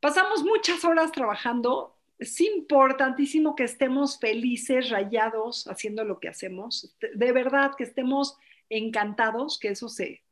Pasamos 0.00 0.42
muchas 0.42 0.84
horas 0.84 1.12
trabajando. 1.12 1.96
Es 2.18 2.40
importantísimo 2.40 3.54
que 3.54 3.64
estemos 3.64 4.18
felices, 4.18 4.90
rayados, 4.90 5.66
haciendo 5.68 6.04
lo 6.04 6.18
que 6.18 6.28
hacemos. 6.28 6.96
De 7.14 7.32
verdad, 7.32 7.72
que 7.76 7.84
estemos 7.84 8.38
encantados, 8.70 9.58
que 9.58 9.68
eso 9.68 9.88
se, 9.88 10.22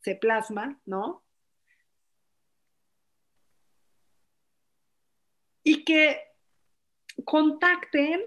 se 0.00 0.14
plasma, 0.14 0.78
¿no? 0.84 1.22
Y 5.64 5.84
que 5.84 6.20
contacten 7.24 8.20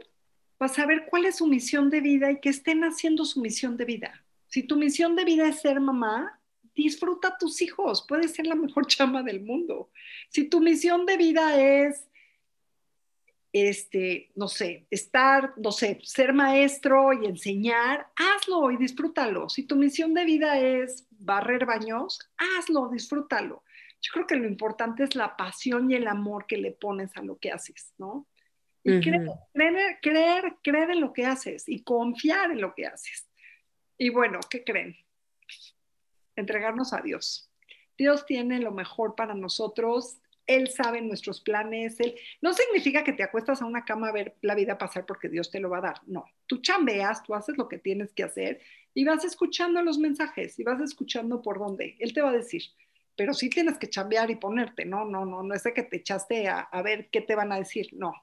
para 0.57 0.73
saber 0.73 1.05
cuál 1.09 1.25
es 1.25 1.37
su 1.37 1.47
misión 1.47 1.89
de 1.89 2.01
vida 2.01 2.31
y 2.31 2.41
que 2.41 2.49
estén 2.49 2.83
haciendo 2.83 3.25
su 3.25 3.39
misión 3.39 3.77
de 3.77 3.85
vida. 3.85 4.25
Si 4.47 4.63
tu 4.63 4.75
misión 4.75 5.15
de 5.15 5.23
vida 5.23 5.47
es 5.47 5.61
ser 5.61 5.79
mamá, 5.79 6.38
disfruta 6.83 7.29
a 7.29 7.37
tus 7.37 7.61
hijos, 7.61 8.05
puedes 8.07 8.33
ser 8.33 8.47
la 8.47 8.55
mejor 8.55 8.87
chama 8.93 9.23
del 9.23 9.41
mundo. 9.41 9.89
Si 10.29 10.45
tu 10.45 10.59
misión 10.61 11.05
de 11.05 11.17
vida 11.17 11.61
es, 11.61 12.07
este, 13.51 14.31
no 14.35 14.47
sé, 14.47 14.85
estar, 14.91 15.53
no 15.57 15.71
sé, 15.71 15.99
ser 16.03 16.33
maestro 16.33 17.13
y 17.13 17.25
enseñar, 17.25 18.07
hazlo 18.15 18.71
y 18.71 18.77
disfrútalo. 18.77 19.49
Si 19.49 19.63
tu 19.63 19.75
misión 19.75 20.13
de 20.13 20.25
vida 20.25 20.59
es 20.59 21.07
barrer 21.11 21.65
baños, 21.65 22.19
hazlo, 22.37 22.89
disfrútalo. 22.89 23.63
Yo 24.01 24.11
creo 24.13 24.27
que 24.27 24.35
lo 24.35 24.47
importante 24.47 25.03
es 25.03 25.15
la 25.15 25.35
pasión 25.35 25.91
y 25.91 25.95
el 25.95 26.07
amor 26.07 26.45
que 26.47 26.57
le 26.57 26.71
pones 26.71 27.15
a 27.17 27.21
lo 27.21 27.37
que 27.37 27.51
haces, 27.51 27.93
¿no? 27.97 28.27
Y 28.83 28.91
uh 28.91 28.95
-huh. 28.95 29.03
creer, 29.03 29.27
creer, 29.53 29.99
creer, 30.01 30.55
creer 30.63 30.91
en 30.91 31.01
lo 31.01 31.11
que 31.11 31.25
haces 31.25 31.67
y 31.67 31.83
confiar 31.83 32.51
en 32.51 32.61
lo 32.61 32.73
que 32.73 32.85
haces. 32.85 33.27
Y 33.97 34.09
bueno, 34.09 34.39
¿qué 34.49 34.63
creen? 34.63 34.95
Entregarnos 36.39 36.93
a 36.93 37.01
Dios. 37.01 37.49
Dios 37.97 38.25
tiene 38.25 38.59
lo 38.59 38.71
mejor 38.71 39.15
para 39.15 39.33
nosotros. 39.33 40.17
Él 40.47 40.69
sabe 40.69 41.01
nuestros 41.01 41.41
planes. 41.41 41.99
Él... 41.99 42.15
No 42.41 42.53
significa 42.53 43.03
que 43.03 43.13
te 43.13 43.23
acuestas 43.23 43.61
a 43.61 43.65
una 43.65 43.85
cama 43.85 44.09
a 44.09 44.13
ver 44.13 44.35
la 44.41 44.55
vida 44.55 44.77
pasar 44.77 45.05
porque 45.05 45.29
Dios 45.29 45.51
te 45.51 45.59
lo 45.59 45.69
va 45.69 45.79
a 45.79 45.81
dar. 45.81 46.01
No, 46.07 46.25
tú 46.47 46.61
chambeas, 46.61 47.23
tú 47.23 47.35
haces 47.35 47.57
lo 47.57 47.67
que 47.67 47.77
tienes 47.77 48.13
que 48.13 48.23
hacer 48.23 48.61
y 48.93 49.03
vas 49.03 49.23
escuchando 49.23 49.81
los 49.81 49.97
mensajes 49.97 50.57
y 50.57 50.63
vas 50.63 50.81
escuchando 50.81 51.41
por 51.41 51.59
dónde. 51.59 51.95
Él 51.99 52.13
te 52.13 52.21
va 52.21 52.29
a 52.29 52.33
decir, 52.33 52.63
pero 53.15 53.33
sí 53.33 53.49
tienes 53.49 53.77
que 53.77 53.89
chambear 53.89 54.31
y 54.31 54.37
ponerte. 54.37 54.85
No, 54.85 55.05
no, 55.05 55.25
no, 55.25 55.43
no 55.43 55.53
es 55.53 55.63
de 55.63 55.73
que 55.73 55.83
te 55.83 55.97
echaste 55.97 56.47
a, 56.47 56.59
a 56.59 56.81
ver 56.81 57.09
qué 57.11 57.21
te 57.21 57.35
van 57.35 57.51
a 57.51 57.57
decir. 57.57 57.89
No. 57.91 58.13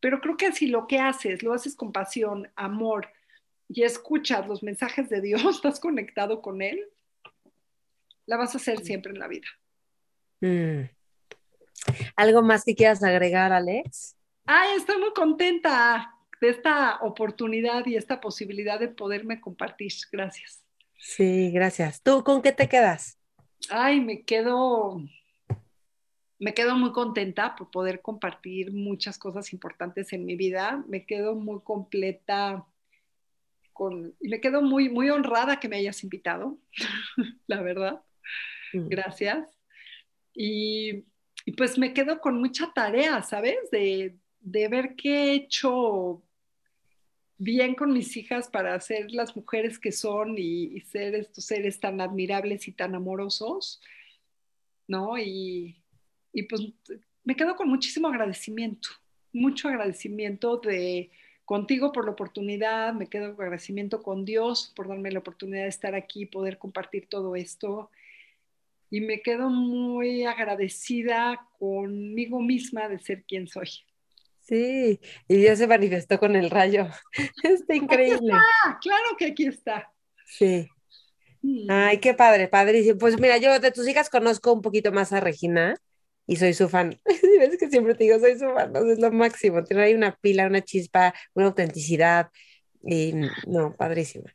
Pero 0.00 0.20
creo 0.20 0.36
que 0.36 0.52
si 0.52 0.66
lo 0.66 0.86
que 0.86 0.98
haces, 0.98 1.42
lo 1.42 1.52
haces 1.52 1.76
con 1.76 1.92
pasión, 1.92 2.50
amor 2.56 3.08
y 3.68 3.82
escuchas 3.82 4.46
los 4.46 4.62
mensajes 4.62 5.08
de 5.08 5.20
Dios, 5.20 5.44
estás 5.56 5.80
conectado 5.80 6.42
con 6.42 6.62
Él, 6.62 6.84
la 8.26 8.36
vas 8.36 8.54
a 8.54 8.58
hacer 8.58 8.80
siempre 8.80 9.12
en 9.12 9.18
la 9.18 9.28
vida. 9.28 9.46
Mm. 10.40 10.90
¿Algo 12.16 12.42
más 12.42 12.64
que 12.64 12.74
quieras 12.74 13.02
agregar, 13.02 13.52
Alex? 13.52 14.16
Ay, 14.46 14.76
estoy 14.76 14.98
muy 14.98 15.12
contenta 15.12 16.14
de 16.40 16.48
esta 16.50 16.98
oportunidad 17.00 17.86
y 17.86 17.96
esta 17.96 18.20
posibilidad 18.20 18.78
de 18.78 18.88
poderme 18.88 19.40
compartir. 19.40 19.92
Gracias. 20.12 20.62
Sí, 20.98 21.50
gracias. 21.50 22.02
¿Tú 22.02 22.22
con 22.24 22.42
qué 22.42 22.52
te 22.52 22.68
quedas? 22.68 23.18
Ay, 23.70 24.00
me 24.00 24.24
quedo, 24.24 25.00
me 26.38 26.54
quedo 26.54 26.76
muy 26.76 26.92
contenta 26.92 27.54
por 27.56 27.70
poder 27.70 28.02
compartir 28.02 28.72
muchas 28.72 29.18
cosas 29.18 29.52
importantes 29.52 30.12
en 30.12 30.26
mi 30.26 30.36
vida. 30.36 30.84
Me 30.88 31.06
quedo 31.06 31.34
muy 31.34 31.60
completa 31.62 32.66
con, 33.72 34.14
y 34.20 34.28
me 34.28 34.40
quedo 34.40 34.62
muy, 34.62 34.88
muy 34.88 35.10
honrada 35.10 35.60
que 35.60 35.68
me 35.68 35.76
hayas 35.76 36.02
invitado, 36.04 36.58
la 37.46 37.62
verdad. 37.62 38.02
Mm. 38.72 38.88
Gracias. 38.88 39.48
Y, 40.34 41.04
y, 41.44 41.52
pues 41.56 41.78
me 41.78 41.92
quedo 41.92 42.20
con 42.20 42.38
mucha 42.40 42.72
tarea, 42.74 43.22
¿sabes? 43.22 43.70
De, 43.70 44.16
de 44.40 44.68
ver 44.68 44.94
qué 44.96 45.14
he 45.14 45.34
hecho 45.34 46.22
bien 47.38 47.74
con 47.74 47.92
mis 47.92 48.16
hijas 48.16 48.48
para 48.48 48.78
ser 48.80 49.10
las 49.10 49.36
mujeres 49.36 49.78
que 49.78 49.92
son 49.92 50.36
y, 50.38 50.76
y, 50.76 50.80
ser 50.80 51.14
estos 51.14 51.44
seres 51.44 51.80
tan 51.80 52.00
admirables 52.00 52.68
y 52.68 52.72
tan 52.72 52.94
amorosos, 52.94 53.80
¿no? 54.86 55.18
Y, 55.18 55.82
y 56.32 56.42
pues 56.44 56.62
me 57.22 57.36
quedo 57.36 57.56
con 57.56 57.68
muchísimo 57.68 58.08
agradecimiento, 58.08 58.88
mucho 59.32 59.68
agradecimiento 59.68 60.58
de 60.58 61.10
contigo 61.44 61.92
por 61.92 62.04
la 62.04 62.12
oportunidad, 62.12 62.94
me 62.94 63.06
quedo 63.06 63.34
con 63.34 63.44
agradecimiento 63.44 64.02
con 64.02 64.24
Dios 64.24 64.72
por 64.74 64.88
darme 64.88 65.10
la 65.10 65.18
oportunidad 65.18 65.62
de 65.62 65.68
estar 65.68 65.94
aquí, 65.94 66.26
poder 66.26 66.58
compartir 66.58 67.06
todo 67.08 67.36
esto. 67.36 67.90
Y 68.94 69.00
me 69.00 69.22
quedo 69.22 69.50
muy 69.50 70.22
agradecida 70.22 71.48
conmigo 71.58 72.40
misma 72.40 72.88
de 72.88 73.00
ser 73.00 73.24
quien 73.24 73.48
soy. 73.48 73.68
Sí, 74.38 75.00
y 75.26 75.34
Dios 75.34 75.58
se 75.58 75.66
manifestó 75.66 76.16
con 76.20 76.36
el 76.36 76.48
rayo. 76.48 76.86
Está 77.42 77.74
increíble. 77.74 78.32
Está, 78.32 78.78
claro 78.80 79.16
que 79.18 79.26
aquí 79.26 79.46
está. 79.46 79.92
Sí. 80.26 80.68
Ay, 81.68 81.98
qué 81.98 82.14
padre, 82.14 82.46
padrísimo. 82.46 82.96
Pues 82.96 83.18
mira, 83.18 83.36
yo 83.38 83.58
de 83.58 83.72
tus 83.72 83.88
hijas 83.88 84.08
conozco 84.08 84.52
un 84.52 84.62
poquito 84.62 84.92
más 84.92 85.12
a 85.12 85.18
Regina 85.18 85.74
y 86.28 86.36
soy 86.36 86.54
su 86.54 86.68
fan. 86.68 86.96
Es 87.40 87.58
que 87.58 87.68
siempre 87.68 87.96
te 87.96 88.04
digo, 88.04 88.20
soy 88.20 88.38
su 88.38 88.46
fan, 88.46 88.76
es 88.76 89.00
lo 89.00 89.10
máximo. 89.10 89.64
Tiene 89.64 89.82
ahí 89.82 89.94
una 89.94 90.14
pila, 90.14 90.46
una 90.46 90.62
chispa, 90.62 91.12
una 91.34 91.46
autenticidad. 91.46 92.30
Y 92.86 93.14
no, 93.46 93.74
padrísima. 93.76 94.30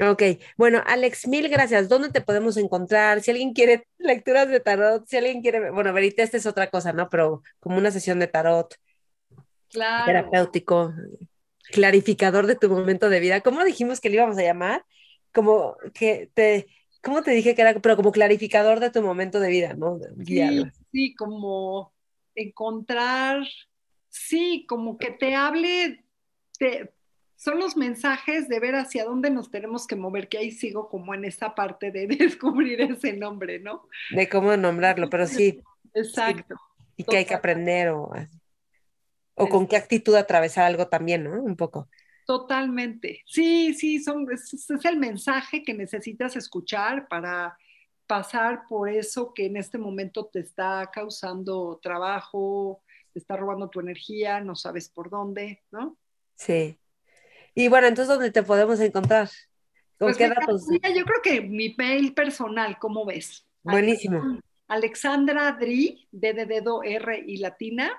Ok, 0.00 0.22
bueno, 0.56 0.82
Alex, 0.84 1.28
mil 1.28 1.48
gracias. 1.48 1.88
¿Dónde 1.88 2.10
te 2.10 2.20
podemos 2.20 2.56
encontrar? 2.56 3.20
Si 3.20 3.30
alguien 3.30 3.52
quiere 3.52 3.86
lecturas 3.98 4.48
de 4.48 4.58
tarot, 4.58 5.06
si 5.06 5.16
alguien 5.16 5.42
quiere, 5.42 5.70
bueno, 5.70 5.92
Verita, 5.92 6.22
esta 6.22 6.36
es 6.36 6.46
otra 6.46 6.70
cosa, 6.70 6.92
¿no? 6.92 7.08
Pero 7.08 7.42
como 7.60 7.78
una 7.78 7.92
sesión 7.92 8.18
de 8.18 8.26
tarot 8.26 8.74
claro. 9.68 10.06
terapéutico, 10.06 10.92
clarificador 11.70 12.46
de 12.46 12.56
tu 12.56 12.68
momento 12.68 13.08
de 13.08 13.20
vida. 13.20 13.40
¿Cómo 13.42 13.62
dijimos 13.64 14.00
que 14.00 14.08
le 14.08 14.16
íbamos 14.16 14.38
a 14.38 14.42
llamar? 14.42 14.84
Como 15.32 15.76
que 15.92 16.30
te, 16.34 16.66
¿cómo 17.00 17.22
te 17.22 17.30
dije 17.30 17.54
que 17.54 17.62
era? 17.62 17.74
Pero 17.74 17.96
como 17.96 18.10
clarificador 18.10 18.80
de 18.80 18.90
tu 18.90 19.02
momento 19.02 19.38
de 19.38 19.48
vida, 19.50 19.74
¿no? 19.74 20.00
Sí, 20.26 20.64
sí, 20.90 21.14
como 21.14 21.92
encontrar, 22.34 23.46
sí, 24.08 24.66
como 24.68 24.98
que 24.98 25.12
te 25.12 25.36
hable, 25.36 26.04
te, 26.58 26.92
son 27.36 27.58
los 27.58 27.76
mensajes 27.76 28.48
de 28.48 28.60
ver 28.60 28.74
hacia 28.74 29.04
dónde 29.04 29.30
nos 29.30 29.50
tenemos 29.50 29.86
que 29.86 29.96
mover, 29.96 30.28
que 30.28 30.38
ahí 30.38 30.50
sigo 30.50 30.88
como 30.88 31.14
en 31.14 31.24
esa 31.24 31.54
parte 31.54 31.90
de 31.90 32.06
descubrir 32.18 32.80
ese 32.80 33.12
nombre, 33.14 33.58
¿no? 33.58 33.88
De 34.10 34.28
cómo 34.28 34.56
nombrarlo, 34.56 35.10
pero 35.10 35.26
sí. 35.26 35.60
Exacto. 35.94 36.56
Sí, 36.56 36.84
y 36.96 37.04
que 37.04 37.18
hay 37.18 37.24
que 37.24 37.34
aprender 37.34 37.90
o, 37.90 38.10
o 39.34 39.48
con 39.48 39.66
qué 39.66 39.76
actitud 39.76 40.14
atravesar 40.14 40.64
algo 40.64 40.88
también, 40.88 41.24
¿no? 41.24 41.42
Un 41.42 41.56
poco. 41.56 41.88
Totalmente. 42.26 43.22
Sí, 43.26 43.74
sí, 43.74 44.02
son, 44.02 44.26
es, 44.32 44.54
es 44.54 44.84
el 44.84 44.96
mensaje 44.96 45.62
que 45.62 45.74
necesitas 45.74 46.36
escuchar 46.36 47.06
para 47.08 47.56
pasar 48.06 48.64
por 48.68 48.88
eso 48.88 49.32
que 49.34 49.46
en 49.46 49.56
este 49.56 49.78
momento 49.78 50.26
te 50.26 50.40
está 50.40 50.90
causando 50.92 51.78
trabajo, 51.82 52.82
te 53.12 53.18
está 53.18 53.36
robando 53.36 53.68
tu 53.68 53.80
energía, 53.80 54.40
no 54.40 54.54
sabes 54.56 54.88
por 54.88 55.10
dónde, 55.10 55.62
¿no? 55.70 55.96
Sí. 56.36 56.78
Y 57.54 57.68
bueno, 57.68 57.86
entonces, 57.86 58.12
¿dónde 58.12 58.30
te 58.30 58.42
podemos 58.42 58.80
encontrar? 58.80 59.28
¿Con 59.98 60.08
pues 60.08 60.16
qué 60.16 60.28
datos? 60.28 60.66
Yo 60.70 61.04
creo 61.04 61.22
que 61.22 61.40
mi 61.40 61.74
mail 61.78 62.14
personal, 62.14 62.78
¿cómo 62.78 63.04
ves? 63.06 63.46
Buenísimo. 63.62 64.40
Alexandra 64.66 65.52
Dri, 65.52 66.08
D 66.10 66.32
de 66.32 66.46
dedo 66.46 66.82
R 66.82 67.22
y 67.26 67.36
latina, 67.36 67.92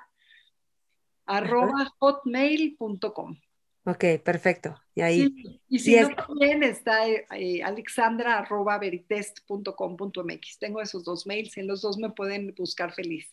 arroba 1.25 1.93
hotmail.com. 1.99 3.37
Ok, 3.85 4.03
perfecto. 4.23 4.75
Y 4.95 5.01
ahí. 5.01 5.61
y 5.69 5.79
si 5.79 5.95
no, 5.95 6.09
también 6.09 6.63
está 6.63 7.07
eh, 7.07 7.61
alexandra 7.63 8.39
arroba 8.39 8.79
veritest.com.mx. 8.79 10.59
Tengo 10.59 10.81
esos 10.81 11.03
dos 11.03 11.27
mails, 11.27 11.55
en 11.57 11.67
los 11.67 11.81
dos 11.81 11.97
me 11.97 12.09
pueden 12.09 12.53
buscar 12.57 12.93
feliz. 12.93 13.31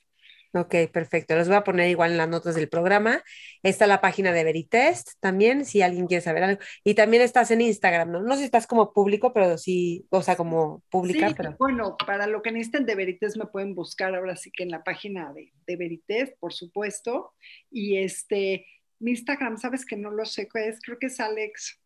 Ok, 0.54 0.74
perfecto. 0.92 1.34
Los 1.34 1.48
voy 1.48 1.56
a 1.56 1.64
poner 1.64 1.88
igual 1.88 2.12
en 2.12 2.18
las 2.18 2.28
notas 2.28 2.54
del 2.54 2.68
programa. 2.68 3.22
Está 3.62 3.86
la 3.86 4.02
página 4.02 4.32
de 4.32 4.44
Veritest 4.44 5.12
también, 5.18 5.64
si 5.64 5.80
alguien 5.80 6.06
quiere 6.06 6.20
saber 6.20 6.42
algo. 6.42 6.60
Y 6.84 6.94
también 6.94 7.22
estás 7.22 7.50
en 7.50 7.62
Instagram, 7.62 8.10
¿no? 8.10 8.20
No 8.20 8.34
sé 8.34 8.40
si 8.40 8.44
estás 8.44 8.66
como 8.66 8.92
público, 8.92 9.32
pero 9.32 9.56
sí, 9.56 10.06
o 10.10 10.22
sea, 10.22 10.36
como 10.36 10.82
pública. 10.90 11.28
Sí, 11.28 11.34
pero... 11.34 11.56
bueno, 11.58 11.96
para 12.06 12.26
lo 12.26 12.42
que 12.42 12.52
necesiten 12.52 12.84
de 12.84 12.94
Veritest 12.94 13.38
me 13.38 13.46
pueden 13.46 13.74
buscar 13.74 14.14
ahora 14.14 14.36
sí 14.36 14.50
que 14.50 14.64
en 14.64 14.70
la 14.70 14.84
página 14.84 15.32
de, 15.32 15.52
de 15.66 15.76
Veritest, 15.76 16.38
por 16.38 16.52
supuesto. 16.52 17.32
Y 17.70 17.96
este, 17.96 18.66
mi 18.98 19.12
Instagram, 19.12 19.56
sabes 19.56 19.86
que 19.86 19.96
no 19.96 20.10
lo 20.10 20.26
sé 20.26 20.48
qué 20.52 20.68
es, 20.68 20.80
creo 20.82 20.98
que 20.98 21.06
es 21.06 21.18
Alex. 21.18 21.80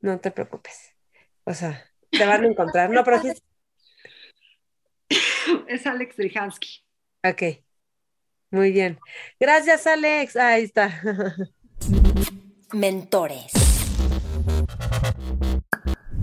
No 0.00 0.20
te 0.20 0.30
preocupes. 0.30 0.94
O 1.44 1.54
sea, 1.54 1.82
te 2.10 2.26
van 2.26 2.44
a 2.44 2.48
encontrar. 2.48 2.90
No, 2.90 3.02
pero 3.04 3.22
sí. 3.22 3.32
Es 5.68 5.86
Alex 5.86 6.16
Drihansky. 6.16 6.81
Ok. 7.24 7.42
Muy 8.50 8.72
bien. 8.72 8.98
Gracias, 9.38 9.86
Alex. 9.86 10.36
Ahí 10.36 10.64
está. 10.64 11.00
Mentores. 12.72 13.52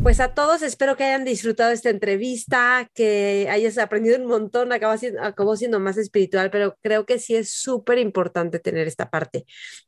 Pues 0.02 0.22
a 0.22 0.34
todos 0.34 0.62
espero 0.62 0.96
que 0.96 1.04
hayan 1.04 1.26
disfrutado 1.26 1.72
esta 1.72 1.90
entrevista, 1.90 2.90
que 2.94 3.48
hayas 3.50 3.78
aprendido 3.78 4.18
un 4.18 4.28
montón, 4.28 4.72
acabó 4.72 4.98
siendo, 4.98 5.22
acabó 5.22 5.58
siendo 5.58 5.80
más 5.80 5.98
espiritual, 5.98 6.50
pero 6.52 6.78
creo 6.82 7.06
que 7.06 7.20
sí 7.20 7.36
es 7.36 7.52
súper 7.52 7.98
importante 7.98 8.60
tener 8.60 8.88
esta 8.88 9.10
parte. 9.10 9.46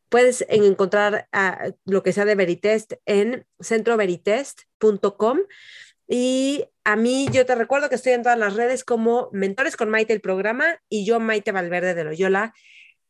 Puedes 0.10 0.46
encontrar 0.50 1.28
ah, 1.32 1.72
lo 1.86 2.04
que 2.04 2.12
sea 2.12 2.26
de 2.26 2.36
Veritest 2.36 2.94
en 3.06 3.46
centroveritest.com 3.62 5.40
y 6.14 6.66
a 6.84 6.98
mí, 6.98 7.30
yo 7.32 7.46
te 7.46 7.56
recuerdo 7.56 7.88
que 7.88 7.96
estoy 7.96 8.12
en 8.12 8.22
todas 8.22 8.38
las 8.38 8.58
redes 8.58 8.84
como 8.84 9.30
Mentores 9.32 9.78
con 9.78 9.90
Maite, 9.90 10.12
el 10.12 10.20
programa, 10.20 10.78
y 10.90 11.06
yo, 11.06 11.22
Maite 11.22 11.54
Valverde 11.54 11.94
de 11.94 12.04
Loyola. 12.04 12.54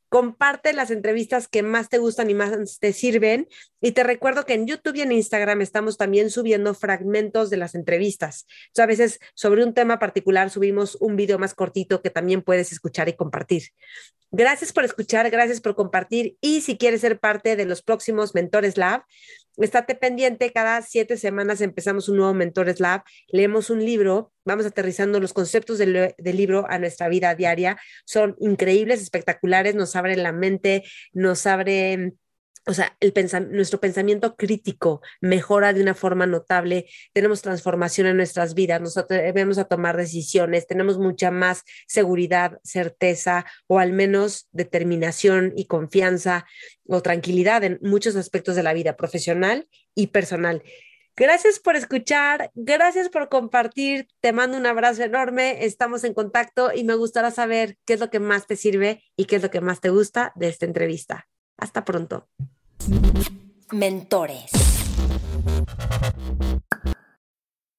Comparte 0.08 0.72
las 0.72 0.92
entrevistas 0.92 1.48
que 1.48 1.64
más 1.64 1.90
te 1.90 1.98
gustan 1.98 2.30
y 2.30 2.36
más 2.36 2.78
te 2.80 2.94
sirven. 2.94 3.48
Y 3.82 3.94
te 3.94 4.04
recuerdo 4.04 4.46
que 4.46 4.54
en 4.54 4.68
YouTube 4.68 4.98
y 4.98 5.02
en 5.02 5.14
Instagram 5.14 5.62
estamos 5.62 5.98
también 5.98 6.30
subiendo 6.30 6.76
fragmentos 6.76 7.50
de 7.50 7.58
las 7.58 7.74
entrevistas. 7.74 8.46
a 8.78 8.86
veces 8.86 9.20
sobre 9.34 9.64
un 9.64 9.74
tema 9.74 9.98
particular 9.98 10.52
subimos 10.52 10.96
un 11.02 11.16
video 11.16 11.40
más 11.40 11.56
cortito 11.56 12.04
que 12.04 12.12
también 12.12 12.44
puedes 12.44 12.72
escuchar 12.72 13.10
y 13.10 13.14
compartir. 13.14 13.64
Gracias 14.34 14.72
por 14.72 14.86
escuchar, 14.86 15.30
gracias 15.30 15.60
por 15.60 15.76
compartir. 15.76 16.38
Y 16.40 16.62
si 16.62 16.78
quieres 16.78 17.02
ser 17.02 17.20
parte 17.20 17.58
de 17.58 17.66
los 17.66 17.82
próximos 17.82 18.34
Mentores 18.34 18.78
Lab, 18.78 19.04
estate 19.58 19.94
pendiente, 19.94 20.54
cada 20.54 20.82
siete 20.82 21.18
semanas 21.18 21.60
empezamos 21.60 22.08
un 22.08 22.16
nuevo 22.16 22.34
Mentores 22.34 22.80
Lab, 22.80 23.04
leemos 23.28 23.70
un 23.70 23.84
libro, 23.84 24.32
vamos 24.46 24.66
aterrizando 24.66 25.20
los 25.20 25.34
conceptos 25.34 25.78
del, 25.78 26.16
libro 26.18 26.66
a 26.70 26.80
nuestra 26.80 27.10
vida 27.10 27.36
diaria. 27.36 27.78
Son 28.06 28.38
increíbles, 28.40 29.02
espectaculares, 29.02 29.76
nos 29.76 29.98
abren 29.98 30.24
la 30.24 30.32
mente, 30.32 30.84
nos 31.12 31.46
abren 31.46 32.18
o 32.68 32.74
sea, 32.74 32.96
el 33.00 33.14
nuestro 33.52 33.80
pensamiento 33.80 34.36
crítico 34.36 35.02
mejora 35.20 35.74
de 35.74 35.82
una 35.82 35.96
forma 35.96 36.28
notable, 36.28 36.88
tenemos 37.14 37.42
transformación 37.42 38.08
en 38.08 38.18
nuestras 38.18 38.54
vidas, 38.54 38.82
nos 38.82 38.98
atrevemos 38.98 39.58
a 39.58 39.66
tomar 39.66 39.98
decisiones, 39.98 40.68
tenemos 40.68 40.98
mucha 40.98 41.32
más 41.32 41.64
seguridad, 41.88 42.60
certeza 42.64 43.46
o 43.68 43.80
al 43.80 43.94
menos 43.94 44.48
determinación 44.52 45.54
y 45.56 45.66
confianza 45.66 46.46
o 46.88 47.02
tranquilidad 47.02 47.64
en 47.64 47.80
muchos 47.82 48.16
aspectos 48.16 48.56
de 48.56 48.64
la 48.64 48.74
vida 48.74 48.96
profesional 48.96 49.68
y 49.96 50.08
personal. 50.08 50.62
Gracias 51.18 51.60
por 51.60 51.76
escuchar, 51.76 52.52
gracias 52.56 53.10
por 53.10 53.28
compartir, 53.28 54.08
te 54.22 54.32
mando 54.32 54.58
un 54.58 54.66
abrazo 54.66 55.04
enorme, 55.04 55.66
estamos 55.66 56.04
en 56.04 56.14
contacto 56.14 56.72
y 56.74 56.84
me 56.84 56.96
gustará 56.96 57.32
saber 57.32 57.78
qué 57.86 57.94
es 57.94 58.00
lo 58.00 58.10
que 58.10 58.20
más 58.20 58.48
te 58.48 58.56
sirve 58.56 59.04
y 59.18 59.26
qué 59.26 59.36
es 59.36 59.44
lo 59.44 59.52
que 59.52 59.62
más 59.62 59.82
te 59.82 59.90
gusta 59.90 60.32
de 60.36 60.48
esta 60.48 60.66
entrevista. 60.66 61.28
Hasta 61.62 61.86
pronto. 61.86 62.28
Mentores. 63.72 64.52